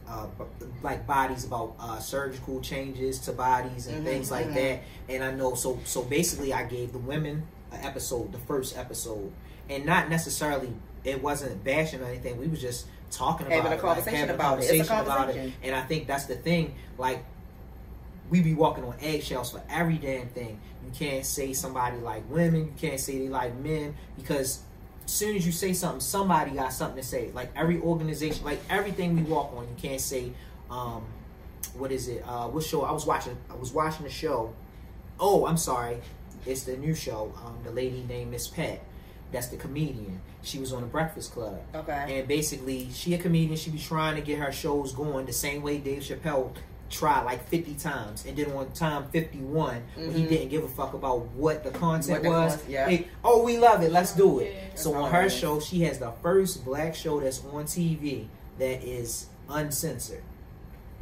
uh, 0.09 0.27
like 0.83 1.07
bodies, 1.07 1.45
about 1.45 1.75
uh, 1.79 1.99
surgical 1.99 2.59
changes 2.59 3.19
to 3.19 3.31
bodies 3.31 3.87
and 3.87 4.01
Mhm, 4.01 4.05
things 4.09 4.31
like 4.31 4.47
mhm. 4.47 4.55
that. 4.55 4.79
And 5.07 5.23
I 5.23 5.31
know, 5.31 5.55
so 5.55 5.79
so 5.85 6.01
basically, 6.03 6.53
I 6.53 6.63
gave 6.63 6.91
the 6.91 6.97
women 6.99 7.43
an 7.71 7.79
episode, 7.85 8.33
the 8.33 8.39
first 8.39 8.77
episode, 8.77 9.31
and 9.69 9.85
not 9.85 10.09
necessarily 10.09 10.73
it 11.05 11.23
wasn't 11.23 11.63
bashing 11.63 12.01
or 12.01 12.05
anything. 12.05 12.37
We 12.37 12.47
was 12.47 12.59
just 12.61 12.87
talking 13.11 13.45
Having 13.47 13.59
about 13.59 13.71
a 13.71 13.75
it, 13.75 13.81
conversation 13.81 14.19
having 14.19 14.35
about 14.35 14.57
it. 14.59 14.61
It's 14.63 14.71
a 14.71 14.93
conversation 14.93 15.01
about 15.01 15.29
it. 15.35 15.53
And 15.63 15.75
I 15.75 15.81
think 15.83 16.07
that's 16.07 16.25
the 16.25 16.35
thing, 16.35 16.73
like. 16.97 17.23
We 18.29 18.39
be 18.41 18.53
walking 18.53 18.85
on 18.85 18.95
eggshells 19.01 19.51
for 19.51 19.61
every 19.69 19.97
damn 19.97 20.29
thing. 20.29 20.57
You 20.85 20.91
can't 20.97 21.25
say 21.25 21.51
somebody 21.51 21.97
like 21.97 22.23
women. 22.29 22.61
You 22.67 22.73
can't 22.79 22.97
say 22.97 23.17
they 23.19 23.27
like 23.27 23.53
men 23.57 23.93
because 24.15 24.61
as 25.03 25.11
soon 25.11 25.35
as 25.35 25.45
you 25.45 25.51
say 25.51 25.73
something, 25.73 25.99
somebody 25.99 26.51
got 26.51 26.71
something 26.71 26.95
to 27.01 27.05
say. 27.05 27.29
Like 27.33 27.51
every 27.57 27.81
organization, 27.81 28.45
like 28.45 28.61
everything 28.69 29.17
we 29.17 29.23
walk 29.23 29.51
on, 29.53 29.63
you 29.63 29.75
can't 29.77 29.99
say, 29.99 30.31
um, 30.69 31.03
what 31.73 31.91
is 31.91 32.07
it? 32.07 32.23
Uh, 32.25 32.47
what 32.47 32.63
show? 32.63 32.83
I 32.83 32.93
was 32.93 33.05
watching. 33.05 33.35
I 33.49 33.55
was 33.55 33.73
watching 33.73 34.05
the 34.05 34.09
show. 34.09 34.53
Oh, 35.19 35.45
I'm 35.45 35.57
sorry. 35.57 35.97
It's 36.45 36.63
the 36.63 36.77
new 36.77 36.95
show. 36.95 37.33
Um, 37.45 37.57
the 37.65 37.71
lady 37.71 38.05
named 38.07 38.31
Miss 38.31 38.47
Pat. 38.47 38.79
That's 39.31 39.47
the 39.47 39.57
comedian. 39.57 40.19
She 40.41 40.59
was 40.59 40.73
on 40.73 40.81
the 40.81 40.87
Breakfast 40.87 41.31
Club. 41.33 41.61
Okay. 41.73 42.19
And 42.19 42.27
basically, 42.27 42.89
she 42.93 43.13
a 43.13 43.17
comedian. 43.17 43.55
She 43.57 43.69
be 43.71 43.77
trying 43.79 44.15
to 44.15 44.21
get 44.21 44.39
her 44.39 44.51
shows 44.51 44.91
going 44.93 45.25
the 45.25 45.33
same 45.33 45.61
way 45.61 45.77
Dave 45.77 46.01
Chappelle 46.03 46.51
tried 46.89 47.23
like 47.23 47.47
50 47.47 47.75
times. 47.75 48.25
And 48.25 48.35
then 48.35 48.51
on 48.51 48.69
time 48.73 49.05
51, 49.11 49.81
when 49.95 50.11
he 50.13 50.23
Mhm. 50.25 50.29
didn't 50.29 50.49
give 50.49 50.63
a 50.63 50.67
fuck 50.67 50.93
about 50.93 51.27
what 51.35 51.63
the 51.63 51.71
content 51.71 52.23
What 52.25 52.29
was, 52.51 52.59
yeah. 52.67 52.89
hey, 52.89 53.07
oh, 53.23 53.43
we 53.43 53.57
love 53.57 53.81
it. 53.81 53.91
Let's 53.93 54.13
do 54.13 54.39
it. 54.39 54.53
Yeah. 54.53 54.75
so 54.75 54.93
on 54.95 55.09
her 55.11 55.29
show, 55.29 55.59
she 55.61 55.81
has 55.83 55.99
the 55.99 56.11
first 56.21 56.65
black 56.65 56.93
show 56.95 57.19
that's 57.21 57.41
on 57.53 57.63
TV 57.65 58.27
that 58.59 58.83
is 58.83 59.27
uncensored. 59.49 60.23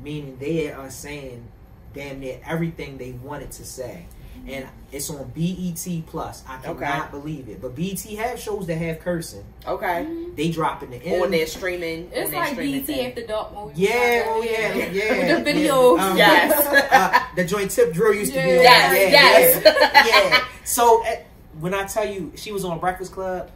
Meaning 0.03 0.37
they 0.39 0.71
are 0.71 0.89
saying 0.91 1.45
damn 1.93 2.19
near 2.19 2.39
everything 2.45 2.97
they 2.99 3.11
wanted 3.13 3.51
to 3.51 3.65
say. 3.65 4.05
And 4.47 4.67
it's 4.91 5.09
on 5.09 5.31
BET 5.35 6.05
Plus. 6.07 6.43
I 6.47 6.57
cannot 6.57 6.81
Okay. 6.81 7.01
believe 7.11 7.49
it. 7.49 7.61
But 7.61 7.75
BET 7.75 7.99
have 8.17 8.39
shows 8.39 8.65
that 8.67 8.75
have 8.75 8.99
cursing. 8.99 9.43
Okay. 9.67 10.07
They 10.35 10.49
dropping 10.49 10.89
the 10.91 10.97
N. 10.97 11.21
On 11.23 11.31
their 11.31 11.45
streaming. 11.45 12.09
It's 12.13 12.31
their 12.31 12.39
like 12.39 12.53
streaming 12.53 12.79
BET 12.79 12.85
thing. 12.87 13.07
after 13.07 13.27
dark 13.27 13.53
movie. 13.53 13.73
Yeah, 13.75 14.23
oh 14.27 14.41
yeah, 14.43 14.75
yeah. 14.75 15.35
With 15.35 15.45
the 15.45 15.51
videos. 15.51 15.97
Yeah, 15.97 16.05
um, 16.11 16.17
Yes. 16.17 16.89
uh, 16.91 17.23
the 17.35 17.45
joint 17.45 17.69
tip 17.71 17.93
drill 17.93 18.13
used 18.13 18.33
to 18.33 18.41
be. 18.41 18.57
on. 18.57 18.63
Yes, 18.63 19.11
yeah, 19.11 19.69
yes. 19.69 20.05
yeah. 20.05 20.29
yeah. 20.39 20.43
So 20.63 21.03
uh, 21.05 21.15
when 21.59 21.73
I 21.73 21.85
tell 21.85 22.07
you 22.07 22.31
she 22.35 22.51
was 22.51 22.65
on 22.65 22.79
Breakfast 22.79 23.11
Club, 23.11 23.49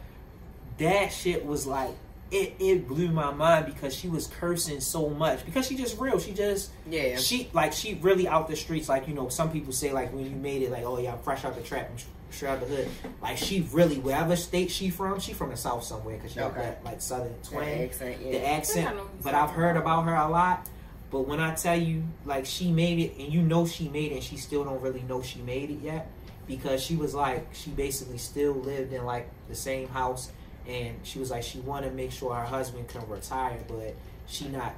that 0.78 1.12
shit 1.12 1.44
was 1.46 1.66
like 1.66 1.90
it. 2.34 2.54
It 2.58 2.88
blew 2.88 3.08
my 3.10 3.32
mind 3.32 3.66
because 3.66 3.94
she 3.94 4.08
was 4.08 4.26
cursing 4.26 4.80
so 4.80 5.08
much 5.08 5.44
because 5.44 5.66
she 5.66 5.76
just 5.76 5.98
real. 5.98 6.18
She 6.18 6.32
just 6.32 6.70
Yeah. 6.90 7.16
she 7.16 7.48
like 7.52 7.72
she 7.72 7.94
really 7.94 8.26
out 8.28 8.48
the 8.48 8.56
streets. 8.56 8.88
Like 8.88 9.06
you 9.08 9.14
know, 9.14 9.28
some 9.28 9.50
people 9.50 9.72
say 9.72 9.92
like 9.92 10.12
when 10.12 10.24
you 10.24 10.36
made 10.36 10.62
it, 10.62 10.70
like 10.70 10.84
oh 10.84 10.98
yeah, 10.98 11.12
I'm 11.12 11.18
fresh 11.20 11.44
out 11.44 11.54
the 11.56 11.62
trap, 11.62 11.88
I'm 11.90 11.96
straight 12.30 12.48
out 12.50 12.60
the 12.60 12.66
hood. 12.66 12.88
Like 13.22 13.36
she 13.38 13.66
really 13.72 13.98
wherever 13.98 14.34
state 14.36 14.70
she 14.70 14.90
from, 14.90 15.20
she 15.20 15.32
from 15.32 15.50
the 15.50 15.56
south 15.56 15.84
somewhere 15.84 16.16
because 16.16 16.32
she 16.32 16.40
got 16.40 16.54
that 16.56 16.84
like 16.84 17.00
southern 17.00 17.34
twang 17.42 17.64
That 17.66 17.80
accent, 17.84 18.16
yeah. 18.22 18.30
the 18.32 18.46
accent. 18.48 18.88
I 18.88 18.94
know 18.94 19.00
who's 19.02 19.22
But 19.24 19.34
I've 19.34 19.50
heard 19.50 19.76
about. 19.76 20.00
about 20.00 20.10
her 20.10 20.14
a 20.16 20.28
lot. 20.28 20.68
But 21.10 21.28
when 21.28 21.38
I 21.38 21.54
tell 21.54 21.78
you, 21.78 22.02
like 22.24 22.44
she 22.44 22.72
made 22.72 22.98
it, 22.98 23.16
and 23.22 23.32
you 23.32 23.40
know 23.42 23.66
she 23.66 23.88
made 23.88 24.10
it, 24.10 24.16
and 24.16 24.24
she 24.24 24.36
still 24.36 24.64
don't 24.64 24.80
really 24.80 25.02
know 25.02 25.22
she 25.22 25.40
made 25.42 25.70
it 25.70 25.78
yet, 25.80 26.10
because 26.48 26.82
she 26.82 26.96
was 26.96 27.14
like 27.14 27.46
she 27.52 27.70
basically 27.70 28.18
still 28.18 28.54
lived 28.54 28.92
in 28.92 29.04
like 29.04 29.28
the 29.48 29.54
same 29.54 29.86
house, 29.88 30.32
and 30.66 30.96
she 31.02 31.18
was 31.18 31.30
like 31.30 31.42
she 31.42 31.60
wanted 31.60 31.90
to 31.90 31.94
make 31.94 32.12
sure 32.12 32.34
her 32.34 32.44
husband 32.44 32.88
can 32.88 33.06
retire, 33.08 33.58
but 33.68 33.94
she 34.26 34.48
not. 34.48 34.74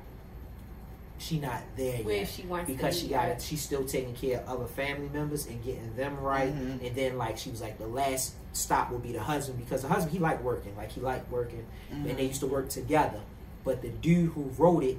She 1.19 1.39
not 1.41 1.63
there 1.77 2.03
Where 2.03 2.17
yet 2.17 2.29
she 2.29 2.43
wants 2.43 2.71
because 2.71 2.95
be, 3.01 3.07
she 3.07 3.09
got 3.15 3.29
it. 3.31 3.41
She's 3.41 3.63
still 3.63 3.87
taking 3.87 4.15
care 4.15 4.41
of 4.41 4.49
other 4.61 4.67
family 4.67 5.09
members 5.09 5.47
and 5.47 5.65
getting 5.65 5.97
them 5.97 6.19
right. 6.21 6.55
Mhm. 6.55 6.87
And 6.87 6.95
then 6.95 7.17
like 7.17 7.39
she 7.39 7.49
was 7.49 7.63
like 7.63 7.79
the 7.79 7.87
last 7.87 8.35
stop 8.53 8.91
will 8.91 8.99
be 8.99 9.13
the 9.13 9.23
husband 9.23 9.59
because 9.59 9.81
the 9.81 9.89
husband 9.89 10.13
he 10.13 10.19
liked 10.19 10.43
working, 10.43 10.77
like 10.77 10.93
he 10.93 11.01
liked 11.01 11.31
working, 11.31 11.65
and 11.91 12.19
they 12.19 12.27
used 12.27 12.41
to 12.41 12.47
work 12.47 12.69
together. 12.69 13.21
But 13.65 13.81
the 13.81 13.89
dude 13.89 14.33
who 14.33 14.43
wrote 14.59 14.85
it, 14.85 14.99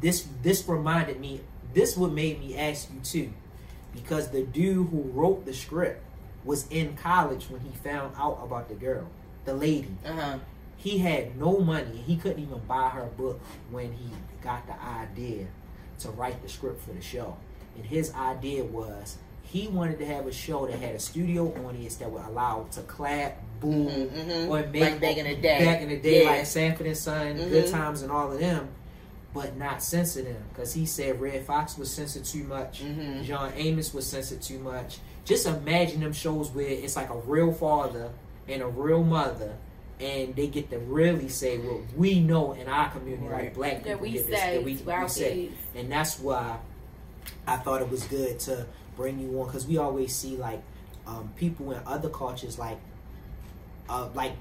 this 0.00 0.28
this 0.42 0.68
reminded 0.68 1.18
me. 1.18 1.40
This 1.72 1.96
what 1.96 2.12
made 2.12 2.38
me 2.38 2.56
ask 2.56 2.88
you 2.94 3.00
too, 3.00 3.32
because 3.92 4.28
the 4.28 4.42
dude 4.44 4.88
who 4.90 5.00
wrote 5.12 5.44
the 5.46 5.52
script 5.52 6.00
was 6.44 6.68
in 6.68 6.96
college 6.96 7.46
when 7.50 7.60
he 7.62 7.70
found 7.82 8.14
out 8.16 8.38
about 8.40 8.68
the 8.68 8.76
girl. 8.76 9.08
The 9.44 9.54
lady. 9.54 9.88
Uh-huh. 10.06 10.38
He 10.76 10.98
had 10.98 11.36
no 11.38 11.58
money. 11.58 12.02
He 12.06 12.16
couldn't 12.16 12.42
even 12.42 12.60
buy 12.68 12.88
her 12.90 13.02
a 13.02 13.06
book 13.06 13.40
when 13.70 13.92
he 13.92 14.10
got 14.42 14.66
the 14.66 14.74
idea 14.82 15.46
to 16.00 16.10
write 16.10 16.42
the 16.42 16.48
script 16.48 16.82
for 16.82 16.92
the 16.92 17.00
show. 17.00 17.36
And 17.76 17.84
his 17.84 18.12
idea 18.14 18.64
was 18.64 19.16
he 19.42 19.68
wanted 19.68 19.98
to 19.98 20.06
have 20.06 20.26
a 20.26 20.32
show 20.32 20.66
that 20.66 20.78
had 20.78 20.94
a 20.94 20.98
studio 20.98 21.48
audience 21.66 21.96
that 21.96 22.10
would 22.10 22.24
allow 22.24 22.66
to 22.72 22.80
clap, 22.82 23.40
boo, 23.60 23.86
Mhm, 23.86 24.10
mhm. 24.10 24.48
or 24.48 24.66
make 24.70 24.82
Like 24.82 25.00
back 25.00 25.16
in 25.16 25.26
the 25.26 25.36
day. 25.36 25.64
back 25.64 25.80
in 25.80 25.88
the 25.88 25.96
day, 25.98 26.24
Yeah. 26.24 26.30
like 26.30 26.46
Sanford 26.46 26.86
and 26.86 26.96
Son, 26.96 27.36
Good 27.36 27.66
Mhm. 27.66 27.70
Times, 27.70 28.02
and 28.02 28.10
all 28.10 28.32
of 28.32 28.38
them, 28.40 28.68
but 29.32 29.56
not 29.56 29.82
censor 29.82 30.22
them 30.22 30.42
because 30.50 30.72
he 30.74 30.86
said 30.86 31.20
Redd 31.20 31.44
Foxx 31.44 31.78
was 31.78 31.90
censored 31.90 32.24
too 32.24 32.44
much, 32.44 32.82
Mhm. 32.82 33.22
John 33.24 33.52
Amos 33.56 33.92
was 33.94 34.06
censored 34.06 34.42
too 34.42 34.58
much. 34.58 34.98
Just 35.24 35.46
imagine 35.46 36.00
them 36.00 36.12
shows 36.12 36.50
where 36.50 36.66
it's 36.68 36.96
like 36.96 37.10
a 37.10 37.16
real 37.18 37.52
father 37.52 38.10
and 38.48 38.62
a 38.62 38.66
real 38.66 39.02
mother. 39.02 39.54
And 40.00 40.34
they 40.34 40.48
get 40.48 40.70
to 40.70 40.78
really 40.80 41.28
say 41.28 41.58
what 41.58 41.80
we 41.96 42.18
know 42.20 42.52
in 42.52 42.68
our 42.68 42.90
community, 42.90 43.26
Right. 43.28 43.44
like 43.44 43.54
black 43.54 43.84
people 43.84 44.06
get 44.06 44.26
this, 44.26 44.40
that 44.40 44.64
we, 44.64 44.74
we 44.74 45.08
say, 45.08 45.50
and 45.76 45.90
that's 45.90 46.18
why 46.18 46.58
I 47.46 47.56
thought 47.58 47.80
it 47.80 47.88
was 47.88 48.02
good 48.04 48.38
to 48.40 48.66
bring 48.96 49.20
you 49.20 49.40
on 49.40 49.46
because 49.46 49.66
we 49.66 49.78
always 49.78 50.14
see 50.14 50.36
like 50.36 50.62
um, 51.06 51.32
people 51.36 51.70
in 51.72 51.80
other 51.86 52.08
cultures 52.08 52.58
like 52.58 52.78
uh, 53.88 54.08
like 54.14 54.32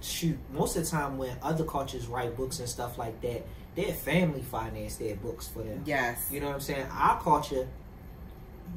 shoot 0.00 0.38
most 0.52 0.76
of 0.76 0.84
the 0.84 0.90
time 0.90 1.18
when 1.18 1.36
other 1.42 1.64
cultures 1.64 2.06
write 2.06 2.36
books 2.36 2.58
and 2.60 2.68
stuff 2.68 2.96
like 2.98 3.20
that 3.22 3.44
their 3.74 3.92
family 3.92 4.42
finance 4.42 4.96
their 4.96 5.16
books 5.16 5.48
for 5.48 5.62
them 5.62 5.82
Yes. 5.86 6.28
you 6.30 6.38
know 6.40 6.46
what 6.46 6.54
i'm 6.56 6.60
saying 6.60 6.86
our 6.92 7.20
culture 7.20 7.66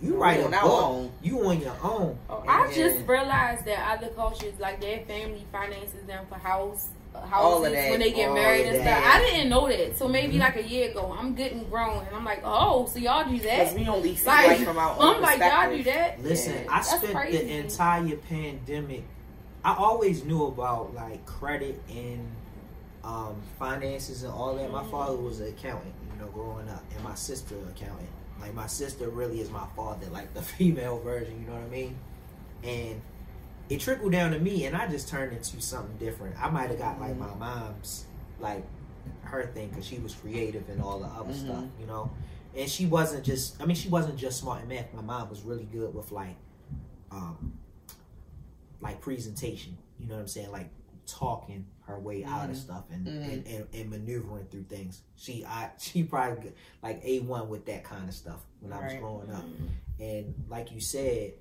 you 0.01 0.13
We 0.13 0.17
write 0.17 0.39
a 0.39 0.45
on 0.45 0.53
our 0.53 0.61
book 0.61 0.83
own. 0.83 1.11
you 1.21 1.45
on 1.45 1.59
your 1.61 1.75
own 1.83 2.17
Oh, 2.29 2.43
I 2.47 2.67
then- 2.67 2.75
just 2.75 3.07
realized 3.07 3.65
that 3.65 3.97
other 3.97 4.09
cultures, 4.13 4.53
like 4.59 4.79
their 4.81 4.99
family 5.01 5.45
finances 5.51 6.05
them 6.07 6.25
for 6.29 6.35
house 6.35 6.87
uh, 7.15 7.21
houses 7.21 7.33
All 7.55 7.65
of 7.65 7.71
that. 7.71 7.89
when 7.89 7.99
they 7.99 8.11
get 8.11 8.31
married 8.33 8.67
of 8.67 8.75
and 8.75 8.85
that. 8.85 9.01
stuff. 9.03 9.15
I 9.15 9.19
didn't 9.19 9.49
know 9.49 9.67
that. 9.67 9.97
So 9.97 10.07
maybe 10.07 10.35
Mhm. 10.35 10.41
like 10.41 10.55
a 10.57 10.63
year 10.63 10.91
ago, 10.91 11.15
I'm 11.17 11.33
getting 11.33 11.67
grown 11.67 12.05
and 12.05 12.15
I'm 12.15 12.23
like, 12.23 12.41
oh, 12.43 12.85
so 12.85 12.99
y'all 12.99 13.27
do 13.27 13.39
that? 13.39 13.57
Because 13.57 13.73
that? 13.73 13.79
we 13.79 13.87
only 13.87 14.15
see 14.15 14.25
Like, 14.27 14.47
like, 14.47 14.59
from 14.59 14.77
our 14.77 14.95
own 14.99 15.15
I'm 15.15 15.21
like, 15.23 15.39
y'all 15.39 15.75
do 15.75 15.83
that? 15.85 16.21
Listen, 16.23 16.53
Yeah. 16.53 16.71
I 16.71 16.75
That's 16.75 16.95
spent 16.97 17.15
crazy. 17.15 17.37
the 17.39 17.57
entire 17.57 18.15
pandemic. 18.15 19.03
I 19.65 19.75
always 19.75 20.23
knew 20.23 20.45
about 20.45 20.93
like 20.93 21.25
credit 21.25 21.81
and 21.89 22.27
um, 23.03 23.41
finances 23.57 24.21
and 24.23 24.31
all 24.31 24.53
that. 24.55 24.71
My 24.71 24.81
Mm-hmm. 24.81 24.91
father 24.91 25.15
was 25.15 25.39
an 25.39 25.47
accountant, 25.47 25.93
you 26.13 26.21
know, 26.21 26.27
growing 26.31 26.69
up, 26.69 26.83
and 26.93 27.03
my 27.03 27.15
sister 27.15 27.55
an 27.55 27.69
accountant. 27.75 28.09
Like 28.39 28.53
my 28.53 28.67
sister 28.67 29.09
really 29.09 29.39
is 29.41 29.49
my 29.49 29.65
father, 29.75 30.07
like 30.07 30.33
the 30.33 30.41
female 30.57 30.99
version. 30.99 31.39
You 31.41 31.47
know 31.47 31.53
what 31.53 31.63
I 31.63 31.67
mean? 31.67 31.95
And 32.63 33.01
it 33.69 33.79
trickled 33.79 34.11
down 34.11 34.31
to 34.31 34.39
me, 34.39 34.65
and 34.65 34.75
I 34.75 34.87
just 34.87 35.07
turned 35.09 35.31
into 35.33 35.61
something 35.61 35.95
different. 35.97 36.35
I 36.41 36.49
might 36.49 36.69
have 36.69 36.79
got 36.79 36.99
like 36.99 37.11
Mm-hmm. 37.11 37.39
my 37.39 37.53
mom's, 37.53 38.05
like 38.39 38.63
her 39.23 39.45
thing, 39.53 39.69
because 39.69 39.85
she 39.85 39.99
was 39.99 40.13
creative 40.13 40.67
and 40.69 40.81
all 40.81 40.99
the 40.99 41.07
other 41.07 41.31
Mhm. 41.33 41.45
stuff, 41.45 41.63
you 41.79 41.85
know. 41.85 42.09
And 42.55 42.67
she 42.69 42.85
wasn't 42.87 43.23
just. 43.23 43.61
I 43.61 43.65
mean, 43.65 43.75
she 43.75 43.89
wasn't 43.89 44.17
just 44.17 44.39
smart 44.39 44.63
in 44.63 44.69
math. 44.69 44.91
My 44.93 45.01
mom 45.03 45.29
was 45.29 45.41
really 45.43 45.65
good 45.71 45.93
with 45.93 46.11
like, 46.11 46.35
um, 47.11 47.53
like 48.81 49.01
presentation. 49.01 49.77
You 49.99 50.07
know 50.07 50.15
what 50.15 50.21
I'm 50.21 50.27
saying? 50.27 50.51
Like 50.51 50.69
talking 51.12 51.66
her 51.86 51.99
way 51.99 52.24
out 52.24 52.49
of 52.49 52.55
Mhm. 52.55 52.60
stuff 52.60 52.84
and, 52.91 53.07
Mhm. 53.07 53.34
and, 53.34 53.47
and, 53.47 53.68
and 53.74 53.89
maneuvering 53.89 54.45
through 54.47 54.64
things. 54.64 55.01
She 55.16 55.43
I 55.45 55.72
she 55.80 56.03
probably 56.03 56.51
like 56.84 57.01
a 57.03 57.20
one 57.22 57.49
with 57.49 57.66
that 57.66 57.84
kind 57.84 58.07
of 58.07 58.14
stuff 58.16 58.41
when 58.62 58.72
I 58.74 58.84
was 58.84 58.93
growing 58.95 59.32
up. 59.32 59.45
And 59.99 60.34
like 60.49 60.72
you 60.72 60.80
said, 60.80 61.34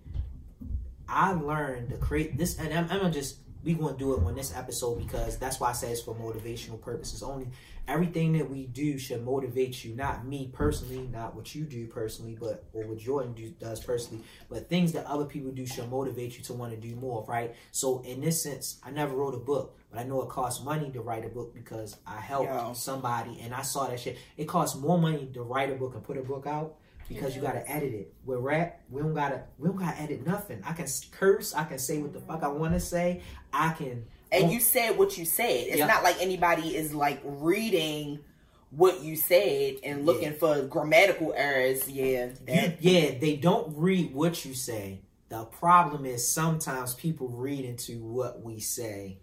I 1.08 1.32
learned 1.32 1.90
to 1.90 1.96
create 1.96 2.36
this, 2.36 2.58
and 2.58 2.72
I'm, 2.72 2.84
I'm 2.90 2.98
gonna 3.00 3.10
just 3.10 3.38
we 3.64 3.74
gonna 3.74 3.96
do 3.96 4.14
it 4.14 4.22
on 4.22 4.34
this 4.34 4.54
episode 4.56 4.98
because 4.98 5.38
that's 5.38 5.60
why 5.60 5.70
I 5.70 5.72
say 5.72 5.90
it's 5.90 6.02
for 6.02 6.14
motivational 6.14 6.80
purposes 6.80 7.22
only. 7.22 7.48
Everything 7.86 8.32
that 8.34 8.48
we 8.48 8.66
do 8.66 8.98
should 8.98 9.24
motivate 9.24 9.82
you, 9.82 9.94
not 9.94 10.26
me 10.26 10.50
personally, 10.52 11.08
not 11.10 11.34
what 11.34 11.54
you 11.54 11.64
do 11.64 11.86
personally, 11.86 12.36
but 12.38 12.64
or 12.72 12.86
what 12.86 12.98
Jordan 12.98 13.32
do, 13.32 13.50
does 13.50 13.80
personally, 13.80 14.22
but 14.50 14.68
things 14.68 14.92
that 14.92 15.06
other 15.06 15.24
people 15.24 15.50
do 15.50 15.66
should 15.66 15.90
motivate 15.90 16.36
you 16.36 16.44
to 16.44 16.52
want 16.52 16.72
to 16.72 16.76
do 16.78 16.94
more, 16.96 17.24
right? 17.26 17.54
So 17.70 18.02
in 18.02 18.20
this 18.20 18.42
sense, 18.42 18.78
I 18.84 18.90
never 18.90 19.16
wrote 19.16 19.34
a 19.34 19.38
book, 19.38 19.78
but 19.90 19.98
I 19.98 20.04
know 20.04 20.22
it 20.22 20.28
costs 20.28 20.62
money 20.62 20.90
to 20.90 21.00
write 21.00 21.24
a 21.24 21.28
book 21.28 21.54
because 21.54 21.96
I 22.06 22.20
helped 22.20 22.76
somebody 22.76 23.40
and 23.42 23.54
I 23.54 23.62
saw 23.62 23.86
that 23.86 23.98
shit. 23.98 24.18
It 24.36 24.44
costs 24.44 24.78
more 24.78 24.98
money 24.98 25.30
to 25.32 25.42
write 25.42 25.70
a 25.70 25.74
book 25.74 25.94
and 25.94 26.04
put 26.04 26.18
a 26.18 26.22
book 26.22 26.46
out 26.46 26.76
because 27.08 27.34
you 27.34 27.42
gotta 27.42 27.68
edit 27.70 27.92
it. 27.94 28.12
With 28.24 28.38
rap, 28.40 28.80
we 28.90 29.00
don't 29.02 29.14
gotta 29.14 29.42
we 29.58 29.68
don't 29.68 29.78
gotta 29.78 30.00
edit 30.00 30.26
nothing. 30.26 30.62
I 30.64 30.72
can 30.72 30.86
curse, 31.10 31.54
I 31.54 31.64
can 31.64 31.78
say 31.78 31.98
what 31.98 32.12
the 32.12 32.20
fuck 32.20 32.42
I 32.42 32.48
want 32.48 32.74
to 32.74 32.80
say. 32.80 33.22
I 33.52 33.70
can. 33.72 34.04
And 34.30 34.52
you 34.52 34.60
said 34.60 34.98
what 34.98 35.16
you 35.16 35.24
said. 35.24 35.46
It's 35.68 35.78
Yeah. 35.78 35.86
not 35.86 36.02
like 36.02 36.20
anybody 36.20 36.76
is 36.76 36.94
like 36.94 37.20
reading 37.24 38.20
what 38.70 39.02
you 39.02 39.16
said 39.16 39.76
and 39.82 40.04
looking 40.04 40.34
for 40.34 40.62
grammatical 40.62 41.32
errors. 41.34 41.88
Yeah. 41.88 42.30
You, 42.46 42.72
yeah, 42.80 43.18
they 43.18 43.36
don't 43.36 43.74
read 43.76 44.12
what 44.14 44.44
you 44.44 44.52
say. 44.52 45.00
The 45.30 45.44
problem 45.44 46.04
is 46.04 46.26
sometimes 46.26 46.94
people 46.94 47.28
read 47.28 47.64
into 47.64 47.98
what 48.02 48.42
we 48.42 48.60
say. 48.60 49.18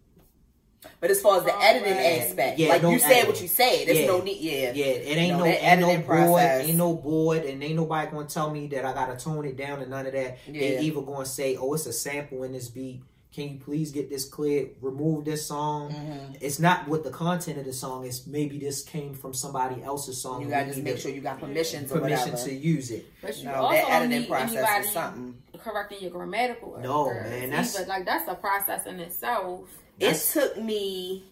But 1.00 1.12
as 1.12 1.22
far 1.22 1.38
as 1.40 1.44
the 1.44 1.54
Oh, 1.56 1.60
editing 1.62 1.94
right. 1.96 2.22
aspect, 2.22 2.60
Yeah, 2.60 2.70
like 2.70 2.84
no 2.84 2.92
you 2.92 3.00
said 3.00 3.12
editing. 3.12 3.28
what 3.32 3.42
you 3.42 3.48
said. 3.48 3.88
There's 3.88 4.00
Yeah. 4.00 4.08
no 4.08 4.22
need. 4.22 4.42
Yeah. 4.42 4.72
Yeah, 4.74 4.86
it 4.86 5.18
ain't 5.18 5.32
No, 5.34 5.40
no, 5.40 5.46
ain't 5.46 5.62
no 5.62 5.68
editing 5.90 6.06
board, 6.06 6.06
process. 6.06 6.68
ain't 6.68 6.78
no 6.78 6.94
board, 6.94 7.46
and 7.46 7.64
ain't 7.64 7.76
nobody 7.76 8.12
gonna 8.12 8.28
tell 8.28 8.50
me 8.52 8.68
that 8.68 8.86
I 8.86 8.94
gotta 8.94 9.16
tone 9.18 9.46
it 9.46 9.58
down 9.58 9.82
and 9.82 9.90
none 9.92 10.06
of 10.06 10.14
that. 10.14 10.38
They 10.48 10.74
Yeah. 10.76 10.82
either 10.82 11.02
gonna 11.02 11.26
say, 11.26 11.56
"Oh, 11.58 11.74
it's 11.74 11.86
a 11.86 11.94
sample 11.94 12.44
in 12.44 12.52
this 12.54 12.70
beat. 12.70 13.02
Can 13.34 13.50
you 13.50 13.60
please 13.60 13.92
get 13.92 14.10
this 14.10 14.24
cleared? 14.24 14.70
Remove 14.82 15.26
this 15.26 15.46
song." 15.46 15.92
Mhm. 15.92 16.38
It's 16.40 16.58
not 16.58 16.88
what 16.88 17.04
the 17.04 17.10
content 17.10 17.58
of 17.60 17.66
the 17.66 17.74
song 17.74 18.06
is. 18.06 18.26
Maybe 18.26 18.58
this 18.58 18.82
came 18.82 19.14
from 19.14 19.34
somebody 19.34 19.84
else's 19.84 20.22
song. 20.22 20.42
You 20.42 20.48
gotta 20.48 20.68
just 20.68 20.80
make 20.80 20.98
sure 20.98 21.12
you 21.12 21.20
got 21.20 21.42
permissions 21.42 21.92
or 21.92 22.00
permission 22.00 22.32
whatever. 22.32 22.50
to 22.50 22.56
use 22.56 22.92
it. 22.92 23.06
But 23.22 23.38
you 23.38 23.44
No, 23.46 23.56
also 23.56 23.74
that 23.76 23.82
don't 23.82 23.92
editing 23.92 24.20
need 24.22 24.30
process 24.30 24.56
anybody 24.56 24.88
is 24.88 24.94
something. 24.94 25.36
correcting 25.62 25.98
your 26.02 26.12
grammatical 26.12 26.78
No, 26.82 27.10
errors 27.10 27.30
man, 27.30 27.50
that's- 27.50 27.76
either. 27.78 27.88
like 27.88 28.06
that's 28.06 28.30
a 28.30 28.36
process 28.36 28.86
in 28.86 29.02
itself. 29.02 29.62
It 30.00 30.16
took 30.34 30.58
me. 30.62 31.24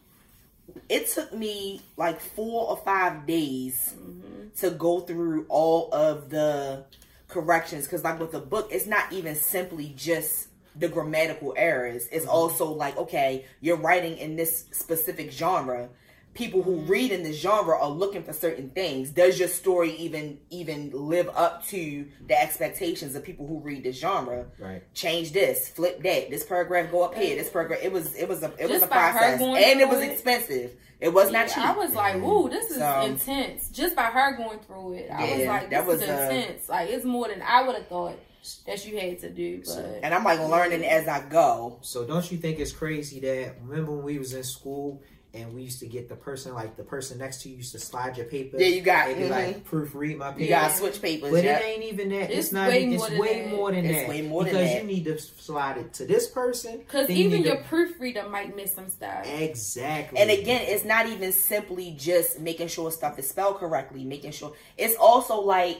It 0.89 1.07
took 1.09 1.34
me 1.34 1.82
like 1.97 2.20
four 2.20 2.70
or 2.70 2.78
five 2.78 3.26
days 3.26 3.93
Mm-hmm. 3.97 4.49
to 4.57 4.70
go 4.72 4.99
through 5.01 5.45
all 5.49 5.93
of 5.93 6.30
the 6.30 6.86
corrections 7.28 7.86
because 7.86 8.03
like 8.03 8.20
with 8.20 8.32
the 8.32 8.39
book 8.39 8.70
it's 8.72 8.86
not 8.86 9.11
even 9.11 9.36
simply 9.36 9.93
just 9.97 10.49
the 10.76 10.88
grammatical 10.88 11.53
errors 11.57 12.07
it's 12.11 12.26
also 12.28 12.72
like 12.72 12.95
okay 12.97 13.43
you're 13.61 13.78
writing 13.78 14.18
in 14.18 14.36
this 14.36 14.66
specific 14.72 15.32
genre 15.32 15.89
people 16.34 16.63
who 16.63 16.77
read 16.81 17.11
in 17.11 17.23
this 17.23 17.38
genre 17.39 17.77
are 17.77 17.89
looking 17.89 18.23
for 18.23 18.34
certain 18.34 18.69
things 18.71 19.09
does 19.11 19.38
your 19.38 19.47
story 19.47 19.91
even 19.97 20.39
even 20.49 20.89
live 20.93 21.29
up 21.36 21.65
to 21.67 22.07
the 22.27 22.39
expectations 22.41 23.15
of 23.15 23.23
people 23.23 23.45
who 23.47 23.59
read 23.59 23.84
this 23.84 23.97
genre 23.99 24.45
Right. 24.59 24.81
change 24.93 25.31
this 25.31 25.69
flip 25.69 26.01
that 26.03 26.29
this 26.29 26.43
paragraph 26.45 26.89
go 26.91 27.03
up 27.03 27.13
here 27.15 27.36
this 27.36 27.49
paragraph 27.49 27.79
it 27.84 27.91
was 27.91 28.15
it 28.15 28.27
was 28.27 28.41
a 28.43 28.51
it 28.57 28.69
was 28.69 28.81
a 28.81 28.88
process 28.88 29.39
and 29.41 29.79
it 29.81 29.88
was 29.88 29.99
it. 29.99 30.11
expensive 30.11 30.71
it 30.99 31.13
was 31.13 31.31
not 31.31 31.47
cheap 31.49 31.57
I 31.57 31.73
was 31.75 31.93
like, 31.93 32.15
ooh, 32.15 32.47
this 32.49 32.71
is 32.71 32.77
So- 32.77 33.01
intense. 33.01 33.67
Just 33.71 33.93
by 33.93 34.03
her 34.03 34.38
going 34.38 34.59
through 34.59 34.93
it, 34.93 35.09
I 35.11 35.29
was 35.31 35.39
Yeah, 35.41 35.51
like, 35.51 35.69
that 35.71 35.86
this 35.86 35.95
is 35.95 35.99
was, 36.01 36.09
uh, 36.09 36.13
intense. 36.31 36.69
Like 36.69 36.89
it's 36.91 37.03
more 37.03 37.27
than 37.27 37.41
I 37.41 37.61
would 37.63 37.75
have 37.75 37.88
thought 37.88 38.17
that 38.65 38.86
you 38.88 38.97
had 38.97 39.19
to 39.19 39.29
do. 39.29 39.61
But 39.65 39.99
and 40.03 40.13
i'm 40.13 40.23
like 40.25 40.39
learning 40.39 40.84
as 40.86 41.07
i 41.07 41.21
go 41.29 41.77
So 41.81 42.05
don't 42.05 42.29
you 42.31 42.38
think 42.38 42.59
it's 42.59 42.71
crazy 42.73 43.19
that 43.21 43.55
remember 43.65 43.91
when 43.93 44.03
we 44.05 44.17
was 44.17 44.34
in 44.34 44.43
school 44.43 45.01
and 45.36 45.51
we 45.55 45.63
used 45.63 45.79
to 45.79 45.88
get 45.88 46.09
the 46.09 46.15
person 46.15 46.53
like 46.53 46.77
the 46.77 46.84
person 46.84 47.17
next 47.17 47.41
to 47.41 47.49
you 47.49 47.57
used 47.57 47.71
to 47.71 47.79
slide 47.79 48.15
your 48.17 48.27
paper. 48.27 48.57
Yeah, 48.59 48.67
you 48.67 48.81
got- 48.81 49.09
it. 49.09 49.17
be 49.17 49.23
mhm. 49.23 49.29
like 49.31 49.67
proofread 49.67 50.17
my 50.17 50.29
paper. 50.31 50.41
You 50.43 50.49
gotta 50.49 50.75
switch 50.75 51.01
papers. 51.01 51.31
But 51.31 51.43
yeah. 51.43 51.57
it 51.57 51.63
ain't 51.65 51.84
even 51.91 52.09
that. 52.09 52.29
It's, 52.29 52.38
It's 52.39 52.51
not. 52.51 52.69
way 52.69 52.84
it's 52.86 52.99
more 52.99 53.09
than 53.09 53.19
way 53.19 53.41
that. 53.41 53.51
more 53.51 53.71
than 53.71 53.86
It's 53.86 53.99
that. 54.01 54.09
way 54.09 54.21
more 54.21 54.43
than 54.43 54.53
because 54.53 54.69
that. 54.71 54.81
you 54.81 54.88
need 54.88 55.05
to 55.05 55.17
slide 55.17 55.77
it 55.77 55.93
to 55.93 56.05
this 56.05 56.27
person. 56.27 56.77
because 56.79 57.07
then 57.07 57.17
you 57.17 57.25
even 57.25 57.41
your 57.43 57.57
to- 57.57 57.63
proofreader 57.63 58.29
might 58.29 58.55
miss 58.55 58.73
some 58.75 58.89
stuff. 58.89 59.25
exactly. 59.27 60.19
And 60.19 60.29
again, 60.29 60.61
it's 60.65 60.86
not 60.86 61.07
even 61.07 61.31
simply 61.31 61.95
just 61.97 62.39
making 62.39 62.67
sure 62.67 62.91
stuff 62.91 63.17
is 63.17 63.27
spelled 63.27 63.57
correctly, 63.57 64.03
making 64.03 64.31
sure 64.31 64.53
it's 64.77 64.95
also 64.97 65.41
like 65.41 65.79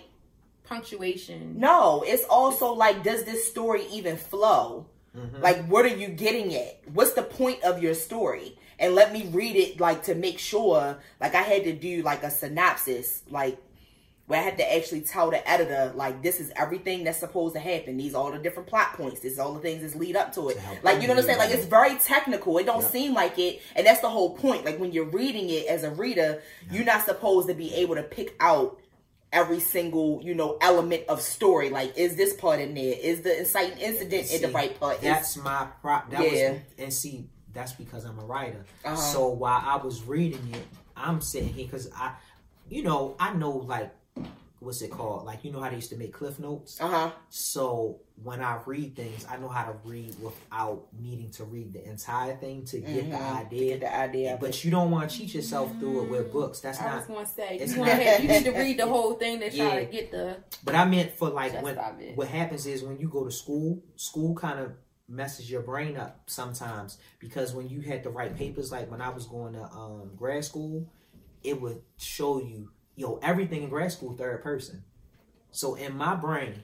Punctuation. 0.66 1.60
no, 1.60 2.04
it's 2.08 2.24
also 2.26 2.72
like 2.74 3.04
does 3.04 3.24
this 3.26 3.48
story 3.48 3.86
even 3.92 4.18
flow? 4.18 4.88
Mhm. 5.16 5.42
Like 5.42 5.68
what 5.68 5.86
are 5.86 5.96
you 5.96 6.08
getting 6.08 6.56
at? 6.56 6.80
What's 6.92 7.12
the 7.14 7.22
point 7.22 7.62
of 7.64 7.84
your 7.84 7.94
story? 7.94 8.58
And 8.80 8.96
let 8.96 9.14
me 9.14 9.28
read 9.32 9.56
it 9.56 9.80
like 9.80 10.04
to 10.04 10.16
make 10.16 10.40
sure 10.40 10.98
like 11.22 11.36
I 11.36 11.42
had 11.42 11.64
to 11.66 11.74
do 11.74 12.02
like 12.02 12.24
a 12.24 12.32
synopsis 12.32 13.24
like 13.30 13.58
where 14.26 14.40
I 14.40 14.44
had 14.44 14.58
to 14.58 14.76
actually 14.76 15.02
tell 15.02 15.30
the 15.32 15.48
editor 15.50 15.92
like 15.96 16.24
this 16.24 16.40
is 16.40 16.52
everything 16.56 17.04
that's 17.04 17.18
supposed 17.20 17.56
to 17.56 17.60
happen. 17.60 17.98
These 17.98 18.16
are 18.16 18.24
all 18.24 18.32
the 18.32 18.38
different 18.40 18.70
plot 18.70 18.94
points. 18.94 19.20
This 19.20 19.34
is 19.34 19.40
all 19.40 19.54
the 19.54 19.60
things 19.60 19.82
that 19.82 20.00
lead 20.00 20.16
up 20.16 20.34
to 20.36 20.50
it. 20.50 20.54
To 20.56 20.62
Like 20.82 21.02
you 21.02 21.08
know 21.08 21.14
what 21.14 21.22
I'm 21.22 21.26
saying? 21.26 21.40
Like 21.40 21.52
it's 21.52 21.66
very 21.66 21.96
technical. 21.98 22.58
It 22.58 22.66
don't 22.66 22.82
Yeah. 22.82 22.88
seem 22.90 23.14
like 23.14 23.38
it, 23.38 23.62
and 23.76 23.86
that's 23.86 24.00
the 24.00 24.10
whole 24.10 24.36
point. 24.38 24.64
Like 24.66 24.80
when 24.80 24.92
you're 24.94 25.06
reading 25.10 25.50
it 25.50 25.68
as 25.68 25.84
a 25.84 25.92
reader, 25.92 26.42
you're 26.72 26.86
not 26.86 27.06
supposed 27.06 27.48
to 27.50 27.54
be 27.54 27.74
able 27.76 27.96
to 27.96 28.04
pick 28.04 28.36
out 28.40 28.80
every 29.34 29.60
single 29.60 30.22
you 30.24 30.34
know 30.34 30.58
element 30.62 31.04
of 31.10 31.20
story. 31.20 31.70
Like 31.70 31.98
is 31.98 32.16
this 32.16 32.34
part 32.34 32.62
in 32.62 32.76
there? 32.76 32.96
Is 32.98 33.22
the 33.24 33.40
inciting 33.40 33.78
incident 33.80 34.32
in 34.32 34.42
the 34.42 34.50
right 34.50 34.80
part? 34.80 34.98
Is, 34.98 35.02
That's 35.04 35.36
my 35.38 35.68
pro. 35.82 36.00
That 36.12 36.24
Yeah. 36.32 36.52
was 36.54 36.62
and 36.78 36.94
see 36.94 37.28
that's 37.54 37.74
because 37.74 38.06
I'm 38.06 38.20
a 38.20 38.26
writer. 38.26 38.66
Uh-huh. 38.84 38.96
So 38.96 39.28
while 39.30 39.62
I 39.64 39.78
was 39.78 40.04
reading 40.04 40.48
it, 40.54 40.66
I'm 40.96 41.22
sitting 41.22 41.50
here 41.54 41.66
because 41.66 41.90
I, 41.96 42.14
you 42.70 42.84
know, 42.84 43.16
I 43.20 43.34
know 43.34 43.52
like 43.52 43.94
what's 44.60 44.82
it 44.82 44.90
called? 44.92 45.26
Like 45.26 45.44
you 45.44 45.52
know 45.52 45.60
how 45.60 45.70
they 45.70 45.76
used 45.76 45.90
to 45.90 45.98
make 45.98 46.14
cliff 46.14 46.40
notes. 46.40 46.80
Uh 46.80 46.88
huh. 46.88 47.12
So 47.30 48.00
when 48.24 48.42
I 48.42 48.60
read 48.66 48.96
things, 48.96 49.26
I 49.30 49.36
know 49.38 49.50
how 49.50 49.66
to 49.66 49.74
read 49.84 50.16
without 50.22 50.84
needing 50.98 51.30
to 51.32 51.44
read 51.44 51.74
the 51.74 51.84
entire 51.90 52.36
thing 52.38 52.64
to 52.66 52.80
get 52.80 53.10
the 53.12 53.18
Mhm. 53.18 53.36
idea. 53.46 53.78
Get 53.78 53.80
the 53.82 53.96
idea. 54.00 54.38
But 54.40 54.64
you 54.64 54.72
don't 54.72 54.90
want 54.92 55.10
to 55.10 55.18
cheat 55.18 55.34
yourself 55.34 55.78
through 55.80 56.04
it 56.04 56.10
with 56.10 56.32
books. 56.32 56.60
That's 56.62 56.80
I 56.80 56.86
not. 56.86 56.96
was 56.98 57.06
gonna 57.08 57.26
say 57.26 57.60
you, 57.66 57.80
wanna, 57.80 57.98
not- 57.98 58.22
you 58.22 58.28
need 58.30 58.44
to 58.46 58.52
read 58.58 58.80
the 58.80 58.88
whole 58.88 59.14
thing 59.16 59.40
to 59.42 59.50
try 59.52 59.84
to 59.84 59.92
get 59.92 60.12
the 60.12 60.38
But 60.64 60.76
I 60.76 60.86
meant 60.86 61.12
for 61.18 61.30
like 61.30 61.62
when 61.62 61.76
what 62.16 62.28
happens 62.30 62.66
is 62.66 62.84
when 62.84 62.98
you 63.00 63.10
go 63.10 63.26
to 63.26 63.32
school, 63.32 63.84
school 63.98 64.34
kind 64.36 64.60
of 64.60 64.72
messes 65.14 65.50
your 65.50 65.62
brain 65.62 65.96
up 65.98 66.22
sometimes 66.26 66.98
because 67.20 67.54
when 67.54 67.70
you 67.70 67.82
had 67.82 68.04
to 68.04 68.10
write 68.10 68.36
papers, 68.36 68.72
like 68.72 68.90
when 68.90 69.02
I 69.02 69.10
was 69.10 69.26
going 69.26 69.54
to 69.54 69.64
um, 69.64 70.12
grad 70.16 70.44
school, 70.44 70.90
it 71.44 71.62
would 71.62 71.82
show 71.98 72.40
you, 72.40 72.72
yo, 72.96 73.20
everything 73.22 73.64
in 73.64 73.70
grad 73.70 73.92
school 73.92 74.16
third 74.16 74.44
person. 74.44 74.84
So 75.52 75.76
in 75.76 75.96
my 75.96 76.16
brain, 76.16 76.64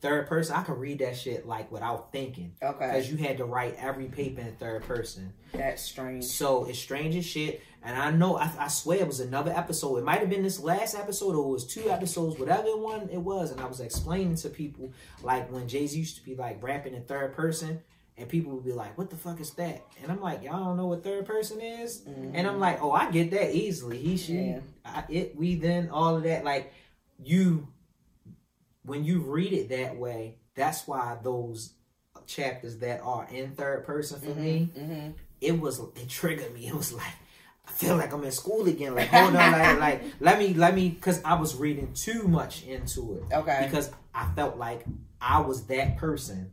third 0.00 0.26
person, 0.28 0.54
I 0.56 0.62
could 0.62 0.78
read 0.78 1.00
that 1.00 1.16
shit 1.16 1.46
like 1.46 1.70
without 1.72 2.12
thinking 2.12 2.52
Okay. 2.62 2.86
because 2.86 3.10
you 3.10 3.16
had 3.16 3.38
to 3.38 3.44
write 3.44 3.74
every 3.78 4.06
paper 4.06 4.40
in 4.40 4.52
third 4.56 4.84
person. 4.84 5.32
That's 5.52 5.82
strange. 5.82 6.24
So 6.24 6.64
it's 6.66 6.78
strange 6.78 7.16
as 7.16 7.24
shit. 7.26 7.62
And 7.82 7.96
I 7.96 8.10
know, 8.10 8.36
I, 8.36 8.50
I 8.58 8.68
swear 8.68 8.98
it 8.98 9.06
was 9.06 9.20
another 9.20 9.52
episode. 9.52 9.96
It 9.98 10.04
might 10.04 10.20
have 10.20 10.30
been 10.30 10.42
this 10.42 10.60
last 10.60 10.94
episode 10.96 11.34
or 11.36 11.48
it 11.48 11.52
was 11.52 11.66
two 11.66 11.88
episodes, 11.90 12.38
whatever 12.38 12.76
one 12.76 13.08
it 13.10 13.18
was. 13.18 13.50
And 13.50 13.60
I 13.60 13.66
was 13.66 13.80
explaining 13.80 14.34
to 14.36 14.48
people, 14.48 14.92
like 15.22 15.50
when 15.52 15.68
Jay 15.68 15.86
Z 15.86 15.98
used 15.98 16.16
to 16.16 16.24
be 16.24 16.34
like 16.34 16.62
rapping 16.62 16.94
in 16.94 17.04
third 17.04 17.32
person, 17.34 17.80
and 18.16 18.28
people 18.28 18.52
would 18.52 18.64
be 18.64 18.72
like, 18.72 18.98
what 18.98 19.10
the 19.10 19.16
fuck 19.16 19.40
is 19.40 19.50
that? 19.52 19.80
And 20.02 20.10
I'm 20.10 20.20
like, 20.20 20.42
y'all 20.42 20.64
don't 20.64 20.76
know 20.76 20.86
what 20.88 21.04
third 21.04 21.24
person 21.24 21.60
is? 21.60 22.00
Mm-hmm. 22.00 22.32
And 22.34 22.48
I'm 22.48 22.58
like, 22.58 22.82
oh, 22.82 22.90
I 22.90 23.12
get 23.12 23.30
that 23.30 23.54
easily. 23.54 23.98
He, 23.98 24.16
she, 24.16 24.32
Yeah. 24.34 24.60
I, 24.84 25.04
it, 25.08 25.36
we, 25.36 25.54
then, 25.54 25.88
all 25.90 26.16
of 26.16 26.24
that. 26.24 26.44
Like, 26.44 26.72
you, 27.22 27.68
when 28.88 29.04
you 29.04 29.20
read 29.20 29.52
it 29.52 29.68
that 29.68 29.96
way, 29.96 30.36
that's 30.54 30.86
why 30.88 31.16
those 31.22 31.74
chapters 32.26 32.78
that 32.78 33.00
are 33.02 33.26
in 33.30 33.52
third 33.52 33.84
person 33.84 34.20
for 34.20 34.34
me, 34.34 34.70
Mm-hmm. 34.76 35.10
it 35.40 35.58
was 35.60 35.78
it 35.96 36.08
triggered 36.08 36.52
me. 36.54 36.66
It 36.68 36.74
was 36.74 36.92
like 36.92 37.14
I 37.66 37.70
feel 37.70 37.96
like 37.96 38.12
I'm 38.12 38.24
in 38.24 38.32
school 38.32 38.66
again. 38.66 38.94
Like 38.94 39.08
hold 39.08 39.36
on, 39.36 39.52
like, 39.52 39.78
like 39.86 40.02
let 40.20 40.38
me 40.38 40.54
let 40.54 40.74
me 40.74 40.88
because 40.88 41.22
I 41.22 41.34
was 41.34 41.54
reading 41.54 41.92
too 41.94 42.26
much 42.26 42.64
into 42.64 43.14
it. 43.18 43.34
Okay. 43.34 43.60
Because 43.64 43.90
I 44.14 44.26
felt 44.34 44.56
like 44.56 44.84
I 45.20 45.40
was 45.40 45.66
that 45.66 45.96
person, 45.98 46.50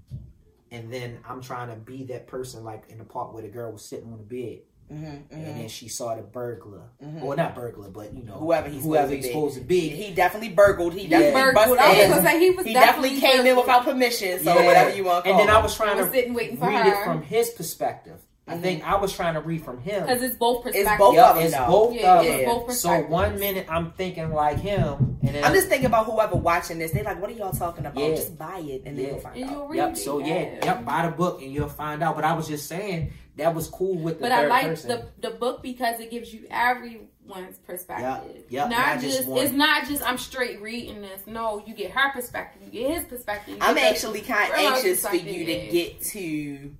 and 0.72 0.92
then 0.92 1.20
I'm 1.28 1.42
trying 1.42 1.70
to 1.70 1.76
be 1.76 2.04
that 2.06 2.28
person. 2.28 2.64
Like 2.64 2.84
in 2.90 2.98
the 2.98 3.06
part 3.06 3.34
where 3.34 3.42
the 3.44 3.48
girl 3.50 3.72
was 3.72 3.84
sitting 3.86 4.12
on 4.12 4.18
the 4.18 4.24
bed, 4.24 4.60
Mm-hmm. 4.92 5.06
and 5.06 5.30
mm-hmm. 5.32 5.44
then 5.60 5.68
she 5.68 5.88
saw 5.88 6.16
the 6.16 6.22
burglar, 6.22 6.84
mm-hmm. 7.04 7.24
or 7.24 7.36
not 7.36 7.56
burglar, 7.56 7.90
but 7.90 8.14
you 8.14 8.24
know 8.24 8.34
Whoever 8.34 8.70
he's 8.70 8.84
whoever 8.84 9.08
supposed 9.08 9.16
he's 9.16 9.26
be. 9.26 9.32
supposed 9.32 9.56
to 9.56 9.62
be. 9.62 9.80
He 9.90 10.14
definitely 10.14 10.50
burgled. 10.50 10.94
He 10.94 11.08
Yeah. 11.08 11.20
definitely 11.20 11.54
Burgled. 11.54 11.78
I 11.80 11.90
was 11.90 12.10
gonna 12.10 12.22
say 12.22 12.40
he 12.40 12.50
was 12.52 12.66
He 12.68 12.74
definitely 12.74 13.10
definitely 13.10 13.20
came 13.40 13.46
in 13.48 13.58
without 13.58 13.84
permission. 13.84 14.44
So 14.44 14.54
Yeah. 14.54 14.66
whatever 14.66 14.96
you 14.96 15.04
want 15.06 15.24
to 15.26 15.32
and 15.32 15.38
call 15.40 15.48
then 15.48 15.56
I 15.56 15.60
was 15.60 15.76
trying 15.76 15.98
was 15.98 16.06
to 16.08 16.12
sitting 16.12 16.36
waiting 16.36 16.58
for 16.58 16.68
read 16.68 16.86
it 16.86 16.94
her. 16.94 17.04
from 17.04 17.24
his 17.24 17.50
perspective. 17.50 18.20
I 18.48 18.54
mm-hmm. 18.54 18.62
think 18.62 18.84
I 18.88 18.96
was 18.98 19.12
trying 19.12 19.34
to 19.34 19.42
read 19.42 19.64
from 19.66 19.82
him. 19.82 20.04
because 20.04 20.22
it's 20.22 20.36
both 20.38 20.62
perspectives. 20.62 20.92
It's 20.92 21.00
both 21.00 21.16
Yup, 21.16 21.30
of 21.30 21.36
them, 21.38 21.46
it's 21.46 21.56
though. 21.58 21.66
both 21.66 21.96
Yeah, 21.96 22.20
of 22.20 22.26
them. 22.28 22.46
both 22.46 22.74
So 22.74 23.00
one 23.02 23.40
minute 23.40 23.66
I'm 23.70 23.92
thinking 23.94 24.32
like 24.32 24.60
him, 24.60 25.18
and 25.24 25.34
then 25.34 25.44
I'm 25.44 25.52
just 25.54 25.68
thinking 25.68 25.88
about 25.88 26.06
whoever 26.06 26.36
watching 26.36 26.78
this. 26.78 26.92
They're 26.92 27.04
like, 27.04 27.20
what 27.20 27.32
are 27.32 27.34
y'all 27.34 27.52
talking 27.54 27.88
about? 27.88 27.98
Yeah. 28.04 28.16
Just 28.16 28.38
buy 28.38 28.60
it 28.60 28.84
and 28.86 28.96
then 29.00 29.06
you'll 29.08 29.20
find 29.20 29.36
And 29.36 29.46
out. 29.46 29.52
you'll 29.52 29.68
read 29.68 29.78
Yep. 29.78 29.92
it. 29.94 29.98
So 29.98 30.20
yeah, 30.20 30.64
yep. 30.64 30.86
Buy 30.86 31.08
the 31.08 31.12
book 31.12 31.42
and 31.42 31.52
you'll 31.52 31.70
find 31.70 32.04
out. 32.04 32.16
But 32.16 32.24
I 32.24 32.34
was 32.34 32.48
just 32.48 32.68
saying 32.68 33.12
that 33.38 33.54
was 33.54 33.68
cool 33.68 33.96
with 33.96 34.16
the 34.18 34.22
But 34.22 34.32
I 34.32 34.48
like 34.48 34.66
person. 34.68 34.90
the 34.90 35.30
the 35.30 35.36
book 35.36 35.62
because 35.62 36.00
it 36.00 36.10
gives 36.12 36.34
you 36.34 36.46
everyone's 36.50 37.58
perspective. 37.66 38.44
Yep, 38.50 38.70
Not, 38.70 38.78
not 38.78 39.02
just 39.02 39.18
just 39.18 39.28
one. 39.30 39.44
it's 39.46 39.54
not 39.54 39.88
just 39.88 40.02
I'm 40.04 40.18
straight 40.18 40.62
reading 40.62 41.02
this. 41.02 41.22
No, 41.28 41.64
you 41.66 41.74
get 41.74 41.92
her 41.92 42.12
perspective, 42.12 42.62
you 42.72 42.72
get 42.82 42.96
his 42.98 43.06
perspective. 43.06 43.58
I'm 43.62 43.78
actually 43.78 44.22
kind 44.22 44.52
of 44.52 44.58
anxious 44.60 45.06
for 45.08 45.16
you 45.16 45.46
to 45.46 45.68
get 45.72 46.02
to, 46.02 46.72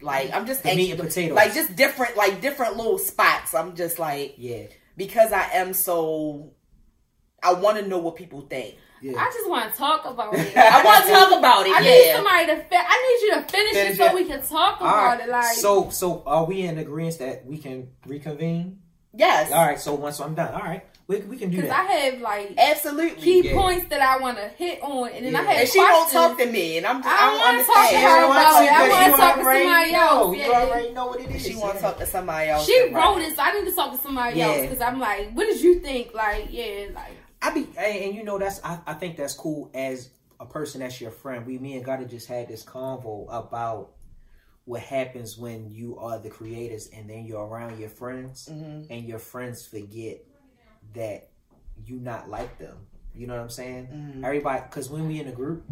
like, 0.00 0.32
I'm 0.34 0.46
just 0.46 0.62
The 0.62 0.74
meat 0.74 0.90
anxious, 0.92 1.00
and 1.00 1.08
potatoes. 1.08 1.36
like 1.36 1.54
just 1.54 1.76
different, 1.76 2.16
like 2.16 2.40
different 2.40 2.76
little 2.76 2.98
spots. 2.98 3.54
I'm 3.54 3.74
just 3.76 3.98
like 3.98 4.34
yeah, 4.38 4.64
because 4.96 5.32
I 5.32 5.50
am 5.52 5.72
so, 5.72 6.50
I 7.42 7.52
want 7.54 7.78
to 7.78 7.86
know 7.86 7.98
what 7.98 8.16
people 8.16 8.40
think. 8.42 8.76
Yeah. 9.12 9.18
I 9.20 9.24
just 9.32 9.48
want 9.48 9.70
to 9.72 9.78
talk 9.78 10.04
about 10.06 10.34
it. 10.34 10.56
I 10.56 10.84
want 10.84 11.04
to 11.04 11.10
talk 11.12 11.38
about 11.38 11.66
it. 11.66 11.72
I 11.76 11.80
need 11.80 12.12
somebody 12.14 12.46
to. 12.46 12.56
Fi- 12.68 12.86
I 12.88 13.18
need 13.20 13.26
you 13.28 13.34
to 13.34 13.42
finish, 13.50 13.72
Finish 13.74 13.92
it 13.92 13.96
so 13.98 14.06
it. 14.06 14.14
we 14.14 14.24
can 14.24 14.42
talk 14.42 14.80
All 14.80 14.86
about 14.88 15.18
right. 15.18 15.28
it. 15.28 15.30
Like 15.30 15.54
so 15.56 15.90
so 15.90 16.22
are 16.26 16.44
we 16.44 16.62
in 16.62 16.78
agreement 16.78 17.18
that 17.18 17.46
we 17.46 17.58
can 17.58 17.88
reconvene? 18.06 18.80
Yes. 19.14 19.50
All 19.52 19.64
right. 19.64 19.80
So 19.80 19.94
once 19.94 20.20
I'm 20.20 20.34
done, 20.34 20.52
all 20.52 20.60
right, 20.60 20.84
we 21.08 21.20
we 21.20 21.38
can 21.38 21.48
do 21.48 21.56
because 21.56 21.70
I 21.70 21.84
have 21.84 22.20
like 22.20 22.52
Absolutely. 22.58 23.22
key 23.22 23.40
Yeah. 23.48 23.54
points 23.54 23.86
that 23.88 24.02
I 24.02 24.18
want 24.18 24.36
to 24.36 24.48
hit 24.48 24.82
on, 24.82 25.08
and 25.08 25.24
then 25.24 25.34
I 25.34 25.40
Yeah. 25.42 25.48
have 25.52 25.60
and 25.60 25.68
she 25.70 25.78
won't 25.78 26.10
talk 26.12 26.36
to 26.38 26.44
me, 26.46 26.76
and 26.76 26.86
I'm 26.86 27.02
just, 27.02 27.08
I 27.08 27.16
I 27.16 27.20
don't 27.30 27.38
don't, 27.38 27.46
wanna 27.46 27.64
talk 27.64 27.74
to 27.74 27.96
understand. 27.96 28.04
her 28.04 28.24
about 28.26 28.62
it. 28.62 28.72
I 28.72 28.84
because 28.86 29.00
wanna 29.00 29.16
talk 29.16 29.34
to 29.36 29.40
already 29.40 29.64
somebody 29.64 29.92
know. 29.92 29.98
else, 30.00 30.36
You 30.36 30.42
yeah. 30.42 30.60
already 30.60 30.90
know 30.92 31.06
what 31.06 31.20
it 31.20 31.30
is. 31.30 31.46
She 31.46 31.54
want 31.56 31.76
to 31.76 31.80
talk 31.80 31.98
to 31.98 32.06
somebody 32.06 32.50
else. 32.50 32.66
She 32.66 32.78
then, 32.78 32.92
right. 32.92 33.04
wrote 33.06 33.22
it, 33.22 33.36
so 33.36 33.42
I 33.42 33.52
need 33.58 33.64
to 33.70 33.74
talk 33.74 33.92
to 33.92 33.98
somebody 34.02 34.38
Yeah. 34.38 34.48
else 34.48 34.60
because 34.62 34.80
I'm 34.82 35.00
like, 35.00 35.30
what 35.32 35.46
did 35.46 35.62
you 35.62 35.76
think? 35.80 36.12
Like, 36.12 36.48
yeah, 36.50 36.88
like 36.94 37.15
I 37.42 37.52
be 37.52 37.68
and, 37.78 38.04
and 38.04 38.14
you 38.14 38.24
know 38.24 38.38
that's 38.38 38.60
I, 38.64 38.78
I 38.86 38.94
think 38.94 39.16
that's 39.16 39.34
cool 39.34 39.70
as 39.74 40.10
a 40.40 40.46
person 40.46 40.80
that's 40.80 41.00
your 41.00 41.10
friend. 41.10 41.46
We 41.46 41.58
me 41.58 41.76
and 41.76 41.84
Gotta 41.84 42.04
just 42.04 42.28
had 42.28 42.48
this 42.48 42.64
convo 42.64 43.26
about 43.30 43.92
what 44.64 44.80
happens 44.82 45.38
when 45.38 45.70
you 45.70 45.96
are 45.98 46.18
the 46.18 46.28
creators 46.28 46.88
and 46.88 47.08
then 47.08 47.24
you're 47.24 47.44
around 47.46 47.78
your 47.78 47.88
friends 47.88 48.48
Mhm. 48.52 48.86
and 48.90 49.06
your 49.06 49.20
friends 49.20 49.64
forget 49.66 50.18
that 50.94 51.28
you 51.84 51.98
not 52.00 52.28
like 52.28 52.58
them. 52.58 52.76
You 53.14 53.26
know 53.28 53.34
what 53.36 53.42
I'm 53.42 53.50
saying? 53.50 53.86
Mhm. 53.86 54.24
Everybody, 54.24 54.62
because 54.68 54.90
when 54.90 55.06
we 55.06 55.20
in 55.20 55.28
a 55.28 55.32
group, 55.32 55.64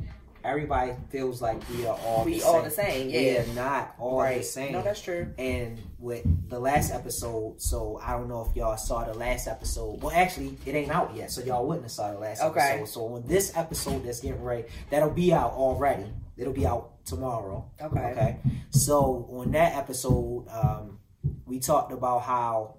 everybody 0.44 0.92
feels 1.10 1.40
like 1.42 1.60
we 1.70 1.86
are 1.86 1.98
all 2.04 2.24
We 2.24 2.38
the 2.38 2.46
all 2.46 2.54
same. 2.54 2.64
the 2.64 2.70
same, 2.70 3.06
We 3.08 3.12
yeah. 3.30 3.42
are 3.42 3.54
not 3.54 3.94
all 3.98 4.20
right. 4.20 4.38
the 4.38 4.44
same. 4.44 4.72
No, 4.72 4.82
that's 4.82 5.00
true. 5.00 5.32
And 5.38 5.80
with 5.98 6.24
the 6.50 6.58
last 6.60 6.92
episode, 6.92 7.60
so 7.62 7.98
I 8.02 8.12
don't 8.12 8.28
know 8.28 8.46
if 8.48 8.54
y'all 8.54 8.76
saw 8.76 9.04
the 9.04 9.14
last 9.14 9.48
episode. 9.48 10.02
Well, 10.02 10.12
actually, 10.14 10.56
it 10.66 10.74
ain't 10.74 10.90
out 10.90 11.16
yet, 11.16 11.30
so 11.30 11.42
y'all 11.42 11.66
wouldn't 11.66 11.84
have 11.84 11.92
saw 11.92 12.12
the 12.12 12.18
last 12.18 12.42
Okay. 12.42 12.60
episode. 12.60 12.88
So 12.92 13.14
on 13.14 13.26
this 13.26 13.56
episode 13.56 14.04
that's 14.04 14.20
getting 14.20 14.42
ready, 14.42 14.64
that'll 14.90 15.10
be 15.10 15.32
out 15.32 15.52
already. 15.52 16.06
It'll 16.36 16.52
be 16.52 16.66
out 16.66 17.04
tomorrow. 17.06 17.70
Okay. 17.80 18.00
Okay. 18.12 18.36
So 18.70 19.28
on 19.32 19.50
that 19.52 19.74
episode, 19.76 20.46
um, 20.50 20.98
we 21.46 21.58
talked 21.60 21.92
about 21.92 22.20
how 22.22 22.74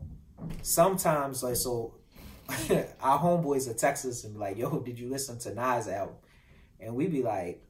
sometimes, 0.62 1.44
like, 1.44 1.56
so 1.56 1.96
our 3.02 3.18
homeboys 3.20 3.68
will 3.68 3.74
Texas 3.76 4.24
and 4.24 4.34
be 4.34 4.40
like, 4.40 4.58
"Yo, 4.58 4.80
did 4.80 5.00
you 5.00 5.10
listen 5.10 5.40
to 5.40 5.54
Nas 5.56 5.88
album?" 5.88 6.16
And 6.80 6.96
we 6.96 7.08
be 7.08 7.22
like, 7.24 7.64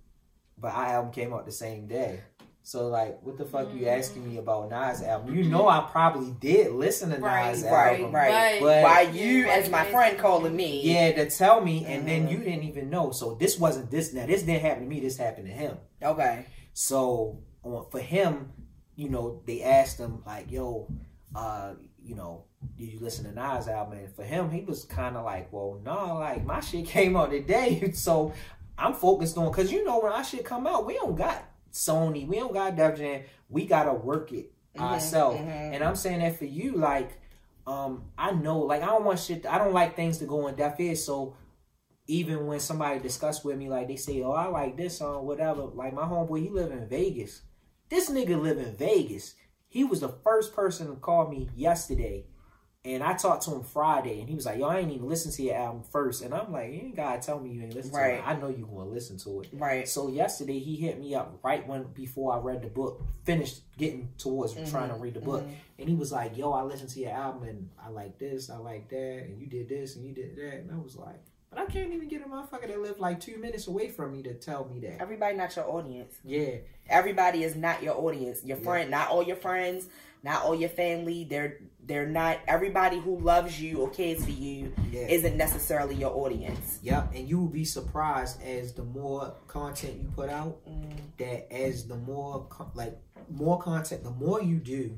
"But 0.57 0.73
our 0.73 0.85
album 0.85 1.11
came 1.11 1.33
out 1.33 1.45
the 1.45 1.51
same 1.51 1.87
day." 1.87 2.21
So 2.63 2.87
like, 2.87 3.21
what 3.21 3.37
the 3.37 3.45
fuck 3.45 3.71
you 3.75 3.87
asking 3.87 4.27
me 4.27 4.37
about 4.39 4.71
Nas 4.71 5.03
album? 5.03 5.35
You 5.35 5.43
know, 5.43 5.67
I 5.67 5.87
probably 5.91 6.31
did 6.39 6.71
listen 6.71 7.11
to 7.11 7.17
Right, 7.19 7.51
Nas 7.51 7.63
Right, 7.63 7.99
album. 7.99 8.11
right. 8.15 8.59
But- 8.59 8.81
Why 8.83 9.01
you, 9.01 9.45
as 9.45 9.69
my 9.69 9.85
friend, 9.85 10.17
calling 10.17 10.55
me? 10.55 10.81
Yeah, 10.81 11.11
to 11.11 11.29
tell 11.29 11.61
me, 11.61 11.85
and 11.85 12.07
then 12.07 12.25
Mhm. 12.27 12.31
you 12.31 12.37
didn't 12.39 12.63
even 12.63 12.89
know. 12.89 13.11
So 13.11 13.35
this 13.35 13.59
wasn't 13.59 13.91
this. 13.91 14.13
Now 14.13 14.25
this 14.25 14.41
didn't 14.41 14.61
happen 14.63 14.83
to 14.83 14.89
me. 14.89 14.99
This 14.99 15.15
happened 15.17 15.45
to 15.47 15.53
him. 15.53 15.77
Okay. 16.01 16.47
So 16.73 17.37
on, 17.63 17.85
for 17.91 17.99
him, 17.99 18.51
you 18.95 19.09
know, 19.09 19.41
they 19.45 19.61
asked 19.61 19.99
him 19.99 20.23
like, 20.25 20.51
"Yo, 20.51 20.87
uh, 21.35 21.73
you 22.01 22.15
know, 22.15 22.45
did 22.77 22.85
you 22.91 22.99
listen 22.99 23.25
to 23.25 23.31
Nas 23.31 23.67
album?" 23.67 23.99
And 23.99 24.11
for 24.15 24.23
him, 24.23 24.49
he 24.49 24.61
was 24.61 24.85
kind 24.85 25.15
of 25.15 25.23
like, 25.23 25.53
"Well, 25.53 25.79
no, 25.83 26.15
like 26.15 26.43
my 26.45 26.61
shit 26.61 26.85
came 26.97 27.15
out 27.15 27.29
today, 27.29 27.91
so 27.93 28.33
I'm 28.77 28.93
focused 28.93 29.37
on 29.37 29.51
because 29.51 29.71
you 29.71 29.83
know 29.83 29.99
when 29.99 30.11
our 30.11 30.23
shit 30.23 30.45
come 30.45 30.67
out, 30.67 30.85
we 30.85 30.93
don't 30.95 31.15
got 31.15 31.43
Sony, 31.71 32.27
we 32.27 32.37
don't 32.37 32.53
got 32.53 32.75
Def 32.75 32.97
Jam, 32.97 33.21
we 33.49 33.65
gotta 33.65 33.93
work 33.93 34.31
it 34.31 34.51
Mhm, 34.75 34.81
ourselves." 34.81 35.39
mhm. 35.39 35.73
And 35.73 35.83
I'm 35.83 35.95
saying 35.95 36.19
that 36.19 36.37
for 36.37 36.45
you, 36.45 36.73
like, 36.75 37.19
um, 37.67 38.03
I 38.17 38.31
know, 38.31 38.59
like, 38.59 38.81
I 38.83 38.87
don't 38.87 39.05
want 39.05 39.19
shit. 39.19 39.45
I 39.45 39.57
don't 39.57 39.73
like 39.73 39.95
things 39.95 40.17
to 40.19 40.25
go 40.25 40.47
in 40.47 40.55
deaf 40.55 40.79
ears, 40.79 41.03
so 41.03 41.35
even 42.07 42.45
when 42.45 42.59
somebody 42.59 42.99
discuss 42.99 43.43
with 43.43 43.57
me, 43.57 43.67
like 43.69 43.87
they 43.87 43.95
say, 43.95 44.21
"Oh, 44.21 44.31
I 44.31 44.45
like 44.47 44.77
this 44.77 44.97
song, 44.99 45.25
whatever." 45.25 45.63
Like 45.63 45.93
my 45.93 46.03
homeboy, 46.03 46.41
he 46.43 46.49
live 46.49 46.71
in 46.71 46.87
Vegas. 46.87 47.41
This 47.89 48.09
nigga 48.09 48.39
live 48.39 48.57
in 48.59 48.75
Vegas. 48.75 49.35
He 49.67 49.83
was 49.83 50.01
the 50.01 50.09
first 50.09 50.53
person 50.55 50.87
to 50.87 50.95
call 50.95 51.27
me 51.27 51.49
yesterday, 51.55 52.25
and 52.85 53.01
I 53.03 53.13
talked 53.13 53.43
to 53.45 53.51
him 53.51 53.63
Friday, 53.63 54.19
and 54.19 54.29
he 54.29 54.35
was 54.35 54.45
like, 54.45 54.59
"Yo, 54.59 54.67
I 54.67 54.77
ain't 54.79 54.91
even 54.91 55.07
listen 55.09 55.31
to 55.31 55.41
your 55.43 55.55
album 55.55 55.83
first. 55.83 56.21
and 56.21 56.33
I'm 56.33 56.51
like, 56.51 56.71
"You 56.71 56.79
ain't 56.81 56.95
gotta 56.95 57.19
tell 57.21 57.39
me 57.39 57.49
you 57.51 57.63
ain't 57.63 57.73
listen 57.75 57.91
to 57.91 57.97
it. 57.97 58.21
I 58.25 58.35
know 58.35 58.47
you 58.49 58.65
gonna 58.65 58.89
listen 58.89 59.17
to 59.17 59.41
it." 59.41 59.49
Right. 59.51 59.87
So 59.89 60.07
yesterday 60.07 60.59
he 60.59 60.75
hit 60.75 60.99
me 60.99 61.15
up 61.15 61.39
right 61.43 61.67
when 61.67 61.83
before 61.93 62.33
I 62.33 62.39
read 62.39 62.61
the 62.61 62.69
book, 62.69 63.01
finished 63.23 63.61
getting 63.77 64.09
towards 64.17 64.53
Mm-hmm. 64.53 64.71
trying 64.71 64.89
to 64.89 64.95
read 64.95 65.15
the 65.15 65.19
book, 65.21 65.47
and 65.79 65.89
he 65.89 65.95
was 65.95 66.11
like, 66.11 66.37
"Yo, 66.37 66.51
I 66.51 66.61
listened 66.61 66.89
to 66.91 66.99
your 66.99 67.11
album 67.11 67.43
and 67.49 67.69
I 67.83 67.89
like 67.89 68.19
this, 68.19 68.49
I 68.49 68.57
like 68.57 68.87
that, 68.89 69.23
and 69.25 69.39
you 69.39 69.47
did 69.47 69.67
this 69.67 69.95
and 69.95 70.05
you 70.05 70.13
did 70.13 70.35
that," 70.35 70.59
and 70.59 70.71
I 70.71 70.77
was 70.77 70.95
like, 70.95 71.19
But 71.49 71.59
I 71.59 71.65
can't 71.65 71.93
even 71.93 72.09
get 72.09 72.21
a 72.21 72.25
motherfucker 72.25 72.67
that 72.67 72.79
live 72.81 72.99
like 72.99 73.19
two 73.19 73.37
minutes 73.37 73.67
away 73.67 73.89
from 73.89 74.11
me 74.11 74.21
to 74.23 74.33
tell 74.33 74.65
me 74.65 74.79
that. 74.81 75.01
Everybody 75.01 75.37
not 75.37 75.55
your 75.55 75.69
audience. 75.69 76.13
Yeah, 76.23 76.57
Everybody 76.89 77.43
is 77.43 77.55
not 77.55 77.81
your 77.81 77.95
audience. 77.95 78.43
Your 78.43 78.57
Yeah. 78.57 78.63
friend, 78.63 78.91
not 78.91 79.09
all 79.09 79.23
your 79.23 79.37
friends, 79.37 79.87
not 80.21 80.43
all 80.43 80.53
your 80.55 80.69
family. 80.69 81.23
They're 81.23 81.59
they're 81.85 82.07
not 82.07 82.39
everybody 82.47 82.99
who 82.99 83.19
loves 83.19 83.61
you 83.61 83.79
or 83.79 83.89
cares 83.89 84.23
for 84.23 84.31
you 84.31 84.73
yeah. 84.91 85.07
isn't 85.07 85.37
necessarily 85.37 85.95
your 85.95 86.15
audience. 86.15 86.79
Yep, 86.81 87.11
and 87.15 87.29
you 87.29 87.39
will 87.39 87.47
be 87.47 87.65
surprised 87.65 88.41
as 88.41 88.73
the 88.73 88.83
more 88.83 89.35
content 89.47 90.01
you 90.01 90.09
put 90.15 90.29
out, 90.29 90.57
mm. 90.67 90.95
that 91.17 91.53
as 91.53 91.87
the 91.87 91.95
more 91.95 92.47
like 92.73 92.97
more 93.29 93.59
content, 93.59 94.03
the 94.03 94.11
more 94.11 94.41
you 94.41 94.57
do, 94.57 94.97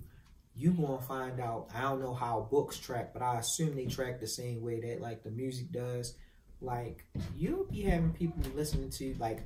you 0.56 0.72
gonna 0.72 1.02
find 1.02 1.40
out. 1.40 1.70
I 1.74 1.82
don't 1.82 2.02
know 2.02 2.14
how 2.14 2.48
books 2.50 2.78
track, 2.78 3.14
but 3.14 3.22
I 3.22 3.40
assume 3.40 3.76
they 3.76 3.86
track 3.86 4.20
the 4.20 4.28
same 4.28 4.62
way 4.64 4.80
that 4.82 5.02
like 5.02 5.24
the 5.24 5.32
music 5.32 5.72
does. 5.72 6.16
Like 6.62 7.06
you'll 7.36 7.66
be 7.66 7.82
having 7.82 8.12
people 8.14 8.42
listening 8.56 8.90
to 8.92 9.16
like 9.20 9.46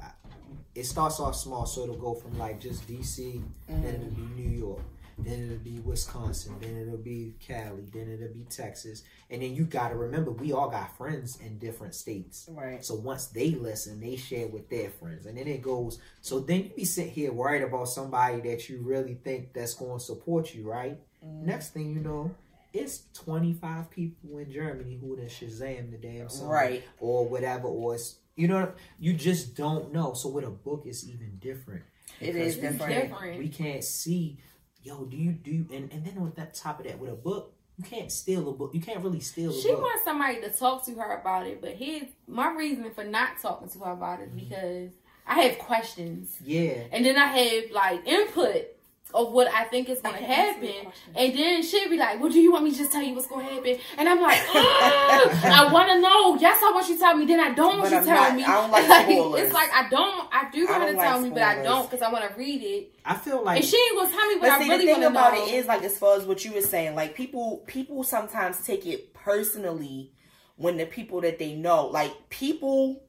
it 0.75 0.85
starts 0.85 1.19
off 1.19 1.35
small, 1.35 1.65
so 1.65 1.83
it'll 1.83 1.97
go 1.97 2.13
from 2.13 2.37
like 2.37 2.59
just 2.59 2.87
DC, 2.87 3.41
then 3.67 3.83
it'll 3.83 4.07
mm. 4.07 4.35
be 4.35 4.43
New 4.43 4.57
York, 4.57 4.81
then 5.17 5.45
it'll 5.45 5.63
be 5.63 5.79
Wisconsin, 5.79 6.55
then 6.59 6.77
it'll 6.77 6.97
be 6.97 7.35
Cali, 7.39 7.83
then 7.93 8.09
it'll 8.11 8.33
be 8.33 8.45
Texas, 8.49 9.03
and 9.29 9.41
then 9.41 9.53
you 9.55 9.65
gotta 9.65 9.95
remember 9.95 10.31
we 10.31 10.51
all 10.51 10.69
got 10.69 10.95
friends 10.97 11.37
in 11.39 11.57
different 11.59 11.95
states. 11.95 12.47
Right. 12.49 12.83
So 12.83 12.95
once 12.95 13.27
they 13.27 13.51
listen, 13.51 13.99
they 13.99 14.15
share 14.15 14.47
with 14.47 14.69
their 14.69 14.89
friends, 14.89 15.25
and 15.25 15.37
then 15.37 15.47
it 15.47 15.61
goes. 15.61 15.99
So 16.21 16.39
then 16.39 16.63
you 16.63 16.69
be 16.69 16.85
sitting 16.85 17.11
here 17.11 17.31
worried 17.31 17.63
about 17.63 17.89
somebody 17.89 18.41
that 18.49 18.69
you 18.69 18.81
really 18.81 19.15
think 19.15 19.53
that's 19.53 19.73
going 19.73 19.99
to 19.99 20.03
support 20.03 20.53
you, 20.53 20.69
right? 20.69 20.99
Mm. 21.25 21.43
Next 21.43 21.69
thing 21.73 21.93
you 21.93 21.99
know, 21.99 22.33
it's 22.73 23.03
twenty 23.13 23.53
five 23.53 23.89
people 23.89 24.37
in 24.37 24.51
Germany 24.51 24.97
who 24.99 25.15
done 25.15 25.25
Shazam 25.25 25.91
the 25.91 25.97
damn 25.97 26.29
song, 26.29 26.47
Right. 26.47 26.83
Or 26.99 27.27
whatever, 27.27 27.67
or 27.67 27.95
it's 27.95 28.17
you 28.35 28.47
know 28.47 28.71
you 28.99 29.13
just 29.13 29.55
don't 29.55 29.93
know. 29.93 30.13
So 30.13 30.29
with 30.29 30.45
a 30.45 30.49
book, 30.49 30.83
it's 30.85 31.05
even 31.07 31.37
different. 31.39 31.83
It 32.19 32.35
is. 32.35 32.57
Different. 32.57 33.39
We 33.39 33.49
can't 33.49 33.83
see, 33.83 34.37
yo. 34.83 35.05
Do 35.05 35.17
you 35.17 35.31
do? 35.31 35.65
And 35.73 35.91
and 35.91 36.05
then 36.05 36.17
on 36.17 36.33
that 36.35 36.53
top 36.53 36.79
of 36.79 36.85
that, 36.87 36.99
with 36.99 37.11
a 37.11 37.15
book, 37.15 37.53
you 37.77 37.83
can't 37.83 38.11
steal 38.11 38.47
a 38.49 38.53
book. 38.53 38.71
You 38.73 38.81
can't 38.81 39.01
really 39.03 39.19
steal 39.19 39.51
a 39.51 39.53
She 39.61 39.71
book. 39.71 39.81
wants 39.81 40.03
somebody 40.03 40.41
to 40.41 40.49
talk 40.49 40.85
to 40.85 40.93
her 40.95 41.19
about 41.19 41.47
it, 41.47 41.61
but 41.61 41.71
here's 41.71 42.07
my 42.27 42.51
reason 42.53 42.91
for 42.91 43.03
not 43.03 43.39
talking 43.41 43.69
to 43.69 43.79
her 43.79 43.91
about 43.91 44.19
Mm-hmm. 44.19 44.37
it 44.37 44.49
because 44.49 44.91
I 45.27 45.41
have 45.41 45.59
questions. 45.59 46.37
yeah. 46.43 46.83
And 46.91 47.05
then 47.05 47.15
I 47.17 47.25
have 47.27 47.71
like 47.71 48.05
input 48.07 48.65
of 49.13 49.31
what 49.31 49.47
I 49.53 49.65
think 49.65 49.89
is 49.89 49.99
gonna 50.01 50.17
can 50.17 50.25
answer 50.29 50.63
your 50.65 50.73
happen. 50.73 50.91
And 51.15 51.33
then 51.37 51.63
she'll 51.63 51.89
be 51.89 51.97
like, 51.97 52.19
Well, 52.19 52.31
do 52.31 52.39
you 52.39 52.51
want 52.51 52.63
me 52.65 52.71
to 52.71 52.77
just 52.77 52.91
tell 52.91 53.01
you 53.03 53.13
what's 53.13 53.27
gonna 53.27 53.43
happen? 53.43 53.77
And 53.97 54.07
I'm 54.09 54.21
like, 54.21 54.37
"Mm, 54.37 54.53
I 55.51 55.69
wanna 55.71 55.99
know. 55.99 56.35
Yes, 56.37 56.59
I 56.63 56.71
want 56.71 56.87
you 56.89 56.95
to 56.95 56.99
tell 57.01 57.15
me, 57.15 57.25
then 57.25 57.39
I 57.39 57.53
don't 57.53 57.79
want 57.79 57.89
But 57.89 57.91
you 57.91 57.99
to 57.99 58.05
tell 58.05 58.15
not- 58.23 58.35
me. 58.35 58.43
I 58.43 58.53
don't 58.61 58.71
like 58.71 58.83
spoilers. 59.09 59.41
it's 59.43 59.53
like 59.53 59.69
I 59.73 59.89
don't 59.89 60.27
I 60.31 60.49
do 60.51 60.65
want 60.67 60.87
to 60.89 60.97
like 60.97 61.07
tell 61.07 61.21
me, 61.21 61.29
but 61.29 61.41
I 61.43 61.61
don't 61.63 61.89
because 61.89 62.01
I 62.01 62.11
wanna 62.11 62.31
read 62.37 62.61
it. 62.63 62.93
I 63.05 63.15
feel 63.15 63.43
like 63.43 63.57
And 63.61 63.65
she 63.65 63.77
ain't 63.77 63.97
gonna 63.97 64.09
tell 64.11 64.27
me 64.27 64.33
what 64.35 64.41
But 64.41 64.51
I 64.51 64.59
see, 64.63 64.69
really 64.69 64.85
the 64.85 64.93
thing 64.93 65.01
wanna 65.03 65.07
about 65.19 65.33
know. 65.33 65.45
it 65.47 65.53
is, 65.55 65.65
like, 65.65 65.83
as 65.83 65.97
far 65.97 66.17
as 66.17 66.25
what 66.25 66.45
you 66.45 66.53
were 66.53 66.61
saying, 66.61 66.95
like, 66.95 67.15
people, 67.15 67.63
people 67.65 68.03
sometimes 68.03 68.63
take 68.65 68.85
it 68.85 69.11
personally 69.13 70.11
when 70.57 70.77
the 70.77 70.85
people 70.85 71.21
that 71.21 71.39
they 71.39 71.55
know, 71.55 71.87
like, 71.87 72.29
people, 72.29 73.01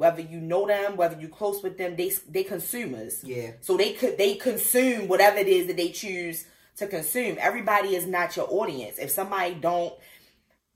whether 0.00 0.22
you 0.22 0.40
know 0.40 0.66
them, 0.66 0.96
whether 0.96 1.20
you 1.20 1.28
close 1.28 1.62
with 1.62 1.76
them, 1.76 1.94
they 1.94 2.10
they 2.28 2.42
consumers. 2.42 3.22
yeah. 3.22 3.50
So 3.60 3.76
they 3.76 3.92
could 3.92 4.16
they 4.16 4.34
consume 4.36 5.08
whatever 5.08 5.36
it 5.36 5.46
is 5.46 5.66
that 5.66 5.76
they 5.76 5.90
choose 5.90 6.46
to 6.78 6.86
consume. 6.86 7.36
Everybody 7.38 7.94
is 7.94 8.06
not 8.06 8.34
your 8.34 8.46
audience. 8.50 8.96
If 8.98 9.10
somebody 9.10 9.54
don't 9.56 9.92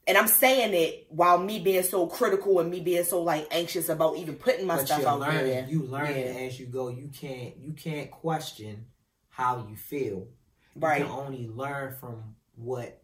and 0.07 0.18
I'm 0.18 0.29
saying 0.29 0.75
it 0.75 1.07
while 1.09 1.39
me 1.39 1.59
being 1.61 1.83
so 1.83 2.07
critical 2.07 2.61
and 2.61 2.70
me 2.70 2.81
being 2.81 3.05
so 3.05 3.22
like 3.22 3.49
anxious 3.51 3.89
about 3.89 4.18
even 4.18 4.35
putting 4.35 4.66
my 4.66 4.77
but 4.77 4.87
stuff 4.87 5.07
out 5.07 5.20
learning. 5.20 5.47
there. 5.47 5.66
You 5.70 5.85
learn 5.85 6.11
Yeah. 6.11 6.47
as 6.47 6.61
you 6.61 6.66
go. 6.66 6.89
You 6.89 7.09
can't 7.09 7.57
you 7.57 7.72
can't 7.72 8.11
question 8.11 8.85
how 9.31 9.66
you 9.70 9.77
feel. 9.77 10.29
You 10.75 10.81
Right. 10.83 11.01
can 11.03 11.11
only 11.11 11.49
learn 11.49 11.95
from 11.99 12.37
what 12.57 13.03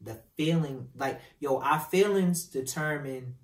the 0.00 0.18
feeling 0.36 0.88
like 0.96 1.20
yo, 1.38 1.58
our 1.60 1.78
feelings 1.78 2.44
determine 2.46 3.36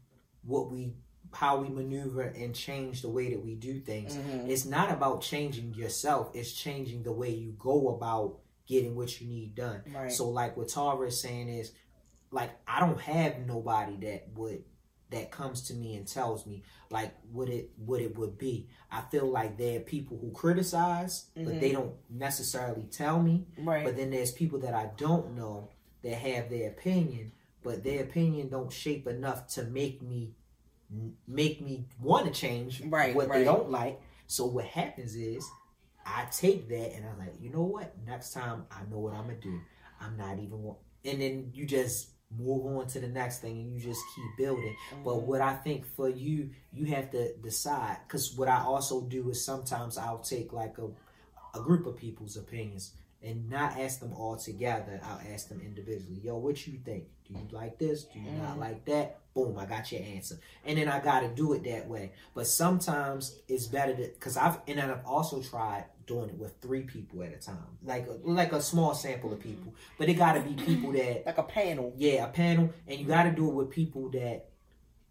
what 0.43 0.73
we 0.73 0.95
how 1.33 1.59
we 1.59 1.69
maneuver 1.69 2.23
and 2.23 2.55
change 2.55 3.03
the 3.03 3.09
way 3.09 3.31
that 3.31 3.45
we 3.45 3.55
do 3.55 3.81
things. 3.81 4.17
Mhm. 4.17 4.49
It's 4.49 4.65
not 4.65 4.91
about 4.91 5.23
changing 5.23 5.75
yourself, 5.75 6.31
it's 6.35 6.53
changing 6.53 7.03
the 7.03 7.13
way 7.13 7.31
you 7.31 7.53
go 7.59 7.89
about 7.89 8.39
getting 8.67 8.97
what 8.97 9.21
you 9.21 9.27
need 9.29 9.55
done. 9.55 9.83
Right. 9.95 10.11
So 10.11 10.29
like 10.29 10.57
what 10.57 10.69
Tara 10.69 11.07
is 11.07 11.21
saying 11.21 11.49
is 11.49 11.73
like 12.31 12.51
I 12.67 12.81
don't 12.81 13.01
have 13.01 13.47
nobody 13.47 13.97
that 14.07 14.29
would 14.35 14.65
that 15.11 15.31
comes 15.31 15.63
to 15.69 15.75
me 15.75 15.95
and 15.95 16.07
tells 16.07 16.47
me 16.47 16.65
like 16.91 17.15
what 17.33 17.49
it 17.49 17.71
what 17.77 18.01
it 18.01 18.17
would 18.19 18.39
be. 18.39 18.69
I 18.91 19.03
feel 19.03 19.27
like 19.27 19.57
there 19.57 19.79
are 19.79 19.83
people 19.85 20.19
who 20.19 20.33
criticize, 20.33 21.27
but 21.37 21.61
they 21.61 21.73
don't 21.73 21.95
necessarily 22.11 22.85
tell 22.91 23.23
me. 23.23 23.47
Right. 23.59 23.85
But 23.85 23.97
then 23.97 24.11
there's 24.11 24.33
people 24.33 24.59
that 24.61 24.75
I 24.75 24.91
don't 24.97 25.37
know 25.37 25.71
that 26.03 26.15
have 26.15 26.51
their 26.51 26.71
opinion, 26.71 27.33
but 27.63 27.85
their 27.85 28.03
opinion 28.03 28.49
don't 28.49 28.73
shape 28.73 29.07
enough 29.07 29.47
to 29.49 29.65
make 29.65 30.03
me 30.03 30.35
make 31.27 31.61
me 31.61 31.85
want 32.01 32.27
to 32.27 32.33
change 32.33 32.83
Right, 32.85 33.15
what 33.15 33.31
they 33.31 33.45
don't 33.45 33.71
like. 33.71 34.01
So 34.27 34.47
what 34.47 34.65
happens 34.65 35.15
is 35.15 35.49
I 36.05 36.27
take 36.31 36.69
that 36.69 36.95
and 36.95 37.07
I'm 37.07 37.19
like, 37.19 37.35
you 37.41 37.51
know 37.51 37.63
what? 37.63 37.95
Next 38.07 38.33
time 38.33 38.67
I 38.71 38.81
know 38.91 38.99
what 38.99 39.15
I'm 39.15 39.27
gonna 39.27 39.41
do. 39.41 39.61
I'm 40.01 40.17
not 40.17 40.39
even 40.39 40.63
wa- 40.63 40.77
and 41.05 41.21
then 41.21 41.51
you 41.55 41.67
just 41.67 42.11
move 42.37 42.67
on 42.67 42.87
to 42.89 43.01
the 43.01 43.07
next 43.07 43.39
thing 43.39 43.59
and 43.59 43.73
you 43.73 43.81
just 43.81 44.01
keep 44.15 44.25
building. 44.37 44.75
But 45.05 45.13
mm-hmm. 45.13 45.27
what 45.27 45.41
I 45.41 45.55
think 45.55 45.87
for 45.95 46.09
you, 46.09 46.51
you 46.73 46.87
have 46.87 47.11
to 47.13 47.35
decide 47.37 47.99
because 48.07 48.35
what 48.37 48.49
I 48.49 48.59
also 48.59 49.03
do 49.03 49.31
is 49.31 49.45
sometimes 49.45 49.97
I'll 49.97 50.19
take 50.19 50.53
like 50.53 50.79
a 50.79 50.89
a 51.57 51.63
group 51.63 51.87
of 51.87 51.97
people's 51.97 52.37
opinions 52.37 52.93
and 53.23 53.49
not 53.49 53.79
ask 53.79 54.01
them 54.01 54.13
all 54.13 54.37
together. 54.37 55.01
I'll 55.03 55.21
ask 55.33 55.49
them 55.49 55.61
individually. 55.65 56.21
Yo, 56.23 56.37
what 56.37 56.67
you 56.67 56.79
think? 56.85 57.05
Do 57.29 57.35
you 57.35 57.47
like 57.51 57.79
this? 57.79 58.05
Do 58.05 58.19
you 58.19 58.31
not 58.31 58.57
mm. 58.57 58.61
like 58.61 58.85
that? 58.87 59.19
Boom, 59.35 59.59
I 59.59 59.67
got 59.67 59.91
your 59.93 60.03
answer. 60.03 60.39
And 60.65 60.79
then 60.79 60.89
I 60.89 60.99
got 61.01 61.21
to 61.21 61.29
do 61.29 61.53
it 61.53 61.65
that 61.65 61.89
way. 61.89 62.13
But 62.35 62.47
sometimes 62.47 63.39
it's 63.49 63.67
better 63.67 63.95
to 63.95 64.03
because 64.03 64.37
I've 64.37 64.59
and 64.67 64.81
I've 64.81 65.05
also 65.05 65.43
tried 65.43 65.85
doing 66.07 66.29
it 66.29 66.39
with 66.39 66.55
three 66.63 66.83
people 66.83 67.23
at 67.23 67.33
a 67.33 67.37
time, 67.37 67.79
like 67.85 68.09
like 68.23 68.53
a 68.53 68.63
small 68.63 68.95
sample 68.95 69.33
of 69.33 69.41
mm-hmm. 69.41 69.51
people. 69.51 69.75
But 69.99 70.09
it 70.09 70.15
got 70.15 70.35
to 70.35 70.41
be 70.41 70.55
people 70.55 70.93
that 70.93 71.23
like 71.27 71.39
a 71.39 71.43
panel. 71.43 71.93
yeah, 71.97 72.25
a 72.25 72.29
panel, 72.29 72.73
and 72.87 72.99
you 72.99 73.07
got 73.07 73.25
to 73.25 73.33
do 73.33 73.49
it 73.49 73.55
with 73.55 73.71
people 73.71 74.09
that, 74.11 74.49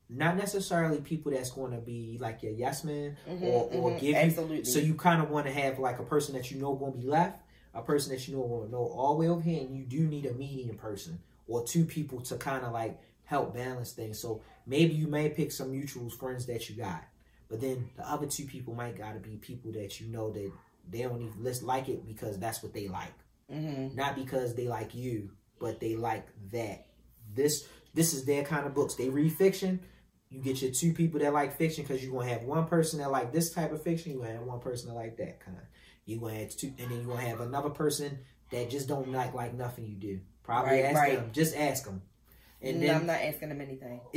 not 0.10 0.38
necessarily 0.38 1.02
people 1.02 1.32
that's 1.32 1.52
going 1.52 1.72
to 1.72 1.80
be 1.80 2.18
like 2.20 2.42
your 2.44 2.54
yes 2.54 2.84
man 2.84 3.18
mm-hmm, 3.30 3.44
or, 3.44 3.70
or 3.74 3.92
mhm, 3.92 4.00
give 4.00 4.50
you. 4.50 4.64
So 4.66 4.80
you 4.80 4.96
kind 4.96 5.22
of 5.22 5.30
want 5.30 5.46
to 5.48 5.52
have 5.52 5.80
like 5.80 6.00
a 6.00 6.04
person 6.04 6.36
that 6.36 6.50
you 6.50 6.60
know 6.60 6.74
going 6.76 6.94
to 6.94 6.98
be 6.98 7.06
left, 7.06 7.42
a 7.74 7.82
person 7.82 8.12
that 8.14 8.28
you 8.28 8.36
know 8.38 8.44
going 8.44 8.66
to 8.68 8.72
know 8.72 8.86
all 8.86 9.14
the 9.14 9.20
way 9.20 9.28
over 9.28 9.42
here, 9.42 9.62
and 9.62 9.76
you 9.76 9.84
do 9.84 10.08
need 10.08 10.26
a 10.26 10.34
medium 10.34 10.78
person 10.78 11.20
or 11.48 11.66
two 11.66 11.86
people 11.86 12.22
to 12.22 12.36
kind 12.38 12.66
of 12.66 12.72
like 12.74 13.00
help 13.24 13.54
balance 13.56 13.92
things. 13.92 14.20
So 14.20 14.42
maybe 14.66 14.94
you 14.94 15.08
may 15.08 15.30
pick 15.30 15.52
some 15.52 15.72
mutual 15.72 16.10
friends 16.10 16.46
that 16.48 16.70
you 16.70 16.76
got, 16.76 17.04
but 17.50 17.62
then 17.62 17.90
the 17.98 18.08
other 18.10 18.26
two 18.28 18.46
people 18.46 18.74
might 18.74 18.98
got 18.98 19.14
to 19.14 19.20
be 19.20 19.36
people 19.38 19.72
that 19.74 20.00
you 20.00 20.08
know 20.08 20.32
that 20.32 20.52
they 20.90 21.02
don't 21.02 21.22
even 21.22 21.44
list 21.44 21.64
like 21.64 21.90
it 21.90 22.06
because 22.06 22.38
that's 22.40 22.62
what 22.62 22.74
they 22.74 22.88
like 22.88 23.14
Mm-hmm. 23.54 23.96
not 23.96 24.16
because 24.16 24.56
they 24.56 24.68
like 24.68 24.96
you, 24.96 25.30
but 25.60 25.80
they 25.80 25.96
like 25.96 26.28
that. 26.52 26.88
This 27.34 27.68
this 27.94 28.14
is 28.14 28.26
their 28.26 28.44
kind 28.44 28.66
of 28.66 28.74
books. 28.74 28.96
They 28.96 29.10
read 29.10 29.34
fiction. 29.34 29.82
You 30.30 30.42
get 30.42 30.62
your 30.64 30.72
two 30.72 30.94
people 30.94 31.20
that 31.20 31.32
like 31.32 31.56
fiction 31.56 31.84
because 31.84 32.04
you're 32.04 32.12
gonna 32.12 32.28
have 32.32 32.42
one 32.44 32.66
person 32.66 33.00
that 33.00 33.12
like 33.12 33.32
this 33.32 33.52
type 33.52 33.72
of 33.72 33.84
fiction. 33.84 34.14
You 34.14 34.20
gonna 34.20 34.34
have 34.34 34.42
one 34.42 34.60
person 34.60 34.90
that 34.90 34.96
like 34.96 35.18
that 35.18 35.40
kind. 35.40 35.58
You 36.06 36.20
gonna 36.20 36.34
have 36.40 36.56
two, 36.56 36.74
and 36.80 36.90
then 36.90 37.02
you 37.02 37.08
gonna 37.08 37.22
have 37.22 37.40
another 37.42 37.70
person 37.70 38.18
that 38.50 38.70
just 38.72 38.88
don't 38.88 39.12
like 39.12 39.36
like 39.36 39.54
nothing 39.54 39.86
you 39.86 39.96
do. 39.96 40.20
Probably 40.46 40.72
Right, 40.82 40.86
ask 40.86 40.96
right. 41.00 41.16
them. 41.16 41.30
Just 41.34 41.56
ask 41.56 41.86
them. 41.86 42.02
And 42.62 42.82
No, 42.82 42.94
I'm 42.94 43.06
not 43.06 43.20
asking 43.22 43.50
them 43.50 43.62
anything. 43.62 44.00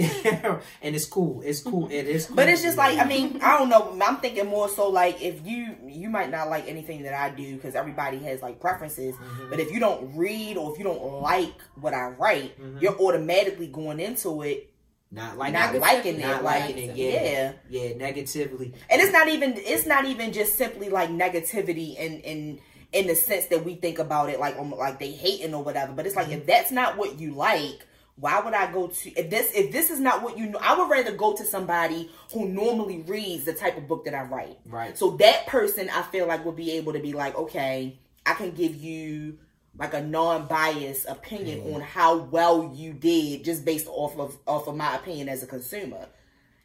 and 0.83 0.95
it's 0.95 1.05
cool. 1.07 1.43
It's 1.45 1.61
cool. 1.61 1.89
It 1.91 2.07
is. 2.07 2.27
Cool. 2.27 2.37
But 2.37 2.49
it's 2.49 2.63
just 2.63 2.79
like 2.79 2.99
I 2.99 3.05
mean 3.05 3.41
I 3.43 3.59
don't 3.59 3.69
know. 3.69 3.99
I'm 4.01 4.19
thinking 4.19 4.47
more 4.47 4.69
so 4.69 4.89
like 4.89 5.21
if 5.23 5.45
you 5.47 5.75
you 5.87 6.09
might 6.09 6.31
not 6.31 6.49
like 6.49 6.67
anything 6.69 7.03
that 7.03 7.15
I 7.15 7.31
do 7.35 7.57
because 7.57 7.75
everybody 7.75 8.19
has 8.21 8.41
like 8.41 8.61
preferences. 8.61 9.15
Mm-hmm. 9.17 9.51
But 9.51 9.61
if 9.61 9.71
you 9.73 9.81
don't 9.81 10.17
read 10.17 10.57
or 10.57 10.73
if 10.73 10.79
you 10.79 10.85
don't 10.85 11.21
like 11.21 11.53
what 11.81 11.93
I 11.93 12.09
write, 12.09 12.59
Mhm. 12.61 12.81
you're 12.81 12.97
automatically 12.99 13.67
going 13.67 14.01
into 14.01 14.43
it 14.43 14.71
not 15.11 15.37
like 15.39 15.53
not 15.55 15.75
liking 15.75 16.17
it. 16.17 16.21
not 16.21 16.45
like 16.45 16.65
liking 16.67 16.91
it. 16.91 16.97
yeah. 16.97 17.23
Yeah, 17.23 17.53
yeah, 17.89 17.97
negatively. 17.97 18.73
and 18.91 19.01
it's 19.03 19.13
not 19.13 19.29
even 19.29 19.55
it's 19.57 19.87
not 19.87 20.05
even 20.05 20.33
just 20.33 20.55
simply 20.57 20.89
like 20.91 21.11
negativity 21.11 21.97
and 21.99 22.21
in 22.21 22.61
in 22.93 23.07
the 23.07 23.15
sense 23.15 23.47
that 23.47 23.65
we 23.65 23.75
think 23.75 23.99
about 23.99 24.31
it 24.31 24.41
like 24.41 24.57
um, 24.59 24.71
like 24.71 24.99
they 24.99 25.11
hating 25.13 25.55
or 25.55 25.63
whatever. 25.63 25.93
But 25.93 26.07
it's 26.07 26.17
like 26.17 26.29
Mm-hmm. 26.29 26.39
if 26.41 26.47
that's 26.47 26.71
not 26.71 26.97
what 26.97 27.19
you 27.21 27.33
like. 27.35 27.85
Why 28.21 28.41
would 28.41 28.53
I 28.53 28.73
go 28.73 28.89
to 28.89 29.11
if 29.13 29.31
this 29.31 29.53
if 29.55 29.71
this 29.71 29.91
is 29.91 30.01
not 30.01 30.23
what 30.25 30.37
you 30.37 30.47
know? 30.47 30.59
I 30.61 30.77
would 30.77 30.91
rather 30.91 31.13
go 31.15 31.37
to 31.37 31.45
somebody 31.45 32.11
who 32.33 32.49
normally 32.49 33.03
reads 33.03 33.45
the 33.45 33.53
type 33.53 33.77
of 33.79 33.87
book 33.87 34.07
that 34.07 34.15
I 34.15 34.23
write. 34.23 34.59
Right. 34.67 34.99
So 34.99 35.11
that 35.19 35.47
person, 35.47 35.89
I 35.89 36.03
feel 36.03 36.27
like, 36.27 36.45
would 36.45 36.57
be 36.57 36.73
able 36.73 36.95
to 36.95 36.99
be 36.99 37.13
like, 37.13 37.37
okay, 37.39 37.97
I 38.27 38.35
can 38.35 38.51
give 38.51 38.75
you 38.75 39.39
like 39.79 39.95
a 39.95 40.01
non-biased 40.03 41.07
opinion 41.07 41.61
Mhm. 41.61 41.75
on 41.77 41.81
how 41.81 42.17
well 42.17 42.73
you 42.75 42.93
did, 42.93 43.45
just 43.45 43.65
based 43.65 43.87
off 43.89 44.19
of 44.19 44.37
off 44.49 44.67
of 44.67 44.75
my 44.77 44.97
opinion 44.97 45.29
as 45.29 45.45
a 45.45 45.47
consumer. 45.47 46.07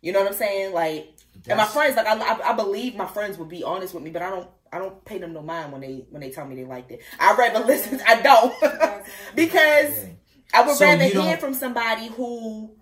You 0.02 0.12
know 0.12 0.22
what 0.22 0.30
I'm 0.32 0.38
saying? 0.38 0.74
Like, 0.74 1.14
and 1.48 1.58
my 1.58 1.66
friends, 1.66 1.95
like, 1.95 2.08
I, 2.08 2.18
I, 2.18 2.50
I 2.50 2.54
believe 2.54 2.95
my 2.95 3.06
friends 3.06 3.38
would 3.38 3.50
be 3.50 3.64
honest 3.64 3.94
with 3.94 4.02
me, 4.04 4.10
but 4.10 4.24
I 4.24 4.32
don't, 4.32 4.50
I 4.74 4.80
don't 4.80 5.06
pay 5.06 5.20
them 5.20 5.34
no 5.34 5.41
mind 5.41 5.72
when 5.72 5.82
they 5.82 6.06
when 6.10 6.22
they 6.22 6.32
tell 6.32 6.45
me 6.45 6.56
they 6.56 6.66
liked 6.66 6.91
it. 6.91 7.02
I 7.20 7.36
rather 7.36 7.60
listen. 7.66 8.02
I 8.08 8.22
don't 8.22 8.54
because 9.36 10.06
I 10.54 10.66
would 10.66 10.76
So 10.76 10.86
rather 10.86 11.04
hear 11.06 11.38
from 11.38 11.54
somebody 11.54 12.08
who 12.08 12.76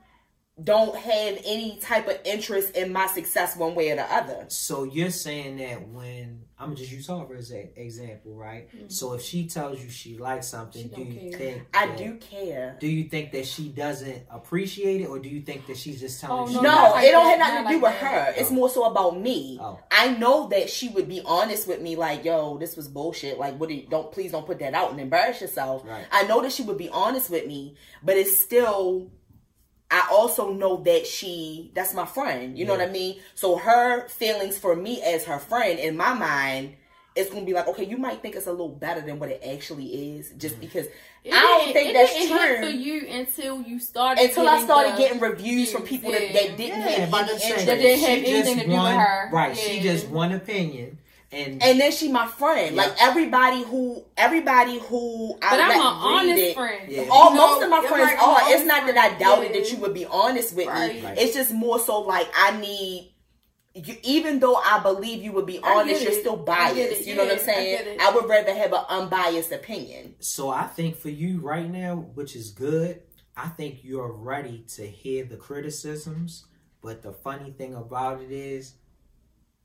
don't 0.61 0.95
have 0.95 1.41
any 1.45 1.80
type 1.80 2.07
of 2.07 2.19
interest 2.26 2.76
in 2.76 2.93
my 2.93 3.07
success 3.07 3.57
one 3.57 3.76
way 3.76 3.91
or 3.91 3.95
the 3.95 4.13
other. 4.13 4.45
So 4.49 4.84
you're 4.84 5.09
saying 5.11 5.57
that 5.57 5.88
when 5.88 6.43
I'm 6.61 6.75
just 6.75 6.91
use 6.91 7.07
her 7.07 7.25
as 7.35 7.49
an 7.51 7.69
example, 7.75 8.35
right? 8.35 8.69
So 8.88 9.13
if 9.13 9.21
she 9.23 9.47
tells 9.47 9.81
you 9.83 9.89
she 9.89 10.17
likes 10.17 10.47
something, 10.47 10.89
Mm-hmm. 10.89 10.95
She 11.01 11.03
do 11.03 11.11
you 11.25 11.29
care. 11.31 11.39
think 11.39 11.67
I 11.73 11.88
that- 11.88 11.97
do 11.97 12.17
care. 12.17 12.77
Do 12.79 12.88
you 12.88 13.03
think 13.05 13.31
that 13.31 13.45
she 13.47 13.69
doesn't 13.69 14.23
appreciate 14.29 15.01
it, 15.01 15.05
or 15.07 15.19
do 15.19 15.27
you 15.29 15.41
think 15.41 15.65
that 15.67 15.77
she's 15.77 15.99
just 15.99 16.21
telling 16.21 16.43
Oh, 16.43 16.47
you? 16.47 16.61
no, 16.61 16.61
No, 16.61 16.91
like 16.91 17.05
it 17.07 17.11
don't 17.11 17.25
have 17.25 17.39
nothing 17.39 17.63
not 17.63 17.69
to 17.71 17.75
do 17.77 17.81
like 17.83 17.91
with 17.93 18.01
that. 18.01 18.35
her. 18.35 18.41
It's 18.41 18.51
more 18.51 18.69
so 18.69 18.83
about 18.85 19.19
me. 19.19 19.57
Oh. 19.61 19.79
I 19.91 20.09
know 20.17 20.47
that 20.49 20.69
she 20.69 20.89
would 20.89 21.09
be 21.09 21.21
honest 21.25 21.67
with 21.67 21.81
me, 21.81 21.95
like, 21.95 22.23
"Yo, 22.25 22.57
this 22.57 22.75
was 22.77 22.88
bullshit. 22.88 23.38
Like, 23.39 23.59
what? 23.59 23.69
Do 23.69 23.75
you, 23.75 23.88
don't 23.88 24.11
please 24.11 24.31
don't 24.31 24.45
put 24.45 24.59
that 24.59 24.73
out 24.73 24.91
and 24.91 24.99
embarrass 24.99 25.41
yourself." 25.41 25.83
Right. 25.85 26.05
I 26.11 26.23
know 26.23 26.41
that 26.41 26.51
she 26.51 26.63
would 26.63 26.77
be 26.77 26.89
honest 26.89 27.29
with 27.29 27.47
me, 27.47 27.75
but 28.03 28.17
it's 28.17 28.38
still. 28.39 29.09
I 29.91 30.07
also 30.09 30.51
know 30.53 30.77
that 30.85 31.05
she 31.05 31.69
that's 31.76 31.93
my 31.93 32.05
friend. 32.05 32.57
You 32.57 32.65
know 32.65 32.73
what 32.73 32.81
I 32.88 32.91
mean? 32.91 33.19
So 33.35 33.57
her 33.57 34.07
feelings 34.07 34.57
for 34.57 34.76
me 34.76 35.01
as 35.03 35.26
her 35.26 35.38
friend 35.39 35.77
in 35.80 35.97
my 35.97 36.13
mind. 36.13 36.76
It's 37.13 37.30
gonna 37.30 37.43
be 37.45 37.51
like, 37.51 37.68
okay, 37.68 37.84
you 37.84 37.97
might 37.97 38.22
think 38.22 38.35
it's 38.38 38.47
a 38.47 38.51
little 38.51 38.69
better 38.69 39.01
than 39.01 39.19
what 39.19 39.27
it 39.30 39.43
actually 39.45 40.15
is, 40.18 40.30
just 40.38 40.55
Mm-hmm. 40.55 40.61
because 40.61 40.85
It 41.26 41.34
I 41.34 41.41
don't 41.41 41.59
didn't- 41.59 41.73
think 41.73 41.89
it 41.89 41.93
that's 41.93 42.13
didn't 42.13 42.38
true 42.38 42.57
for 42.63 42.69
you 42.69 43.05
until 43.09 43.61
you 43.63 43.80
started. 43.80 44.23
until 44.30 44.47
I 44.47 44.61
started 44.63 44.97
getting 44.97 45.19
reviews 45.19 45.73
from 45.73 45.81
people 45.81 46.09
that, 46.13 46.22
Yeah. 46.22 46.41
that 46.47 46.55
didn't 46.57 46.80
Yeah, 46.80 46.88
have 46.88 47.09
about 47.09 47.23
any 47.30 47.34
to 47.34 47.39
say 47.39 47.47
interest. 47.49 47.65
That 47.65 47.76
didn't 47.80 47.99
have 47.99 48.09
anything 48.09 48.59
to 48.59 48.63
do 48.65 48.72
with 48.72 48.91
her. 48.95 49.30
Right, 49.34 49.57
she 49.57 49.81
just 49.81 50.07
one 50.07 50.31
opinion, 50.31 50.99
and 51.31 51.61
And 51.63 51.79
then 51.79 51.91
she 51.91 52.09
my 52.11 52.27
friend. 52.27 52.75
Yeah. 52.75 52.81
Like 52.83 52.95
everybody 53.01 53.63
who 53.63 54.03
everybody 54.17 54.79
who 54.79 55.37
I 55.41 55.49
But 55.51 55.59
I'm 55.61 55.71
an 55.71 55.77
read 55.77 56.29
honest 56.29 56.37
it, 56.43 56.55
friend. 56.55 56.91
Yeah. 56.91 57.05
All 57.09 57.31
You 57.31 57.37
most 57.37 57.63
of 57.63 57.69
my 57.69 57.81
friends 57.87 58.11
like, 58.13 58.21
are. 58.21 58.37
It's 58.41 58.47
honest 58.51 58.65
not 58.65 58.85
that 58.87 58.97
I 58.97 59.17
doubted 59.17 59.51
Yeah. 59.55 59.61
that 59.61 59.71
you 59.71 59.77
would 59.77 59.93
be 59.93 60.05
honest 60.05 60.55
with 60.55 60.67
Right. 60.67 60.95
me. 60.95 61.01
Right. 61.03 61.17
It's 61.17 61.33
just 61.33 61.53
more 61.53 61.79
so 61.79 62.01
like 62.01 62.27
I 62.35 62.59
need. 62.59 63.07
You, 63.73 63.95
even 64.03 64.39
though 64.39 64.55
I 64.57 64.79
believe 64.79 65.23
you 65.23 65.31
would 65.31 65.45
be 65.45 65.59
honest, 65.63 66.03
you're 66.03 66.11
still 66.11 66.35
biased. 66.35 66.77
it. 66.77 67.07
You 67.07 67.15
know 67.15 67.23
what 67.23 67.31
I'm 67.31 67.37
Yeah, 67.37 67.53
I 67.53 67.55
saying? 67.55 67.97
I, 68.01 68.11
would 68.11 68.27
rather 68.27 68.53
have 68.53 68.73
an 68.73 68.83
unbiased 68.89 69.53
opinion. 69.53 70.15
so 70.19 70.49
I 70.49 70.63
think 70.67 70.97
for 70.97 71.07
you 71.09 71.39
right 71.39 71.69
now, 71.71 71.95
which 71.95 72.35
is 72.35 72.49
good. 72.51 73.01
I 73.37 73.47
think 73.47 73.79
you're 73.81 74.11
ready 74.11 74.65
to 74.75 74.85
hear 74.85 75.23
the 75.23 75.37
criticisms, 75.37 76.43
but 76.81 77.01
the 77.01 77.13
funny 77.13 77.51
thing 77.51 77.73
about 77.73 78.21
it 78.21 78.29
is, 78.31 78.73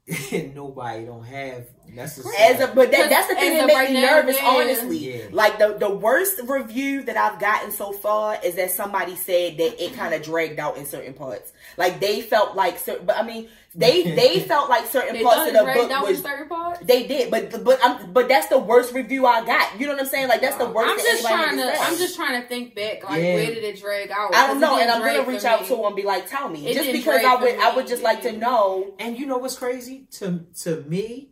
nobody 0.55 1.05
don't 1.05 1.25
have 1.25 1.67
necessarily. 1.89 2.37
As 2.41 2.61
a, 2.61 2.73
but 2.73 2.93
that, 2.93 3.11
that's 3.11 3.27
the 3.27 3.35
thing 3.35 3.55
that 3.55 3.63
of 3.63 3.67
makes 3.67 3.77
right 3.77 3.93
me 3.93 4.01
nervous, 4.01 4.37
yeah. 4.37 4.49
honestly. 4.49 4.99
Yeah. 4.99 5.25
Like 5.33 5.59
the 5.59 5.77
the 5.79 5.93
worst 5.93 6.41
review 6.47 7.03
that 7.03 7.17
I've 7.17 7.41
gotten 7.41 7.73
so 7.73 7.91
far 7.91 8.39
is 8.45 8.55
that 8.55 8.71
somebody 8.71 9.17
said 9.17 9.57
that 9.59 9.83
it 9.83 9.95
kind 9.95 10.15
of 10.15 10.23
dragged 10.23 10.61
out 10.61 10.77
in 10.77 10.87
certain 10.87 11.13
parts. 11.13 11.53
Like 11.77 11.99
they 11.99 12.21
felt 12.21 12.55
like 12.55 12.79
but 13.05 13.17
I 13.17 13.25
mean, 13.25 13.49
they 13.77 14.03
they 14.15 14.41
felt 14.51 14.69
like 14.71 14.87
certain 14.87 15.15
They 15.15 15.23
parts 15.23 15.49
of 15.49 15.53
the 15.55 15.63
dragged 15.63 15.81
book 15.81 15.91
out 15.91 16.07
was 16.09 16.23
certain 16.23 16.49
parts. 16.49 16.81
they 16.83 17.07
did, 17.07 17.31
but 17.31 17.63
but 17.65 17.79
I'm 17.83 18.13
but 18.13 18.27
that's 18.29 18.47
the 18.49 18.59
worst 18.59 18.95
review 18.95 19.27
I 19.27 19.45
got. 19.45 19.79
You 19.79 19.87
know 19.87 19.93
what 19.93 20.03
I'm 20.03 20.09
saying? 20.09 20.29
Like 20.29 20.41
that's 20.41 20.57
the 20.57 20.69
worst. 20.71 20.91
I'm 20.91 20.99
just 20.99 21.27
trying 21.27 21.57
to. 21.57 21.63
say. 21.63 21.77
I'm 21.81 21.97
just 21.99 22.17
trying 22.17 22.41
to 22.43 22.49
think 22.49 22.75
back. 22.75 23.05
Like 23.09 23.23
Yeah. 23.23 23.35
where 23.35 23.47
did 23.55 23.65
it 23.65 23.79
drag 23.81 24.11
out? 24.11 24.35
I 24.35 24.47
don't 24.49 24.49
'Cause 24.49 24.57
it 24.57 24.61
know, 24.61 24.79
and 24.81 24.91
I'm 24.91 25.01
gonna 25.03 25.29
reach 25.31 25.45
out 25.45 25.63
me. 25.63 25.69
to 25.69 25.75
him 25.77 25.85
and 25.85 25.97
be 25.97 26.03
like, 26.05 26.29
"Tell 26.29 26.49
me," 26.49 26.67
It 26.67 26.75
just 26.75 26.91
because 26.93 27.25
I 27.25 27.35
would, 27.37 27.59
I 27.59 27.77
would 27.77 27.87
just 27.87 28.03
like 28.03 28.23
to 28.23 28.33
know. 28.33 28.95
And 28.99 29.19
you 29.19 29.27
know 29.27 29.39
what's 29.39 29.57
crazy 29.59 30.07
to 30.13 30.47
to 30.63 30.83
me? 30.89 31.31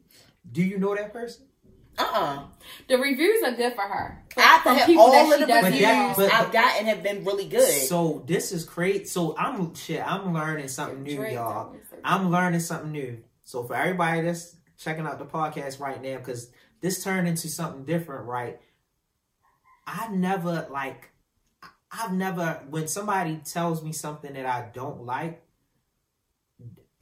Do 0.51 0.63
you 0.63 0.79
know 0.79 0.95
that 0.95 1.13
person? 1.13 1.47
Uh 1.99 2.03
uh 2.13 2.43
The 2.89 2.97
reviews 2.99 3.43
are 3.45 3.53
good 3.53 3.75
for 3.75 3.83
her. 3.83 4.23
From, 4.33 4.43
I 4.45 4.61
from 4.63 4.77
have 4.77 4.87
people 4.87 5.05
all 5.05 5.13
that 5.13 5.41
of 5.43 5.49
the 5.49 5.55
reviews 5.55 5.81
that- 5.83 6.09
know. 6.09 6.15
but- 6.17 6.33
I've 6.33 6.53
gotten 6.53 6.87
have 6.87 7.03
been 7.03 7.25
really 7.25 7.47
good. 7.49 7.69
So 7.89 8.25
this 8.27 8.53
is 8.53 8.65
great. 8.65 9.09
So 9.09 9.37
I'm 9.39 9.75
shit. 9.75 10.03
I'm 10.05 10.33
learning 10.35 10.69
something 10.69 11.03
new, 11.03 11.25
y'all. 11.25 11.69
out 11.69 11.75
in 11.75 11.81
certain 11.85 12.01
I'm 12.05 12.31
learning 12.31 12.61
something 12.61 12.93
new. 12.93 13.23
So 13.45 13.65
for 13.65 13.75
everybody 13.77 14.23
that's 14.23 14.57
checking 14.79 15.07
out 15.07 15.19
the 15.19 15.27
podcast 15.27 15.79
right 15.81 16.03
now, 16.03 16.19
because 16.19 16.51
this 16.81 17.05
turned 17.05 17.29
into 17.29 17.49
something 17.49 17.85
different, 17.85 18.27
right? 18.27 18.59
I 19.87 20.09
never 20.09 20.67
like. 20.71 21.11
I've 21.93 22.13
never 22.13 22.61
when 22.71 22.89
somebody 22.89 23.37
tells 23.45 23.83
me 23.85 23.93
something 23.93 24.33
that 24.33 24.47
I 24.47 24.69
don't 24.73 25.05
like. 25.05 25.44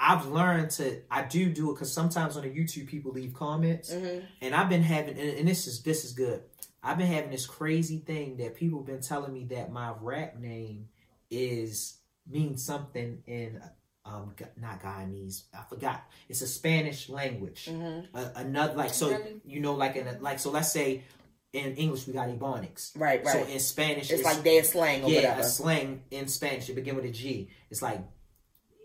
I've 0.05 0.27
learned 0.27 0.71
to 0.73 1.01
I 1.11 1.23
do 1.23 1.49
do 1.53 1.71
it 1.71 1.75
because 1.75 1.93
sometimes 1.93 2.37
on 2.37 2.43
the 2.43 2.49
YouTube 2.51 2.89
people 2.89 3.13
leave 3.13 3.35
comments, 3.35 3.93
Mhm. 3.93 4.25
and 4.41 4.55
I've 4.55 4.69
been 4.69 4.83
having 4.83 5.17
and, 5.19 5.39
and 5.39 5.49
this 5.49 5.67
is 5.69 5.83
this 5.83 6.05
is 6.05 6.13
good. 6.13 6.43
I've 6.83 6.99
been 6.99 7.07
having 7.07 7.31
this 7.31 7.47
crazy 7.47 7.99
thing 7.99 8.39
that 8.39 8.57
people 8.57 8.81
have 8.81 8.87
been 8.87 9.01
telling 9.01 9.33
me 9.33 9.45
that 9.51 9.71
my 9.71 9.95
rap 10.01 10.39
name 10.41 10.89
is 11.31 11.99
means 12.29 12.65
something 12.65 13.23
in 13.27 13.63
um 14.05 14.35
not 14.61 14.83
Guyanese. 14.83 15.43
I 15.57 15.63
forgot. 15.69 16.03
It's 16.29 16.43
a 16.43 16.49
Spanish 16.49 17.09
language. 17.09 17.67
Mhm. 17.71 18.09
A- 18.15 18.33
another 18.41 18.75
like 18.75 18.93
so 18.95 19.17
you 19.45 19.61
know 19.61 19.75
like 19.75 19.95
in 19.95 20.09
a, 20.09 20.19
like 20.21 20.41
so 20.41 20.51
let's 20.51 20.73
say 20.73 21.05
in 21.53 21.77
English 21.77 22.07
we 22.09 22.13
got 22.13 22.29
ebonics. 22.29 22.91
Right, 22.99 23.25
right. 23.25 23.33
So 23.33 23.45
in 23.45 23.61
Spanish 23.61 24.11
it's 24.11 24.25
like 24.25 24.43
their 24.43 24.65
slang 24.65 25.05
or 25.05 25.11
yeah, 25.11 25.17
whatever. 25.21 25.41
a 25.43 25.45
slang 25.45 26.03
in 26.11 26.27
Spanish. 26.27 26.69
It 26.69 26.75
begin 26.75 26.97
with 26.97 27.05
a 27.05 27.11
G. 27.11 27.49
It's 27.71 27.83
like 27.83 28.01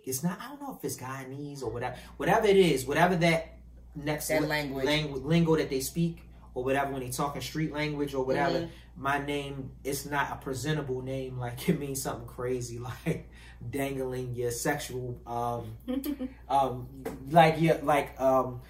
it's 0.08 0.24
not. 0.24 0.40
I 0.42 0.48
don't 0.50 0.62
know 0.62 0.76
if 0.78 0.84
it's 0.86 0.98
Guyanese 0.98 1.62
or 1.64 1.70
whatever. 1.70 1.96
Whatever 2.18 2.48
it 2.48 2.58
is, 2.58 2.86
whatever 2.86 3.16
that 3.18 3.54
next 3.96 4.28
That 4.30 4.42
li- 4.44 4.48
language. 4.48 4.86
langu- 4.88 5.24
lingo 5.26 5.56
that 5.56 5.70
they 5.70 5.80
speak 5.82 6.20
or 6.54 6.64
whatever 6.64 6.92
when 6.92 7.02
they 7.02 7.10
talking 7.10 7.42
street 7.42 7.72
language 7.74 8.14
or 8.14 8.24
whatever. 8.26 8.60
Mhm. 8.60 8.70
My 8.96 9.20
name 9.24 9.72
is 9.84 10.06
not 10.10 10.32
a 10.32 10.36
presentable 10.38 11.02
name. 11.02 11.38
Like 11.38 11.70
it 11.70 11.80
means 11.80 12.02
something 12.02 12.28
crazy, 12.28 12.80
like 13.06 13.30
dangling 13.70 14.34
your 14.34 14.52
sexual, 14.52 15.20
um, 15.28 15.78
um, 16.50 16.88
like 17.30 17.60
your 17.62 17.78
like 17.80 18.20
um, 18.20 18.62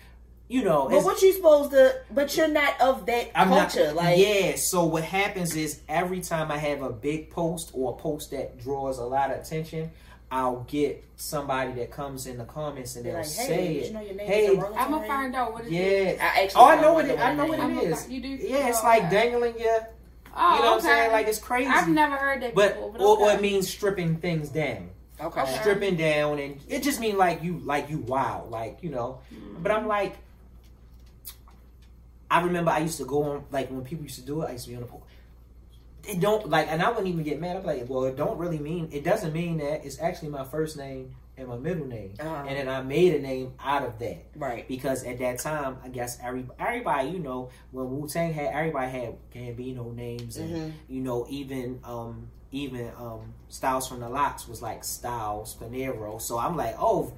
you 0.49 0.63
know. 0.63 0.87
But 0.89 1.03
what 1.03 1.21
you 1.21 1.33
supposed 1.33 1.71
to? 1.71 1.95
But 2.11 2.35
you're 2.35 2.47
not 2.47 2.79
of 2.81 3.05
that 3.05 3.31
I'm 3.35 3.49
culture. 3.49 3.87
not, 3.87 3.95
like 3.95 4.17
yeah. 4.17 4.55
So 4.55 4.85
what 4.85 5.03
happens 5.03 5.55
is 5.55 5.81
every 5.87 6.21
time 6.21 6.51
I 6.51 6.57
have 6.57 6.81
a 6.81 6.89
big 6.89 7.29
post 7.31 7.71
or 7.73 7.93
a 7.93 7.95
post 7.95 8.31
that 8.31 8.57
draws 8.57 8.97
a 8.97 9.05
lot 9.05 9.31
of 9.31 9.39
attention, 9.39 9.91
I'll 10.29 10.65
get 10.67 11.05
somebody 11.15 11.71
that 11.73 11.89
comes 11.89 12.27
in 12.27 12.37
the 12.37 12.43
comments 12.43 12.95
and 12.97 13.05
they'll 13.05 13.15
like, 13.15 13.25
say 13.25 13.45
hey, 13.47 13.75
it. 13.77 13.87
you 13.87 13.93
know 13.93 14.23
hey. 14.25 14.49
I'm 14.75 14.91
gonna 14.91 15.07
find 15.07 15.35
out 15.35 15.53
what 15.53 15.65
it 15.65 15.67
is. 15.67 16.17
yeah. 16.17 16.23
I 16.23 16.43
actually. 16.43 16.61
Oh, 16.61 16.65
I 16.65 16.69
found 16.71 16.81
know 16.81 16.93
what 16.93 17.05
it. 17.05 17.19
I 17.19 17.33
know 17.33 17.45
what 17.45 17.57
name. 17.59 17.65
I'm 17.65 17.71
it 17.71 17.75
gonna 17.75 17.87
is. 17.87 18.01
find- 18.01 18.13
you 18.13 18.21
do? 18.21 18.27
Yeah, 18.27 18.67
it's 18.69 18.79
Oh, 18.81 18.87
like 18.87 19.03
okay. 19.03 19.09
dangling 19.11 19.59
your. 19.59 19.87
Oh, 20.39 20.55
You 20.55 20.61
know 20.61 20.71
what 20.71 20.71
I'm 20.71 20.77
okay. 20.79 20.87
saying? 20.87 21.11
Like 21.13 21.27
it's 21.27 21.39
crazy. 21.39 21.69
I've 21.69 21.87
never 21.87 22.15
heard 22.17 22.41
that 22.41 22.53
but 22.53 22.75
before. 22.75 22.91
But 22.91 23.01
or, 23.01 23.17
or 23.19 23.31
it 23.31 23.41
means 23.41 23.69
stripping 23.69 24.17
things 24.17 24.49
down. 24.49 24.89
Okay. 25.19 25.41
Okay. 25.41 25.57
stripping 25.61 25.95
down 25.95 26.37
and 26.37 26.59
it 26.67 26.83
just 26.83 26.99
means 26.99 27.17
like 27.17 27.41
you 27.41 27.57
like 27.59 27.89
you 27.89 27.97
wild 27.97 28.51
like 28.51 28.77
you 28.83 28.91
know 28.91 29.19
mm-hmm. 29.33 29.63
but 29.63 29.71
i'm 29.71 29.87
like 29.87 30.15
i 32.29 32.39
remember 32.39 32.69
i 32.69 32.77
used 32.77 32.99
to 32.99 33.05
go 33.05 33.23
on 33.23 33.43
like 33.49 33.71
when 33.71 33.83
people 33.83 34.03
used 34.03 34.19
to 34.19 34.21
do 34.25 34.43
it 34.43 34.45
i 34.45 34.51
used 34.51 34.65
to 34.65 34.69
be 34.69 34.75
on 34.75 34.83
the 34.83 34.87
pool 34.87 35.01
it 36.07 36.19
don't 36.19 36.49
like 36.49 36.67
and 36.69 36.81
i 36.81 36.89
wouldn't 36.89 37.07
even 37.07 37.23
get 37.23 37.39
mad 37.39 37.55
i'm 37.57 37.65
like 37.65 37.85
well 37.89 38.05
it 38.05 38.15
don't 38.15 38.37
really 38.37 38.59
mean 38.59 38.87
it 38.91 39.03
doesn't 39.03 39.33
mean 39.33 39.57
that 39.57 39.85
it's 39.85 39.99
actually 39.99 40.29
my 40.29 40.43
first 40.43 40.77
name 40.77 41.13
and 41.37 41.47
my 41.47 41.57
middle 41.57 41.85
name 41.85 42.13
Uh-huh. 42.19 42.45
and 42.47 42.57
then 42.57 42.67
i 42.69 42.81
made 42.81 43.13
a 43.13 43.19
name 43.19 43.53
out 43.59 43.83
of 43.83 43.99
that 43.99 44.25
Right. 44.35 44.67
because 44.67 45.03
at 45.03 45.19
that 45.19 45.39
time, 45.39 45.77
I 45.83 45.89
guess 45.89 46.17
every 46.23 46.45
everybody, 46.59 47.09
you 47.09 47.19
know, 47.19 47.49
when 47.71 47.89
Wu 47.91 48.07
Tang 48.07 48.31
had 48.33 48.53
everybody 48.53 48.91
had 48.91 49.15
Gambino 49.33 49.93
names, 49.93 50.37
and 50.37 50.49
Mhm. 50.55 50.71
you 50.87 51.01
know, 51.01 51.25
even 51.29 51.79
um 51.83 52.29
even 52.51 52.91
um 52.97 53.33
Styles 53.49 53.87
from 53.87 53.99
the 53.99 54.09
LOX 54.09 54.47
was 54.47 54.61
like 54.61 54.83
Styles 54.83 55.55
Panero. 55.59 56.21
So 56.21 56.37
I'm 56.39 56.55
like, 56.55 56.75
oh, 56.79 57.11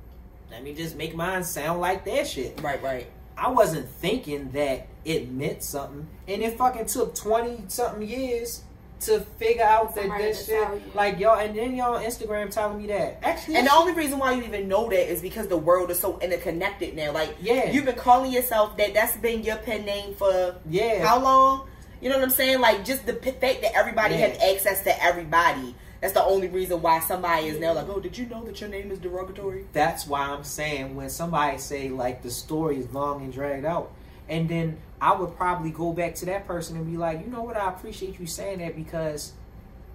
let 0.52 0.64
me 0.64 0.74
just 0.74 0.96
make 0.96 1.14
mine 1.16 1.44
sound 1.44 1.80
like 1.82 2.04
that 2.06 2.26
shit. 2.28 2.62
Right. 2.62 2.82
Right. 2.82 3.08
I 3.38 3.50
wasn't 3.52 3.88
thinking 3.88 4.52
that 4.52 4.88
it 5.06 5.30
meant 5.32 5.62
something, 5.64 6.08
and 6.28 6.42
it 6.42 6.58
fucking 6.58 6.88
took 6.88 7.16
twenty 7.16 7.64
something 7.68 8.06
years 8.08 8.64
to 9.02 9.22
figure 9.38 9.64
out 9.64 9.96
that 9.96 10.10
this 10.18 10.46
shit, 10.48 10.96
like 10.96 11.20
y'all, 11.20 11.40
and 11.40 11.56
then 11.58 11.76
y'all 11.76 11.96
on 11.96 12.04
Instagram 12.04 12.52
telling 12.52 12.78
me 12.78 12.88
that 12.88 13.20
actually, 13.24 13.56
And 13.56 13.68
the 13.68 13.74
only 13.74 13.94
reason 13.94 14.20
why 14.20 14.34
you 14.34 14.44
even 14.44 14.68
know 14.68 14.90
that 14.90 15.12
is 15.12 15.22
because 15.22 15.48
the 15.48 15.58
world 15.58 15.90
is 15.92 16.00
so 16.00 16.20
interconnected 16.20 16.96
now. 16.96 17.12
Like, 17.12 17.36
Yeah. 17.42 17.72
you've 17.72 17.86
been 17.86 17.96
calling 17.96 18.32
yourself 18.32 18.76
that. 18.78 18.94
That's 18.94 19.16
been 19.18 19.44
your 19.44 19.56
pen 19.58 19.86
name 19.86 20.16
for 20.16 20.56
Yeah. 20.70 21.06
how 21.06 21.20
long? 21.20 21.68
You 22.02 22.10
know 22.10 22.16
what 22.16 22.24
I'm 22.24 22.30
saying? 22.30 22.60
Like, 22.60 22.86
just 22.86 23.06
the 23.06 23.14
fact 23.14 23.42
that 23.42 23.76
everybody 23.76 24.16
Yeah. 24.16 24.28
have 24.28 24.40
access 24.42 24.84
to 24.84 25.04
everybody. 25.04 25.76
That's 26.02 26.14
the 26.14 26.24
only 26.24 26.48
reason 26.48 26.82
why 26.82 27.02
somebody 27.02 27.48
is 27.48 27.60
now 27.60 27.74
like, 27.74 27.90
oh, 27.90 28.00
did 28.00 28.18
you 28.18 28.26
know 28.28 28.42
that 28.46 28.62
your 28.62 28.70
name 28.70 28.90
is 28.92 29.00
derogatory? 29.00 29.66
that's 29.74 30.08
why 30.08 30.22
I'm 30.22 30.46
saying 30.46 30.96
when 30.96 31.10
somebody 31.10 31.58
say 31.58 31.90
like 31.90 32.22
the 32.24 32.32
story 32.32 32.78
is 32.80 32.90
long 32.94 33.22
and 33.22 33.34
dragged 33.34 33.66
out, 33.66 33.92
and 34.30 34.48
then 34.48 34.78
I 35.02 35.16
would 35.16 35.36
probably 35.36 35.72
go 35.72 35.92
back 35.94 36.16
to 36.16 36.26
that 36.28 36.46
person 36.48 36.78
and 36.78 36.86
be 36.90 36.98
like, 36.98 37.22
you 37.22 37.28
know 37.28 37.42
what, 37.42 37.58
I 37.58 37.70
appreciate 37.70 38.20
you 38.20 38.26
saying 38.28 38.60
that 38.60 38.76
because 38.76 39.34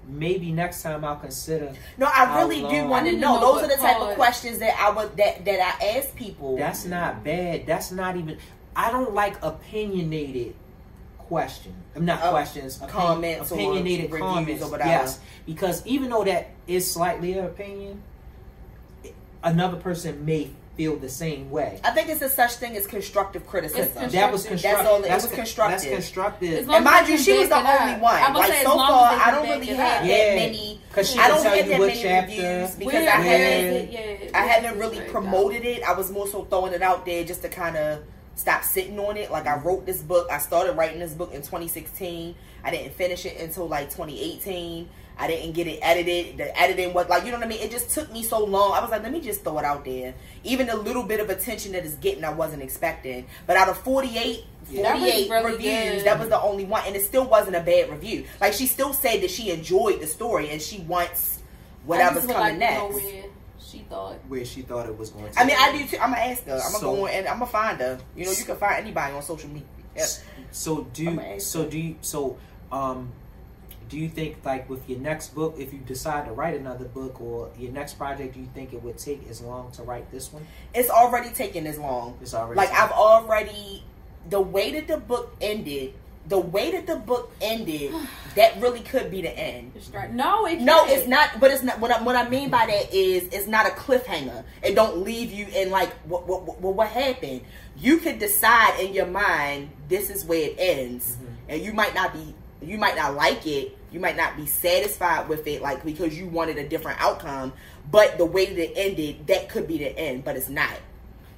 maybe 0.08 0.52
next 0.52 0.82
time 0.82 1.04
I'll 1.04 1.16
consider. 1.16 1.72
No, 1.96 2.06
I 2.12 2.38
really 2.40 2.60
do 2.68 2.86
want 2.88 3.06
to 3.06 3.12
know. 3.16 3.36
know 3.40 3.54
Those 3.54 3.62
are 3.64 3.68
the 3.68 3.76
type 3.80 3.96
part. 3.98 4.10
of 4.10 4.16
questions 4.16 4.58
that 4.58 4.76
I 4.78 4.90
would 4.90 5.16
that 5.16 5.44
that 5.44 5.78
I 5.80 5.96
ask 5.98 6.14
people. 6.16 6.56
That's 6.56 6.84
not 6.84 7.22
bad. 7.24 7.66
That's 7.66 7.90
not 7.92 8.16
even. 8.16 8.38
I 8.76 8.90
don't 8.90 9.14
like 9.14 9.42
opinionated 9.42 10.54
question. 11.18 11.74
I'm 11.96 12.04
not 12.04 12.20
Oh, 12.22 12.30
questions. 12.30 12.78
opin- 12.82 12.88
comments 12.90 13.50
or 13.52 13.54
opinionated 13.54 14.10
reviews 14.10 14.20
comments. 14.34 14.62
or 14.64 14.70
whatever. 14.70 14.90
Yes, 14.90 15.20
because 15.46 15.86
even 15.86 16.10
though 16.10 16.24
that 16.24 16.50
is 16.66 16.90
slightly 16.90 17.32
an 17.38 17.44
opinion, 17.46 18.02
another 19.42 19.76
person 19.76 20.24
may 20.24 20.50
feel 20.76 20.96
the 20.96 21.08
same 21.08 21.50
way. 21.50 21.80
I 21.84 21.90
think 21.92 22.08
it's 22.08 22.20
a 22.22 22.28
such 22.28 22.52
thing 22.54 22.76
as 22.76 22.86
constructive 22.86 23.46
criticism. 23.46 24.04
It's 24.04 24.12
That 24.12 24.32
was 24.32 24.44
Constructive. 24.44 24.48
constructive. 24.48 24.62
That's 24.62 24.88
all- 24.88 25.04
it 25.04 25.08
that's 25.08 25.24
was 25.24 25.32
constructive. 25.32 25.80
That's 25.82 25.94
constructive. 25.94 26.58
As 26.58 26.66
long 26.66 26.76
And 26.76 26.84
mind 26.84 27.08
you, 27.08 27.18
she 27.18 27.38
was 27.38 27.48
the 27.48 27.56
only 27.56 27.70
up. 27.70 28.00
one. 28.00 28.14
I 28.16 28.28
would 28.28 28.38
Like 28.38 28.52
say 28.52 28.62
so 28.64 28.70
far, 28.76 29.12
I 29.24 29.30
don't 29.30 29.48
really 29.48 29.66
have 29.66 29.78
up. 29.78 29.86
that 30.02 30.04
Yeah. 30.06 30.34
many. 30.34 30.80
'Cause 30.92 31.10
she 31.10 31.18
I 31.18 31.22
can 31.22 31.30
don't 31.30 31.42
tell 31.42 31.54
have 31.56 31.64
you 31.66 31.70
that 31.72 31.78
what 31.80 31.86
many 31.88 32.02
chapter, 32.02 32.30
reviews 32.30 32.70
because 32.76 32.92
Where- 32.92 33.12
I 33.14 33.18
where 33.18 33.38
haven't. 33.64 33.92
Yeah, 33.92 34.00
I 34.34 34.46
haven't 34.46 34.78
really 34.78 34.98
it? 34.98 35.10
promoted 35.12 35.64
it. 35.64 35.82
I 35.82 35.92
was 35.92 36.10
more 36.10 36.26
so 36.28 36.44
throwing 36.44 36.72
it 36.72 36.82
out 36.82 37.04
there 37.06 37.24
just 37.24 37.42
to 37.42 37.48
kind 37.48 37.76
of 37.76 38.00
stop 38.36 38.64
sitting 38.64 38.98
on 38.98 39.16
it. 39.16 39.30
Like 39.30 39.46
I 39.46 39.56
wrote 39.56 39.86
this 39.86 39.98
book. 40.02 40.28
I 40.30 40.38
started 40.38 40.72
writing 40.72 40.98
this 40.98 41.12
book 41.12 41.32
in 41.32 41.42
2016. 41.42 42.34
I 42.64 42.70
didn't 42.70 42.94
finish 42.94 43.24
it 43.26 43.38
until 43.40 43.68
like 43.68 43.90
2018. 43.90 44.88
I 45.18 45.26
didn't 45.28 45.52
get 45.52 45.66
it 45.66 45.78
edited. 45.82 46.38
The 46.38 46.60
editing 46.60 46.92
was 46.92 47.08
like, 47.08 47.24
you 47.24 47.30
know 47.30 47.38
what 47.38 47.46
I 47.46 47.48
mean? 47.48 47.60
It 47.60 47.70
just 47.70 47.90
took 47.90 48.12
me 48.12 48.22
so 48.22 48.44
long. 48.44 48.72
I 48.72 48.80
was 48.80 48.90
like, 48.90 49.02
let 49.02 49.12
me 49.12 49.20
just 49.20 49.44
throw 49.44 49.58
it 49.58 49.64
out 49.64 49.84
there. 49.84 50.14
Even 50.42 50.66
the 50.66 50.76
little 50.76 51.04
bit 51.04 51.20
of 51.20 51.30
attention 51.30 51.72
that 51.72 51.84
it's 51.84 51.94
getting, 51.96 52.24
I 52.24 52.32
wasn't 52.32 52.62
expecting. 52.62 53.26
But 53.46 53.56
out 53.56 53.68
of 53.68 53.78
48, 53.78 54.44
Yeah. 54.70 54.82
That 54.82 54.94
really 55.02 55.30
reviews, 55.52 56.02
good. 56.02 56.06
that 56.06 56.18
was 56.18 56.28
the 56.30 56.40
only 56.40 56.64
one. 56.64 56.82
And 56.86 56.96
it 56.96 57.02
still 57.02 57.26
wasn't 57.28 57.54
a 57.56 57.60
bad 57.60 57.90
review. 57.90 58.24
Like 58.40 58.52
she 58.54 58.66
still 58.66 58.92
said 58.92 59.20
that 59.22 59.30
she 59.30 59.50
enjoyed 59.50 60.00
the 60.00 60.06
story 60.06 60.50
and 60.50 60.60
she 60.60 60.80
wants 60.80 61.38
whatever's 61.84 62.24
I 62.24 62.32
coming 62.32 62.40
like 62.40 62.58
next. 62.58 62.94
where 62.94 63.24
she 63.60 63.78
thought. 63.88 64.16
where 64.28 64.44
she 64.44 64.62
thought 64.62 64.86
it 64.88 64.96
was 64.98 65.10
going 65.10 65.30
to. 65.32 65.38
I 65.38 65.44
mean, 65.44 65.56
I 65.58 65.76
do 65.76 65.86
too. 65.86 65.98
I'm 65.98 66.10
gonna 66.10 66.22
ask 66.22 66.44
her. 66.46 66.52
I'm 66.54 66.58
gonna 66.60 66.78
So- 66.78 66.94
go 66.96 67.04
on 67.04 67.10
and 67.10 67.28
I'm 67.28 67.38
gonna 67.38 67.50
find 67.50 67.78
her. 67.80 67.98
You 68.16 68.24
know, 68.24 68.32
you 68.32 68.44
can 68.44 68.56
find 68.56 68.76
anybody 68.82 69.14
on 69.14 69.22
social 69.22 69.48
media. 69.48 69.66
Yeah. 69.96 70.06
So 70.50 70.82
do 70.92 71.08
I'ma 71.08 71.22
you, 71.22 71.28
ask 71.36 71.46
so 71.46 71.64
do 71.66 71.78
you, 71.78 71.96
so 72.00 72.36
um 72.72 73.12
do 73.88 73.98
you 73.98 74.08
think 74.08 74.36
like 74.44 74.68
with 74.70 74.88
your 74.88 74.98
next 74.98 75.34
book 75.34 75.56
if 75.58 75.72
you 75.72 75.78
decide 75.80 76.26
to 76.26 76.32
write 76.32 76.54
another 76.58 76.84
book 76.86 77.20
or 77.20 77.50
your 77.58 77.72
next 77.72 77.94
project 77.94 78.34
do 78.34 78.40
you 78.40 78.48
think 78.54 78.72
it 78.72 78.82
would 78.82 78.98
take 78.98 79.28
as 79.28 79.40
long 79.40 79.70
to 79.72 79.82
write 79.82 80.10
this 80.10 80.32
one? 80.32 80.46
It's 80.74 80.90
already 80.90 81.30
taken 81.30 81.66
as 81.66 81.78
long. 81.78 82.16
It's 82.22 82.34
already 82.34 82.56
Like 82.56 82.70
taken- 82.70 82.84
I've 82.84 82.92
already 82.92 83.84
the 84.30 84.40
way 84.40 84.72
that 84.72 84.88
the 84.88 84.96
book 84.98 85.34
ended. 85.40 85.94
The 86.26 86.38
way 86.38 86.70
that 86.72 86.86
the 86.86 86.96
book 86.96 87.30
ended, 87.42 87.92
that 88.34 88.58
really 88.58 88.80
could 88.80 89.10
be 89.10 89.20
the 89.20 89.38
end. 89.38 89.72
No, 90.14 90.46
it 90.46 90.58
No, 90.58 90.86
it's 90.86 91.06
not. 91.06 91.38
But 91.38 91.50
it's 91.50 91.62
not. 91.62 91.78
What 91.80 91.90
I, 91.90 92.02
what 92.02 92.16
I 92.16 92.26
mean 92.30 92.48
by 92.48 92.64
that 92.64 92.94
is, 92.94 93.24
it's 93.24 93.46
not 93.46 93.66
a 93.66 93.70
cliffhanger. 93.70 94.42
It 94.62 94.74
don't 94.74 95.04
leave 95.04 95.30
you 95.30 95.46
in 95.54 95.70
like, 95.70 95.92
what 96.08 96.26
what 96.26 96.40
what, 96.46 96.74
what 96.74 96.88
happened. 96.88 97.42
You 97.76 97.98
could 97.98 98.18
decide 98.18 98.80
in 98.80 98.94
your 98.94 99.04
mind, 99.04 99.68
this 99.90 100.08
is 100.08 100.24
where 100.24 100.48
it 100.48 100.54
ends, 100.58 101.16
Mm-hmm. 101.16 101.50
and 101.50 101.62
you 101.62 101.74
might 101.74 101.94
not 101.94 102.14
be, 102.14 102.34
you 102.66 102.78
might 102.78 102.96
not 102.96 103.14
like 103.14 103.46
it, 103.46 103.76
you 103.92 104.00
might 104.00 104.16
not 104.16 104.36
be 104.36 104.46
satisfied 104.46 105.28
with 105.28 105.46
it, 105.46 105.62
like 105.62 105.84
because 105.84 106.18
you 106.18 106.26
wanted 106.26 106.58
a 106.58 106.68
different 106.68 107.00
outcome. 107.00 107.52
But 107.90 108.18
the 108.18 108.24
way 108.24 108.46
that 108.46 108.58
it 108.58 108.72
ended, 108.76 109.26
that 109.28 109.48
could 109.48 109.68
be 109.68 109.78
the 109.78 109.96
end, 109.98 110.24
but 110.24 110.36
it's 110.36 110.48
not. 110.48 110.74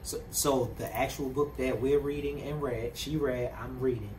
So, 0.02 0.20
so 0.30 0.74
the 0.78 0.96
actual 0.96 1.28
book 1.28 1.56
that 1.56 1.80
we're 1.80 1.98
reading 1.98 2.40
and 2.42 2.62
read, 2.62 2.96
she 2.96 3.16
read, 3.16 3.52
I'm 3.60 3.80
reading. 3.80 4.10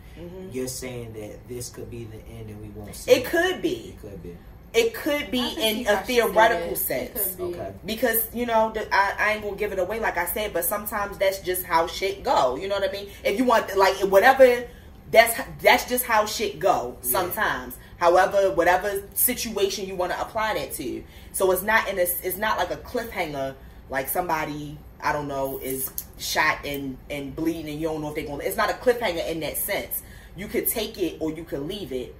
You're 0.51 0.67
saying 0.67 1.13
that 1.13 1.47
this 1.47 1.69
could 1.69 1.89
be 1.89 2.05
the 2.05 2.17
end 2.27 2.49
and 2.49 2.61
we 2.61 2.69
won't 2.69 2.95
see 2.95 3.11
Mm-hmm. 3.11 3.21
It 3.21 3.25
could 3.25 3.61
be. 3.61 3.95
It 3.95 4.01
could 4.01 4.23
be. 4.23 4.37
It 4.73 4.93
could 4.93 5.31
be 5.31 5.39
I 5.39 5.53
can 5.53 5.55
see 5.55 5.81
in 5.81 5.87
a 5.87 5.97
theoretical 6.03 6.67
it. 6.67 6.71
It 6.73 6.77
sense. 6.77 7.35
be. 7.35 7.43
Okay. 7.43 7.73
because 7.85 8.27
you 8.33 8.45
know 8.45 8.73
I, 8.91 9.13
I 9.17 9.33
ain't 9.33 9.43
gonna 9.43 9.55
give 9.55 9.71
it 9.71 9.79
away 9.79 9.99
like 9.99 10.17
I 10.17 10.25
said, 10.25 10.53
but 10.53 10.65
sometimes 10.65 11.17
that's 11.17 11.39
just 11.39 11.63
how 11.63 11.87
shit 11.87 12.23
go. 12.23 12.57
You 12.57 12.67
know 12.67 12.75
what 12.75 12.87
I 12.87 12.91
mean? 12.91 13.09
If 13.23 13.37
you 13.37 13.45
want 13.45 13.75
like 13.77 13.95
whatever, 13.99 14.65
that's 15.11 15.39
that's 15.61 15.85
just 15.87 16.05
how 16.05 16.25
shit 16.25 16.59
go. 16.59 16.97
Yeah. 17.01 17.09
Sometimes, 17.09 17.77
however, 17.97 18.51
whatever 18.53 19.03
situation 19.13 19.87
you 19.87 19.95
want 19.95 20.11
to 20.11 20.21
apply 20.21 20.55
that 20.55 20.73
to. 20.73 21.03
So 21.31 21.51
it's 21.51 21.63
not 21.63 21.87
in 21.89 21.97
a 21.97 22.01
it's 22.01 22.37
not 22.37 22.57
like 22.57 22.71
a 22.71 22.77
cliffhanger 22.77 23.55
like 23.89 24.09
somebody 24.09 24.77
I 25.01 25.13
don't 25.13 25.27
know 25.27 25.59
is 25.61 25.91
shot 26.17 26.65
and 26.65 26.97
and 27.09 27.35
bleeding 27.35 27.69
and 27.69 27.79
you 27.79 27.87
don't 27.87 28.01
know 28.01 28.09
if 28.09 28.15
they're 28.15 28.25
going. 28.25 28.39
to 28.41 28.47
It's 28.47 28.57
not 28.57 28.69
a 28.69 28.73
cliffhanger 28.73 29.27
in 29.29 29.39
that 29.41 29.57
sense. 29.57 30.01
You 30.35 30.47
could 30.47 30.67
take 30.67 30.97
it 30.97 31.17
or 31.19 31.31
you 31.31 31.43
could 31.43 31.61
leave 31.61 31.91
it. 31.91 32.15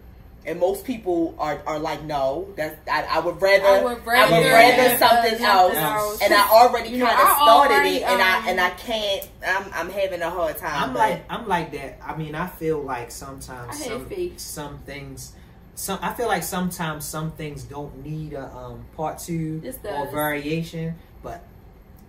And 0.48 0.62
most 0.62 0.86
people 0.86 1.36
are, 1.40 1.62
are 1.68 1.78
like, 1.78 2.04
no, 2.04 2.48
that 2.56 2.80
I, 2.90 3.18
I 3.18 3.20
would 3.20 3.42
rather 3.42 3.66
I 3.66 3.84
would 3.84 4.06
rather, 4.06 4.34
I 4.34 4.40
would 4.40 4.46
rather 4.48 4.98
something, 4.98 5.32
something 5.32 5.46
else. 5.46 5.76
else. 5.76 6.22
And 6.22 6.34
I 6.34 6.48
already 6.50 6.92
kind 6.92 7.04
of 7.04 7.36
started 7.36 7.74
already, 7.74 7.98
it, 7.98 8.04
and 8.04 8.22
I 8.22 8.38
um, 8.38 8.48
and 8.48 8.62
I 8.62 8.70
can't. 8.70 9.30
I'm 9.46 9.66
I'm 9.74 9.90
having 9.90 10.22
a 10.22 10.30
hard 10.30 10.58
time. 10.58 10.90
I'm 10.90 10.96
like 10.96 11.26
I'm 11.30 11.50
like 11.50 11.74
that. 11.74 12.00
I 12.02 12.16
mean, 12.16 12.34
I 12.34 12.48
feel 12.48 12.82
like 12.82 13.12
sometimes 13.12 13.76
I 13.76 13.88
some 13.88 14.06
fate. 14.06 14.40
some 14.40 14.78
things. 14.80 15.34
Some 15.76 16.00
I 16.02 16.14
feel 16.14 16.28
like 16.28 16.44
sometimes 16.44 17.04
some 17.04 17.32
things 17.34 17.64
don't 17.64 18.02
need 18.06 18.32
a 18.32 18.46
um, 18.56 18.86
part 18.96 19.20
two 19.20 19.62
or 19.84 20.10
variation, 20.10 20.96
but 21.22 21.44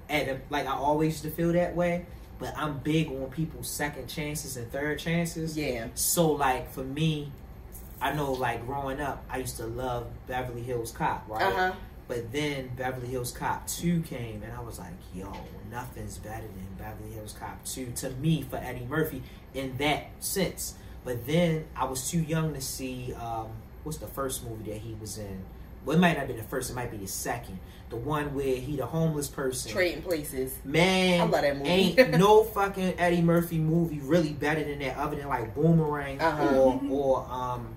at 0.08 0.28
a, 0.28 0.40
like 0.48 0.68
I 0.68 0.74
always 0.74 1.14
used 1.14 1.24
to 1.24 1.30
feel 1.30 1.52
that 1.54 1.74
way. 1.74 2.06
But 2.38 2.56
I'm 2.56 2.78
big 2.78 3.08
on 3.08 3.30
people's 3.30 3.68
second 3.68 4.06
chances 4.06 4.56
and 4.56 4.70
third 4.70 5.00
chances. 5.00 5.58
yeah, 5.58 5.88
So 5.94 6.30
like 6.30 6.70
for 6.72 6.84
me, 6.84 7.32
I 8.00 8.12
know 8.12 8.32
like 8.32 8.64
growing 8.66 9.00
up, 9.00 9.24
I 9.30 9.38
used 9.38 9.56
to 9.58 9.66
love 9.66 10.06
Beverly 10.26 10.62
Hills 10.62 10.92
Cop, 10.92 11.24
right? 11.28 11.42
uh 11.42 11.50
huh. 11.54 11.72
But 12.06 12.32
then 12.32 12.70
Beverly 12.74 13.08
Hills 13.08 13.32
Cop 13.32 13.66
2 13.66 14.00
came, 14.02 14.42
and 14.42 14.50
I 14.52 14.60
was 14.60 14.78
like, 14.78 14.92
yo, 15.14 15.30
nothing's 15.70 16.16
better 16.16 16.46
than 16.46 16.66
Beverly 16.78 17.12
Hills 17.12 17.34
Cop 17.38 17.62
2 17.66 17.92
to 17.96 18.10
me 18.12 18.40
for 18.48 18.56
Eddie 18.56 18.86
Murphy 18.88 19.22
in 19.52 19.76
that 19.76 20.06
sense. 20.20 20.74
But 21.04 21.26
then 21.26 21.66
I 21.76 21.84
was 21.84 22.10
too 22.10 22.20
young 22.20 22.54
to 22.54 22.62
see, 22.62 23.12
um, 23.14 23.48
what's 23.84 23.98
the 23.98 24.06
first 24.06 24.42
movie 24.48 24.70
that 24.70 24.78
he 24.80 24.94
was 24.98 25.18
in? 25.18 25.42
Well, 25.84 25.96
it 25.96 26.00
might 26.00 26.16
not 26.16 26.28
be 26.28 26.32
the 26.34 26.42
first, 26.42 26.70
it 26.70 26.74
might 26.74 26.90
be 26.90 26.96
the 26.96 27.06
second. 27.06 27.58
The 27.90 27.96
one 27.96 28.34
where 28.34 28.56
he 28.56 28.76
the 28.76 28.84
homeless 28.86 29.28
person. 29.28 29.70
Trading 29.72 30.02
places. 30.02 30.54
Man, 30.64 31.20
I 31.20 31.24
love 31.24 31.40
that 31.42 31.56
movie. 31.56 31.68
ain't 31.70 32.10
no 32.18 32.42
fucking 32.44 32.94
Eddie 32.98 33.22
Murphy 33.22 33.58
movie 33.58 34.00
really 34.00 34.32
better 34.32 34.62
than 34.64 34.78
that, 34.80 34.96
other 34.98 35.16
than 35.16 35.28
like 35.28 35.54
Boomerang 35.54 36.20
Uh-huh. 36.20 36.56
or 36.58 36.80
or 36.90 37.26
um, 37.30 37.68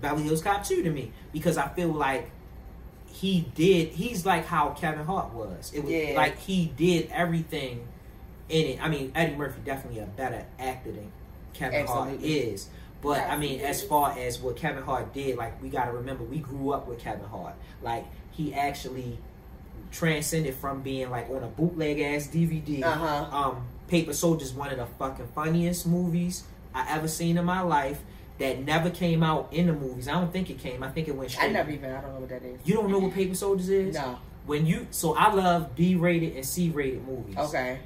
Beverly 0.00 0.24
Hills 0.24 0.42
Cop 0.42 0.64
2 0.64 0.82
to 0.82 0.90
me, 0.90 1.12
because 1.32 1.56
I 1.56 1.68
feel 1.68 1.88
like 1.88 2.30
he 3.12 3.46
did. 3.54 3.88
He's 3.90 4.26
like 4.26 4.46
how 4.46 4.70
Kevin 4.70 5.04
Hart 5.04 5.32
was. 5.32 5.72
It 5.74 5.84
was 5.84 5.92
Yeah. 5.92 6.14
like 6.16 6.38
he 6.38 6.66
did 6.76 7.08
everything 7.12 7.86
in 8.48 8.66
it. 8.66 8.82
I 8.82 8.88
mean, 8.88 9.12
Eddie 9.14 9.36
Murphy 9.36 9.60
definitely 9.64 10.00
a 10.00 10.06
better 10.06 10.44
actor 10.58 10.92
than 10.92 11.10
Kevin 11.52 11.86
Hart 11.86 12.20
is. 12.22 12.68
But 13.02 13.20
I 13.28 13.36
mean, 13.36 13.60
as 13.60 13.82
far 13.82 14.18
as 14.18 14.40
what 14.40 14.56
Kevin 14.56 14.82
Hart 14.82 15.12
did, 15.14 15.36
like 15.36 15.62
we 15.62 15.68
got 15.68 15.84
to 15.86 15.92
remember, 15.92 16.24
we 16.24 16.38
grew 16.38 16.70
up 16.72 16.88
with 16.88 16.98
Kevin 16.98 17.26
Hart. 17.26 17.54
Like 17.82 18.04
he 18.32 18.52
actually 18.54 19.18
transcended 19.92 20.54
from 20.54 20.82
being 20.82 21.10
like 21.10 21.28
on 21.30 21.42
a 21.44 21.46
bootleg 21.46 22.00
ass 22.00 22.26
DVD. 22.26 22.82
Uh-huh. 22.82 23.36
Um, 23.36 23.66
Paper 23.88 24.12
Soldier's 24.12 24.52
one 24.52 24.70
of 24.70 24.78
the 24.78 24.86
fucking 24.86 25.28
funniest 25.34 25.86
movies 25.86 26.44
I 26.74 26.86
ever 26.96 27.06
seen 27.06 27.36
in 27.38 27.44
my 27.44 27.60
life. 27.60 28.00
That 28.38 28.58
never 28.64 28.90
came 28.90 29.22
out 29.22 29.52
in 29.52 29.68
the 29.68 29.72
movies. 29.72 30.08
I 30.08 30.12
don't 30.12 30.32
think 30.32 30.50
it 30.50 30.58
came. 30.58 30.82
I 30.82 30.90
think 30.90 31.06
it 31.06 31.14
went 31.14 31.30
straight. 31.30 31.50
I 31.50 31.52
never 31.52 31.70
even. 31.70 31.92
I 31.92 32.00
don't 32.00 32.14
know 32.14 32.20
what 32.20 32.30
that 32.30 32.42
is. 32.42 32.58
You 32.64 32.74
don't 32.74 32.90
know 32.90 32.98
what 32.98 33.12
Paper 33.14 33.34
Soldiers 33.34 33.68
is? 33.68 33.94
No. 33.94 34.18
When 34.46 34.66
you 34.66 34.88
so 34.90 35.14
I 35.14 35.32
love 35.32 35.76
B 35.76 35.94
rated 35.94 36.34
and 36.36 36.44
C 36.44 36.70
rated 36.70 37.06
movies. 37.06 37.36
Okay. 37.36 37.78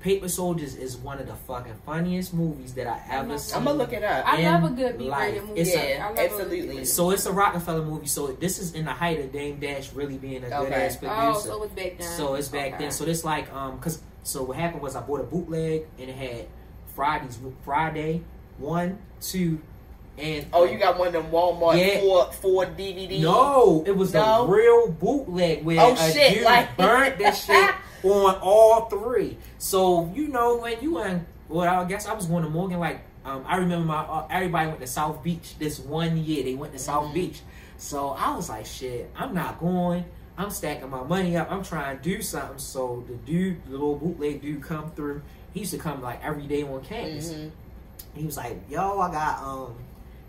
Paper 0.00 0.28
Soldiers 0.28 0.74
is 0.76 0.96
one 0.96 1.18
of 1.20 1.26
the 1.26 1.34
fucking 1.34 1.74
funniest 1.86 2.34
movies 2.34 2.74
that 2.74 2.86
I 2.86 3.00
ever 3.10 3.32
I'm 3.32 3.38
seen. 3.38 3.56
I'm 3.58 3.64
gonna 3.64 3.78
look 3.78 3.92
it 3.92 4.02
up. 4.04 4.26
I 4.26 4.38
in 4.38 4.52
love 4.52 4.72
a 4.72 4.74
good 4.74 4.98
B 4.98 5.04
life. 5.08 5.20
rated 5.20 5.44
movie. 5.48 5.60
It's 5.60 5.74
a- 5.74 5.98
I 6.00 6.08
love 6.08 6.18
absolutely. 6.18 6.58
A 6.58 6.62
B-rated 6.64 6.88
So 6.88 7.10
it's 7.12 7.26
a 7.26 7.32
Roc-A-Fella 7.32 7.82
movie. 7.84 8.06
So 8.06 8.26
this 8.28 8.58
is 8.58 8.74
in 8.74 8.84
the 8.84 8.92
height 8.92 9.20
of 9.20 9.32
Dame 9.32 9.58
Dash 9.58 9.92
really 9.94 10.18
being 10.18 10.44
a 10.44 10.48
good 10.48 10.52
Okay. 10.52 10.86
ass 10.86 10.96
producer. 10.96 11.20
Oh, 11.22 11.38
so 11.38 11.62
it's 11.62 11.72
back 11.74 11.98
then. 11.98 12.08
So 12.16 12.34
it's 12.34 12.48
back 12.48 12.74
Okay. 12.74 12.76
then. 12.84 12.90
So 12.90 13.04
this 13.04 13.24
like 13.24 13.52
um 13.52 13.78
cause 13.80 14.00
so 14.24 14.42
what 14.42 14.56
happened 14.58 14.82
was 14.82 14.96
I 14.96 15.00
bought 15.00 15.20
a 15.20 15.24
bootleg 15.24 15.86
and 15.98 16.10
it 16.10 16.16
had 16.16 16.46
Fridays 16.94 17.38
Friday 17.64 18.22
one 18.58 18.98
two 19.20 19.60
and 20.18 20.46
Oh, 20.52 20.64
you 20.64 20.78
got 20.78 20.98
one 20.98 21.08
of 21.08 21.12
them 21.14 21.26
Walmart 21.30 21.78
Yeah. 21.78 22.00
four 22.00 22.32
four 22.32 22.66
DVD. 22.66 23.20
no 23.20 23.82
it 23.86 23.96
was 23.96 24.12
No? 24.14 24.46
the 24.46 24.52
real 24.52 24.90
bootleg 24.90 25.64
where 25.64 25.80
Oh, 25.80 25.92
a 25.92 26.12
shit, 26.12 26.34
dude 26.34 26.44
like- 26.44 26.76
burnt 26.78 27.18
that 27.18 27.32
shit 27.36 27.74
on 28.04 28.34
all 28.36 28.86
three. 28.88 29.36
So 29.58 30.10
you 30.14 30.28
know 30.28 30.56
when 30.58 30.80
you 30.80 30.94
went 30.94 31.26
well 31.48 31.80
I 31.82 31.84
guess 31.84 32.06
I 32.06 32.12
was 32.14 32.26
going 32.26 32.44
to 32.44 32.50
Morgan 32.50 32.78
like 32.80 33.00
um 33.24 33.44
I 33.46 33.56
remember 33.56 33.84
my 33.86 34.00
uh, 34.00 34.26
everybody 34.30 34.68
went 34.68 34.80
to 34.80 34.86
South 34.86 35.22
Beach 35.22 35.58
this 35.58 35.78
one 35.80 36.16
year 36.24 36.44
they 36.44 36.54
went 36.54 36.72
to 36.72 36.78
South 36.78 37.06
Mhm. 37.10 37.14
Beach. 37.14 37.40
So 37.78 38.10
I 38.10 38.34
was 38.34 38.48
like 38.48 38.66
shit 38.66 39.10
I'm 39.16 39.34
not 39.34 39.58
going. 39.60 40.04
I'm 40.38 40.50
stacking 40.50 40.90
my 40.90 41.02
money 41.02 41.34
up. 41.38 41.50
I'm 41.50 41.64
trying 41.64 41.96
to 41.96 42.02
do 42.02 42.20
something. 42.20 42.58
So 42.58 43.02
the 43.08 43.14
dude, 43.14 43.64
the 43.64 43.70
little 43.72 43.96
bootleg 43.96 44.42
dude, 44.42 44.62
come 44.62 44.90
through. 44.90 45.22
He 45.54 45.60
used 45.60 45.72
to 45.72 45.78
come 45.78 46.02
like 46.02 46.22
every 46.22 46.42
day 46.46 46.62
on 46.62 46.82
campus. 46.84 47.32
Mhm. 47.32 47.50
He 48.14 48.26
was 48.26 48.36
like, 48.36 48.60
"Yo, 48.68 49.00
I 49.00 49.10
got 49.10 49.42
um." 49.42 49.74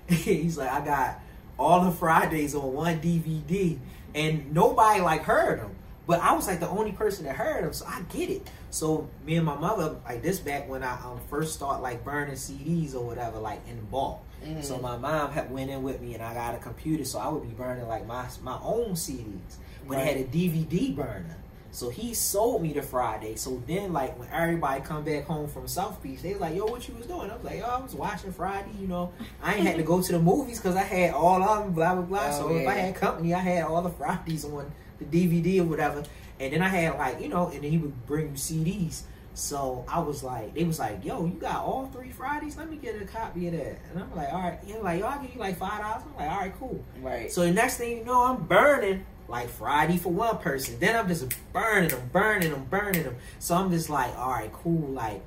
he's 0.16 0.58
like, 0.58 0.72
"I 0.72 0.84
got 0.84 1.20
all 1.58 1.84
the 1.84 1.92
Fridays 1.92 2.56
on 2.56 2.74
one 2.74 3.00
DVD, 3.00 3.78
and 4.16 4.54
nobody 4.54 5.02
like 5.02 5.24
heard 5.24 5.60
them. 5.60 5.76
But 6.06 6.22
I 6.22 6.34
was 6.34 6.48
like 6.48 6.62
the 6.62 6.70
only 6.70 6.94
person 6.94 7.26
that 7.26 7.36
heard 7.36 7.66
them, 7.66 7.74
so 7.74 7.86
I 7.86 8.02
get 8.10 8.30
it. 8.30 8.50
So 8.70 9.10
me 9.26 9.36
and 9.36 9.46
my 9.46 9.58
mother, 9.58 9.98
like 10.06 10.22
this 10.22 10.40
back 10.40 10.70
when 10.70 10.82
I 10.82 10.94
um, 11.04 11.20
first 11.30 11.56
start 11.56 11.82
like 11.82 12.04
burning 12.06 12.36
CDs 12.36 12.96
or 12.96 13.02
whatever, 13.06 13.40
like 13.40 13.62
in 13.68 13.82
bulk. 13.92 14.22
Mm-hmm. 14.44 14.62
So 14.62 14.78
my 14.78 14.98
mom 14.98 15.32
had 15.32 15.52
went 15.52 15.70
in 15.70 15.84
with 15.84 16.00
me, 16.00 16.14
and 16.14 16.24
I 16.24 16.34
got 16.34 16.56
a 16.56 16.60
computer, 16.60 17.04
so 17.04 17.20
I 17.20 17.28
would 17.28 17.44
be 17.44 17.54
burning 17.54 17.88
like 17.88 18.06
my 18.06 18.26
my 18.42 18.58
own 18.64 18.92
CDs. 18.92 19.58
But 19.88 20.00
it 20.00 20.06
had 20.06 20.18
a 20.18 20.24
DVD 20.26 20.96
burner. 20.96 21.38
So 21.72 21.90
he 21.90 22.14
sold 22.14 22.62
me 22.62 22.74
the 22.74 22.82
Friday. 22.82 23.36
So 23.36 23.62
then, 23.68 23.94
like 23.94 24.18
when 24.18 24.28
everybody 24.32 24.82
come 24.82 25.04
back 25.04 25.26
home 25.26 25.48
from 25.48 25.68
South 25.68 26.02
Beach, 26.02 26.22
they 26.22 26.34
was 26.34 26.42
like, 26.42 26.56
"Yo, 26.56 26.66
what 26.66 26.88
you 26.88 26.96
was 26.96 27.06
doing?" 27.06 27.30
I 27.30 27.36
was 27.36 27.44
like, 27.44 27.60
"Yo, 27.60 27.66
I 27.66 27.80
was 27.80 27.94
watching 27.94 28.32
Friday. 28.32 28.72
You 28.80 28.88
know, 28.88 29.12
I 29.42 29.56
ain't 29.56 29.68
had 29.68 29.78
to 29.78 29.84
go 29.84 30.02
to 30.02 30.12
the 30.12 30.20
movies 30.20 30.60
because 30.60 30.76
I 30.76 30.84
had 30.84 31.14
all 31.14 31.44
of 31.44 31.64
them. 31.66 31.74
Blah 31.74 31.96
blah 31.96 32.04
blah. 32.04 32.28
Oh, 32.28 32.32
so 32.32 32.56
if 32.56 32.68
I 32.68 32.74
had 32.74 32.96
company, 32.96 33.34
I 33.34 33.40
had 33.40 33.64
all 33.66 33.82
the 33.82 33.90
Fridays 33.90 34.46
on 34.46 34.72
the 35.00 35.06
DVD 35.06 35.62
or 35.62 35.66
whatever. 35.66 36.04
And 36.40 36.54
then 36.54 36.62
I 36.62 36.70
had 36.70 36.98
like 36.98 37.22
you 37.22 37.30
know, 37.30 37.50
and 37.50 37.64
then 37.64 37.72
he 37.72 37.78
would 37.78 38.06
bring 38.06 38.34
CDs. 38.34 39.04
So 39.34 39.86
I 39.88 40.00
was 40.00 40.24
like, 40.24 40.56
they 40.56 40.64
was 40.64 40.80
like, 40.80 41.06
"Yo, 41.06 41.24
you 41.26 41.34
got 41.34 41.58
all 41.58 41.86
three 41.94 42.10
Fridays? 42.10 42.58
Let 42.58 42.72
me 42.72 42.78
get 42.78 43.00
a 43.00 43.06
copy 43.06 43.48
of 43.48 43.54
that." 43.54 43.78
And 43.92 44.02
I'm 44.02 44.16
like, 44.16 44.34
"All 44.34 44.42
right." 44.42 44.60
Yeah, 44.66 44.78
like, 44.78 45.00
"Yo, 45.00 45.06
I'll 45.06 45.22
give 45.22 45.34
you 45.36 45.40
like 45.40 45.58
five 45.60 45.80
dollars." 45.80 46.04
I'm 46.08 46.16
like, 46.16 46.32
"All 46.32 46.40
right, 46.40 46.54
cool." 46.58 46.84
Right. 47.02 47.32
So 47.32 47.42
the 47.42 47.52
next 47.52 47.78
thing 47.78 48.00
you 48.00 48.04
know, 48.06 48.24
I'm 48.24 48.44
burning 48.44 49.06
like 49.28 49.50
Friday 49.50 49.98
for 49.98 50.12
one 50.12 50.38
person. 50.38 50.80
Then 50.80 50.96
I'm 50.96 51.08
just 51.08 51.28
burning 51.54 51.90
them, 51.90 52.10
burning 52.12 52.52
them, 52.52 52.66
burning 52.70 53.04
them. 53.04 53.16
So 53.40 53.56
I'm 53.56 53.72
just 53.72 53.90
like, 53.90 54.16
all 54.18 54.32
right, 54.32 54.52
cool. 54.52 54.90
Like, 54.90 55.22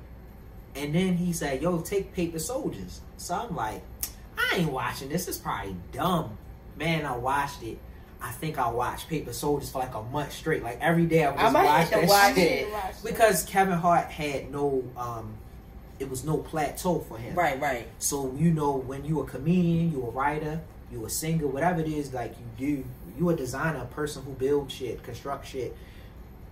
and 0.75 0.93
then 0.95 1.17
he 1.17 1.33
said, 1.33 1.61
yo, 1.61 1.79
take 1.81 2.13
Paper 2.13 2.39
Soldiers. 2.39 3.01
So 3.17 3.35
I'm 3.35 3.55
like, 3.55 3.81
I 4.37 4.57
ain't 4.57 4.71
watching 4.71 5.09
this. 5.09 5.27
It's 5.27 5.37
probably 5.37 5.75
dumb. 5.91 6.37
Man, 6.77 7.05
I 7.05 7.15
watched 7.15 7.61
it. 7.63 7.77
I 8.21 8.31
think 8.31 8.59
I 8.59 8.69
watched 8.69 9.09
Paper 9.09 9.33
Soldiers 9.33 9.71
for 9.71 9.79
like 9.79 9.95
a 9.95 10.03
month 10.03 10.31
straight. 10.31 10.63
Like 10.63 10.77
every 10.79 11.05
day 11.05 11.25
I 11.25 11.31
would 11.31 11.39
I 11.39 11.49
might 11.49 11.65
watch 11.65 11.89
have 11.89 11.89
to 11.89 11.95
that 11.95 12.09
watch 12.09 12.35
shit. 12.35 12.67
it. 12.67 12.95
Because 13.03 13.43
Kevin 13.43 13.77
Hart 13.77 14.05
had 14.07 14.51
no 14.51 14.83
um 14.95 15.33
it 15.99 16.09
was 16.09 16.23
no 16.23 16.37
plateau 16.37 16.99
for 16.99 17.17
him. 17.17 17.35
Right, 17.35 17.59
right. 17.59 17.87
So 17.99 18.33
you 18.37 18.51
know 18.51 18.73
when 18.77 19.05
you're 19.05 19.23
a 19.23 19.27
comedian, 19.27 19.91
you're 19.91 20.07
a 20.07 20.11
writer, 20.11 20.59
you're 20.91 21.05
a 21.07 21.09
singer, 21.09 21.47
whatever 21.47 21.81
it 21.81 21.87
is 21.87 22.13
like 22.13 22.35
you 22.39 22.45
do, 22.75 22.83
you 23.17 23.29
a 23.29 23.35
designer, 23.35 23.79
a 23.79 23.85
person 23.93 24.23
who 24.23 24.31
builds 24.31 24.73
shit, 24.73 25.03
construct 25.03 25.47
shit. 25.47 25.75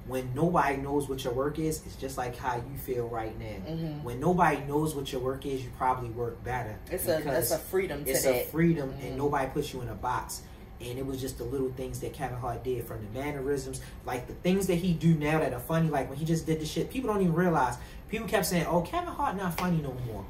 When 0.08 0.34
nobody 0.34 0.78
knows 0.78 1.08
what 1.08 1.24
your 1.24 1.34
work 1.34 1.60
is, 1.60 1.82
it's 1.86 1.96
just 1.96 2.18
like 2.18 2.36
how 2.36 2.56
you 2.56 2.78
feel 2.84 3.08
right 3.08 3.38
now. 3.40 3.72
Mhm. 3.72 4.04
When 4.04 4.20
nobody 4.20 4.62
knows 4.68 4.96
what 4.96 5.12
your 5.12 5.22
work 5.22 5.46
is, 5.46 5.64
you 5.64 5.70
probably 5.78 6.10
work 6.10 6.44
better. 6.44 6.78
It's 6.90 7.08
a 7.08 7.18
it's 7.38 7.52
a 7.52 7.58
freedom 7.60 8.04
to 8.06 8.10
it's 8.12 8.24
that. 8.24 8.36
a 8.36 8.46
freedom 8.46 8.92
Mhm. 8.94 9.08
and 9.08 9.18
nobody 9.18 9.48
puts 9.52 9.72
you 9.74 9.82
in 9.82 9.90
a 9.90 9.94
box 9.96 10.42
and 10.82 10.98
it 10.98 11.06
was 11.06 11.20
just 11.20 11.38
the 11.38 11.44
little 11.44 11.70
things 11.76 12.00
that 12.00 12.14
Kevin 12.14 12.38
Hart 12.38 12.64
did 12.64 12.86
from 12.88 13.00
the 13.06 13.20
mannerisms 13.20 13.82
like 14.06 14.28
the 14.28 14.34
things 14.36 14.66
that 14.68 14.76
he 14.76 14.94
do 14.94 15.14
now 15.14 15.38
that 15.40 15.54
are 15.54 15.60
funny 15.60 15.90
like 15.90 16.10
when 16.10 16.18
he 16.18 16.24
just 16.26 16.46
did 16.46 16.60
the 16.62 16.66
shit 16.66 16.90
people 16.90 17.12
don't 17.14 17.22
even 17.22 17.34
realize 17.36 17.76
people 18.08 18.26
kept 18.28 18.46
saying 18.46 18.66
oh 18.66 18.82
Kevin 18.82 19.10
Hart 19.10 19.36
not 19.36 19.58
funny 19.60 19.82
no 19.82 19.94
more 20.08 20.24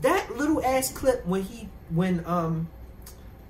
that 0.00 0.36
little 0.36 0.62
ass 0.64 0.90
clip 0.92 1.24
when 1.26 1.42
he 1.44 1.68
when 1.90 2.24
um 2.26 2.66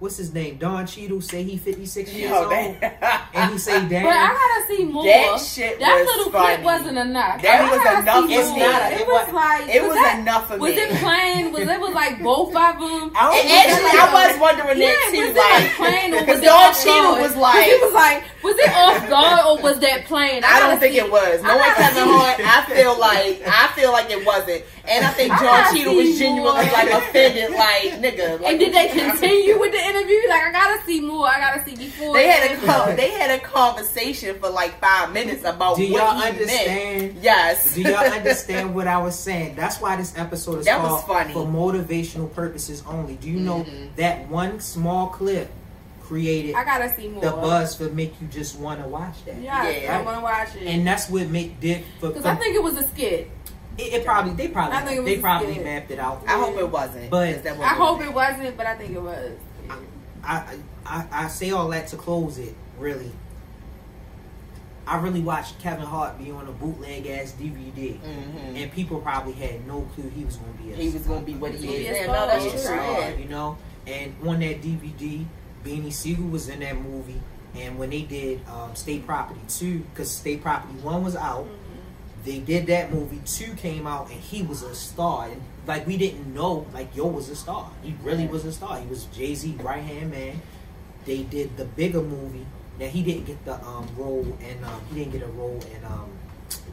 what's 0.03 0.17
his 0.17 0.35
name 0.35 0.57
Don 0.59 0.85
Cheadle 0.85 1.21
say 1.21 1.45
he 1.45 1.57
56 1.57 2.13
years 2.13 2.31
Yo, 2.31 2.43
old 2.43 2.51
that, 2.51 3.31
and 3.35 3.53
he 3.53 3.59
say 3.59 3.79
damn 3.89 4.03
But 4.03 4.11
I 4.19 4.35
gotta 4.35 4.67
see 4.77 4.85
more. 4.85 5.05
That 5.07 5.39
shit 5.41 5.79
That 5.79 5.95
was 5.95 6.07
little 6.11 6.33
funny. 6.33 6.55
clip 6.57 6.65
wasn't 6.65 6.99
enough. 6.99 7.41
That 7.43 7.61
I 7.63 7.71
was 7.71 7.79
gotta 7.87 8.03
enough 8.03 8.27
see 8.27 8.35
for 8.35 8.47
more. 8.51 8.59
me. 8.59 8.63
It 8.67 9.01
It 9.01 9.07
was 9.07 9.27
was- 9.27 9.35
like 9.35 9.63
it 9.71 9.83
was 9.87 9.95
that, 9.95 10.19
enough 10.19 10.49
for 10.49 10.57
Was 10.59 10.75
me. 10.75 10.81
it 10.83 10.91
playing? 10.99 11.53
Was 11.53 11.69
it 11.69 11.81
was 11.81 11.95
like 11.95 12.15
both 12.21 12.49
of 12.51 12.75
them? 12.83 13.13
I 13.15 13.31
don't 13.31 13.39
And 13.39 13.47
think 13.47 13.63
actually, 13.63 13.95
that- 13.95 14.11
I 14.11 14.27
was 14.27 14.41
wondering 14.43 14.79
Yeah, 14.83 14.87
that 14.91 15.11
too. 15.15 15.23
was 15.23 15.37
like 15.39 15.63
Like, 15.63 15.77
playing 15.79 16.11
or 16.11 16.17
was 16.19 16.27
because 16.27 16.41
it 16.43 16.51
Don 16.51 16.71
Cheadle 16.75 17.03
guard? 17.15 17.23
was 17.23 17.33
'Cause 17.33 17.47
like, 17.47 17.63
he 17.71 17.75
was 17.79 17.95
like, 17.95 18.19
was 18.43 18.57
it 18.59 18.71
off 18.75 19.01
guard 19.15 19.41
or 19.47 19.55
was 19.63 19.77
that 19.87 19.99
playing? 20.11 20.43
I 20.43 20.51
gotta 20.51 20.67
don't 20.67 20.81
think 20.83 20.95
see- 20.99 21.07
it 21.07 21.11
was. 21.15 21.37
I 21.39 21.47
Knowing 21.47 21.63
gotta 21.63 21.95
Kevin 21.95 22.43
I 22.43 22.59
feel 22.67 22.95
like 22.99 23.35
I 23.47 23.65
feel 23.79 23.93
like 23.95 24.11
it 24.11 24.27
wasn't. 24.27 24.63
And 24.89 25.05
I 25.05 25.11
think 25.11 25.29
John 25.35 25.41
gotta 25.45 25.77
Cheadle 25.79 25.95
was 25.95 26.19
genuinely 26.19 26.43
more. 26.65 26.73
like 26.73 26.91
offended, 26.91 27.51
like 27.53 27.93
nigga. 28.03 28.41
Like, 28.41 28.51
And 28.51 28.59
did 28.59 28.75
they 28.75 28.89
continue 28.99 29.59
with 29.61 29.71
the 29.71 29.79
interview? 29.79 30.19
Like 30.29 30.43
I 30.43 30.51
gotta 30.53 30.83
see 30.85 31.01
more. 31.01 31.29
I 31.29 31.39
gotta 31.39 31.65
see 31.65 31.77
before. 31.77 32.15
They 32.15 32.27
had 32.29 32.51
a 32.51 32.55
and 32.55 32.63
co- 32.63 32.97
they 32.97 33.11
had 33.11 33.31
a 33.31 33.39
conversation 33.43 34.39
for 34.41 34.51
like 34.51 34.81
five 34.81 35.13
minutes 35.13 35.45
about 35.45 35.77
do 35.77 35.83
what 35.93 36.03
y'all 36.03 36.21
he 36.21 36.29
understand 36.31 37.13
meant. 37.15 37.23
Yes. 37.25 37.75
Do 37.75 37.83
y'all 37.83 37.95
understand 38.13 38.75
what 38.75 38.89
I 38.89 38.99
was 38.99 39.17
saying? 39.19 39.55
That's 39.55 39.81
why 39.81 39.95
this 39.97 40.19
episode 40.19 40.59
is 40.59 40.65
That 40.67 40.81
was 40.83 41.03
called 41.05 41.05
funny. 41.07 41.33
for 41.33 41.47
motivational 41.47 42.33
purposes 42.35 42.83
only. 42.87 43.15
Do 43.15 43.31
you 43.31 43.39
know 43.39 43.63
Mhm. 43.63 43.95
that 43.97 44.29
one 44.29 44.59
small 44.61 45.09
clip 45.09 45.49
created 46.03 46.55
I 46.57 46.65
gotta 46.65 46.93
see 46.95 47.09
more. 47.09 47.23
the 47.23 47.31
buzz 47.31 47.77
for 47.77 47.85
make 47.85 48.21
you 48.21 48.27
just 48.27 48.59
want 48.59 48.83
to 48.83 48.89
watch 48.89 49.25
that? 49.27 49.41
Yes, 49.41 49.83
Yeah. 49.85 49.99
I 49.99 50.03
want 50.03 50.19
to 50.19 50.23
watch 50.23 50.49
it. 50.57 50.67
And 50.67 50.87
that's 50.87 51.09
what 51.09 51.29
make 51.29 51.61
did 51.61 51.85
for, 52.01 52.09
because 52.09 52.25
I 52.27 52.35
think 52.35 52.57
it 52.57 52.63
was 52.63 52.77
a 52.77 52.83
skit. 52.89 53.31
It, 53.79 53.93
it 53.95 54.05
probably 54.05 54.33
they 54.35 54.45
I 54.49 54.53
probably 54.53 54.79
think 54.87 55.01
it 55.01 55.05
they 55.05 55.19
probably 55.19 55.55
good. 55.55 55.65
mapped 55.65 55.91
it 55.91 55.99
out. 55.99 56.23
I 56.27 56.33
hope 56.39 56.57
it 56.59 56.71
wasn't. 56.71 57.11
But- 57.11 57.43
that 57.43 57.59
I 57.59 57.69
hope 57.75 58.01
it 58.03 58.13
wasn't, 58.13 58.57
but 58.57 58.67
I 58.67 58.75
think 58.77 58.93
it 58.95 59.03
was. 59.03 59.33
I, 60.25 60.59
I 60.87 61.07
I 61.11 61.29
say 61.29 61.51
all 61.51 61.69
that 61.71 61.89
to 61.89 61.97
close 61.97 62.39
it. 62.39 62.55
Really, 62.79 63.11
I 64.87 64.97
really 64.99 65.21
watched 65.21 65.59
Kevin 65.61 65.85
Hart 65.87 66.19
be 66.19 66.31
on 66.31 66.49
a 66.49 66.53
bootleg 66.53 67.07
ass 67.07 67.33
DVD, 67.39 67.99
Mhm. 68.01 68.57
and 68.63 68.73
people 68.73 69.01
probably 69.01 69.33
had 69.33 69.67
no 69.67 69.83
clue 69.95 70.11
he 70.15 70.25
was 70.25 70.37
going 70.37 70.53
to 70.57 70.63
be. 70.63 70.73
A 70.73 70.77
He 70.77 70.91
was 70.91 71.03
gonna 71.03 71.21
be 71.21 71.35
what 71.35 71.53
he 71.55 71.69
is. 71.77 71.97
Yeah, 71.99 72.07
no, 72.07 72.27
that's 72.27 72.51
true. 72.51 72.59
star. 72.59 73.11
You 73.11 73.27
know. 73.29 73.57
And 73.87 74.15
on 74.27 74.41
that 74.41 74.61
DVD, 74.63 75.25
Beanie 75.65 75.93
Sigel 75.93 76.27
was 76.29 76.49
in 76.49 76.61
that 76.61 76.77
movie. 76.77 77.21
And 77.55 77.79
when 77.79 77.91
they 77.91 78.03
did 78.03 78.41
um, 78.49 78.75
State 78.75 79.05
Property 79.07 79.41
2, 79.49 79.81
because 79.93 80.11
State 80.11 80.41
Property 80.43 80.75
1 80.81 81.05
was 81.05 81.15
out, 81.17 81.47
they 82.25 82.39
did 82.39 82.67
that 82.67 82.93
movie. 82.93 83.21
2 83.27 83.55
came 83.55 83.87
out, 83.87 84.11
and 84.11 84.21
he 84.21 84.43
was 84.43 84.63
a 84.63 84.75
star. 84.75 85.29
And 85.29 85.43
like, 85.67 85.87
we 85.87 85.97
didn't 85.97 86.33
know, 86.35 86.67
like, 86.73 86.95
Yo 86.95 87.07
was 87.07 87.29
a 87.29 87.37
star. 87.37 87.71
He 87.83 87.95
really 88.03 88.27
was 88.27 88.45
a 88.45 88.53
star. 88.53 88.79
He 88.81 88.87
was 88.87 89.05
Jay 89.07 89.35
Z 89.35 89.57
right 89.61 89.83
hand 89.83 90.11
man. 90.11 90.41
They 91.05 91.23
did 91.25 91.57
the 91.57 91.65
bigger 91.65 92.01
movie. 92.03 92.47
Now, 92.79 92.87
he 92.87 93.03
didn't 93.03 93.25
get 93.27 93.45
the 93.45 93.55
um, 93.65 93.89
role, 93.97 94.27
and 94.41 94.65
um, 94.65 94.81
he 94.91 95.01
didn't 95.01 95.13
get 95.13 95.23
a 95.23 95.27
role 95.33 95.61
in 95.77 95.85
um, 95.85 96.11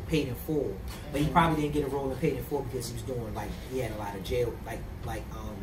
Paid 0.07 0.27
in 0.29 0.35
Full. 0.35 0.75
But 1.11 1.21
he 1.21 1.27
probably 1.27 1.63
didn't 1.63 1.73
get 1.73 1.83
a 1.83 1.87
role 1.87 2.11
in 2.11 2.17
Paid 2.17 2.37
in 2.37 2.43
Full 2.45 2.61
because 2.61 2.87
he 2.89 2.93
was 2.93 3.01
doing, 3.03 3.33
like, 3.35 3.49
he 3.71 3.79
had 3.79 3.91
a 3.91 3.97
lot 3.97 4.15
of 4.15 4.23
jail, 4.23 4.53
like, 4.65 4.79
like, 5.05 5.23
um, 5.35 5.55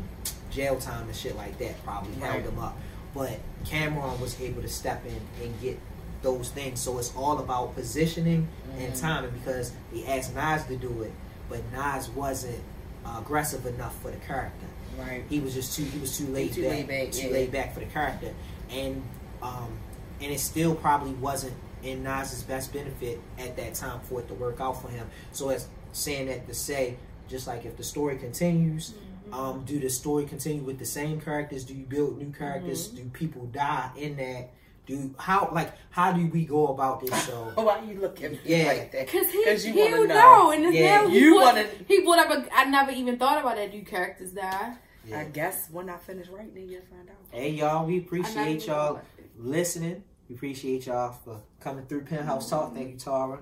jail 0.50 0.78
time 0.78 1.06
and 1.06 1.16
shit 1.16 1.36
like 1.36 1.56
that 1.58 1.82
probably 1.84 2.12
held 2.14 2.34
Right. 2.36 2.44
him 2.44 2.58
up. 2.58 2.76
But 3.14 3.38
Cam'ron 3.64 4.20
was 4.20 4.38
able 4.40 4.62
to 4.62 4.68
step 4.68 5.04
in 5.06 5.20
and 5.44 5.60
get 5.60 5.78
those 6.22 6.48
things. 6.50 6.80
So 6.80 6.98
it's 6.98 7.14
all 7.16 7.38
about 7.38 7.74
positioning 7.74 8.48
and 8.78 8.92
Mhm. 8.92 9.00
timing 9.00 9.30
because 9.32 9.72
he 9.92 10.06
asked 10.06 10.34
Nas 10.34 10.64
to 10.64 10.76
do 10.76 11.02
it, 11.02 11.12
but 11.48 11.60
Nas 11.72 12.08
wasn't 12.10 12.60
uh, 13.04 13.18
aggressive 13.20 13.64
enough 13.66 13.96
for 14.02 14.10
the 14.10 14.16
character. 14.16 14.66
Right. 14.98 15.22
He 15.28 15.38
was 15.38 15.54
just 15.54 15.76
too 15.76 15.84
he 15.84 15.98
was 16.00 16.16
too 16.18 16.26
laid 16.26 16.52
too 16.52 16.62
back, 16.62 16.70
laid 16.72 16.88
back, 16.88 17.12
too 17.12 17.26
yeah. 17.28 17.32
laid 17.32 17.52
back 17.52 17.72
for 17.74 17.80
the 17.80 17.86
character, 17.86 18.34
and 18.68 19.02
um, 19.42 19.78
and 20.20 20.32
it 20.32 20.40
still 20.40 20.74
probably 20.74 21.12
wasn't 21.12 21.52
in 21.84 22.02
Nas's 22.02 22.42
best 22.42 22.72
benefit 22.72 23.20
at 23.38 23.56
that 23.58 23.74
time 23.74 24.00
for 24.00 24.20
it 24.20 24.28
to 24.28 24.34
work 24.34 24.60
out 24.60 24.82
for 24.82 24.88
him. 24.88 25.06
So 25.32 25.50
it's 25.50 25.68
saying 25.92 26.26
that 26.26 26.48
to 26.48 26.54
say, 26.54 26.96
just 27.28 27.46
like 27.46 27.64
if 27.64 27.76
the 27.76 27.84
story 27.84 28.16
continues, 28.16 28.94
um, 29.32 29.62
do 29.64 29.78
the 29.78 29.90
story 29.90 30.24
continue 30.24 30.62
with 30.62 30.78
the 30.78 30.86
same 30.86 31.20
characters? 31.20 31.64
Do 31.64 31.74
you 31.74 31.84
build 31.84 32.18
new 32.18 32.32
characters? 32.32 32.88
Mm-hmm. 32.88 32.96
Do 32.96 33.10
people 33.10 33.46
die 33.46 33.90
in 33.96 34.16
that? 34.16 34.50
Do 34.86 35.12
how 35.18 35.50
like 35.52 35.72
how 35.90 36.12
do 36.12 36.26
we 36.28 36.44
go 36.44 36.68
about 36.68 37.00
this 37.00 37.26
show? 37.26 37.50
Why 37.56 37.78
are 37.78 37.84
you 37.84 38.00
looking 38.00 38.34
at 38.36 38.46
Yeah. 38.46 38.66
like 38.68 38.92
that? 38.92 39.08
Cause 39.08 39.28
he, 39.30 39.44
'Cause 39.44 39.66
you 39.66 39.72
he 39.72 39.80
wanna 39.82 39.98
would 39.98 40.08
know. 40.10 40.14
know, 40.14 40.50
and 40.52 40.64
it's 40.66 40.76
Yeah, 40.76 41.02
now 41.02 41.08
he 41.08 41.18
you 41.18 41.34
brought- 41.34 41.54
wanna- 41.56 41.68
He 41.88 42.00
brought 42.02 42.18
up. 42.20 42.30
A, 42.30 42.54
I 42.56 42.64
never 42.66 42.92
even 42.92 43.18
thought 43.18 43.40
about 43.40 43.56
that. 43.56 43.72
Do 43.72 43.82
characters 43.82 44.30
die? 44.32 44.76
Yeah. 45.04 45.20
I 45.20 45.24
guess 45.24 45.68
when 45.70 45.90
I 45.90 45.96
finish 45.98 46.28
writing, 46.28 46.68
you'll 46.68 46.82
find 46.82 47.08
out. 47.10 47.16
Hey 47.30 47.50
y'all, 47.50 47.84
we 47.86 47.98
appreciate 47.98 48.66
y'all 48.66 48.76
thought 48.76 48.90
about 48.92 49.04
it. 49.18 49.30
listening. 49.38 50.04
We 50.28 50.34
appreciate 50.36 50.86
y'all 50.86 51.12
for 51.12 51.40
coming 51.60 51.86
through 51.86 52.04
Penthouse 52.04 52.48
Talk. 52.50 52.72
Thank 52.74 52.90
you, 52.92 52.96
Tara. 52.98 53.40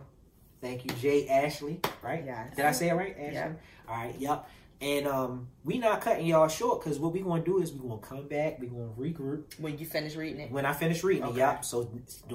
Thank 0.62 0.84
you, 0.86 0.90
Jay 1.00 1.28
Ashley. 1.28 1.80
Right? 2.02 2.22
Yeah. 2.24 2.48
Did 2.56 2.64
I 2.64 2.72
say 2.72 2.88
it 2.88 2.94
right? 2.94 3.14
Ashley. 3.18 3.32
Yep. 3.34 3.60
All 3.88 3.94
right. 3.96 4.14
Yep. 4.18 4.48
And 4.80 5.06
um, 5.06 5.48
we 5.64 5.78
not 5.78 6.00
cutting 6.02 6.26
y'all 6.26 6.48
short 6.48 6.82
because 6.82 6.98
what 6.98 7.12
we 7.12 7.20
gonna 7.20 7.42
do 7.42 7.60
is 7.62 7.72
we 7.72 7.78
gonna 7.78 7.98
come 8.00 8.28
back. 8.28 8.58
We 8.60 8.66
gonna 8.66 8.90
regroup 8.98 9.58
When 9.58 9.78
you 9.78 9.86
finish 9.86 10.14
reading 10.16 10.40
it. 10.40 10.50
when 10.50 10.66
I 10.66 10.72
finish 10.74 11.02
reading 11.02 11.22
it. 11.24 11.28
Okay. 11.28 11.38
Yep. 11.38 11.64
So 11.64 11.88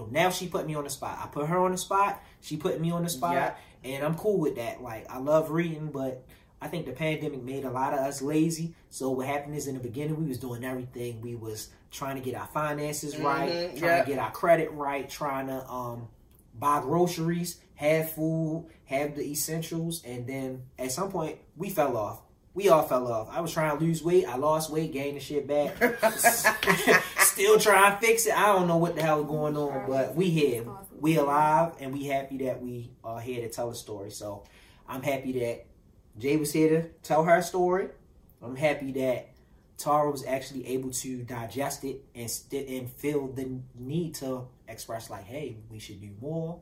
now 0.10 0.30
she 0.30 0.48
put 0.48 0.66
me 0.66 0.74
on 0.76 0.84
the 0.86 0.90
spot. 0.90 1.20
I 1.22 1.28
put 1.28 1.46
her 1.48 1.58
on 1.60 1.72
the 1.72 1.78
spot. 1.78 2.22
She 2.42 2.58
put 2.58 2.80
me 2.82 2.92
on 2.92 3.04
the 3.04 3.10
spot, 3.10 3.34
Yep. 3.34 3.60
and 3.84 4.04
I'm 4.04 4.16
cool 4.16 4.40
with 4.40 4.56
that. 4.56 4.82
Like 4.82 5.06
I 5.12 5.20
love 5.20 5.52
reading, 5.52 5.92
but 5.92 6.26
I 6.62 6.68
think 6.70 6.86
the 6.88 6.92
pandemic 6.94 7.44
made 7.44 7.66
a 7.66 7.70
lot 7.72 7.94
of 7.94 8.00
us 8.00 8.22
lazy. 8.22 8.74
So 8.90 9.12
what 9.12 9.28
happened 9.28 9.56
is 9.56 9.68
in 9.68 9.76
the 9.76 9.80
beginning 9.82 10.20
we 10.20 10.28
was 10.28 10.40
doing 10.40 10.64
everything. 10.64 11.22
We 11.22 11.36
was 11.36 11.70
trying 11.92 12.16
to 12.16 12.22
get 12.22 12.36
our 12.36 12.48
finances 12.48 13.18
right, 13.18 13.50
Mhm, 13.52 13.80
trying 13.80 13.82
yep. 13.98 14.06
to 14.06 14.12
get 14.12 14.20
our 14.20 14.32
credit 14.32 14.72
right, 14.72 15.08
trying 15.10 15.48
to 15.48 15.70
um 15.70 16.08
buy 16.58 16.82
groceries, 16.82 17.60
have 17.76 18.12
food, 18.12 18.68
have 18.86 19.16
the 19.16 19.24
essentials, 19.30 20.04
and 20.04 20.26
then 20.26 20.64
at 20.80 20.92
some 20.92 21.12
point 21.12 21.38
we 21.56 21.70
fell 21.70 21.96
off. 21.96 22.22
We 22.60 22.68
all 22.68 22.84
fell 22.84 23.10
off. 23.10 23.30
I 23.32 23.40
was 23.40 23.54
trying 23.54 23.78
to 23.78 23.82
lose 23.82 24.04
weight. 24.04 24.26
I 24.26 24.36
lost 24.36 24.70
weight, 24.70 24.92
gained 24.92 25.16
the 25.16 25.22
shit 25.22 25.48
back. 25.48 25.78
Still 27.20 27.58
trying 27.58 27.94
to 27.94 28.06
fix 28.06 28.26
it. 28.26 28.38
I 28.38 28.48
don't 28.48 28.68
know 28.68 28.76
what 28.76 28.98
the 28.98 29.02
hell 29.02 29.22
is 29.22 29.28
going 29.28 29.56
on, 29.56 29.90
but 29.90 30.14
we 30.14 30.30
here. 30.30 30.66
We 31.00 31.16
alive, 31.16 31.76
and 31.80 31.94
we 31.94 32.08
happy 32.08 32.40
that 32.40 32.62
we 32.62 32.92
are 33.02 33.22
here 33.22 33.48
to 33.48 33.50
tell 33.50 33.70
a 33.70 33.76
story. 33.76 34.12
So 34.12 34.44
I'm 34.90 35.02
happy 35.02 35.40
that 35.40 35.68
Jay 36.18 36.36
was 36.36 36.52
here 36.52 36.68
to 36.68 36.90
tell 37.02 37.24
her 37.24 37.42
story. 37.42 37.88
I'm 38.44 38.58
happy 38.58 38.92
that 38.92 39.30
Tara 39.78 40.12
was 40.12 40.26
actually 40.26 40.68
able 40.68 40.92
to 40.92 41.24
digest 41.24 41.86
it 41.86 42.04
and 42.14 42.30
st- 42.30 42.68
and 42.68 42.92
feel 42.92 43.28
the 43.28 43.58
need 43.78 44.16
to 44.16 44.50
express 44.68 45.10
like, 45.10 45.24
hey, 45.24 45.56
we 45.70 45.80
should 45.80 46.02
do 46.02 46.10
more. 46.20 46.60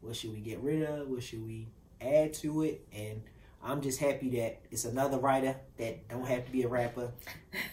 What 0.00 0.14
should 0.14 0.32
we 0.32 0.38
get 0.38 0.60
rid 0.60 0.84
of? 0.84 1.08
What 1.08 1.24
should 1.24 1.44
we 1.44 1.66
add 2.00 2.34
to 2.34 2.62
it? 2.62 2.86
And 2.92 3.22
I'm 3.62 3.80
just 3.82 3.98
happy 4.00 4.30
that 4.40 4.60
it's 4.70 4.84
another 4.84 5.18
writer 5.18 5.54
that 5.76 6.08
don't 6.08 6.26
have 6.26 6.46
to 6.46 6.50
be 6.52 6.62
a 6.62 6.68
rapper, 6.68 7.10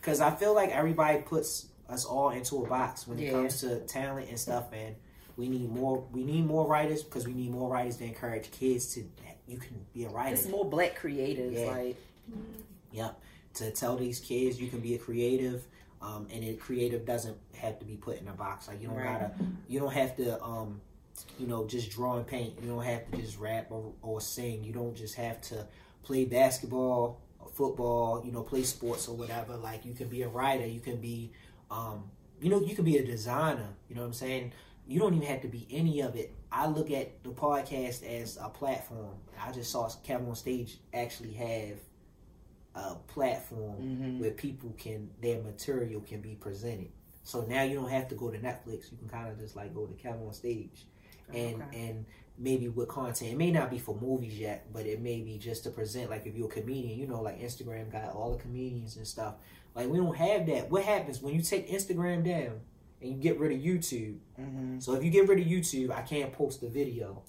because 0.00 0.20
I 0.20 0.30
feel 0.30 0.54
like 0.54 0.70
everybody 0.70 1.18
puts 1.22 1.66
us 1.88 2.04
all 2.04 2.30
into 2.30 2.64
a 2.64 2.68
box 2.68 3.06
when 3.08 3.18
it 3.18 3.24
Yeah. 3.24 3.32
comes 3.32 3.60
to 3.62 3.80
talent 3.80 4.28
and 4.28 4.38
stuff, 4.38 4.66
and 4.72 4.94
we 5.36 5.48
need 5.48 5.70
more. 5.70 6.04
We 6.12 6.22
need 6.24 6.46
more 6.46 6.66
writers 6.66 7.02
because 7.02 7.26
we 7.26 7.32
need 7.34 7.50
more 7.50 7.68
writers 7.70 7.96
to 7.98 8.04
encourage 8.04 8.50
kids 8.50 8.94
to. 8.94 9.04
You 9.46 9.56
can 9.58 9.84
be 9.94 10.04
a 10.04 10.08
writer. 10.10 10.34
It's 10.34 10.46
more 10.48 10.64
black 10.68 10.98
creatives, 11.00 11.54
Yeah. 11.54 11.70
like 11.70 11.96
Yep. 12.92 13.20
To 13.54 13.70
tell 13.70 13.96
these 13.96 14.20
kids 14.20 14.60
you 14.60 14.68
can 14.68 14.80
be 14.80 14.94
a 14.94 14.98
creative, 14.98 15.66
um, 16.02 16.28
and 16.32 16.44
a 16.44 16.54
creative 16.54 17.04
doesn't 17.06 17.36
have 17.56 17.78
to 17.80 17.84
be 17.86 17.96
put 17.96 18.20
in 18.20 18.28
a 18.28 18.32
box. 18.32 18.68
Like 18.68 18.80
you 18.82 18.88
don't 18.88 18.96
Right. 18.98 19.20
gotta, 19.20 19.32
you 19.66 19.80
don't 19.80 19.92
have 19.94 20.16
to, 20.16 20.40
um, 20.42 20.80
you 21.38 21.46
know, 21.46 21.66
just 21.66 21.90
draw 21.90 22.16
and 22.16 22.26
paint. 22.26 22.54
You 22.62 22.68
don't 22.68 22.82
have 22.84 23.10
to 23.10 23.16
just 23.18 23.38
rap 23.38 23.66
or, 23.70 23.92
or 24.02 24.20
sing. 24.20 24.64
You 24.64 24.72
don't 24.72 24.94
just 24.96 25.14
have 25.16 25.40
to 25.42 25.66
play 26.02 26.24
basketball 26.24 27.20
or 27.38 27.48
football. 27.48 28.22
You 28.24 28.32
know, 28.32 28.42
play 28.42 28.62
sports 28.62 29.08
or 29.08 29.16
whatever. 29.16 29.56
Like 29.56 29.84
you 29.84 29.94
can 29.94 30.08
be 30.08 30.22
a 30.22 30.28
writer. 30.28 30.66
You 30.66 30.80
can 30.80 30.96
be, 31.00 31.32
um, 31.70 32.10
you 32.40 32.50
know, 32.50 32.60
you 32.60 32.74
can 32.74 32.84
be 32.84 32.96
a 32.98 33.04
designer. 33.04 33.68
You 33.88 33.94
know 33.96 34.02
what 34.02 34.08
I'm 34.08 34.12
saying? 34.14 34.52
You 34.86 34.98
don't 35.00 35.14
even 35.14 35.26
have 35.26 35.42
to 35.42 35.48
be 35.48 35.66
any 35.70 36.00
of 36.00 36.16
it. 36.16 36.34
I 36.50 36.66
look 36.66 36.90
at 36.90 37.22
the 37.22 37.30
podcast 37.30 38.02
as 38.08 38.38
a 38.40 38.48
platform. 38.48 39.16
I 39.38 39.52
just 39.52 39.70
saw 39.70 39.88
Kevin 40.02 40.28
on 40.28 40.34
stage 40.34 40.78
actually 40.94 41.34
have 41.34 41.78
a 42.74 42.94
platform 42.94 43.76
Mhm. 43.80 44.20
where 44.20 44.30
people 44.30 44.72
can 44.78 45.10
their 45.20 45.42
material 45.42 46.00
can 46.00 46.20
be 46.20 46.34
presented. 46.36 46.90
So 47.24 47.42
now 47.42 47.62
you 47.62 47.74
don't 47.74 47.90
have 47.90 48.08
to 48.08 48.14
go 48.14 48.30
to 48.30 48.38
Netflix. 48.38 48.90
You 48.90 48.96
can 48.98 49.08
kind 49.08 49.28
of 49.28 49.38
just 49.38 49.56
like 49.56 49.74
go 49.74 49.86
to 49.86 49.92
Kevin 49.94 50.26
on 50.26 50.32
stage, 50.32 50.86
and 51.32 51.62
Okay. 51.62 51.88
and 51.88 52.04
maybe 52.40 52.68
with 52.68 52.88
content. 52.88 53.32
It 53.32 53.36
may 53.36 53.50
not 53.50 53.68
be 53.70 53.78
for 53.78 53.96
movies 54.00 54.38
yet, 54.38 54.72
but 54.72 54.86
it 54.86 55.00
may 55.00 55.20
be 55.22 55.38
just 55.38 55.64
to 55.64 55.70
present. 55.70 56.08
Like 56.08 56.24
if 56.26 56.36
you're 56.36 56.46
a 56.46 56.50
comedian, 56.50 56.98
you 56.98 57.06
know, 57.08 57.20
like 57.20 57.40
Instagram 57.40 57.90
got 57.90 58.14
all 58.14 58.30
the 58.32 58.38
comedians 58.38 58.96
and 58.96 59.06
stuff. 59.06 59.34
Like 59.74 59.88
we 59.88 59.98
don't 59.98 60.16
have 60.16 60.46
that. 60.46 60.70
What 60.70 60.84
happens 60.84 61.20
when 61.20 61.34
you 61.34 61.42
take 61.42 61.68
Instagram 61.68 62.24
down 62.24 62.60
and 63.02 63.10
you 63.10 63.16
get 63.16 63.38
rid 63.40 63.52
of 63.52 63.58
YouTube? 63.58 64.18
Mhm. 64.40 64.80
So 64.82 64.94
if 64.94 65.02
you 65.02 65.10
get 65.10 65.26
rid 65.28 65.40
of 65.40 65.46
YouTube, 65.46 65.90
I 65.90 66.02
can't 66.02 66.32
post 66.32 66.60
the 66.60 66.68
video 66.68 67.22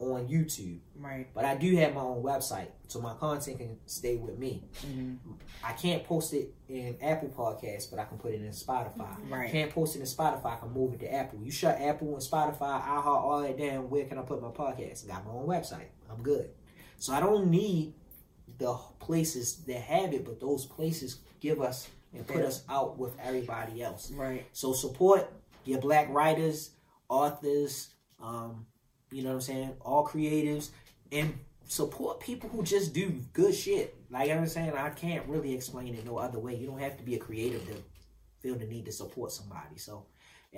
on 0.00 0.26
YouTube. 0.28 0.78
right. 0.98 1.26
But 1.34 1.44
I 1.44 1.54
do 1.56 1.76
have 1.76 1.94
my 1.94 2.00
own 2.00 2.22
website, 2.22 2.68
so 2.88 3.00
my 3.00 3.12
content 3.14 3.58
can 3.58 3.78
stay 3.86 4.16
with 4.16 4.38
me. 4.38 4.64
Mhm. 4.82 5.18
I 5.62 5.72
can't 5.74 6.02
post 6.04 6.32
it 6.32 6.54
in 6.68 6.96
Apple 7.02 7.28
Podcasts, 7.28 7.90
but 7.90 7.98
I 7.98 8.04
can 8.06 8.16
put 8.18 8.32
it 8.32 8.40
in 8.42 8.48
Spotify. 8.50 9.14
Right. 9.30 9.50
Can't 9.50 9.70
post 9.70 9.96
it 9.96 10.00
in 10.00 10.06
Spotify, 10.06 10.46
I 10.46 10.56
can 10.56 10.72
move 10.72 10.94
it 10.94 11.00
to 11.00 11.12
Apple. 11.12 11.38
You 11.42 11.50
shut 11.50 11.78
Apple 11.80 12.08
and 12.14 12.22
Spotify, 12.22 12.82
iHeart, 12.82 13.06
all 13.06 13.42
that 13.42 13.58
down. 13.58 13.90
Where 13.90 14.06
can 14.06 14.18
I 14.18 14.22
put 14.22 14.40
my 14.40 14.48
podcast? 14.48 15.06
Got 15.06 15.26
my 15.26 15.32
own 15.32 15.46
website. 15.46 15.88
I'm 16.10 16.22
good. 16.22 16.50
So 16.98 17.12
I 17.12 17.20
don't 17.20 17.50
need 17.50 17.94
the 18.58 18.74
places 19.00 19.56
that 19.66 19.80
have 19.82 20.12
it, 20.14 20.24
but 20.24 20.40
those 20.40 20.64
places 20.66 21.20
give 21.40 21.60
us 21.60 21.88
and 22.14 22.26
put 22.26 22.38
Yeah. 22.38 22.44
us 22.48 22.64
out 22.68 22.98
with 22.98 23.18
everybody 23.20 23.82
else. 23.82 24.10
Right. 24.10 24.46
So 24.52 24.72
support 24.72 25.30
your 25.64 25.78
black 25.80 26.08
writers, 26.08 26.70
authors, 27.08 27.90
um, 28.18 28.66
you 29.10 29.22
know 29.22 29.30
what 29.30 29.34
I'm 29.36 29.40
saying, 29.40 29.76
all 29.80 30.06
creatives, 30.06 30.70
and 31.12 31.38
support 31.66 32.20
people 32.20 32.48
who 32.48 32.62
just 32.62 32.92
do 32.92 33.20
good 33.32 33.54
shit. 33.54 33.96
Like 34.10 34.28
you 34.28 34.34
know 34.34 34.40
I'm 34.40 34.46
saying, 34.48 34.72
I 34.72 34.90
can't 34.90 35.26
really 35.26 35.54
explain 35.54 35.94
it 35.94 36.04
no 36.04 36.18
other 36.18 36.38
way. 36.38 36.56
You 36.56 36.66
don't 36.66 36.80
have 36.80 36.96
to 36.96 37.04
be 37.04 37.14
a 37.14 37.18
creative 37.18 37.66
to 37.68 37.74
feel 38.40 38.56
the 38.56 38.66
need 38.66 38.86
to 38.86 38.92
support 38.92 39.32
somebody. 39.32 39.76
So 39.76 40.06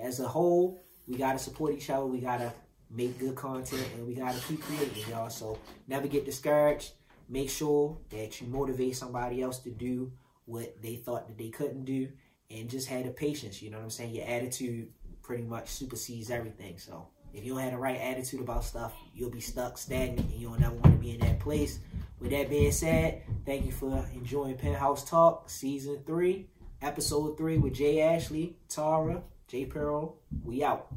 as 0.01 0.19
a 0.19 0.27
whole, 0.27 0.83
we 1.07 1.17
gotta 1.17 1.39
support 1.39 1.73
each 1.73 1.89
other. 1.89 2.05
We 2.05 2.19
gotta 2.19 2.53
make 2.89 3.19
good 3.19 3.35
content, 3.35 3.87
and 3.95 4.07
we 4.07 4.15
gotta 4.15 4.39
keep 4.47 4.61
creating, 4.61 5.03
y'all. 5.09 5.29
So 5.29 5.59
never 5.87 6.07
get 6.07 6.25
discouraged. 6.25 6.91
Make 7.29 7.49
sure 7.49 7.97
that 8.09 8.41
you 8.41 8.47
motivate 8.47 8.95
somebody 8.95 9.41
else 9.41 9.59
to 9.59 9.69
do 9.69 10.11
what 10.45 10.81
they 10.81 10.95
thought 10.97 11.27
that 11.27 11.37
they 11.37 11.49
couldn't 11.49 11.85
do 11.85 12.09
and 12.51 12.69
just 12.69 12.87
had 12.87 13.05
the 13.05 13.11
patience. 13.11 13.61
You 13.61 13.71
know 13.71 13.77
what 13.77 13.85
I'm 13.85 13.89
saying? 13.89 14.13
Your 14.13 14.27
attitude 14.27 14.89
pretty 15.21 15.43
much 15.43 15.69
supersedes 15.69 16.29
everything. 16.29 16.77
So 16.77 17.07
if 17.33 17.43
you 17.43 17.53
don't 17.53 17.61
have 17.63 17.71
the 17.71 17.77
right 17.77 17.99
attitude 17.99 18.39
about 18.39 18.63
stuff, 18.63 18.93
you'll 19.13 19.29
be 19.29 19.41
stuck 19.41 19.77
stagnant 19.77 20.31
and 20.31 20.39
you'll 20.39 20.59
never 20.59 20.75
want 20.75 20.93
to 20.93 20.99
be 20.99 21.11
in 21.11 21.19
that 21.21 21.39
place. 21.39 21.79
With 22.19 22.31
that 22.31 22.49
being 22.49 22.71
said, 22.71 23.23
thank 23.45 23.65
you 23.65 23.71
for 23.71 24.05
enjoying 24.13 24.57
Penthouse 24.57 25.03
Talk 25.03 25.49
Season 25.49 25.99
3, 26.05 26.47
Episode 26.81 27.37
3 27.37 27.57
with 27.57 27.73
Jay 27.73 28.01
Ashley, 28.01 28.57
Tara, 28.69 29.23
Jay 29.47 29.65
Pearl. 29.65 30.17
We 30.43 30.63
out. 30.63 30.93